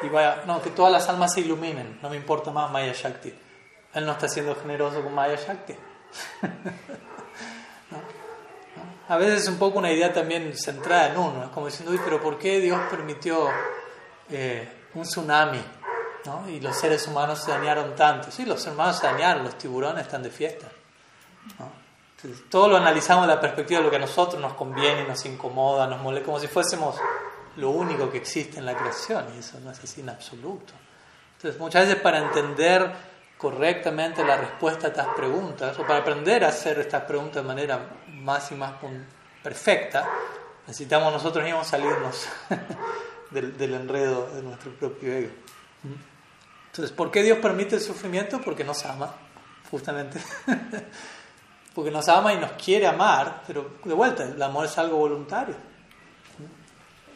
y 0.02 0.10
vaya, 0.10 0.44
no, 0.46 0.62
que 0.62 0.70
todas 0.72 0.92
las 0.92 1.08
almas 1.10 1.34
se 1.34 1.42
iluminen, 1.42 2.00
no 2.02 2.10
me 2.10 2.16
importa 2.16 2.52
más 2.52 2.72
Maya 2.72 2.94
Shakti. 2.94 3.34
Él 3.94 4.06
no 4.06 4.14
está 4.14 4.28
siendo 4.28 4.56
generoso 4.56 5.04
con 5.04 5.14
Maya 5.14 5.36
Shakti. 5.36 5.76
A 9.10 9.18
veces 9.18 9.44
es 9.44 9.50
un 9.50 9.58
poco 9.60 9.80
una 9.80 9.92
idea 9.92 10.14
también 10.14 10.58
centrada 10.58 11.10
en 11.10 11.18
uno, 11.18 11.52
como 11.54 11.66
diciendo, 11.68 11.92
uy, 11.92 12.00
pero 12.04 12.22
¿por 12.22 12.40
qué 12.40 12.62
Dios 12.62 12.80
permitió 12.90 13.50
eh, 14.32 14.68
un 14.96 15.04
tsunami? 15.04 15.64
¿no? 16.26 16.50
Y 16.50 16.60
los 16.60 16.78
seres 16.78 17.08
humanos 17.08 17.44
se 17.44 17.52
dañaron 17.52 17.96
tanto. 17.96 18.32
Sí, 18.32 18.46
los 18.46 18.62
seres 18.62 18.76
humanos 18.76 18.98
se 18.98 19.08
dañaron, 19.08 19.44
los 19.44 19.58
tiburones 19.58 20.06
están 20.06 20.24
de 20.24 20.30
fiesta. 20.30 20.68
¿no? 21.60 21.84
todo 22.50 22.70
lo 22.70 22.78
analizamos 22.78 23.28
desde 23.28 23.36
la 23.36 23.42
perspectiva 23.42 23.80
de 23.80 23.86
lo 23.86 23.90
que 23.90 23.98
a 23.98 24.00
nosotros 24.00 24.42
nos 24.42 24.54
conviene, 24.54 25.04
nos 25.06 25.26
incomoda, 25.26 25.88
nos 25.88 26.02
molesta, 26.02 26.26
como 26.26 26.40
si 26.40 26.48
fuésemos 26.48 26.96
lo 27.58 27.70
único 27.70 28.10
que 28.10 28.18
existe 28.18 28.60
en 28.60 28.66
la 28.66 28.76
creación, 28.76 29.26
y 29.36 29.40
eso 29.40 29.60
no 29.60 29.72
es 29.72 29.84
así 29.84 30.02
en 30.02 30.10
absoluto. 30.10 30.74
Entonces, 31.36 31.60
muchas 31.60 31.88
veces 31.88 32.02
para 32.02 32.20
entender 32.20 32.90
correctamente 33.38 34.24
la 34.24 34.38
respuesta 34.38 34.88
a 34.88 34.90
estas 34.92 35.08
preguntas, 35.16 35.78
o 35.78 35.84
para 35.84 36.00
aprender 36.00 36.46
a 36.46 36.48
hacer 36.48 36.80
estas 36.80 37.04
preguntas 37.04 37.44
de 37.44 37.48
manera 37.48 37.80
más 38.08 38.52
y 38.52 38.56
más 38.56 38.74
perfecta, 39.44 40.08
necesitamos 40.66 41.12
nosotros 41.12 41.44
mismos 41.44 41.68
salirnos 41.68 42.26
del, 43.34 43.58
del 43.58 43.74
enredo 43.74 44.30
de 44.34 44.42
nuestro 44.42 44.72
propio 44.72 45.14
ego. 45.14 45.32
Entonces, 46.68 46.96
¿por 46.96 47.12
qué 47.12 47.24
Dios 47.24 47.38
permite 47.40 47.76
el 47.76 47.82
sufrimiento? 47.82 48.42
Porque 48.42 48.64
nos 48.64 48.84
ama, 48.86 49.14
justamente. 49.70 50.20
porque 51.76 51.92
nos 51.92 52.08
ama 52.08 52.34
y 52.34 52.38
nos 52.38 52.52
quiere 52.54 52.88
amar, 52.88 53.44
pero 53.48 53.78
de 53.84 53.94
vuelta, 53.94 54.24
el 54.24 54.42
amor 54.42 54.66
es 54.66 54.78
algo 54.78 54.98
voluntario. 54.98 55.56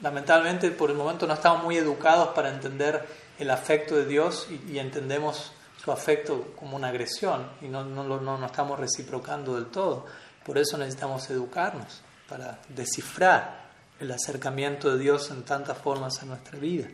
Lamentablemente 0.02 0.70
por 0.72 0.92
el 0.92 0.96
momento 0.96 1.26
no 1.26 1.34
estamos 1.34 1.64
muy 1.64 1.78
educados 1.78 2.30
para 2.30 2.50
entender 2.50 3.08
el 3.40 3.50
afecto 3.50 3.96
de 3.96 4.06
Dios 4.06 4.48
y, 4.68 4.78
entendemos 4.78 5.54
su 5.84 5.92
afecto 5.92 6.54
como 6.56 6.76
una 6.76 6.90
agresión 6.90 7.50
y 7.62 7.68
no, 7.68 7.84
no, 7.84 8.04
no, 8.04 8.20
no 8.20 8.46
estamos 8.46 8.80
reciprocando 8.80 9.56
del 9.56 9.68
todo. 9.68 10.06
Por 10.46 10.58
eso 10.58 10.78
necesitamos 10.78 11.30
educarnos 11.30 12.02
para 12.28 12.60
descifrar 12.70 13.67
el 14.00 14.12
acercamiento 14.12 14.96
de 14.96 15.04
Dios 15.04 15.30
en 15.32 15.44
tantas 15.44 15.78
formas 15.78 16.22
en 16.22 16.30
nuestra 16.30 16.60
vida. 16.60 16.88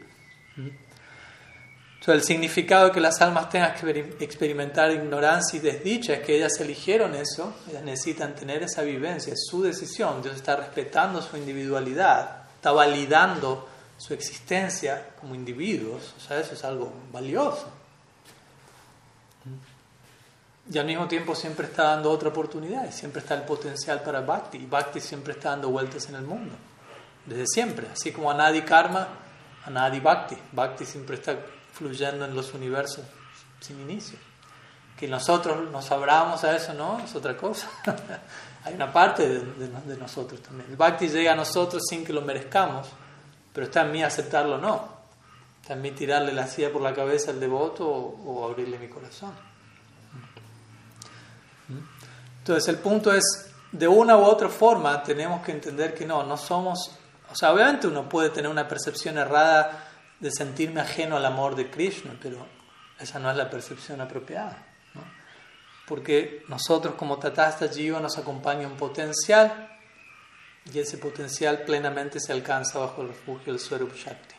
El 2.11 2.21
significado 2.21 2.87
de 2.87 2.91
que 2.91 2.99
las 2.99 3.21
almas 3.21 3.49
tengan 3.49 3.73
que 3.75 4.17
experimentar 4.19 4.91
ignorancia 4.91 5.57
y 5.57 5.61
desdicha 5.61 6.15
es 6.15 6.19
que 6.19 6.35
ellas 6.35 6.59
eligieron 6.59 7.15
eso, 7.15 7.55
ellas 7.69 7.83
necesitan 7.83 8.35
tener 8.35 8.61
esa 8.61 8.81
vivencia, 8.81 9.31
es 9.31 9.45
su 9.49 9.63
decisión, 9.63 10.21
Dios 10.21 10.35
está 10.35 10.57
respetando 10.57 11.21
su 11.21 11.37
individualidad, 11.37 12.43
está 12.55 12.73
validando 12.73 13.69
su 13.97 14.13
existencia 14.13 15.11
como 15.19 15.33
individuos, 15.33 16.13
o 16.17 16.19
sea, 16.19 16.39
eso 16.39 16.55
es 16.55 16.63
algo 16.65 16.91
valioso. 17.11 17.67
y 20.69 20.77
al 20.77 20.85
mismo 20.85 21.07
tiempo 21.07 21.35
siempre 21.35 21.67
está 21.67 21.83
dando 21.83 22.11
otra 22.11 22.29
oportunidad, 22.29 22.91
siempre 22.91 23.21
está 23.21 23.35
el 23.35 23.43
potencial 23.43 24.01
para 24.01 24.21
Bhakti, 24.21 24.57
y 24.57 24.65
Bhakti 24.65 24.99
siempre 24.99 25.33
está 25.33 25.51
dando 25.51 25.69
vueltas 25.69 26.09
en 26.09 26.15
el 26.15 26.23
mundo, 26.23 26.53
desde 27.25 27.45
siempre, 27.47 27.87
así 27.91 28.11
como 28.11 28.29
Anadi 28.29 28.61
Karma, 28.61 29.07
Anadi 29.65 29.99
Bhakti, 29.99 30.37
Bhakti 30.51 30.85
siempre 30.85 31.15
está 31.15 31.37
fluyendo 31.73 32.25
en 32.25 32.35
los 32.35 32.53
universos 32.53 33.05
sin 33.59 33.79
inicio. 33.81 34.17
Que 34.97 35.07
nosotros 35.07 35.69
nos 35.71 35.91
abramos 35.91 36.43
a 36.43 36.55
eso, 36.55 36.73
¿no? 36.73 36.99
Es 36.99 37.15
otra 37.15 37.35
cosa. 37.35 37.67
Hay 38.65 38.75
una 38.75 38.91
parte 38.91 39.27
de, 39.27 39.97
nosotros 39.97 40.41
también. 40.41 40.69
El 40.69 40.77
Bhakti 40.77 41.09
llega 41.09 41.33
a 41.33 41.35
nosotros 41.35 41.81
sin 41.89 42.05
que 42.05 42.13
lo 42.13 42.21
merezcamos, 42.21 42.87
pero 43.51 43.65
está 43.65 43.81
en 43.81 43.91
mí 43.91 44.03
aceptarlo 44.03 44.55
o 44.55 44.57
no. 44.59 44.87
Está 45.61 45.73
en 45.73 45.81
mí 45.81 45.91
tirarle 45.91 46.33
la 46.33 46.47
silla 46.47 46.71
por 46.71 46.81
la 46.81 46.93
cabeza 46.93 47.31
al 47.31 47.39
devoto 47.39 47.87
o 47.87 48.45
abrirle 48.45 48.77
mi 48.77 48.87
corazón. 48.87 49.33
Entonces 52.39 52.67
el 52.67 52.77
punto 52.77 53.13
es, 53.13 53.49
de 53.71 53.87
una 53.87 54.17
u 54.17 54.23
otra 54.23 54.49
forma 54.49 55.01
tenemos 55.01 55.43
que 55.43 55.53
entender 55.53 55.93
que 55.93 56.05
no, 56.05 56.23
no 56.23 56.37
somos, 56.37 56.91
o 57.33 57.35
sea, 57.35 57.51
obviamente 57.51 57.87
uno 57.87 58.07
puede 58.07 58.29
tener 58.29 58.51
una 58.51 58.67
percepción 58.67 59.17
errada 59.17 59.89
de 60.19 60.29
sentirme 60.29 60.81
ajeno 60.81 61.17
al 61.17 61.25
amor 61.25 61.55
de 61.55 61.67
Krishna, 61.67 62.15
pero 62.21 62.45
esa 62.99 63.17
no 63.17 63.31
es 63.31 63.35
la 63.35 63.49
percepción 63.49 63.99
apropiada. 64.01 64.67
Porque 65.87 66.45
nosotros 66.47 66.93
como 66.93 67.17
Tatasta 67.17 67.67
Jiva 67.67 67.99
nos 67.99 68.19
acompaña 68.19 68.67
un 68.67 68.77
potencial 68.77 69.67
y 70.71 70.77
ese 70.77 70.99
potencial 70.99 71.63
plenamente 71.63 72.19
se 72.19 72.31
alcanza 72.31 72.77
bajo 72.77 73.01
el 73.01 73.07
refugio 73.07 73.51
del 73.51 73.59
Swarup 73.59 73.95
Shakti. 73.95 74.35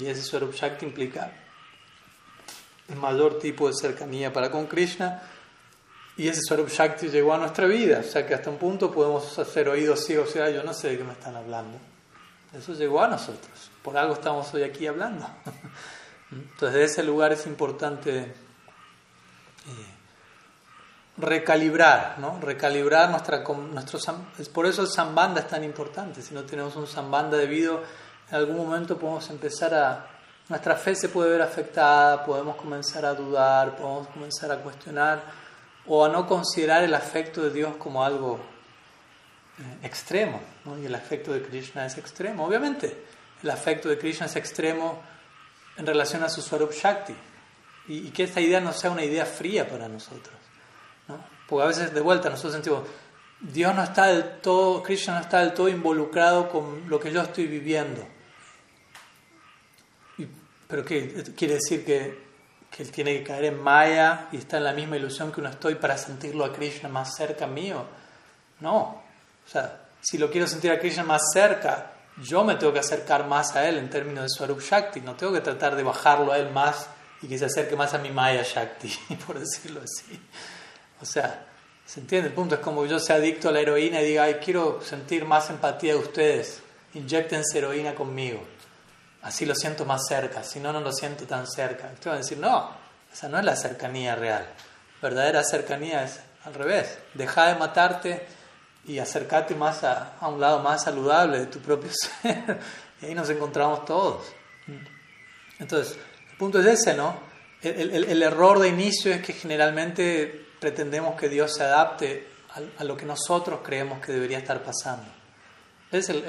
Y 0.00 0.06
ese 0.06 0.22
Swarup 0.22 0.52
Shakti 0.52 0.86
implica 0.86 1.30
el 2.88 2.96
mayor 2.96 3.38
tipo 3.38 3.68
de 3.68 3.74
cercanía 3.80 4.32
para 4.32 4.50
con 4.50 4.66
Krishna 4.66 5.22
y 6.18 6.28
ese 6.28 6.40
Swarup 6.42 6.68
Shakti 6.68 7.08
llegó 7.08 7.32
a 7.32 7.38
nuestra 7.38 7.66
vida, 7.66 8.00
o 8.00 8.02
sea 8.02 8.26
que 8.26 8.34
hasta 8.34 8.50
un 8.50 8.58
punto 8.58 8.90
podemos 8.90 9.38
hacer 9.38 9.68
oídos 9.68 10.04
ciegos, 10.04 10.28
o 10.30 10.32
sea, 10.32 10.50
yo 10.50 10.64
no 10.64 10.74
sé 10.74 10.88
de 10.88 10.98
qué 10.98 11.04
me 11.04 11.12
están 11.12 11.36
hablando. 11.36 11.78
Eso 12.52 12.74
llegó 12.74 13.00
a 13.00 13.06
nosotros, 13.06 13.70
por 13.82 13.96
algo 13.96 14.14
estamos 14.14 14.52
hoy 14.52 14.64
aquí 14.64 14.88
hablando. 14.88 15.24
Entonces, 16.32 16.72
de 16.74 16.84
ese 16.84 17.02
lugar 17.04 17.32
es 17.32 17.46
importante 17.46 18.18
eh, 18.18 18.32
recalibrar, 21.18 22.16
¿no? 22.18 22.40
Recalibrar 22.40 23.10
nuestra, 23.10 23.44
nuestro... 23.44 24.00
Por 24.52 24.66
eso 24.66 24.82
el 24.82 24.88
Sambanda 24.88 25.42
es 25.42 25.46
tan 25.46 25.62
importante. 25.62 26.20
Si 26.20 26.34
no 26.34 26.42
tenemos 26.42 26.74
un 26.74 26.88
Sambanda 26.88 27.36
debido, 27.36 27.82
en 28.28 28.34
algún 28.34 28.56
momento 28.56 28.98
podemos 28.98 29.30
empezar 29.30 29.72
a... 29.72 30.06
Nuestra 30.48 30.74
fe 30.74 30.96
se 30.96 31.10
puede 31.10 31.30
ver 31.30 31.42
afectada, 31.42 32.24
podemos 32.24 32.56
comenzar 32.56 33.04
a 33.04 33.14
dudar, 33.14 33.76
podemos 33.76 34.08
comenzar 34.08 34.50
a 34.50 34.56
cuestionar 34.56 35.47
o 35.88 36.04
a 36.04 36.08
no 36.08 36.26
considerar 36.26 36.84
el 36.84 36.94
afecto 36.94 37.42
de 37.42 37.50
Dios 37.50 37.76
como 37.76 38.04
algo 38.04 38.38
eh, 39.58 39.86
extremo. 39.86 40.40
Y 40.80 40.86
el 40.86 40.94
afecto 40.94 41.32
de 41.32 41.42
Krishna 41.42 41.86
es 41.86 41.96
extremo. 41.96 42.44
Obviamente, 42.44 43.04
el 43.42 43.50
afecto 43.50 43.88
de 43.88 43.98
Krishna 43.98 44.26
es 44.26 44.36
extremo 44.36 45.02
en 45.76 45.86
relación 45.86 46.22
a 46.22 46.28
su 46.28 46.42
Swarup 46.42 46.72
Shakti. 46.72 47.14
Y, 47.88 48.10
que 48.10 48.24
esta 48.24 48.40
idea 48.40 48.60
no 48.60 48.72
sea 48.72 48.90
una 48.90 49.02
idea 49.02 49.24
fría 49.24 49.66
para 49.66 49.88
nosotros. 49.88 50.36
¿no? 51.08 51.24
Porque 51.48 51.64
a 51.64 51.68
veces, 51.68 51.94
de 51.94 52.00
vuelta, 52.02 52.28
nosotros 52.28 52.52
sentimos, 52.52 52.82
Dios 53.40 53.74
no 53.74 53.82
está 53.82 54.06
del 54.06 54.40
todo, 54.40 54.82
Krishna 54.82 55.14
no 55.14 55.20
está 55.20 55.40
del 55.40 55.54
todo 55.54 55.70
involucrado 55.70 56.50
con 56.50 56.88
lo 56.88 57.00
que 57.00 57.10
yo 57.10 57.22
estoy 57.22 57.46
viviendo. 57.46 58.06
¿Pero 60.68 60.84
qué? 60.84 61.24
¿Quiere 61.34 61.54
decir 61.54 61.82
que 61.82 62.27
que 62.78 62.84
él 62.84 62.92
tiene 62.92 63.18
que 63.18 63.24
caer 63.24 63.46
en 63.46 63.60
Maya 63.60 64.28
y 64.30 64.36
está 64.36 64.58
en 64.58 64.62
la 64.62 64.72
misma 64.72 64.96
ilusión 64.96 65.32
que 65.32 65.40
uno 65.40 65.50
estoy 65.50 65.74
para 65.74 65.98
sentirlo 65.98 66.44
a 66.44 66.52
Krishna 66.52 66.88
más 66.88 67.16
cerca 67.16 67.48
mío. 67.48 67.84
No. 68.60 69.02
O 69.44 69.50
sea, 69.50 69.80
si 70.00 70.16
lo 70.16 70.30
quiero 70.30 70.46
sentir 70.46 70.70
a 70.70 70.78
Krishna 70.78 71.02
más 71.02 71.22
cerca, 71.32 71.90
yo 72.22 72.44
me 72.44 72.54
tengo 72.54 72.72
que 72.72 72.78
acercar 72.78 73.26
más 73.26 73.56
a 73.56 73.68
él 73.68 73.78
en 73.78 73.90
términos 73.90 74.22
de 74.22 74.28
Swarup 74.28 74.60
Shakti. 74.60 75.00
No 75.00 75.16
tengo 75.16 75.32
que 75.32 75.40
tratar 75.40 75.74
de 75.74 75.82
bajarlo 75.82 76.30
a 76.30 76.38
él 76.38 76.52
más 76.52 76.88
y 77.20 77.26
que 77.26 77.36
se 77.36 77.46
acerque 77.46 77.74
más 77.74 77.94
a 77.94 77.98
mi 77.98 78.10
Maya 78.10 78.44
Shakti, 78.44 78.96
por 79.26 79.40
decirlo 79.40 79.80
así. 79.80 80.16
O 81.00 81.04
sea, 81.04 81.46
¿se 81.84 81.98
entiende? 81.98 82.28
El 82.28 82.34
punto 82.34 82.54
es 82.54 82.60
como 82.60 82.86
yo 82.86 83.00
sea 83.00 83.16
adicto 83.16 83.48
a 83.48 83.52
la 83.52 83.58
heroína 83.58 84.00
y 84.02 84.06
diga, 84.06 84.22
ay, 84.22 84.34
quiero 84.34 84.80
sentir 84.82 85.24
más 85.24 85.50
empatía 85.50 85.94
de 85.94 85.98
ustedes. 85.98 86.62
Inyectense 86.94 87.58
heroína 87.58 87.96
conmigo 87.96 88.40
así 89.22 89.46
lo 89.46 89.54
siento 89.54 89.84
más 89.84 90.06
cerca, 90.06 90.42
si 90.42 90.60
no, 90.60 90.72
no 90.72 90.80
lo 90.80 90.92
siento 90.92 91.24
tan 91.24 91.46
cerca. 91.46 91.90
Usted 91.92 92.10
va 92.10 92.14
a 92.14 92.18
decir, 92.18 92.38
no, 92.38 92.70
esa 93.12 93.28
no 93.28 93.38
es 93.38 93.44
la 93.44 93.56
cercanía 93.56 94.14
real. 94.14 94.46
Verdadera 95.02 95.42
cercanía 95.44 96.04
es 96.04 96.20
al 96.44 96.54
revés, 96.54 96.98
deja 97.14 97.48
de 97.48 97.58
matarte 97.58 98.26
y 98.84 98.98
acercarte 98.98 99.54
más 99.54 99.84
a, 99.84 100.16
un 100.22 100.40
lado 100.40 100.60
más 100.60 100.84
saludable 100.84 101.40
de 101.40 101.46
tu 101.46 101.58
propio 101.58 101.90
ser. 102.22 102.58
y 103.02 103.06
ahí 103.06 103.14
nos 103.14 103.28
encontramos 103.30 103.84
todos. 103.84 104.26
Entonces, 105.58 105.98
el 106.30 106.36
punto 106.36 106.60
es 106.60 106.66
ese, 106.66 106.94
¿no? 106.94 107.28
El, 107.60 108.22
error 108.22 108.60
de 108.60 108.68
inicio 108.68 109.12
es 109.12 109.20
que 109.20 109.32
generalmente 109.32 110.46
pretendemos 110.60 111.18
que 111.18 111.28
Dios 111.28 111.54
se 111.54 111.64
adapte 111.64 112.28
a, 112.50 112.82
a 112.82 112.84
lo 112.84 112.96
que 112.96 113.04
nosotros 113.04 113.60
creemos 113.64 114.00
que 114.00 114.12
debería 114.12 114.38
estar 114.38 114.62
pasando. 114.62 115.06
Es 115.90 116.08
el, 116.08 116.22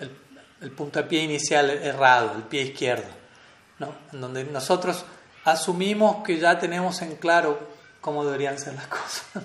el 0.00 0.10
puntapié 0.70 1.22
inicial 1.22 1.70
errado, 1.70 2.32
el 2.36 2.42
pie 2.44 2.62
izquierdo, 2.62 3.08
¿no? 3.78 3.94
en 4.12 4.20
donde 4.20 4.44
nosotros 4.44 5.04
asumimos 5.44 6.22
que 6.24 6.38
ya 6.38 6.58
tenemos 6.58 7.02
en 7.02 7.16
claro 7.16 7.58
cómo 8.00 8.24
deberían 8.24 8.58
ser 8.58 8.74
las 8.74 8.86
cosas. 8.88 9.44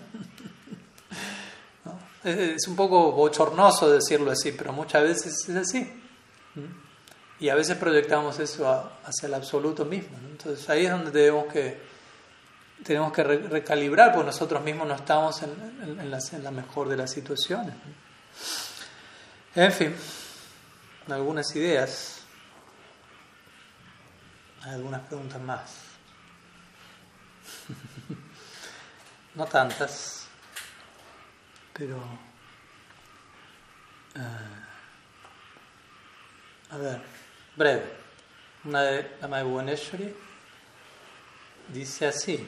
Es 2.23 2.67
un 2.67 2.75
poco 2.75 3.11
bochornoso 3.13 3.89
decirlo 3.89 4.31
así, 4.31 4.51
pero 4.51 4.73
muchas 4.73 5.03
veces 5.03 5.47
es 5.47 5.55
así. 5.55 6.01
Y 7.39 7.49
a 7.49 7.55
veces 7.55 7.77
proyectamos 7.77 8.39
eso 8.39 8.67
hacia 9.05 9.27
el 9.27 9.33
absoluto 9.33 9.85
mismo. 9.85 10.17
Entonces 10.29 10.67
ahí 10.69 10.85
es 10.85 10.91
donde 10.91 11.11
tenemos 11.11 11.45
que, 11.51 11.79
tenemos 12.83 13.13
que 13.13 13.23
recalibrar, 13.23 14.11
porque 14.11 14.25
nosotros 14.25 14.61
mismos 14.63 14.87
no 14.87 14.95
estamos 14.95 15.41
en, 15.43 16.11
la, 16.11 16.19
en 16.31 16.43
la 16.43 16.51
mejor 16.51 16.89
de 16.89 16.97
las 16.97 17.11
situaciones. 17.11 17.73
En 19.55 19.71
fin 19.71 19.95
algunas 21.13 21.55
ideas, 21.55 22.21
algunas 24.63 25.01
preguntas 25.01 25.41
más. 25.41 25.75
no 29.35 29.45
tantas, 29.45 30.27
pero... 31.73 31.97
Eh, 34.15 34.67
a 36.71 36.77
ver, 36.77 37.01
breve. 37.55 37.97
Una 38.65 38.81
de 38.81 39.17
la 39.21 39.27
Madre 39.27 40.13
dice 41.69 42.07
así. 42.07 42.45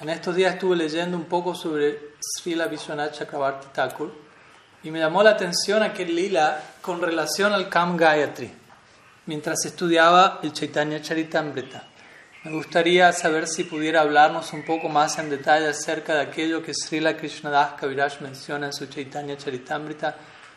En 0.00 0.08
estos 0.08 0.36
días 0.36 0.54
estuve 0.54 0.76
leyendo 0.76 1.16
un 1.16 1.24
poco 1.24 1.54
sobre 1.54 2.14
Srila 2.20 2.66
Vishwanath 2.66 3.18
Chakrabarti 3.18 3.68
Thakur 3.72 4.12
y 4.84 4.90
me 4.90 4.98
llamó 4.98 5.22
la 5.22 5.30
atención 5.30 5.82
aquel 5.82 6.14
lila 6.14 6.62
con 6.80 7.00
relación 7.00 7.52
al 7.52 7.68
Kam 7.68 7.96
Gayatri, 7.96 8.50
mientras 9.26 9.64
estudiaba 9.64 10.40
el 10.42 10.52
Chaitanya 10.52 11.00
Charitamrita. 11.00 11.84
Me 12.44 12.50
gustaría 12.50 13.12
saber 13.12 13.46
si 13.46 13.62
pudiera 13.62 14.00
hablarnos 14.00 14.52
un 14.52 14.64
poco 14.64 14.88
más 14.88 15.16
en 15.18 15.30
detalle 15.30 15.68
acerca 15.68 16.14
de 16.14 16.22
aquello 16.22 16.60
que 16.60 16.74
Srila 16.74 17.16
Krishnadas 17.16 17.74
Kaviraj 17.74 18.20
menciona 18.20 18.66
en 18.66 18.72
su 18.72 18.86
Chaitanya 18.86 19.36
Charitamrita 19.36 20.16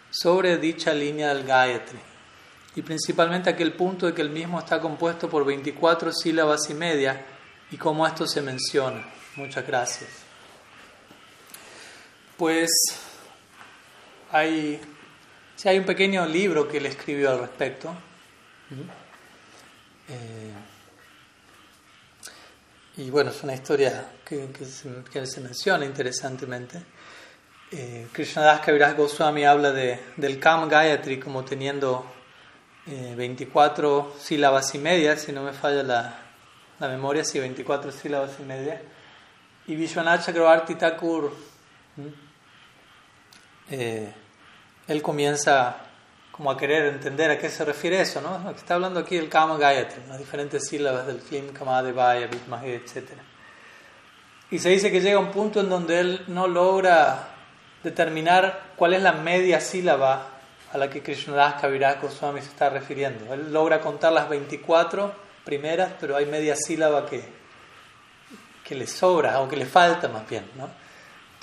sobre 0.09 0.57
dicha 0.57 0.93
línea 0.93 1.31
del 1.31 1.45
Gayatri. 1.45 1.99
Y 2.75 2.81
principalmente 2.81 3.51
aquel 3.51 3.73
punto 3.73 4.07
de 4.07 4.13
que 4.13 4.23
el 4.23 4.31
mismo 4.31 4.57
está 4.57 4.81
compuesto 4.81 5.29
por 5.29 5.45
24 5.45 6.11
sílabas 6.11 6.67
y 6.71 6.73
media 6.73 7.23
y 7.69 7.77
cómo 7.77 8.05
esto 8.07 8.25
se 8.25 8.41
menciona. 8.41 9.05
Muchas 9.35 9.65
gracias. 9.67 10.09
Pues 12.35 12.71
hay, 14.31 14.79
hay 15.63 15.77
un 15.77 15.85
pequeño 15.85 16.25
libro 16.25 16.67
que 16.67 16.77
él 16.77 16.85
escribió 16.85 17.31
al 17.31 17.39
respecto. 17.39 17.93
Eh, 20.07 20.51
y 22.97 23.09
bueno, 23.09 23.31
es 23.31 23.43
una 23.43 23.53
historia 23.53 24.11
que, 24.23 24.49
que, 24.51 24.65
se, 25.25 25.41
menciona 25.41 25.85
interesantemente. 25.85 26.81
Eh, 27.71 28.07
Krishnadas 28.11 28.61
Kaviraj 28.61 28.95
Goswami 28.95 29.43
habla 29.43 29.71
de, 29.71 29.99
del 30.17 30.39
Kam 30.39 30.69
Gayatri 30.69 31.19
como 31.19 31.43
teniendo 31.43 32.05
24 32.85 34.13
eh, 34.15 34.19
sílabas 34.21 34.73
y 34.75 34.77
media, 34.77 35.17
si 35.17 35.31
no 35.31 35.41
me 35.41 35.51
falla 35.51 35.83
la, 35.83 36.19
la 36.79 36.87
memoria, 36.87 37.23
sí, 37.23 37.39
24 37.39 37.91
sílabas 37.91 38.31
y 38.39 38.43
media. 38.43 38.81
Y 39.67 39.75
Vishwanath 39.75 40.25
Chakrabarti 40.25 40.75
Thakur 40.75 41.33
eh, 43.69 44.11
él 44.87 45.01
comienza 45.01 45.77
como 46.31 46.51
a 46.51 46.57
querer 46.57 46.87
entender 46.87 47.31
a 47.31 47.37
qué 47.37 47.49
se 47.49 47.63
refiere 47.63 48.01
eso, 48.01 48.19
¿no? 48.19 48.49
Está 48.51 48.73
hablando 48.73 48.99
aquí 48.99 49.15
del 49.15 49.29
Kama 49.29 49.57
Gayatri, 49.57 50.01
las 50.09 50.17
diferentes 50.17 50.67
sílabas 50.67 51.07
del 51.07 51.19
Klim, 51.19 51.53
Kamadevaya, 51.53 52.27
Vidmahe, 52.27 52.75
etc. 52.75 53.11
Y 54.51 54.59
se 54.59 54.69
dice 54.69 54.91
que 54.91 54.99
llega 54.99 55.17
un 55.17 55.31
punto 55.31 55.61
en 55.61 55.69
donde 55.69 55.99
él 55.99 56.25
no 56.27 56.47
logra 56.47 57.29
determinar 57.83 58.71
cuál 58.75 58.93
es 58.93 59.01
la 59.01 59.13
media 59.13 59.61
sílaba 59.61 60.27
a 60.73 60.77
la 60.77 60.89
que 60.89 61.01
Krishnadas 61.01 61.61
Kaviraj 61.61 62.01
Goswami 62.01 62.41
se 62.41 62.49
está 62.49 62.69
refiriendo. 62.69 63.33
Él 63.33 63.53
logra 63.53 63.79
contar 63.79 64.11
las 64.11 64.27
24 64.27 65.13
primeras, 65.45 65.93
pero 66.01 66.17
hay 66.17 66.25
media 66.25 66.55
sílaba 66.57 67.05
que, 67.05 67.23
que 68.63 68.75
le 68.75 68.87
sobra 68.87 69.39
o 69.39 69.47
que 69.47 69.55
le 69.55 69.65
falta 69.65 70.09
más 70.09 70.27
bien. 70.27 70.45
¿no? 70.57 70.69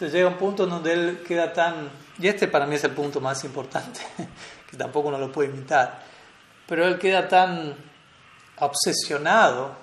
Entonces 0.03 0.19
llega 0.19 0.31
un 0.31 0.37
punto 0.37 0.67
donde 0.67 0.93
él 0.93 1.23
queda 1.25 1.53
tan, 1.53 1.89
y 2.19 2.27
este 2.27 2.49
para 2.49 2.67
mí 2.67 2.75
es 2.75 2.83
el 2.83 2.91
punto 2.91 3.21
más 3.21 3.45
importante, 3.45 4.01
que 4.69 4.77
tampoco 4.77 5.07
uno 5.07 5.17
lo 5.17 5.31
puede 5.31 5.51
imitar, 5.51 6.03
pero 6.67 6.89
él 6.89 6.99
queda 6.99 7.29
tan 7.29 7.77
obsesionado 8.57 9.77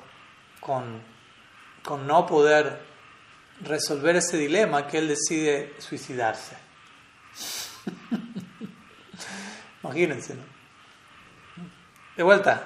con, 0.59 1.01
con 1.81 2.05
no 2.05 2.25
poder 2.25 2.81
resolver 3.61 4.17
ese 4.17 4.35
dilema 4.35 4.87
que 4.87 4.97
él 4.97 5.07
decide 5.07 5.75
suicidarse. 5.79 6.57
Imagínense, 9.81 10.35
¿no? 10.35 10.43
De 12.17 12.23
vuelta, 12.23 12.61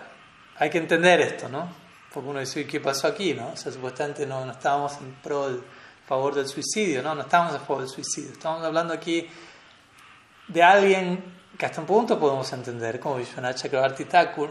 hay 0.57 0.71
que 0.71 0.80
entender 0.80 1.21
esto, 1.21 1.47
¿no? 1.49 1.71
Porque 2.11 2.30
uno 2.30 2.39
dice, 2.39 2.65
¿qué 2.65 2.80
pasó 2.80 3.05
aquí, 3.05 3.35
no? 3.35 3.49
O 3.49 3.55
sea, 3.55 3.71
supuestamente 3.71 4.25
no, 4.25 4.43
no 4.43 4.53
estábamos 4.53 4.97
en 4.97 5.13
pro 5.21 5.49
del 5.49 5.63
favor 6.05 6.35
del 6.35 6.47
suicidio, 6.47 7.01
no, 7.01 7.15
no 7.15 7.21
estábamos 7.21 7.55
a 7.55 7.59
favor 7.59 7.84
del 7.84 7.89
suicidio. 7.89 8.31
Estamos 8.31 8.63
hablando 8.63 8.93
aquí 8.93 9.27
de 10.47 10.63
alguien 10.63 11.23
que 11.57 11.65
hasta 11.65 11.81
un 11.81 11.88
punto 11.88 12.19
podemos 12.19 12.51
entender, 12.51 12.99
como 12.99 13.17
Vishwanath 13.17 13.57
Chakrabarti 13.57 14.05
Thakur, 14.05 14.49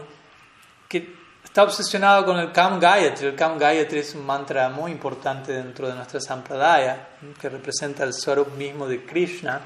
que 0.87 1.15
está 1.43 1.63
obsesionado 1.63 2.25
con 2.25 2.39
el 2.39 2.51
Kam 2.51 2.79
Gayatri. 2.79 3.27
El 3.27 3.35
Kam 3.35 3.57
Gayatri 3.57 3.99
es 3.99 4.15
un 4.15 4.25
mantra 4.25 4.69
muy 4.69 4.91
importante 4.91 5.51
dentro 5.51 5.87
de 5.87 5.95
nuestra 5.95 6.19
Sampradaya, 6.19 7.09
que 7.39 7.49
representa 7.49 8.03
el 8.03 8.13
Swarup 8.13 8.55
mismo 8.55 8.87
de 8.87 9.05
Krishna, 9.05 9.61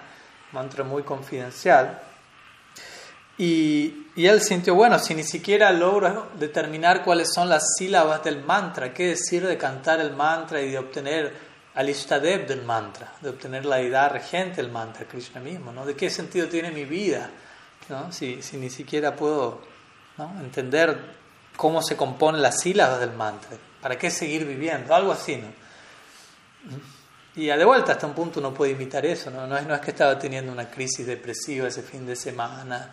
mantra 0.51 0.83
muy 0.83 1.03
confidencial. 1.03 2.01
Y, 3.37 4.07
y, 4.15 4.25
él 4.25 4.41
sintió, 4.41 4.73
bueno, 4.73 4.97
si 4.97 5.13
ni 5.13 5.23
siquiera 5.23 5.71
logro 5.71 6.29
determinar 6.39 7.03
cuáles 7.03 7.31
son 7.31 7.47
las 7.47 7.75
sílabas 7.77 8.23
del 8.23 8.43
mantra, 8.43 8.91
qué 8.91 9.09
decir 9.09 9.45
de 9.45 9.59
cantar 9.59 9.99
el 9.99 10.15
mantra 10.15 10.59
y 10.59 10.71
de 10.71 10.79
obtener 10.79 11.46
al 11.77 11.89
Ishtadev 11.89 12.47
del 12.47 12.63
mantra, 12.63 13.13
de 13.21 13.29
obtener 13.29 13.63
la 13.63 13.79
idea 13.79 14.09
regente 14.09 14.63
del 14.63 14.71
mantra, 14.71 15.05
Krishna 15.05 15.39
mismo, 15.39 15.71
¿no? 15.71 15.85
¿De 15.85 15.95
qué 15.95 16.09
sentido 16.09 16.47
tiene 16.47 16.71
mi 16.71 16.85
vida? 16.85 17.29
¿no? 17.87 18.11
Si, 18.11 18.41
si 18.41 18.57
ni 18.57 18.71
siquiera 18.71 19.15
puedo 19.15 19.61
entender 20.41 20.99
cómo 21.55 21.83
se 21.83 21.95
componen 21.95 22.41
las 22.41 22.61
sílabas 22.61 22.99
del 22.99 23.13
mantra, 23.13 23.51
¿para 23.79 23.95
qué 23.95 24.09
seguir 24.09 24.43
viviendo? 24.47 24.95
Algo 24.95 25.11
así, 25.11 25.37
¿no? 25.37 25.49
Y 27.35 27.45
de 27.45 27.63
vuelta, 27.65 27.91
hasta 27.91 28.07
un 28.07 28.15
punto 28.15 28.39
uno 28.39 28.55
puede 28.55 28.71
imitar 28.71 29.05
eso, 29.05 29.29
¿no? 29.29 29.45
No 29.45 29.55
es, 29.55 29.67
no 29.67 29.75
es 29.75 29.81
que 29.81 29.91
estaba 29.91 30.17
teniendo 30.17 30.51
una 30.51 30.71
crisis 30.71 31.05
depresiva 31.05 31.67
ese 31.67 31.83
fin 31.83 32.07
de 32.07 32.15
semana 32.15 32.89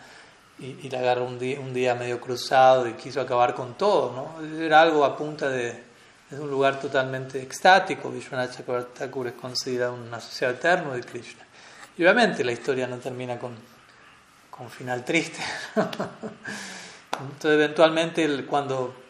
y, 0.59 0.91
le 0.91 0.99
agarró 0.99 1.25
un 1.25 1.39
día, 1.39 1.59
un 1.59 1.73
día 1.73 1.95
medio 1.95 2.21
cruzado 2.21 2.87
y 2.87 2.93
quiso 2.93 3.23
acabar 3.23 3.55
con 3.55 3.79
todo, 3.79 4.13
¿no? 4.13 4.63
Era 4.63 4.83
algo 4.83 5.07
a 5.07 5.17
punta 5.17 5.49
de, 5.49 5.94
es 6.35 6.41
un 6.41 6.51
lugar 6.51 6.81
totalmente 6.81 7.41
extático. 7.41 8.11
Vishwanath 8.11 8.57
Chakravarti 8.57 9.29
es 9.29 9.33
considerado 9.35 9.95
un 9.95 10.13
asociado 10.13 10.55
eterno 10.55 10.93
de 10.93 11.03
Krishna. 11.03 11.45
Y 11.97 12.03
obviamente 12.03 12.43
la 12.43 12.53
historia 12.53 12.87
no 12.87 12.97
termina 12.99 13.39
con, 13.39 13.55
con 14.51 14.69
final 14.69 15.05
triste. 15.05 15.41
Entonces, 15.75 17.51
eventualmente, 17.53 18.45
cuando. 18.47 19.03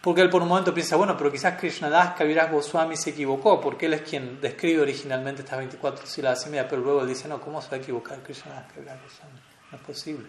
Porque 0.00 0.22
él 0.22 0.30
por 0.30 0.40
un 0.40 0.48
momento 0.48 0.72
piensa, 0.72 0.96
bueno, 0.96 1.14
pero 1.14 1.30
quizás 1.30 1.58
Krishnadas 1.58 2.14
Kaviraj 2.14 2.50
Goswami 2.50 2.96
se 2.96 3.10
equivocó, 3.10 3.60
porque 3.60 3.84
él 3.84 3.92
es 3.92 4.00
quien 4.00 4.40
describe 4.40 4.80
originalmente 4.80 5.42
estas 5.42 5.58
24 5.58 6.06
sílabas 6.06 6.46
y 6.46 6.48
media, 6.48 6.66
pero 6.66 6.80
luego 6.80 7.02
él 7.02 7.08
dice, 7.08 7.28
no, 7.28 7.38
¿cómo 7.38 7.60
se 7.60 7.68
va 7.68 7.76
a 7.76 7.80
equivocar 7.80 8.22
Krishnadas 8.22 8.72
Kaviraj 8.72 9.02
Goswami? 9.02 9.40
No 9.70 9.76
es 9.76 9.84
posible. 9.84 10.26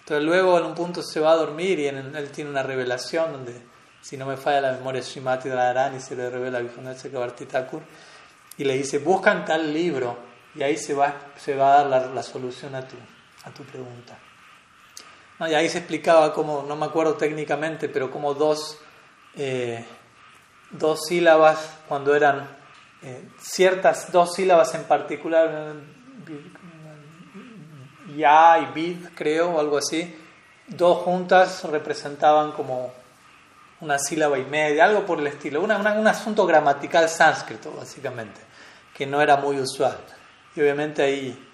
Entonces 0.00 0.24
luego 0.24 0.56
en 0.56 0.66
un 0.66 0.74
punto 0.76 1.02
se 1.02 1.18
va 1.18 1.32
a 1.32 1.34
dormir 1.34 1.80
y 1.80 1.86
él 1.88 2.30
tiene 2.30 2.48
una 2.48 2.62
revelación 2.62 3.32
donde, 3.32 3.60
si 4.06 4.16
no 4.16 4.24
me 4.24 4.36
falla 4.36 4.60
la 4.60 4.72
memoria, 4.72 5.02
Srimati 5.02 5.48
Radharani 5.48 5.98
se 5.98 6.14
le 6.14 6.30
revela 6.30 6.58
a 6.58 6.60
Vishwanath 6.60 7.02
Chakrabarti 7.02 7.44
Thakur 7.44 7.82
y 8.56 8.62
le 8.62 8.74
dice, 8.74 8.98
buscan 9.00 9.44
tal 9.44 9.74
libro 9.74 10.16
y 10.54 10.62
ahí 10.62 10.76
se 10.76 10.94
va, 10.94 11.12
se 11.36 11.56
va 11.56 11.72
a 11.72 11.76
dar 11.78 11.86
la, 11.86 12.06
la 12.14 12.22
solución 12.22 12.76
a 12.76 12.86
tu, 12.86 12.94
a 13.42 13.50
tu 13.50 13.64
pregunta. 13.64 14.16
y 15.40 15.54
ahí 15.54 15.68
se 15.68 15.78
explicaba 15.78 16.32
cómo, 16.32 16.64
no 16.68 16.76
me 16.76 16.86
acuerdo 16.86 17.14
técnicamente, 17.14 17.88
pero 17.88 18.08
como 18.12 18.32
dos, 18.34 18.78
eh, 19.34 19.84
dos 20.70 21.00
sílabas, 21.08 21.78
cuando 21.88 22.14
eran 22.14 22.46
eh, 23.02 23.28
ciertas 23.40 24.12
dos 24.12 24.34
sílabas 24.34 24.72
en 24.76 24.84
particular, 24.84 25.74
ya 28.16 28.60
y 28.60 28.72
bid, 28.72 29.08
creo, 29.16 29.56
o 29.56 29.58
algo 29.58 29.78
así, 29.78 30.16
dos 30.68 30.98
juntas 30.98 31.64
representaban 31.64 32.52
como 32.52 32.92
una 33.80 33.98
sílaba 33.98 34.38
y 34.38 34.44
media, 34.44 34.84
algo 34.84 35.04
por 35.04 35.18
el 35.18 35.26
estilo, 35.26 35.60
una, 35.62 35.76
un 35.78 36.06
asunto 36.06 36.46
gramatical 36.46 37.08
sánscrito, 37.08 37.72
básicamente, 37.72 38.40
que 38.94 39.06
no 39.06 39.20
era 39.20 39.36
muy 39.36 39.58
usual. 39.58 39.98
Y 40.54 40.60
obviamente 40.60 41.02
ahí 41.02 41.48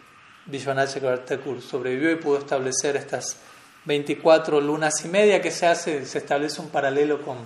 Vishwanath 0.46 0.94
Chakravarti 0.94 1.36
sobrevivió 1.60 2.10
y 2.12 2.16
pudo 2.16 2.38
establecer 2.38 2.96
estas 2.96 3.38
24 3.84 4.60
lunas 4.60 5.04
y 5.04 5.08
media 5.08 5.42
que 5.42 5.50
se 5.50 5.66
hace, 5.66 6.06
se 6.06 6.18
establece 6.18 6.60
un 6.60 6.68
paralelo 6.68 7.22
con, 7.22 7.38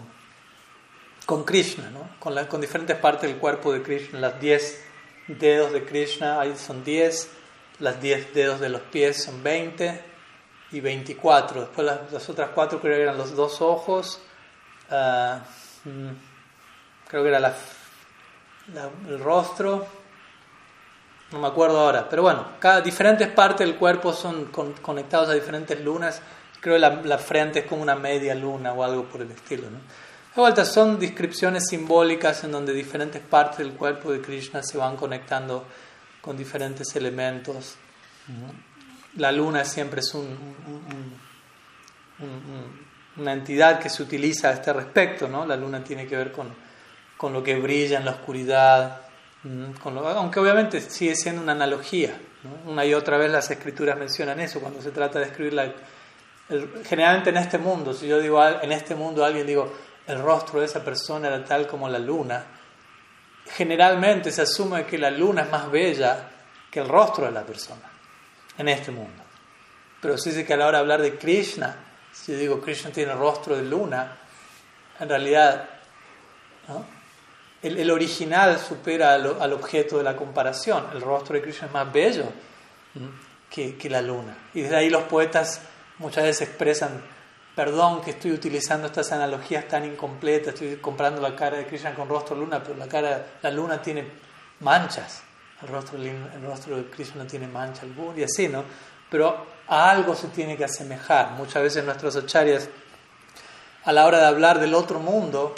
con 1.24 1.44
Krishna, 1.44 1.90
¿no? 1.90 2.10
con, 2.18 2.34
la, 2.34 2.46
con 2.46 2.60
diferentes 2.60 2.96
partes 2.98 3.30
del 3.30 3.38
cuerpo 3.38 3.72
de 3.72 3.82
Krishna, 3.82 4.20
las 4.20 4.40
10 4.40 4.84
dedos 5.28 5.72
de 5.72 5.84
Krishna, 5.84 6.40
ahí 6.40 6.54
son 6.56 6.84
10 6.84 7.30
las 7.78 8.00
10 8.00 8.32
dedos 8.32 8.60
de 8.60 8.68
los 8.68 8.80
pies 8.82 9.24
son 9.24 9.42
20 9.42 10.00
y 10.72 10.80
24. 10.80 11.60
Después 11.60 11.86
las, 11.86 12.28
otras 12.28 12.50
cuatro 12.54 12.80
que 12.80 12.88
eran 12.88 13.18
los 13.18 13.34
dos 13.36 13.60
ojos, 13.60 14.20
uh, 14.90 15.40
creo 17.08 17.22
que 17.22 17.28
era 17.28 17.40
la, 17.40 17.54
el 19.08 19.18
rostro, 19.18 19.86
no 21.32 21.38
me 21.40 21.48
acuerdo 21.48 21.80
ahora, 21.80 22.08
pero 22.08 22.22
bueno, 22.22 22.46
cada 22.58 22.80
diferentes 22.80 23.28
partes 23.28 23.66
del 23.66 23.76
cuerpo 23.76 24.12
son 24.12 24.46
con, 24.46 24.72
conectados 24.74 25.28
a 25.28 25.34
diferentes 25.34 25.80
lunas. 25.80 26.22
Creo 26.60 26.74
que 26.76 26.80
la, 26.80 26.90
la, 27.02 27.18
frente 27.18 27.60
es 27.60 27.66
como 27.66 27.82
una 27.82 27.94
media 27.94 28.34
luna 28.34 28.72
o 28.72 28.82
algo 28.82 29.04
por 29.04 29.20
el 29.20 29.30
estilo. 29.30 29.70
¿no? 29.70 29.78
De 29.78 30.42
vuelta, 30.42 30.64
son 30.64 30.98
descripciones 30.98 31.66
simbólicas 31.68 32.44
en 32.44 32.52
donde 32.52 32.72
diferentes 32.72 33.22
partes 33.22 33.58
del 33.58 33.72
cuerpo 33.72 34.12
de 34.12 34.20
Krishna 34.20 34.62
se 34.62 34.76
van 34.78 34.96
conectando 34.96 35.64
con 36.20 36.36
diferentes 36.36 36.94
elementos. 36.94 37.76
La 39.16 39.32
luna 39.32 39.64
siempre 39.64 40.00
es 40.00 40.12
un, 40.12 40.36
una 43.18 43.32
entidad 43.32 43.78
que 43.78 43.88
se 43.88 44.02
utiliza 44.02 44.48
a 44.48 44.52
este 44.52 44.72
respecto, 44.72 45.28
¿no? 45.28 45.46
La 45.46 45.56
luna 45.56 45.82
tiene 45.82 46.06
que 46.06 46.16
ver 46.16 46.32
con, 46.32 46.54
con 47.16 47.32
lo 47.32 47.42
que 47.42 47.56
brilla 47.56 47.98
en 47.98 48.04
la 48.04 48.12
oscuridad, 48.12 49.00
con 49.82 49.96
aunque 49.98 50.40
obviamente 50.40 50.80
sigue 50.80 51.14
siendo 51.14 51.42
una 51.42 51.52
analogía. 51.52 52.18
Una 52.66 52.84
y 52.84 52.94
otra 52.94 53.16
vez 53.16 53.30
las 53.30 53.50
escrituras 53.50 53.98
mencionan 53.98 54.38
eso 54.40 54.60
cuando 54.60 54.80
se 54.80 54.90
trata 54.90 55.18
de 55.18 55.26
escribir 55.26 55.54
la, 55.54 55.72
generalmente 56.84 57.30
en 57.30 57.38
este 57.38 57.58
mundo, 57.58 57.92
si 57.92 58.06
yo 58.06 58.20
digo 58.20 58.44
en 58.46 58.70
este 58.70 58.94
mundo 58.94 59.24
alguien 59.24 59.46
digo 59.46 59.72
el 60.06 60.20
rostro 60.20 60.60
de 60.60 60.66
esa 60.66 60.84
persona 60.84 61.26
era 61.26 61.44
tal 61.44 61.66
como 61.66 61.88
la 61.88 61.98
luna, 61.98 62.44
generalmente 63.46 64.30
se 64.30 64.42
asume 64.42 64.84
que 64.84 64.98
la 64.98 65.10
luna 65.10 65.42
es 65.42 65.50
más 65.50 65.70
bella 65.70 66.28
que 66.70 66.80
el 66.80 66.88
rostro 66.88 67.24
de 67.26 67.32
la 67.32 67.42
persona 67.42 67.90
en 68.58 68.68
este 68.68 68.92
mundo. 68.92 69.22
Pero 70.00 70.16
se 70.16 70.30
dice 70.30 70.44
que 70.44 70.54
a 70.54 70.56
la 70.56 70.68
hora 70.68 70.78
de 70.78 70.82
hablar 70.82 71.02
de 71.02 71.16
Krishna, 71.16 71.74
si 72.26 72.32
yo 72.32 72.38
digo 72.38 72.60
Krishna 72.60 72.90
tiene 72.90 73.14
rostro 73.14 73.56
de 73.56 73.62
luna, 73.62 74.16
en 74.98 75.08
realidad 75.08 75.68
el, 77.62 77.88
original 77.88 78.58
supera 78.58 79.14
al, 79.14 79.52
objeto 79.52 79.98
de 79.98 80.02
la 80.02 80.16
comparación. 80.16 80.86
El 80.92 81.02
rostro 81.02 81.36
de 81.36 81.42
Krishna 81.42 81.68
es 81.68 81.72
más 81.72 81.92
bello 81.92 82.24
que, 83.48 83.88
la 83.88 84.02
luna. 84.02 84.36
Y 84.54 84.62
desde 84.62 84.74
ahí 84.74 84.90
los 84.90 85.04
poetas 85.04 85.60
muchas 85.98 86.24
veces 86.24 86.48
expresan 86.48 87.00
Perdón 87.54 88.02
que 88.02 88.10
estoy 88.10 88.32
utilizando 88.32 88.88
estas 88.88 89.12
analogías 89.12 89.66
tan 89.66 89.84
incompletas, 89.84 90.52
estoy 90.52 90.76
comparando 90.76 91.22
la 91.22 91.34
cara 91.34 91.56
de 91.56 91.66
Krishna 91.66 91.94
con 91.94 92.06
rostro 92.06 92.36
luna, 92.36 92.62
pero 92.62 92.76
la 92.76 92.86
cara, 92.86 93.24
la 93.40 93.50
luna 93.50 93.80
tiene 93.80 94.04
manchas, 94.60 95.22
el 95.62 95.68
rostro, 95.68 95.96
el 95.96 96.42
rostro 96.42 96.76
de 96.76 96.84
Krishna 96.90 97.22
no 97.22 97.26
tiene 97.26 97.46
mancha 97.46 97.82
alguna, 97.82 98.18
y 98.18 98.24
así, 98.24 98.48
¿no? 98.48 98.62
Pero 99.08 99.55
a 99.68 99.90
algo 99.90 100.14
se 100.14 100.28
tiene 100.28 100.56
que 100.56 100.64
asemejar. 100.64 101.32
Muchas 101.32 101.62
veces 101.62 101.84
nuestros 101.84 102.16
acharyas, 102.16 102.68
a 103.84 103.92
la 103.92 104.06
hora 104.06 104.18
de 104.18 104.26
hablar 104.26 104.60
del 104.60 104.74
otro 104.74 104.98
mundo, 104.98 105.54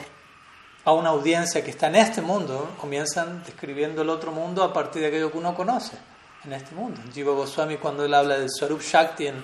a 0.84 0.92
una 0.92 1.10
audiencia 1.10 1.62
que 1.62 1.70
está 1.70 1.88
en 1.88 1.96
este 1.96 2.22
mundo, 2.22 2.74
comienzan 2.80 3.42
describiendo 3.44 4.02
el 4.02 4.08
otro 4.08 4.32
mundo 4.32 4.62
a 4.62 4.72
partir 4.72 5.02
de 5.02 5.08
aquello 5.08 5.30
que 5.30 5.38
uno 5.38 5.54
conoce 5.54 5.96
en 6.44 6.52
este 6.52 6.74
mundo. 6.74 7.00
Jiva 7.12 7.32
Goswami, 7.32 7.76
cuando 7.76 8.04
él 8.04 8.14
habla 8.14 8.38
del 8.38 8.48
Swarup 8.50 8.80
Shakti 8.80 9.26
en, 9.26 9.42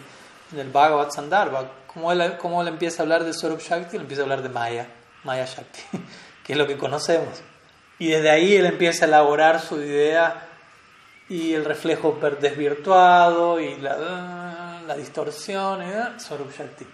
el 0.56 0.70
Bhagavad 0.70 1.10
Sandarbha, 1.10 1.70
como 1.86 2.12
él, 2.12 2.36
como 2.38 2.62
empieza 2.62 3.02
a 3.02 3.04
hablar 3.04 3.24
de 3.24 3.32
Swarup 3.32 3.60
Shakti, 3.60 3.96
él 3.96 4.02
empieza 4.02 4.22
a 4.22 4.24
hablar 4.24 4.42
de 4.42 4.48
Maya, 4.48 4.86
Maya 5.24 5.44
Shakti, 5.44 5.80
que 6.44 6.52
es 6.52 6.58
lo 6.58 6.66
que 6.66 6.78
conocemos. 6.78 7.42
Y 7.98 8.08
desde 8.08 8.30
ahí 8.30 8.56
él 8.56 8.66
empieza 8.66 9.04
a 9.04 9.08
elaborar 9.08 9.60
su 9.60 9.80
idea 9.80 10.48
y 11.28 11.54
el 11.54 11.64
reflejo 11.64 12.18
desvirtuado 12.40 13.58
y 13.58 13.76
la, 13.76 14.82
la 14.86 14.96
distorsión, 14.96 15.82
¿eh? 15.82 16.02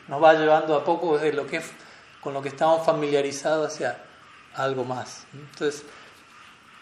Nos 0.09 0.23
va 0.23 0.35
llevando 0.35 0.75
a 0.77 0.85
poco 0.85 1.19
desde 1.19 1.33
lo 1.33 1.47
que 1.47 1.61
con 2.21 2.35
lo 2.35 2.43
que 2.43 2.51
estamos 2.51 2.85
familiarizados 2.85 3.73
hacia 3.73 3.97
algo 4.55 4.85
más. 4.85 5.25
Entonces, 5.33 5.85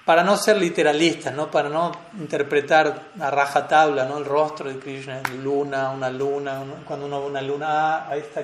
para 0.05 0.25
no 0.25 0.37
ser 0.37 0.57
literalistas, 0.57 1.35
¿no? 1.35 1.51
para 1.51 1.69
no 1.69 1.93
interpretar 2.19 3.11
a 3.21 3.31
rajatabla 3.31 4.05
¿no? 4.07 4.19
el 4.19 4.25
rostro 4.25 4.69
de 4.69 4.79
Krishna, 4.79 5.21
luna, 5.43 5.91
una 5.91 6.11
luna, 6.11 6.63
cuando 6.87 7.07
uno 7.07 7.21
ve 7.21 7.27
una 7.27 7.43
luna, 7.43 7.67
ah, 7.69 8.09
ahí 8.11 8.21
está 8.21 8.43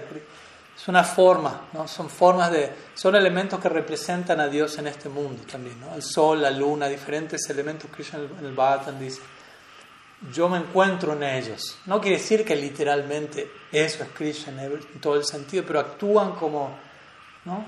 Es 0.77 0.89
una 0.89 1.05
forma, 1.05 1.69
¿no? 1.73 1.87
son 1.87 2.11
formas 2.11 2.51
de, 2.51 2.73
son 2.95 3.15
elementos 3.15 3.61
que 3.61 3.69
representan 3.69 4.41
a 4.41 4.49
Dios 4.49 4.77
en 4.79 4.89
este 4.89 5.09
mundo 5.09 5.45
también, 5.51 5.81
¿no? 5.81 5.95
el 5.95 6.03
sol, 6.03 6.43
la 6.43 6.51
luna, 6.51 6.89
diferentes 6.89 7.49
elementos. 7.49 7.89
Krishna 7.91 8.19
en 8.19 8.45
el 8.45 8.55
Bhagavatam 8.55 8.99
dice, 8.99 9.21
yo 10.33 10.49
me 10.49 10.59
encuentro 10.59 11.13
en 11.13 11.23
ellos. 11.23 11.79
No 11.87 12.01
quiere 12.01 12.19
decir 12.19 12.45
que 12.45 12.57
literalmente 12.57 13.51
eso 13.71 14.03
es 14.03 14.09
Krishna 14.11 14.65
en 14.65 15.01
todo 15.01 15.17
el 15.17 15.25
sentido, 15.25 15.65
pero 15.67 15.81
actúan 15.81 16.33
como, 16.33 16.77
¿no? 17.45 17.65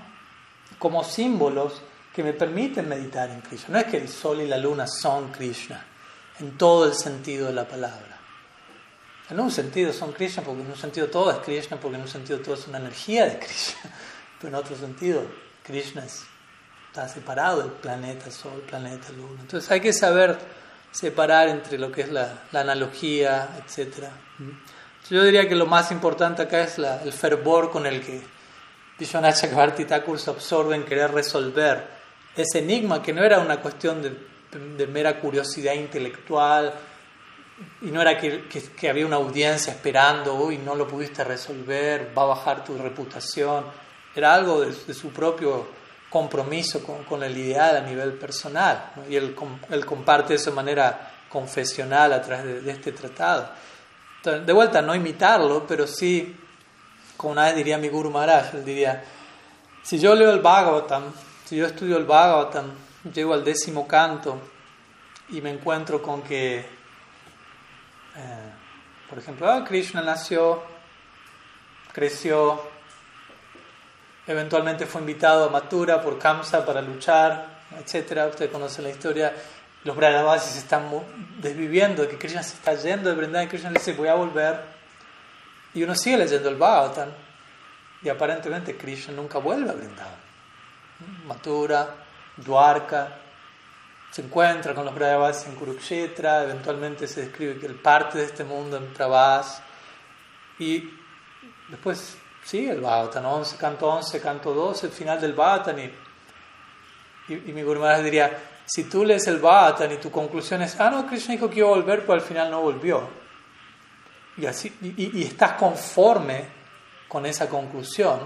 como 0.79 1.05
símbolos 1.05 1.83
que 2.13 2.25
me 2.25 2.33
permiten 2.33 2.89
meditar 2.89 3.31
en 3.31 3.41
Krishna. 3.41 3.69
No 3.71 3.79
es 3.79 3.87
que 3.87 3.99
el 3.99 4.09
sol 4.09 4.41
y 4.41 4.47
la 4.47 4.57
luna 4.57 4.87
son 4.87 5.31
Krishna, 5.31 5.85
en 6.41 6.57
todo 6.57 6.87
el 6.87 6.95
sentido 6.95 7.47
de 7.47 7.53
la 7.53 7.69
palabra. 7.69 8.16
En 9.29 9.41
un 9.41 9.51
sentido 9.51 9.93
son 9.93 10.13
Krishna, 10.13 10.43
porque 10.43 10.63
en 10.63 10.71
un 10.71 10.77
sentido 10.77 11.09
todo 11.09 11.31
es 11.31 11.39
Krishna, 11.39 11.79
porque 11.79 11.97
en 11.97 12.03
un 12.03 12.09
sentido 12.09 12.39
todo 12.41 12.55
es 12.55 12.67
una 12.69 12.79
energía 12.79 13.27
de 13.27 13.39
Krishna. 13.39 13.91
Pero 14.41 14.49
en 14.49 14.55
otro 14.55 14.77
sentido, 14.77 15.23
Krishna 15.65 16.05
está 16.05 17.09
separado 17.09 17.63
del 17.63 17.73
planeta 17.73 18.31
Sol, 18.31 18.63
planeta 18.69 19.09
Luna. 19.17 19.41
Entonces 19.41 19.71
hay 19.71 19.81
que 19.81 19.93
saber 19.93 20.39
separar 20.93 21.49
entre 21.49 21.79
lo 21.79 21.93
que 21.93 22.03
es 22.03 22.11
la, 22.11 22.43
analogía, 22.53 23.51
etc. 23.59 24.05
Yo 25.11 25.23
diría 25.25 25.49
que 25.49 25.55
lo 25.55 25.67
más 25.67 25.91
importante 25.91 26.43
acá 26.43 26.63
es 26.63 26.79
el 26.79 27.13
fervor 27.13 27.71
con 27.71 27.87
el 27.87 28.05
que 28.05 28.23
Vishwanath 28.99 29.41
Chakrabarti 29.41 29.85
Thakur 29.85 30.19
se 30.19 30.31
absorbe 30.31 30.75
en 30.75 30.85
querer 30.85 31.13
resolver 31.13 31.87
ese 32.35 32.61
enigma 32.61 33.03
que 33.03 33.13
no 33.13 33.23
era 33.23 33.41
una 33.41 33.61
cuestión 33.61 34.03
de, 34.03 34.87
mera 34.87 35.21
curiosidad 35.21 35.75
intelectual 35.75 36.73
y 37.81 37.87
no 37.87 38.03
era 38.03 38.19
que, 38.19 38.89
había 38.89 39.07
una 39.07 39.17
audiencia 39.17 39.73
esperando, 39.73 40.35
uy, 40.35 40.59
no 40.59 40.75
lo 40.75 40.87
pudiste 40.87 41.25
resolver, 41.25 42.13
va 42.17 42.23
a 42.23 42.27
bajar 42.27 42.65
tu 42.65 42.77
reputación, 42.77 43.65
era 44.15 44.35
algo 44.35 44.61
de, 44.61 44.95
su 44.95 45.11
propio 45.11 45.69
compromiso 46.11 46.83
con, 46.83 47.23
el 47.23 47.37
ideal 47.37 47.77
a 47.77 47.81
nivel 47.81 48.15
personal 48.15 48.93
y 49.09 49.17
él, 49.17 49.35
comparte 49.35 50.35
eso 50.35 50.51
de 50.51 50.57
manera 50.57 51.13
confesional 51.29 52.13
a 52.13 52.23
través 52.23 52.65
de, 52.65 52.71
este 52.71 52.93
tratado. 52.93 53.51
de 54.23 54.53
vuelta, 54.53 54.83
no 54.83 54.95
imitarlo, 54.95 55.67
pero 55.67 55.87
sí, 55.87 56.37
como 57.17 57.33
una 57.33 57.47
vez 57.47 57.57
diría 57.57 57.79
mi 57.79 57.89
Guru 57.89 58.11
Maharaj, 58.11 58.55
él 58.55 58.65
diría, 58.65 59.03
si 59.83 59.99
yo 59.99 60.15
leo 60.15 60.31
el 60.31 60.41
Bhagavatam, 60.41 61.05
si 61.45 61.57
yo 61.57 61.67
estudio 61.67 61.97
el 61.97 62.05
Bhagavatam, 62.05 62.71
llego 63.15 63.33
al 63.33 63.45
décimo 63.45 63.87
canto 63.87 64.41
y 65.31 65.41
me 65.41 65.51
encuentro 65.51 66.03
con 66.03 66.23
que, 66.23 66.76
por 69.09 69.19
ejemplo, 69.19 69.51
ah, 69.51 69.65
Krishna 69.65 70.03
nació, 70.03 70.63
creció, 71.93 72.61
eventualmente 74.27 74.87
fue 74.87 75.01
invitado 75.01 75.47
a 75.47 75.51
Mathura 75.51 76.03
por 76.03 76.19
Kamsa 76.19 76.65
para 76.65 76.83
luchar, 76.83 77.47
etc. 77.79 78.29
Ustedes 78.29 78.51
conocen 78.51 78.85
la 78.85 78.91
historia. 78.91 79.33
Los 79.85 79.95
Brahmavasis 79.97 80.53
se 80.53 80.59
están 80.59 80.89
desviviendo, 81.39 82.09
que 82.09 82.19
Krishna 82.19 82.43
se 82.43 82.55
está 82.55 82.75
yendo 82.75 83.09
de 83.11 83.17
Vrindavan 83.17 83.47
y 83.47 83.49
Krishna 83.49 83.71
le 83.71 83.79
dice, 83.79 83.93
voy 83.93 84.09
a 84.09 84.15
volver. 84.15 84.61
Y 85.75 85.83
uno 85.83 85.95
sigue 85.95 86.19
leyendo 86.19 86.49
el 86.49 86.57
Bhagavatam 86.57 87.11
y 88.03 88.09
aparentemente 88.09 88.77
Krishna 88.77 89.15
nunca 89.15 89.39
vuelve 89.39 89.71
a 89.71 89.75
Vrindavan. 89.75 90.27
Mathura, 91.27 91.95
Dwarka, 92.37 93.09
se 94.17 94.23
encuentra 94.23 94.75
con 94.75 94.87
los 94.87 94.95
Brayavas 94.95 95.47
en 95.47 95.57
Kurukshetra, 95.57 96.45
eventualmente 96.45 97.07
se 97.07 97.27
describe 97.27 97.59
que 97.59 97.67
él 97.67 97.75
parte 97.75 98.17
de 98.17 98.25
este 98.25 98.45
mundo 98.45 98.79
en 98.79 98.87
Prabhas, 98.95 99.61
y 100.59 100.89
después 101.69 102.17
sigue 102.43 102.71
el 102.71 102.81
Bhagavatam, 102.81 103.27
11, 103.27 103.57
canto 103.59 103.87
11, 103.87 104.21
canto 104.23 104.55
12, 104.55 104.87
el 104.87 104.93
final 104.93 105.21
del 105.21 105.35
Bhagavatam, 105.35 105.77
y, 107.29 107.53
mi 107.53 107.63
Guru 107.63 107.83
diría, 108.03 108.39
si 108.65 108.85
tú 108.85 109.05
lees 109.05 109.27
el 109.27 109.37
Bhagavatam 109.37 109.93
y 109.93 109.97
tu 109.99 110.11
conclusión 110.11 110.63
es, 110.63 110.81
ah, 110.81 110.89
no, 110.89 111.07
Krishna 111.07 111.35
dijo 111.35 111.51
que 111.51 111.59
iba 111.59 111.69
a 111.69 111.73
volver, 111.73 112.01
pero 112.01 112.15
al 112.15 112.23
final 112.23 112.51
no 112.51 112.63
volvió, 112.63 113.07
y, 114.39 114.47
así, 114.47 114.75
y, 114.81 115.21
y 115.21 115.25
estás 115.25 115.59
conforme 115.59 116.47
con 117.07 117.27
esa 117.27 117.51
conclusión, 117.51 118.21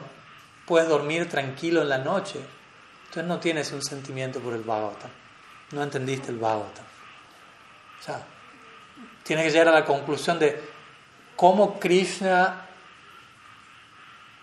puedes 0.64 0.88
dormir 0.88 1.28
tranquilo 1.28 1.82
en 1.82 1.88
la 1.88 1.98
noche, 1.98 2.38
entonces 3.06 3.24
no 3.24 3.40
tienes 3.40 3.72
un 3.72 3.82
sentimiento 3.82 4.38
por 4.38 4.54
el 4.54 4.62
Bhagavatam. 4.62 5.19
No 5.72 5.82
entendiste 5.82 6.30
el 6.30 6.38
Bhagavatam. 6.38 6.84
O 8.01 8.02
sea, 8.02 8.22
tienes 9.22 9.47
que 9.47 9.51
llegar 9.52 9.68
a 9.68 9.72
la 9.72 9.84
conclusión 9.84 10.38
de 10.38 10.60
cómo 11.36 11.78
Krishna 11.78 12.66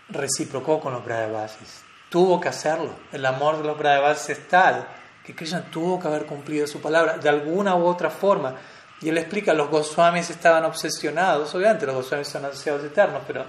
reciprocó 0.08 0.80
con 0.80 0.92
los 0.92 1.04
Brahmavasis. 1.04 1.82
Tuvo 2.08 2.40
que 2.40 2.48
hacerlo. 2.48 2.94
El 3.12 3.26
amor 3.26 3.58
de 3.58 3.64
los 3.64 3.78
Brahmavasis 3.78 4.30
es 4.30 4.48
tal 4.48 4.86
que 5.24 5.34
Krishna 5.34 5.62
tuvo 5.70 6.00
que 6.00 6.08
haber 6.08 6.24
cumplido 6.24 6.66
su 6.66 6.80
palabra 6.80 7.18
de 7.18 7.28
alguna 7.28 7.76
u 7.76 7.84
otra 7.84 8.08
forma. 8.08 8.54
Y 9.00 9.10
él 9.10 9.18
explica, 9.18 9.52
los 9.52 9.68
Goswamis 9.68 10.30
estaban 10.30 10.64
obsesionados, 10.64 11.54
obviamente 11.54 11.84
los 11.84 11.96
Goswamis 11.96 12.28
son 12.28 12.46
ansiados 12.46 12.82
eternos, 12.82 13.22
pero 13.26 13.44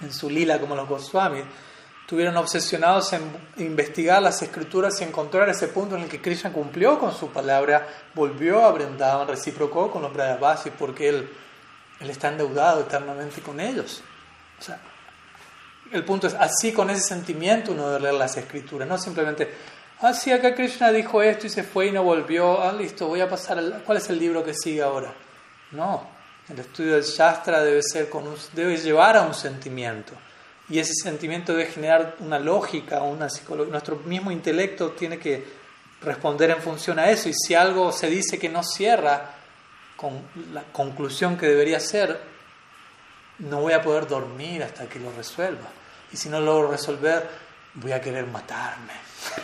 en 0.00 0.12
su 0.12 0.28
lila 0.28 0.58
como 0.58 0.74
los 0.74 0.88
Goswamis, 0.88 1.44
estuvieron 2.12 2.36
obsesionados 2.36 3.10
en 3.14 3.22
investigar 3.56 4.20
las 4.20 4.42
escrituras 4.42 5.00
y 5.00 5.04
encontrar 5.04 5.48
ese 5.48 5.68
punto 5.68 5.96
en 5.96 6.02
el 6.02 6.10
que 6.10 6.20
Krishna 6.20 6.52
cumplió 6.52 6.98
con 6.98 7.14
su 7.14 7.28
palabra, 7.30 7.88
volvió 8.12 8.62
a 8.66 8.70
Brindavan, 8.70 9.26
reciprocó 9.26 9.90
con 9.90 10.02
los 10.02 10.12
Brahmavasis 10.12 10.74
porque 10.78 11.08
él, 11.08 11.30
él 12.00 12.10
está 12.10 12.28
endeudado 12.28 12.82
eternamente 12.82 13.40
con 13.40 13.58
ellos. 13.58 14.02
O 14.60 14.62
sea, 14.62 14.78
el 15.90 16.04
punto 16.04 16.26
es, 16.26 16.34
así 16.34 16.70
con 16.70 16.90
ese 16.90 17.00
sentimiento 17.00 17.72
uno 17.72 17.88
debe 17.88 18.00
leer 18.00 18.14
las 18.16 18.36
escrituras, 18.36 18.86
no 18.86 18.98
simplemente, 18.98 19.50
ah, 20.02 20.10
acá 20.10 20.54
Krishna 20.54 20.92
dijo 20.92 21.22
esto 21.22 21.46
y 21.46 21.48
se 21.48 21.62
fue 21.62 21.86
y 21.86 21.92
no 21.92 22.02
volvió, 22.02 22.60
ah, 22.60 22.74
listo, 22.74 23.06
voy 23.06 23.22
a 23.22 23.28
pasar, 23.30 23.56
al, 23.56 23.82
¿cuál 23.86 23.96
es 23.96 24.10
el 24.10 24.18
libro 24.18 24.44
que 24.44 24.52
sigue 24.52 24.82
ahora? 24.82 25.14
No, 25.70 26.08
el 26.50 26.58
estudio 26.58 26.92
del 26.92 27.04
Shastra 27.04 27.62
debe, 27.62 27.82
ser 27.82 28.10
con 28.10 28.26
debe 28.52 28.76
llevar 28.76 29.16
a 29.16 29.22
un 29.22 29.32
sentimiento 29.32 30.12
y 30.72 30.78
ese 30.78 30.94
sentimiento 30.94 31.52
debe 31.52 31.70
generar 31.70 32.16
una 32.20 32.38
lógica, 32.38 33.02
una 33.02 33.28
psicología. 33.28 33.70
Nuestro 33.70 33.96
mismo 33.96 34.30
intelecto 34.30 34.92
tiene 34.92 35.18
que 35.18 35.44
responder 36.00 36.48
en 36.48 36.62
función 36.62 36.98
a 36.98 37.10
eso 37.10 37.28
y 37.28 37.34
si 37.34 37.54
algo 37.54 37.92
se 37.92 38.08
dice 38.08 38.38
que 38.38 38.48
no 38.48 38.62
cierra 38.62 39.34
con 39.96 40.22
la 40.50 40.62
conclusión 40.72 41.36
que 41.36 41.46
debería 41.46 41.78
ser, 41.78 42.18
no 43.40 43.60
voy 43.60 43.74
a 43.74 43.82
poder 43.82 44.06
dormir 44.06 44.62
hasta 44.62 44.88
que 44.88 44.98
lo 44.98 45.12
resuelva. 45.12 45.68
Y 46.10 46.16
si 46.16 46.30
no 46.30 46.40
logro 46.40 46.70
resolver, 46.70 47.28
voy 47.74 47.92
a 47.92 48.00
querer 48.00 48.26
matarme. 48.26 48.94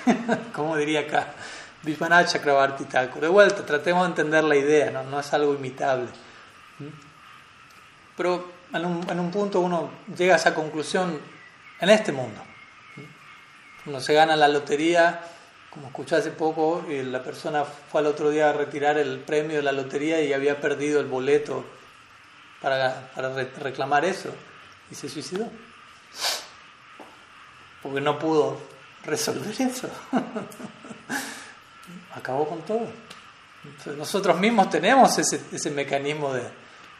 Como 0.55 0.79
diría 0.79 1.01
acá 1.01 1.35
Vishwanath 1.83 2.33
Chakrabarti 2.33 2.87
Thakur. 2.87 3.21
De 3.21 3.29
vuelta, 3.29 3.67
tratemos 3.67 4.05
de 4.05 4.09
entender 4.09 4.45
la 4.45 4.57
idea, 4.57 4.91
no, 4.91 5.03
no 5.03 5.21
es 5.21 5.31
algo 5.35 5.53
imitable. 5.53 6.09
¿Mm? 6.79 6.89
Pero 8.17 8.58
en 8.73 9.21
un, 9.21 9.31
punto 9.31 9.61
uno 9.61 9.91
llega 10.17 10.35
a 10.35 10.37
esa 10.37 10.55
conclusión 10.55 11.19
en 11.81 11.89
este 11.89 12.13
mundo. 12.13 12.43
Uno 13.87 14.01
se 14.01 14.13
gana 14.13 14.37
la 14.37 14.49
lotería, 14.49 15.21
como 15.71 15.89
escuché 15.89 16.17
hace 16.17 16.31
poco, 16.31 16.85
y 16.89 17.03
la 17.03 17.23
persona 17.23 17.65
fue 17.65 18.01
al 18.01 18.07
otro 18.07 18.31
día 18.31 18.51
a 18.51 18.53
retirar 18.53 18.99
el 18.99 19.21
premio 19.21 19.57
de 19.57 19.63
la 19.63 19.73
lotería 19.73 20.21
y 20.23 20.33
había 20.33 20.61
perdido 20.61 21.01
el 21.01 21.07
boleto 21.07 21.65
para, 22.61 23.11
para 23.15 23.33
reclamar 23.33 24.05
eso 24.05 24.35
y 24.91 24.95
se 24.95 25.09
suicidó. 25.09 25.49
Porque 27.83 28.01
no 28.01 28.19
pudo 28.19 28.59
resolver 29.05 29.55
eso. 29.63 29.89
Acabó 32.15 32.47
con 32.49 32.61
todo. 32.63 32.87
nosotros 33.97 34.39
mismos 34.39 34.69
tenemos 34.69 35.17
ese, 35.19 35.41
ese 35.53 35.71
mecanismo 35.71 36.35
de, 36.35 36.43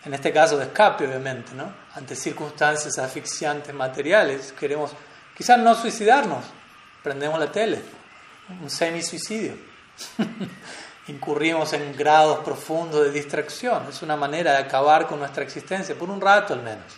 en 0.05 0.15
este 0.15 0.33
caso 0.33 0.57
de 0.57 0.65
escape, 0.65 1.07
obviamente, 1.07 1.55
¿no? 1.55 1.73
ante 1.95 2.15
circunstancias 2.15 2.99
asfixiantes 2.99 3.75
materiales, 3.75 4.53
queremos 4.53 4.93
quizás 5.37 5.59
no 5.59 5.75
suicidarnos, 5.75 6.45
prendemos 7.03 7.39
la 7.39 7.51
tele, 7.51 7.83
un 8.63 8.71
semi-suicidio. 8.71 9.55
Incurrimos 11.09 11.73
en 11.73 11.97
grados 11.97 12.41
profundos 12.45 13.05
de 13.05 13.11
distracción, 13.11 13.87
es 13.89 14.03
una 14.03 14.17
manera 14.17 14.53
de 14.53 14.59
acabar 14.59 15.07
con 15.07 15.19
nuestra 15.19 15.43
existencia, 15.43 15.95
por 15.95 16.11
un 16.11 16.21
rato 16.21 16.53
al 16.53 16.63
menos, 16.63 16.97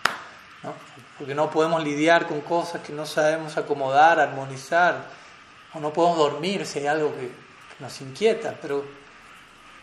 ¿no? 0.63 0.75
porque 1.17 1.35
no 1.35 1.51
podemos 1.51 1.83
lidiar 1.85 2.27
con 2.27 2.41
cosas 2.41 2.83
que 2.83 2.93
no 2.93 3.07
sabemos 3.07 3.57
acomodar, 3.57 4.19
armonizar, 4.19 5.05
o 5.75 5.81
no 5.81 5.93
podemos 5.93 6.19
dormir 6.19 6.67
si 6.67 6.81
hay 6.81 6.87
algo 6.87 7.15
que, 7.15 7.31
nos 7.81 7.99
inquieta, 8.03 8.55
pero 8.61 8.85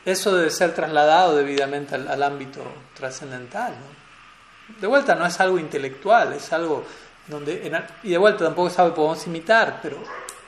eso 0.06 0.36
debe 0.36 0.50
ser 0.50 0.74
trasladado 0.74 1.36
debidamente 1.36 1.96
al, 1.96 2.24
ámbito 2.24 2.62
trascendental. 2.96 3.74
De 4.80 4.88
vuelta 4.88 5.16
no 5.16 5.26
es 5.26 5.40
algo 5.40 5.60
intelectual, 5.60 6.34
es 6.34 6.52
algo 6.54 6.86
donde, 7.28 7.72
y 8.04 8.10
de 8.10 8.18
vuelta 8.18 8.46
tampoco 8.46 8.70
es 8.70 8.80
algo 8.80 8.96
podemos 8.96 9.26
imitar, 9.28 9.80
pero 9.82 9.98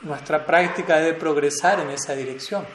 nuestra 0.02 0.44
práctica 0.44 0.96
debe 0.96 1.14
progresar 1.14 1.80
en 1.80 1.90
esa 1.90 2.14
dirección. 2.14 2.66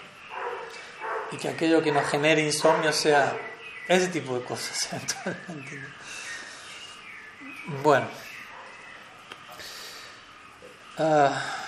Y 1.32 1.38
que 1.38 1.50
aquello 1.50 1.82
que 1.82 1.92
nos 1.92 2.08
genere 2.08 2.42
insomnio 2.42 2.94
sea 2.94 3.36
ese 3.88 4.08
tipo 4.10 4.38
de 4.38 4.46
cosas. 4.46 4.90
bueno. 7.84 8.08
Ah. 10.98 11.65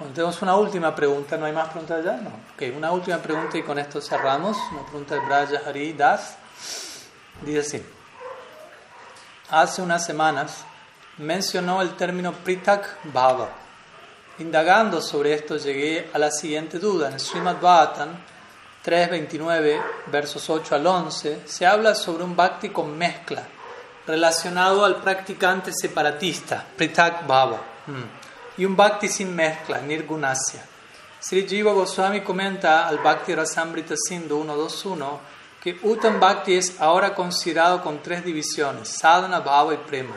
Bueno, 0.00 0.14
tenemos 0.14 0.40
una 0.40 0.56
última 0.56 0.94
pregunta, 0.94 1.36
¿no 1.36 1.44
hay 1.44 1.52
más 1.52 1.68
preguntas 1.68 2.02
ya? 2.02 2.12
No. 2.12 2.30
Ok, 2.54 2.74
una 2.74 2.90
última 2.90 3.18
pregunta 3.18 3.58
y 3.58 3.62
con 3.62 3.78
esto 3.78 4.00
cerramos. 4.00 4.56
Una 4.72 4.82
pregunta 4.84 5.14
de 5.14 5.20
Braja 5.20 5.60
Hari 5.68 5.92
Das. 5.92 6.38
Dice 7.42 7.58
así. 7.60 7.86
Hace 9.50 9.82
unas 9.82 10.06
semanas 10.06 10.64
mencionó 11.18 11.82
el 11.82 11.96
término 11.96 12.32
Pritak 12.32 12.96
Bhava. 13.12 13.50
Indagando 14.38 15.02
sobre 15.02 15.34
esto 15.34 15.58
llegué 15.58 16.08
a 16.14 16.18
la 16.18 16.30
siguiente 16.30 16.78
duda. 16.78 17.10
En 17.10 17.20
Srimad 17.20 17.60
Bhattan 17.60 18.24
3.29, 18.82 19.82
versos 20.06 20.48
8 20.48 20.76
al 20.76 20.86
11, 20.86 21.42
se 21.44 21.66
habla 21.66 21.94
sobre 21.94 22.24
un 22.24 22.34
bhakti 22.34 22.70
con 22.70 22.96
mezcla 22.96 23.42
relacionado 24.06 24.82
al 24.82 24.96
practicante 24.96 25.72
separatista, 25.74 26.64
Pritak 26.74 27.26
Bhava. 27.26 27.60
Mm 27.86 28.19
y 28.60 28.66
un 28.66 28.76
bhakti 28.76 29.08
sin 29.08 29.34
mezcla, 29.34 29.80
nirgunasya. 29.80 30.62
Sri 31.18 31.46
Jiva 31.48 31.72
Goswami 31.72 32.20
comenta 32.20 32.86
al 32.86 32.98
Bhakti 32.98 33.34
Rasamrita 33.34 33.94
Sindhu 33.96 34.44
1.2.1 34.44 35.18
que 35.62 35.78
Uttam 35.82 36.20
Bhakti 36.20 36.56
es 36.56 36.78
ahora 36.78 37.14
considerado 37.14 37.82
con 37.82 38.02
tres 38.02 38.22
divisiones, 38.22 38.88
sadhana, 38.88 39.40
bhava 39.40 39.72
y 39.72 39.78
prema. 39.78 40.14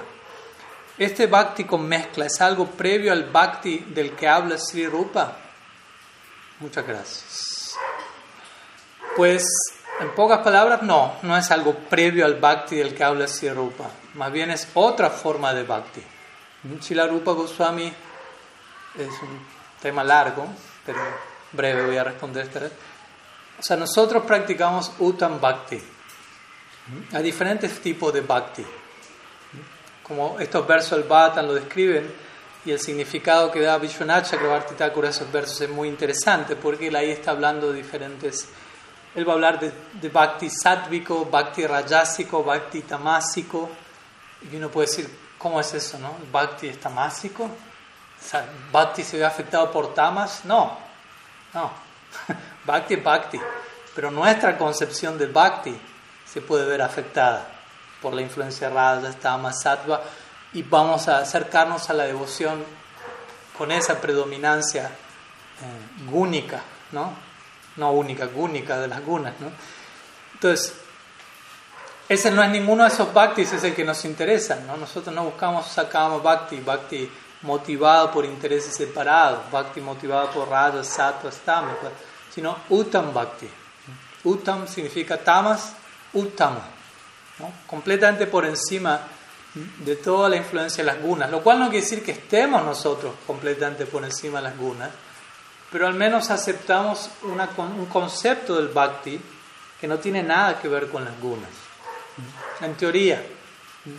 Este 0.98 1.28
Bhakti 1.28 1.64
con 1.64 1.88
mezcla 1.88 2.26
es 2.26 2.42
algo 2.42 2.66
previo 2.66 3.14
al 3.14 3.30
Bhakti 3.30 3.80
del 3.80 4.12
que 4.12 4.28
habla 4.28 4.58
Sri 4.58 4.88
Rupa. 4.88 5.38
Muchas 6.60 6.86
gracias. 6.86 7.78
Pues, 9.16 9.46
en 10.02 10.14
pocas 10.16 10.40
palabras, 10.40 10.82
no, 10.82 11.14
no 11.22 11.38
es 11.38 11.50
algo 11.50 11.76
previo 11.76 12.26
al 12.26 12.42
Bhakti 12.42 12.76
del 12.76 12.94
que 12.94 13.06
habla 13.06 13.26
Sri 13.26 13.50
Rupa. 13.52 13.90
Más 14.16 14.34
bien 14.34 14.52
es 14.52 14.68
otra 14.74 15.10
forma 15.10 15.54
de 15.54 15.64
Bhakti. 15.64 16.04
Srila 16.82 17.08
Rupa 17.08 17.32
Goswami 17.32 17.94
es 18.96 19.22
un 19.22 19.40
tema 19.82 20.04
largo, 20.04 20.46
pero 20.86 21.00
breve 21.52 21.86
voy 21.86 21.98
a 21.98 22.04
responder 22.04 22.46
esta 22.46 22.60
vez. 22.60 22.72
O 23.60 23.64
sea, 23.64 23.78
nosotros 23.78 24.24
practicamos 24.26 24.92
Uttam 25.00 25.40
Bhakti. 25.40 25.82
Hay 27.14 27.24
diferentes 27.24 27.80
tipos 27.82 28.14
de 28.14 28.22
Bhakti. 28.22 28.66
Como 30.04 30.38
estos 30.40 30.68
versos 30.68 30.98
del 30.98 31.08
Bhattan 31.08 31.48
lo 31.48 31.54
describen, 31.54 32.14
y 32.66 32.72
el 32.72 32.80
significado 32.80 33.52
que 33.52 33.60
da 33.60 33.78
Vishwanath 33.78 34.32
Chakrabarti 34.32 34.76
Thakur 34.76 35.06
a 35.06 35.10
esos 35.10 35.30
versos 35.32 35.60
es 35.62 35.70
muy 35.70 35.90
interesante, 35.90 36.56
porque 36.56 36.88
él 36.88 36.96
ahí 36.96 37.12
está 37.12 37.32
hablando 37.32 37.72
de 37.72 37.78
diferentes. 37.82 38.48
Él 39.16 39.28
va 39.28 39.34
a 39.34 39.36
hablar 39.36 39.60
de, 39.60 39.72
de 40.02 40.10
Bhakti 40.10 40.50
sátvico, 40.50 41.26
Bhakti 41.26 41.68
rajasico, 41.68 42.44
Bhakti 42.44 42.82
tamásico. 42.82 43.70
Y 44.50 44.56
uno 44.56 44.70
puede 44.70 44.88
decir, 44.88 45.10
¿cómo 45.38 45.60
es 45.60 45.74
eso, 45.74 46.00
no? 46.00 46.16
¿Bhakti 46.32 46.68
es 46.68 46.80
tamásico? 46.80 47.50
¿Bhakti 48.72 49.04
se 49.04 49.18
ve 49.18 49.26
afectado 49.26 49.72
por 49.72 49.94
tamas? 49.94 50.46
No, 50.46 50.78
no. 51.54 51.72
Bhakti 52.66 52.96
es 52.96 53.04
Bhakti. 53.04 53.40
Pero 53.96 54.10
nuestra 54.12 54.58
concepción 54.58 55.18
de 55.18 55.28
Bhakti 55.28 55.80
se 56.26 56.42
puede 56.42 56.66
ver 56.66 56.82
afectada 56.82 57.48
por 58.02 58.14
la 58.14 58.22
influencia 58.22 58.70
Raja, 58.70 59.12
Tama, 59.14 59.54
Sattva 59.54 60.02
y 60.54 60.64
vamos 60.64 61.08
a 61.08 61.20
acercarnos 61.20 61.90
a 61.90 61.94
la 61.94 62.06
devoción 62.06 62.64
con 63.58 63.72
esa 63.72 64.02
predominancia 64.02 64.88
eh, 64.88 66.06
gúnica, 66.10 66.62
¿no? 66.92 67.14
No 67.78 67.92
única, 67.92 68.26
gúnica 68.26 68.80
de 68.80 68.88
las 68.88 69.04
gunas, 69.04 69.34
¿no? 69.40 69.52
Entonces, 70.34 70.74
ese 72.10 72.32
no 72.32 72.44
es 72.44 72.50
ninguno 72.50 72.84
de 72.84 72.90
esos 72.90 73.14
bhaktis, 73.14 73.54
es 73.54 73.64
el 73.64 73.74
que 73.74 73.84
nos 73.84 74.04
interesa, 74.06 74.58
¿no? 74.68 74.76
Nosotros 74.76 75.14
no 75.14 75.24
buscamos, 75.24 75.68
sacamos 75.68 76.22
bhakti, 76.22 76.58
bhakti 76.58 77.10
motivado 77.44 78.12
por 78.12 78.26
intereses 78.26 78.76
separados, 78.76 79.50
bhakti 79.52 79.82
motivado 79.82 80.32
por 80.32 80.50
rajas, 80.50 80.88
sattvas, 80.88 81.38
tamas, 81.46 81.76
sino 82.34 82.58
uttam 82.70 83.14
bhakti. 83.14 83.50
Uttam 84.24 84.68
significa 84.68 85.18
tamas, 85.18 85.74
uttam, 86.14 86.58
completamente 87.68 88.26
por 88.28 88.46
encima 88.46 89.00
de 89.54 89.96
toda 89.98 90.30
la 90.30 90.38
influencia 90.38 90.84
de 90.84 90.92
las 90.92 91.02
gunas, 91.02 91.30
lo 91.30 91.44
cual 91.44 91.60
no 91.60 91.70
quiere 91.70 91.84
decir 91.84 92.04
que 92.04 92.12
estemos 92.14 92.64
nosotros 92.64 93.14
completamente 93.28 93.86
por 93.86 94.04
encima 94.04 94.40
de 94.40 94.50
las 94.50 94.58
gunas, 94.58 94.90
pero 95.72 95.86
al 95.86 95.94
menos 95.94 96.30
aceptamos 96.30 97.10
un 97.24 97.86
concepto 97.88 98.56
del 98.56 98.70
bhakti 98.70 99.20
que 99.80 99.88
no 99.88 100.00
tiene 100.00 100.24
nada 100.24 100.60
que 100.60 100.68
ver 100.68 100.90
con 100.90 101.04
las 101.04 101.20
gunas. 101.20 101.50
En 102.62 102.76
teoría, 102.76 103.22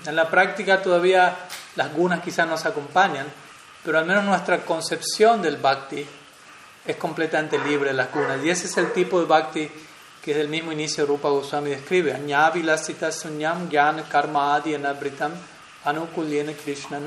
en 0.06 0.16
la 0.16 0.30
práctica 0.30 0.80
todavía 0.80 1.36
las 1.76 1.92
gunas 1.92 2.20
quizás 2.22 2.46
nos 2.46 2.64
acompañan, 2.66 3.26
pero 3.84 3.98
al 3.98 4.06
menos 4.06 4.24
nuestra 4.24 4.64
concepción 4.64 5.42
del 5.42 5.56
bhakti 5.56 6.06
es 6.86 6.96
completamente 6.96 7.58
libre 7.58 7.90
de 7.90 7.96
las 7.96 8.12
gunas. 8.12 8.42
Y 8.44 8.50
ese 8.50 8.66
es 8.66 8.76
el 8.76 8.92
tipo 8.92 9.20
de 9.20 9.26
bhakti 9.26 9.70
que 10.22 10.30
desde 10.30 10.42
el 10.42 10.48
mismo 10.48 10.72
inicio 10.72 11.04
Rupa 11.04 11.28
Goswami 11.28 11.70
describe. 11.70 12.14
Sunyam 13.12 13.68
karma 14.08 14.56
anabritam 14.56 15.32
anukulyena 15.84 16.52
krishna. 16.54 16.98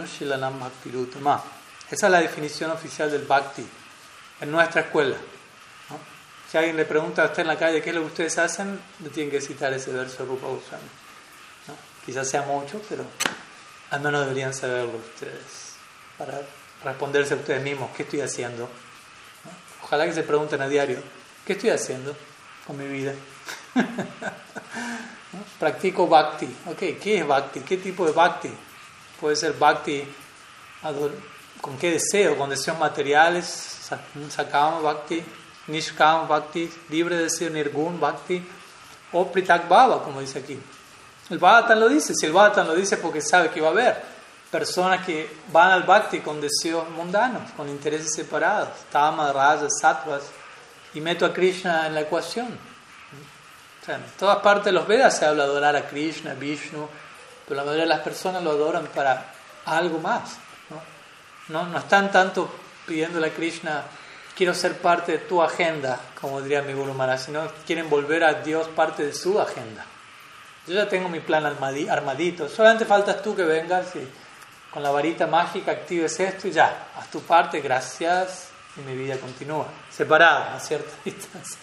Esa 1.90 2.06
es 2.06 2.12
la 2.12 2.20
definición 2.20 2.72
oficial 2.72 3.10
del 3.10 3.24
bhakti 3.24 3.66
en 4.42 4.52
nuestra 4.52 4.82
escuela. 4.82 5.16
Si 6.50 6.58
alguien 6.58 6.78
le 6.78 6.86
pregunta 6.86 7.24
a 7.24 7.26
usted 7.26 7.42
en 7.42 7.48
la 7.48 7.58
calle 7.58 7.82
qué 7.82 7.90
es 7.90 7.96
lo 7.96 8.02
que 8.02 8.08
ustedes 8.08 8.38
hacen, 8.38 8.80
le 9.04 9.10
tienen 9.10 9.32
que 9.32 9.42
citar 9.42 9.74
ese 9.74 9.92
verso 9.92 10.24
de 10.24 10.30
Rupa 10.30 10.48
Goswami. 10.48 10.88
Quizás 12.06 12.30
sea 12.30 12.44
mucho, 12.44 12.82
pero 12.88 13.04
al 13.90 14.02
menos 14.02 14.22
deberían 14.22 14.54
saberlo 14.54 14.98
ustedes 14.98 15.76
para 16.18 16.42
responderse 16.84 17.34
a 17.34 17.38
ustedes 17.38 17.64
mismos 17.64 17.90
qué 17.96 18.04
estoy 18.04 18.22
haciendo. 18.22 18.70
Ojalá 19.84 20.06
que 20.06 20.14
se 20.14 20.24
pregunten 20.24 20.62
a 20.62 20.68
diario, 20.68 21.02
¿qué 21.46 21.54
estoy 21.54 21.70
haciendo 21.70 22.16
con 22.66 22.78
mi 22.78 22.88
vida? 22.88 23.14
Practico 25.60 26.08
bhakti. 26.08 26.48
¿qué 26.78 27.20
es 27.20 27.28
bhakti? 27.28 27.62
¿Qué 27.62 27.78
tipo 27.78 28.06
de 28.06 28.12
bhakti? 28.12 28.52
Puede 29.20 29.36
ser 29.36 29.54
bhakti 29.54 30.04
con 31.62 31.78
qué 31.78 31.92
deseo, 31.92 32.38
con 32.38 32.50
deseos 32.50 32.78
materiales, 32.78 33.90
sakama 34.30 34.80
bhakti, 34.80 35.24
nishkama 35.68 36.28
bhakti, 36.28 36.70
libre 36.90 37.16
deseo 37.16 37.50
nirgun 37.50 38.00
bhakti, 38.00 38.46
o 39.12 39.32
pritak 39.32 39.68
bhava, 39.68 40.04
como 40.04 40.22
dice 40.22 40.40
aquí. 40.40 40.60
El 41.30 41.40
Bhagavatam 41.40 41.80
lo 41.80 41.90
dice, 41.90 42.14
si 42.16 42.26
el 42.26 42.32
Bhagavatam 42.32 42.68
lo 42.68 42.76
dice 42.76 42.98
porque 42.98 43.22
sabe 43.22 43.50
que 43.50 43.60
va 43.60 43.68
a 43.68 43.72
haber 43.72 44.02
personas 44.50 45.06
que 45.06 45.30
van 45.52 45.72
al 45.72 45.84
Bhakti 45.84 46.22
con 46.22 46.40
deseos 46.40 46.90
mundanos, 46.90 47.52
con 47.52 47.68
intereses 47.68 48.14
separados, 48.16 48.70
Tama, 48.92 49.34
Raja, 49.34 49.68
Sattvas, 49.70 50.24
y 50.94 51.02
meto 51.02 51.26
a 51.26 51.34
Krishna 51.34 51.88
en 51.88 51.96
la 51.96 52.02
ecuación. 52.02 52.48
en 53.88 54.04
todas 54.18 54.38
partes 54.38 54.66
de 54.66 54.72
los 54.72 54.88
Vedas 54.88 55.18
se 55.18 55.26
habla 55.26 55.44
de 55.44 55.50
adorar 55.52 55.76
a 55.76 55.88
Krishna, 55.88 56.34
Vishnu, 56.34 56.88
pero 57.46 57.58
la 57.58 57.64
mayoría 57.64 57.84
de 57.84 57.90
las 57.90 58.02
personas 58.02 58.42
lo 58.42 58.52
adoran 58.52 58.88
para 58.88 59.34
algo 59.66 60.00
más. 60.00 60.38
No, 60.70 60.82
no, 61.50 61.70
no 61.70 61.78
están 61.78 62.10
tanto 62.12 62.50
pidiéndole 62.86 63.28
a 63.28 63.34
Krishna, 63.34 63.84
quiero 64.36 64.54
ser 64.54 64.78
parte 64.78 65.14
de 65.14 65.18
tu 65.20 65.44
agenda, 65.44 66.00
como 66.20 66.42
diría 66.42 66.62
mi 66.62 66.74
Guru 66.74 66.94
Maharaj, 66.94 67.20
sino 67.20 67.48
quieren 67.66 67.90
volver 67.90 68.24
a 68.24 68.36
Dios 68.36 68.68
parte 68.70 69.06
de 69.06 69.14
su 69.14 69.40
agenda. 69.40 69.86
Yo 70.68 70.74
ya 70.74 70.88
tengo 70.88 71.08
mi 71.08 71.22
plan 71.22 71.46
armadito. 71.46 72.50
Solamente 72.50 72.86
faltas 72.86 73.22
tú 73.22 73.36
que 73.36 73.44
vengas 73.44 73.96
y 73.96 74.08
con 74.72 74.84
la 74.84 74.92
varita 74.92 75.26
mágica 75.26 75.72
actives 75.72 76.20
esto 76.20 76.50
y 76.50 76.52
ya, 76.52 76.90
haz 76.96 77.10
tu 77.10 77.22
parte, 77.22 77.62
gracias, 77.62 78.50
y 78.76 78.82
mi 78.82 78.96
vida 78.96 79.18
continúa. 79.18 79.68
Separada 79.90 80.56
a 80.56 80.60
cierta 80.60 80.92
distancia. 81.06 81.58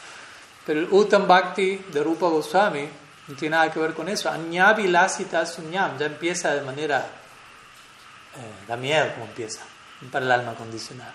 Pero 0.66 0.81
el 0.81 0.89
Uttam 0.90 1.28
Bhakti 1.28 1.85
de 1.93 2.02
Rupa 2.02 2.28
Goswami 2.28 2.89
no 3.28 3.36
tiene 3.36 3.56
nada 3.56 3.70
que 3.70 3.78
ver 3.78 3.93
con 3.93 4.09
eso. 4.09 4.31
Lasita 4.32 5.44
Sunyam 5.44 5.98
ya 5.98 6.06
empieza 6.06 6.55
de 6.55 6.62
manera. 6.62 7.06
Eh, 8.36 8.66
da 8.66 8.76
miedo 8.76 9.12
como 9.12 9.26
empieza 9.26 9.60
para 10.10 10.24
el 10.24 10.32
alma 10.32 10.55
condicionada. 10.55 11.12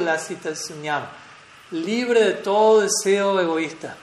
Lasita 0.00 0.54
Sunyam, 0.54 1.02
libre 1.72 2.20
de 2.20 2.32
todo 2.34 2.82
deseo 2.82 3.40
egoísta. 3.40 3.96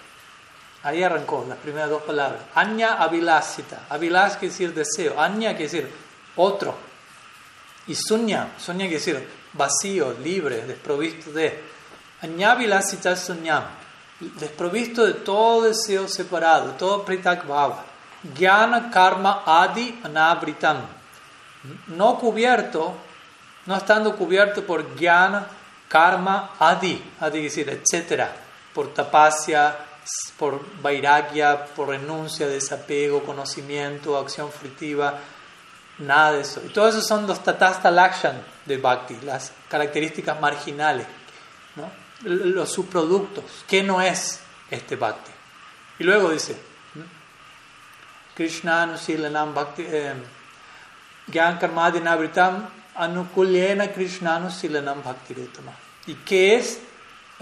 Ahí 0.84 1.01
arrancó 1.01 1.45
las 1.47 1.57
primeras 1.60 1.89
dos 1.89 2.03
palabras. 2.03 2.41
Anya 2.55 3.01
avilasita. 3.01 3.85
Avilas 3.89 4.35
quiere 4.35 4.51
decir 4.51 4.73
deseo. 4.73 5.19
Anya 5.19 5.55
quiere 5.55 5.72
decir 5.72 5.91
otro. 6.35 6.76
Y 7.88 7.95
sunya. 7.95 8.49
Sunya 8.57 8.88
quiere 8.88 8.97
decir 8.97 9.30
vacío, 9.53 10.14
libre, 10.22 10.65
desprovisto 10.65 11.31
de. 11.31 11.64
Anya 12.22 12.51
avilasita 12.51 13.15
sunyam. 13.15 13.64
Desprovisto 14.19 15.05
de 15.05 15.14
todo 15.14 15.64
deseo 15.64 16.07
separado, 16.07 16.72
todo 16.72 17.05
pritak 17.05 17.45
bhava. 17.47 17.85
Jnana 18.38 18.91
karma 18.91 19.43
adi 19.45 19.99
anabritam. 20.03 20.81
No 21.88 22.18
cubierto, 22.19 22.93
no 23.65 23.76
estando 23.77 24.18
cubierto 24.18 24.65
por 24.65 24.95
jnana, 24.97 25.47
karma 25.88 26.51
adi. 26.60 27.01
Adi 27.22 27.39
quiere 27.39 27.43
decir 27.43 27.69
etcétera. 27.69 28.35
Por 28.73 28.93
tapasya 28.93 29.92
por 30.38 30.65
vairagya, 30.81 31.65
por 31.65 31.89
renuncia, 31.89 32.47
desapego, 32.47 33.23
conocimiento, 33.23 34.17
acción 34.17 34.51
fructiva, 34.51 35.19
nada 35.99 36.34
de 36.34 36.41
eso. 36.41 36.61
Y 36.65 36.69
todo 36.69 36.89
eso 36.89 37.01
son 37.01 37.27
los 37.27 37.43
tatasta 37.43 37.89
lakshan 37.91 38.41
de 38.65 38.77
bhakti, 38.77 39.17
las 39.23 39.53
características 39.69 40.39
marginales, 40.39 41.07
¿no? 41.75 41.89
los 42.23 42.71
subproductos. 42.71 43.43
¿Qué 43.67 43.84
no 43.84 44.01
es 44.01 44.39
este 44.69 44.95
bhakti? 44.95 45.31
Y 45.99 46.03
luego 46.03 46.31
dice, 46.31 46.57
Krishna 48.35 48.84
anusilanam 48.84 49.53
bhakti, 49.53 49.85
gyan 51.27 51.59
karmadinabritam 51.59 52.67
anukulyena 52.95 53.93
Krishna 53.93 54.35
anusilanam 54.38 55.03
bhakti 55.03 55.35
¿Y 56.07 56.15
qué 56.15 56.55
es 56.55 56.80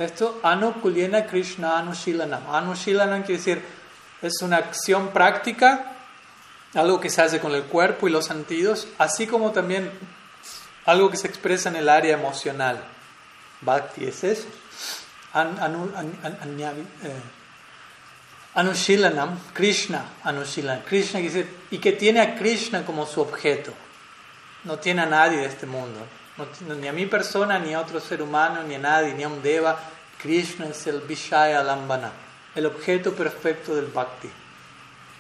esto, 0.01 0.39
Anukulyena 0.43 1.25
Krishna 1.25 1.77
Anushilanam. 1.77 2.43
Anushilanam 2.49 3.23
quiere 3.23 3.37
decir, 3.37 3.61
es 4.21 4.41
una 4.41 4.57
acción 4.57 5.09
práctica, 5.09 5.93
algo 6.73 6.99
que 6.99 7.09
se 7.09 7.21
hace 7.21 7.39
con 7.39 7.53
el 7.53 7.63
cuerpo 7.63 8.07
y 8.07 8.11
los 8.11 8.25
sentidos, 8.25 8.87
así 8.97 9.27
como 9.27 9.51
también 9.51 9.91
algo 10.85 11.09
que 11.09 11.17
se 11.17 11.27
expresa 11.27 11.69
en 11.69 11.75
el 11.75 11.89
área 11.89 12.13
emocional. 12.13 12.83
Bhakti 13.61 14.05
es 14.05 14.23
eso. 14.23 14.47
Eh, 15.33 17.21
Anushilanam, 18.53 19.39
Krishna, 19.53 20.05
Anushilanam. 20.23 20.83
Krishna 20.83 21.19
quiere 21.19 21.35
decir, 21.35 21.57
y 21.71 21.77
que 21.77 21.93
tiene 21.93 22.21
a 22.21 22.35
Krishna 22.35 22.85
como 22.85 23.05
su 23.05 23.21
objeto. 23.21 23.73
No 24.63 24.77
tiene 24.77 25.01
a 25.01 25.05
nadie 25.05 25.37
de 25.37 25.45
este 25.45 25.65
mundo 25.65 25.99
ni 26.79 26.87
a 26.87 26.93
mi 26.93 27.05
persona, 27.05 27.59
ni 27.59 27.73
a 27.73 27.81
otro 27.81 27.99
ser 27.99 28.21
humano, 28.21 28.63
ni 28.63 28.75
a 28.75 28.79
nadie, 28.79 29.13
ni 29.13 29.23
a 29.23 29.27
un 29.27 29.41
deva. 29.41 29.77
Krishna 30.21 30.67
es 30.67 30.87
el 30.87 31.01
Vishaya 31.01 31.63
Lambana, 31.63 32.11
el 32.55 32.65
objeto 32.65 33.13
perfecto 33.13 33.75
del 33.75 33.87
Bhakti. 33.87 34.29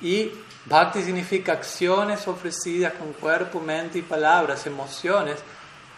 Y 0.01 0.31
Bhakti 0.65 1.03
significa 1.03 1.53
acciones 1.53 2.27
ofrecidas 2.27 2.93
con 2.93 3.13
cuerpo, 3.13 3.59
mente 3.59 3.99
y 3.99 4.03
palabras, 4.03 4.65
emociones, 4.65 5.39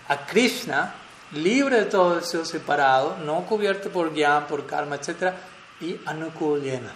a 0.08 0.26
Krishna, 0.26 0.96
libre 1.34 1.82
de 1.82 1.86
todo 1.86 2.16
deseo 2.16 2.46
separado, 2.46 3.18
no 3.18 3.46
cubierto 3.46 3.90
por 3.90 4.14
gyan, 4.14 4.48
por 4.48 4.66
karma, 4.66 4.96
etc. 4.96 5.34
Y 5.82 6.00
anukulyena. 6.06 6.92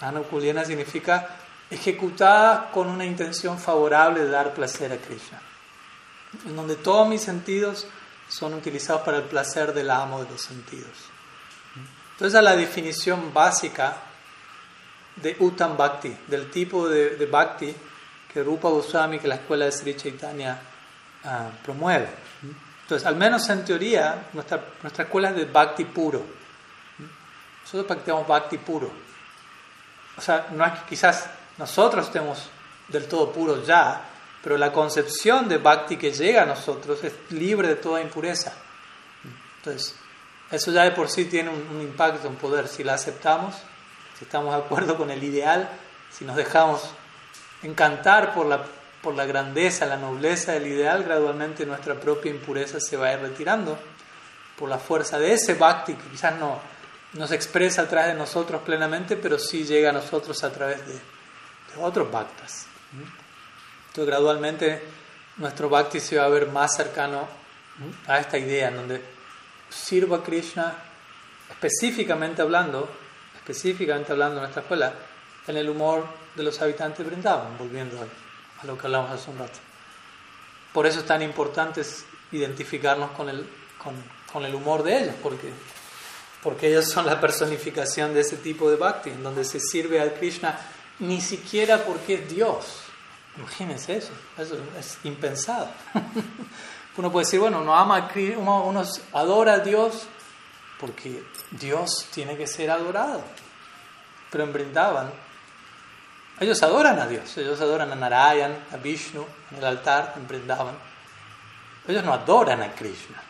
Anukulyena 0.00 0.64
significa 0.64 1.28
ejecutada 1.70 2.70
con 2.72 2.88
una 2.88 3.04
intención 3.04 3.58
favorable 3.58 4.20
de 4.24 4.30
dar 4.30 4.54
placer 4.54 4.92
a 4.92 4.96
Krishna 4.96 5.40
en 6.46 6.56
donde 6.56 6.76
todos 6.76 7.08
mis 7.08 7.22
sentidos 7.22 7.86
son 8.28 8.54
utilizados 8.54 9.02
para 9.02 9.18
el 9.18 9.24
placer 9.24 9.72
del 9.72 9.90
amo 9.90 10.22
de 10.22 10.30
los 10.30 10.40
sentidos. 10.40 10.92
Entonces, 12.12 12.42
la 12.42 12.56
definición 12.56 13.32
básica 13.32 13.96
de 15.16 15.36
Uttam 15.38 15.76
Bhakti, 15.76 16.16
del 16.26 16.50
tipo 16.50 16.88
de, 16.88 17.26
Bhakti 17.26 17.74
que 18.32 18.42
Rupa 18.42 18.68
Goswami, 18.68 19.18
que 19.18 19.28
la 19.28 19.36
escuela 19.36 19.64
de 19.64 19.72
Sri 19.72 19.96
Chaitanya 19.96 20.60
ah, 21.24 21.48
promueve. 21.64 22.08
Entonces, 22.82 23.06
al 23.06 23.16
menos 23.16 23.48
en 23.48 23.64
teoría, 23.64 24.28
nuestra, 24.32 24.64
nuestra 24.82 25.04
escuela 25.04 25.30
es 25.30 25.36
de 25.36 25.44
Bhakti 25.44 25.84
puro. 25.84 26.22
Nosotros 27.62 27.86
practicamos 27.86 28.26
Bhakti 28.26 28.58
puro. 28.58 28.90
O 30.16 30.20
sea, 30.20 30.48
no 30.52 30.64
es 30.64 30.72
que 30.72 30.86
quizás 30.88 31.28
nosotros 31.58 32.06
estemos 32.06 32.48
del 32.88 33.06
todo 33.06 33.30
puros 33.30 33.66
ya, 33.66 34.02
pero 34.42 34.56
la 34.56 34.72
concepción 34.72 35.48
de 35.48 35.58
bhakti 35.58 35.96
que 35.96 36.12
llega 36.12 36.42
a 36.42 36.46
nosotros 36.46 37.02
es 37.02 37.12
libre 37.30 37.68
de 37.68 37.76
toda 37.76 38.00
impureza. 38.00 38.52
Entonces, 39.58 39.96
eso 40.50 40.72
ya 40.72 40.84
de 40.84 40.92
por 40.92 41.08
sí 41.08 41.24
tiene 41.26 41.50
un, 41.50 41.80
impacto, 41.82 42.28
un 42.28 42.36
poder. 42.36 42.68
Si 42.68 42.84
la 42.84 42.94
aceptamos, 42.94 43.54
si 44.18 44.24
estamos 44.24 44.54
de 44.54 44.60
acuerdo 44.60 44.96
con 44.96 45.10
el 45.10 45.22
ideal, 45.22 45.68
si 46.10 46.24
nos 46.24 46.36
dejamos 46.36 46.88
encantar 47.62 48.32
por 48.32 48.46
la, 48.46 48.64
por 49.02 49.14
la 49.14 49.26
grandeza, 49.26 49.86
la 49.86 49.96
nobleza 49.96 50.52
del 50.52 50.68
ideal, 50.68 51.02
gradualmente 51.02 51.66
nuestra 51.66 51.94
propia 51.94 52.30
impureza 52.30 52.78
se 52.80 52.96
va 52.96 53.08
a 53.08 53.14
ir 53.14 53.20
retirando 53.20 53.78
por 54.56 54.68
la 54.68 54.78
fuerza 54.78 55.18
de 55.18 55.34
ese 55.34 55.54
bhakti 55.54 55.94
que 55.94 56.10
quizás 56.10 56.34
no, 56.38 56.60
se 57.26 57.34
expresa 57.34 57.82
a 57.82 57.88
través 57.88 58.12
de 58.12 58.18
nosotros 58.18 58.62
plenamente, 58.62 59.16
pero 59.16 59.38
sí 59.38 59.64
llega 59.64 59.90
a 59.90 59.92
nosotros 59.92 60.42
a 60.44 60.52
través 60.52 60.86
de 60.86 60.98
otros 61.80 62.10
bhaktas 62.10 62.66
gradualmente 63.94 64.82
nuestro 65.36 65.68
bhakti 65.68 66.00
se 66.00 66.16
va 66.16 66.24
a 66.24 66.28
ver 66.28 66.48
más 66.48 66.76
cercano 66.76 67.26
a 68.06 68.18
esta 68.18 68.38
idea, 68.38 68.68
en 68.68 68.76
donde 68.76 69.02
sirva 69.70 70.18
a 70.18 70.22
Krishna, 70.22 70.74
específicamente 71.50 72.42
hablando, 72.42 72.88
específicamente 73.36 74.12
hablando 74.12 74.36
en 74.36 74.42
nuestra 74.42 74.62
escuela, 74.62 74.92
en 75.46 75.56
el 75.56 75.68
humor 75.68 76.06
de 76.34 76.42
los 76.42 76.60
habitantes 76.60 76.98
de 76.98 77.04
Vrindavan, 77.04 77.56
volviendo 77.56 77.96
a, 78.00 78.66
lo 78.66 78.76
que 78.76 78.86
hablamos 78.86 79.12
hace 79.12 79.30
un 79.30 79.38
rato. 79.38 79.58
Por 80.72 80.86
eso 80.86 81.00
es 81.00 81.06
tan 81.06 81.22
importante 81.22 81.82
identificarnos 82.32 83.12
con 83.12 83.28
el, 83.28 83.46
con, 83.82 83.94
con 84.30 84.44
el 84.44 84.54
humor 84.54 84.82
de 84.82 84.98
ellos, 84.98 85.14
porque, 85.22 85.50
porque 86.42 86.68
ellos 86.68 86.86
son 86.86 87.06
la 87.06 87.20
personificación 87.20 88.12
de 88.12 88.20
ese 88.20 88.36
tipo 88.36 88.68
de 88.68 88.76
bhakti, 88.76 89.10
en 89.10 89.22
donde 89.22 89.44
se 89.44 89.60
sirve 89.60 90.00
a 90.00 90.12
Krishna 90.14 90.58
ni 90.98 91.20
siquiera 91.20 91.84
porque 91.84 92.14
es 92.14 92.28
Dios 92.28 92.87
Imagínense 93.38 93.96
eso, 93.96 94.12
eso 94.36 94.58
es 94.78 94.98
impensado. 95.04 95.70
Uno 96.96 97.12
puede 97.12 97.26
decir, 97.26 97.38
bueno, 97.38 97.60
uno 97.60 97.76
ama 97.76 98.10
uno, 98.36 98.64
uno 98.64 98.82
adora 99.12 99.52
a 99.52 99.58
Dios 99.60 100.08
porque 100.80 101.22
Dios 101.52 102.08
tiene 102.12 102.36
que 102.36 102.48
ser 102.48 102.72
adorado. 102.72 103.22
Pero 104.32 104.42
en 104.42 104.52
Brindavan, 104.52 105.12
ellos 106.40 106.60
adoran 106.60 106.98
a 106.98 107.06
Dios, 107.06 107.36
ellos 107.38 107.60
adoran 107.60 107.92
a 107.92 107.94
Narayan, 107.94 108.64
a 108.72 108.76
Vishnu 108.76 109.24
en 109.52 109.58
el 109.58 109.64
altar 109.64 110.14
en 110.16 110.26
Brindavan. 110.26 110.76
Ellos 111.86 112.02
no 112.02 112.12
adoran 112.12 112.62
a 112.62 112.72
Krishna, 112.72 113.22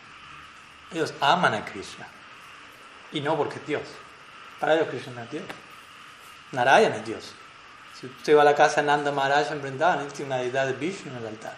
ellos 0.91 1.13
aman 1.21 1.53
a 1.53 1.63
Krishna. 1.63 2.07
Y 3.11 3.21
no 3.21 3.37
porque 3.37 3.59
es 3.59 3.67
Dios. 3.67 3.83
Para 4.59 4.73
ellos 4.73 4.87
Krishna 4.89 5.23
es 5.23 5.31
Dios. 5.31 5.43
Narayan 6.51 6.93
es 6.93 7.05
Dios. 7.05 7.33
Si 7.99 8.05
usted 8.05 8.35
va 8.35 8.43
a 8.43 8.45
la 8.45 8.55
casa 8.55 8.81
de 8.81 8.87
Nanda 8.87 9.11
Maharaj 9.11 9.51
en 9.51 9.61
Vrindavan, 9.61 9.99
él 9.99 10.13
tiene 10.13 10.33
una 10.33 10.41
deidad 10.41 10.67
de 10.67 10.73
Vishnu 10.73 11.11
en 11.11 11.17
el 11.17 11.27
altar. 11.27 11.55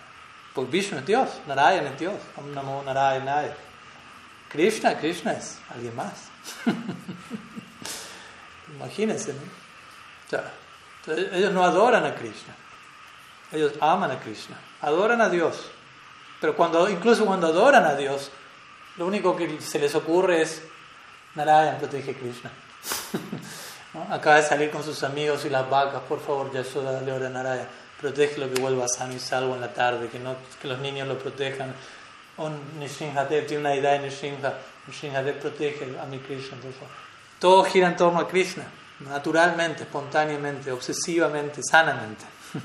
Porque 0.55 0.71
Vishnu 0.71 0.97
es 0.97 1.05
Dios, 1.05 1.29
Narayana 1.45 1.89
es 1.89 1.99
Dios, 1.99 2.15
Namo 2.53 2.81
Narayana. 2.83 3.43
Krishna, 4.49 4.97
Krishna 4.97 5.33
es 5.33 5.59
alguien 5.73 5.95
más. 5.95 6.29
Imagínense, 8.75 9.33
¿no? 9.33 9.61
ellos 11.07 11.51
no 11.51 11.63
adoran 11.63 12.05
a 12.05 12.15
Krishna, 12.15 12.55
ellos 13.51 13.73
aman 13.79 14.11
a 14.11 14.19
Krishna, 14.19 14.57
adoran 14.81 15.21
a 15.21 15.29
Dios. 15.29 15.69
Pero 16.39 16.55
cuando, 16.55 16.89
incluso 16.89 17.25
cuando 17.25 17.47
adoran 17.47 17.85
a 17.85 17.95
Dios, 17.95 18.31
lo 18.97 19.05
único 19.05 19.35
que 19.35 19.61
se 19.61 19.77
les 19.77 19.93
ocurre 19.93 20.41
es 20.41 20.63
Narayana, 21.35 21.77
protege 21.77 22.15
Krishna. 22.15 22.51
Acaba 24.09 24.37
de 24.37 24.43
salir 24.43 24.71
con 24.71 24.83
sus 24.83 25.03
amigos 25.03 25.43
y 25.45 25.49
las 25.49 25.69
vacas, 25.69 26.01
por 26.07 26.21
favor, 26.21 26.51
Yashoda 26.53 27.01
le 27.01 27.11
a 27.11 27.67
protégelo 27.99 28.51
que 28.51 28.59
vuelva 28.59 28.87
sano 28.87 29.13
y 29.13 29.19
salvo 29.19 29.53
en 29.53 29.61
la 29.61 29.73
tarde, 29.73 30.07
que, 30.07 30.17
no, 30.17 30.35
que 30.61 30.67
los 30.67 30.79
niños 30.79 31.07
lo 31.07 31.19
protejan. 31.19 31.73
O 32.37 32.49
Nishinhadev 32.79 33.45
tiene 33.45 33.61
una 33.61 33.75
idea 33.75 33.99
de 33.99 35.33
protege 35.33 35.99
a 36.01 36.05
mi 36.05 36.19
Krishna, 36.19 36.57
por 36.57 36.71
favor. 36.71 36.89
Todo 37.37 37.63
gira 37.65 37.87
en 37.87 37.95
torno 37.97 38.19
a 38.19 38.27
Krishna, 38.27 38.63
naturalmente, 39.01 39.83
espontáneamente, 39.83 40.71
obsesivamente, 40.71 41.61
sanamente. 41.61 42.23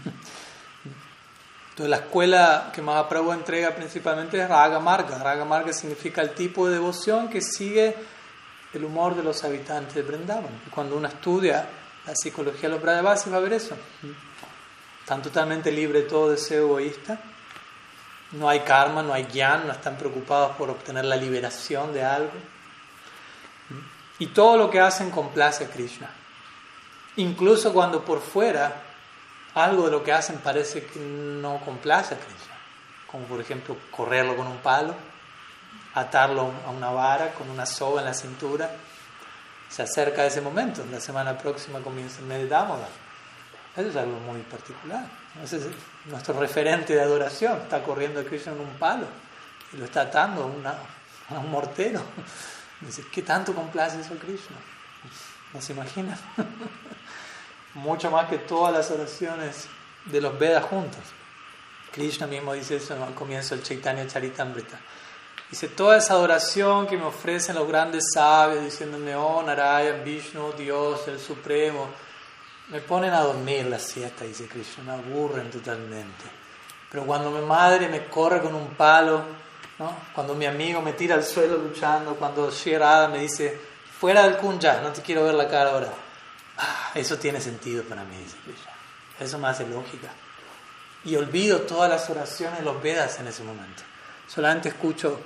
Entonces 1.70 1.90
la 1.90 1.96
escuela 1.96 2.70
que 2.72 2.80
Mahaprabhu 2.80 3.32
entrega 3.32 3.74
principalmente 3.74 4.40
es 4.40 4.48
Raga 4.48 4.80
Marga. 4.80 5.44
Marga 5.44 5.72
significa 5.74 6.22
el 6.22 6.30
tipo 6.30 6.66
de 6.66 6.74
devoción 6.74 7.28
que 7.28 7.42
sigue 7.42 7.94
el 8.76 8.84
humor 8.84 9.14
de 9.14 9.22
los 9.22 9.42
habitantes 9.44 9.94
de 9.94 10.02
Brindavan. 10.02 10.62
Cuando 10.70 10.96
uno 10.96 11.08
estudia 11.08 11.68
la 12.06 12.14
psicología 12.14 12.62
de 12.62 12.68
los 12.68 12.82
Brajavasis 12.82 13.32
va 13.32 13.38
a 13.38 13.40
ver 13.40 13.54
eso. 13.54 13.76
Están 15.00 15.22
totalmente 15.22 15.72
libres 15.72 16.04
de 16.04 16.08
todo 16.08 16.30
deseo 16.30 16.66
egoísta. 16.66 17.18
No 18.32 18.48
hay 18.48 18.60
karma, 18.60 19.02
no 19.02 19.12
hay 19.12 19.24
gyan, 19.24 19.66
no 19.66 19.72
están 19.72 19.96
preocupados 19.96 20.56
por 20.56 20.70
obtener 20.70 21.04
la 21.04 21.16
liberación 21.16 21.92
de 21.92 22.04
algo. 22.04 22.32
Y 24.18 24.28
todo 24.28 24.56
lo 24.56 24.70
que 24.70 24.80
hacen 24.80 25.10
complace 25.10 25.64
a 25.64 25.68
Krishna. 25.68 26.08
incluso 27.16 27.72
cuando 27.72 28.04
por 28.04 28.20
fuera 28.20 28.82
algo 29.54 29.86
de 29.86 29.90
lo 29.90 30.04
que 30.04 30.12
hacen 30.12 30.38
parece 30.38 30.84
que 30.84 31.00
no 31.00 31.60
complace 31.64 32.14
a 32.14 32.18
Krishna, 32.18 32.54
como 33.06 33.24
por 33.24 33.40
ejemplo 33.40 33.76
correrlo 33.90 34.36
con 34.36 34.46
un 34.46 34.58
palo, 34.58 34.94
atarlo 35.96 36.52
a 36.66 36.70
una 36.70 36.90
vara 36.90 37.32
con 37.32 37.48
una 37.48 37.64
soga 37.64 38.02
en 38.02 38.06
la 38.06 38.14
cintura. 38.14 38.70
Se 39.68 39.82
acerca 39.82 40.24
ese 40.24 40.40
momento, 40.40 40.84
la 40.90 41.00
semana 41.00 41.36
próxima 41.36 41.80
comienza 41.80 42.20
el 42.20 42.26
mes 42.26 42.44
Eso 42.44 43.88
es 43.88 43.96
algo 43.96 44.20
muy 44.20 44.40
particular. 44.42 45.06
Nuestro 46.04 46.38
referente 46.38 46.94
de 46.94 47.00
adoración, 47.00 47.62
está 47.62 47.82
corriendo 47.82 48.20
a 48.20 48.24
Krishna 48.24 48.52
en 48.52 48.60
un 48.60 48.74
palo 48.78 49.06
y 49.72 49.78
lo 49.78 49.86
está 49.86 50.02
atando 50.02 50.44
a, 50.64 51.34
a 51.34 51.38
un 51.38 51.50
mortero. 51.50 52.02
Dice, 52.80 53.02
¿qué 53.10 53.22
tanto 53.22 53.54
complace 53.54 53.98
eso 54.00 54.14
a 54.14 54.18
Krishna? 54.18 54.56
¿No 55.54 55.62
se 55.62 55.72
imaginan? 55.72 56.18
Mucho 57.74 58.10
más 58.10 58.28
que 58.28 58.38
todas 58.38 58.72
las 58.72 58.90
oraciones 58.90 59.66
de 60.04 60.20
los 60.20 60.38
Vedas 60.38 60.64
juntos. 60.64 61.02
Krishna 61.90 62.26
mismo 62.26 62.52
dice 62.52 62.76
eso 62.76 63.02
al 63.02 63.14
comienzo 63.14 63.54
del 63.54 63.64
Chaitanya 63.64 64.06
Charitamrita. 64.06 64.78
Dice, 65.50 65.68
toda 65.68 65.98
esa 65.98 66.14
adoración 66.14 66.86
que 66.86 66.96
me 66.96 67.04
ofrecen 67.04 67.54
los 67.54 67.68
grandes 67.68 68.04
sabios, 68.12 68.64
diciéndome, 68.64 69.14
oh 69.14 69.42
Narayana, 69.42 70.02
Vishnu, 70.02 70.52
Dios, 70.52 71.06
el 71.06 71.20
Supremo, 71.20 71.88
me 72.68 72.80
ponen 72.80 73.12
a 73.12 73.20
dormir 73.20 73.66
la 73.66 73.78
siesta, 73.78 74.24
dice 74.24 74.48
Krishna, 74.48 74.82
me 74.82 74.92
aburren 74.94 75.50
totalmente. 75.50 76.24
Pero 76.90 77.04
cuando 77.04 77.30
mi 77.30 77.46
madre 77.46 77.88
me 77.88 78.06
corre 78.06 78.40
con 78.40 78.54
un 78.56 78.70
palo, 78.70 79.22
¿no? 79.78 79.96
cuando 80.12 80.34
mi 80.34 80.46
amigo 80.46 80.82
me 80.82 80.94
tira 80.94 81.14
al 81.14 81.24
suelo 81.24 81.58
luchando, 81.58 82.16
cuando 82.16 82.50
Shirada 82.50 83.06
me 83.08 83.18
dice, 83.18 83.56
fuera 84.00 84.24
del 84.24 84.38
kunja, 84.38 84.80
no 84.80 84.90
te 84.90 85.02
quiero 85.02 85.24
ver 85.24 85.34
la 85.34 85.48
cara 85.48 85.70
ahora. 85.70 85.92
Ah, 86.58 86.90
eso 86.94 87.18
tiene 87.18 87.40
sentido 87.40 87.84
para 87.84 88.02
mí, 88.02 88.16
dice 88.16 88.36
Krishna. 88.44 88.72
Eso 89.20 89.38
me 89.38 89.48
hace 89.48 89.66
lógica. 89.66 90.08
Y 91.04 91.14
olvido 91.14 91.60
todas 91.60 91.88
las 91.88 92.10
oraciones 92.10 92.64
los 92.64 92.82
Vedas 92.82 93.20
en 93.20 93.28
ese 93.28 93.44
momento. 93.44 93.82
Solamente 94.26 94.70
escucho 94.70 95.20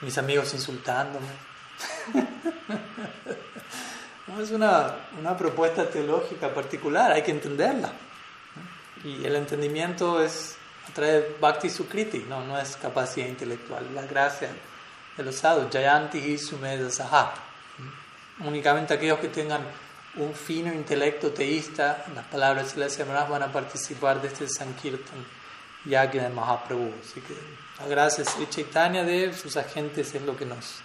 mis 0.00 0.18
amigos 0.18 0.52
insultándome. 0.54 1.26
es 4.40 4.50
una, 4.50 4.96
una, 5.18 5.36
propuesta 5.36 5.88
teológica 5.88 6.52
particular, 6.52 7.12
hay 7.12 7.22
que 7.22 7.30
entenderla. 7.30 7.92
Y 9.04 9.24
el 9.24 9.36
entendimiento 9.36 10.22
es 10.22 10.56
trae 10.92 11.36
bhakti 11.40 11.70
sukriti, 11.70 12.24
no, 12.28 12.44
no 12.44 12.58
es 12.58 12.76
capacidad 12.76 13.26
intelectual, 13.26 13.94
la 13.94 14.02
gracia 14.02 14.48
de 15.16 15.22
los 15.22 15.36
sadhus, 15.36 15.72
jayanti 15.72 16.18
y 16.18 16.38
sumeda 16.38 16.90
saha. 16.90 17.34
Únicamente 18.40 18.94
aquellos 18.94 19.18
que 19.18 19.28
tengan 19.28 19.62
un 20.16 20.34
fino 20.34 20.72
intelecto 20.72 21.32
teísta, 21.32 22.04
las 22.14 22.26
palabras 22.26 22.74
de 22.74 23.06
la 23.06 23.24
van 23.24 23.42
a 23.42 23.52
participar 23.52 24.20
de 24.20 24.28
este 24.28 24.48
Sankirtan 24.48 25.24
Yagya 25.84 26.24
de 26.24 26.28
Mahaprabhu. 26.30 26.92
Así 27.02 27.20
Ah, 27.78 27.82
La 27.82 27.88
gracia 27.88 28.24
de 28.24 28.48
Chaitanya 28.48 29.04
de 29.04 29.32
sus 29.32 29.56
agentes 29.56 30.14
es 30.14 30.22
lo 30.22 30.36
que 30.36 30.46
nos, 30.46 30.80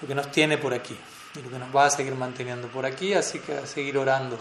lo 0.00 0.08
que 0.08 0.14
nos 0.14 0.30
tiene 0.30 0.58
por 0.58 0.72
aquí 0.72 0.96
y 1.34 1.42
lo 1.42 1.50
que 1.50 1.58
nos 1.58 1.74
va 1.74 1.86
a 1.86 1.90
seguir 1.90 2.14
manteniendo 2.14 2.68
por 2.68 2.86
aquí, 2.86 3.12
así 3.12 3.38
que 3.40 3.54
a 3.54 3.66
seguir 3.66 3.98
orando 3.98 4.38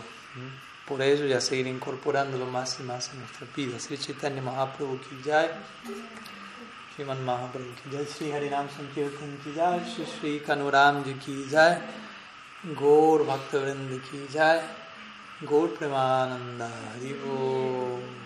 por 0.87 1.01
ello 1.01 1.25
y 1.25 1.33
a 1.33 1.41
seguir 1.41 1.67
incorporándolo 1.67 2.45
más 2.45 2.79
y 2.79 2.83
más 2.83 3.09
en 3.11 3.19
nuestra 3.19 3.47
vida. 3.55 3.79
Sri 3.79 3.97
Chaitanya 3.97 4.41
Mahaprabhu 4.41 4.99
ki 4.99 5.21
jai, 5.23 5.49
Sriman 6.95 7.23
Mahaprabhu 7.23 7.73
ki 7.83 7.89
jai, 7.91 8.05
Sri 8.05 8.31
Harinam 8.31 8.67
Sankirtan 8.69 9.37
ki 9.43 9.53
Sri 9.93 10.05
Sri 10.05 10.39
Kanuram 10.39 11.03
ji 11.03 11.13
ki 11.13 11.49
jai, 11.49 11.77
Gaur 12.75 13.25
Bhaktavrind 13.25 14.01
ki 14.09 14.27
Gaur 15.45 15.67
Premananda 15.69 16.69
Haribo. 16.95 18.22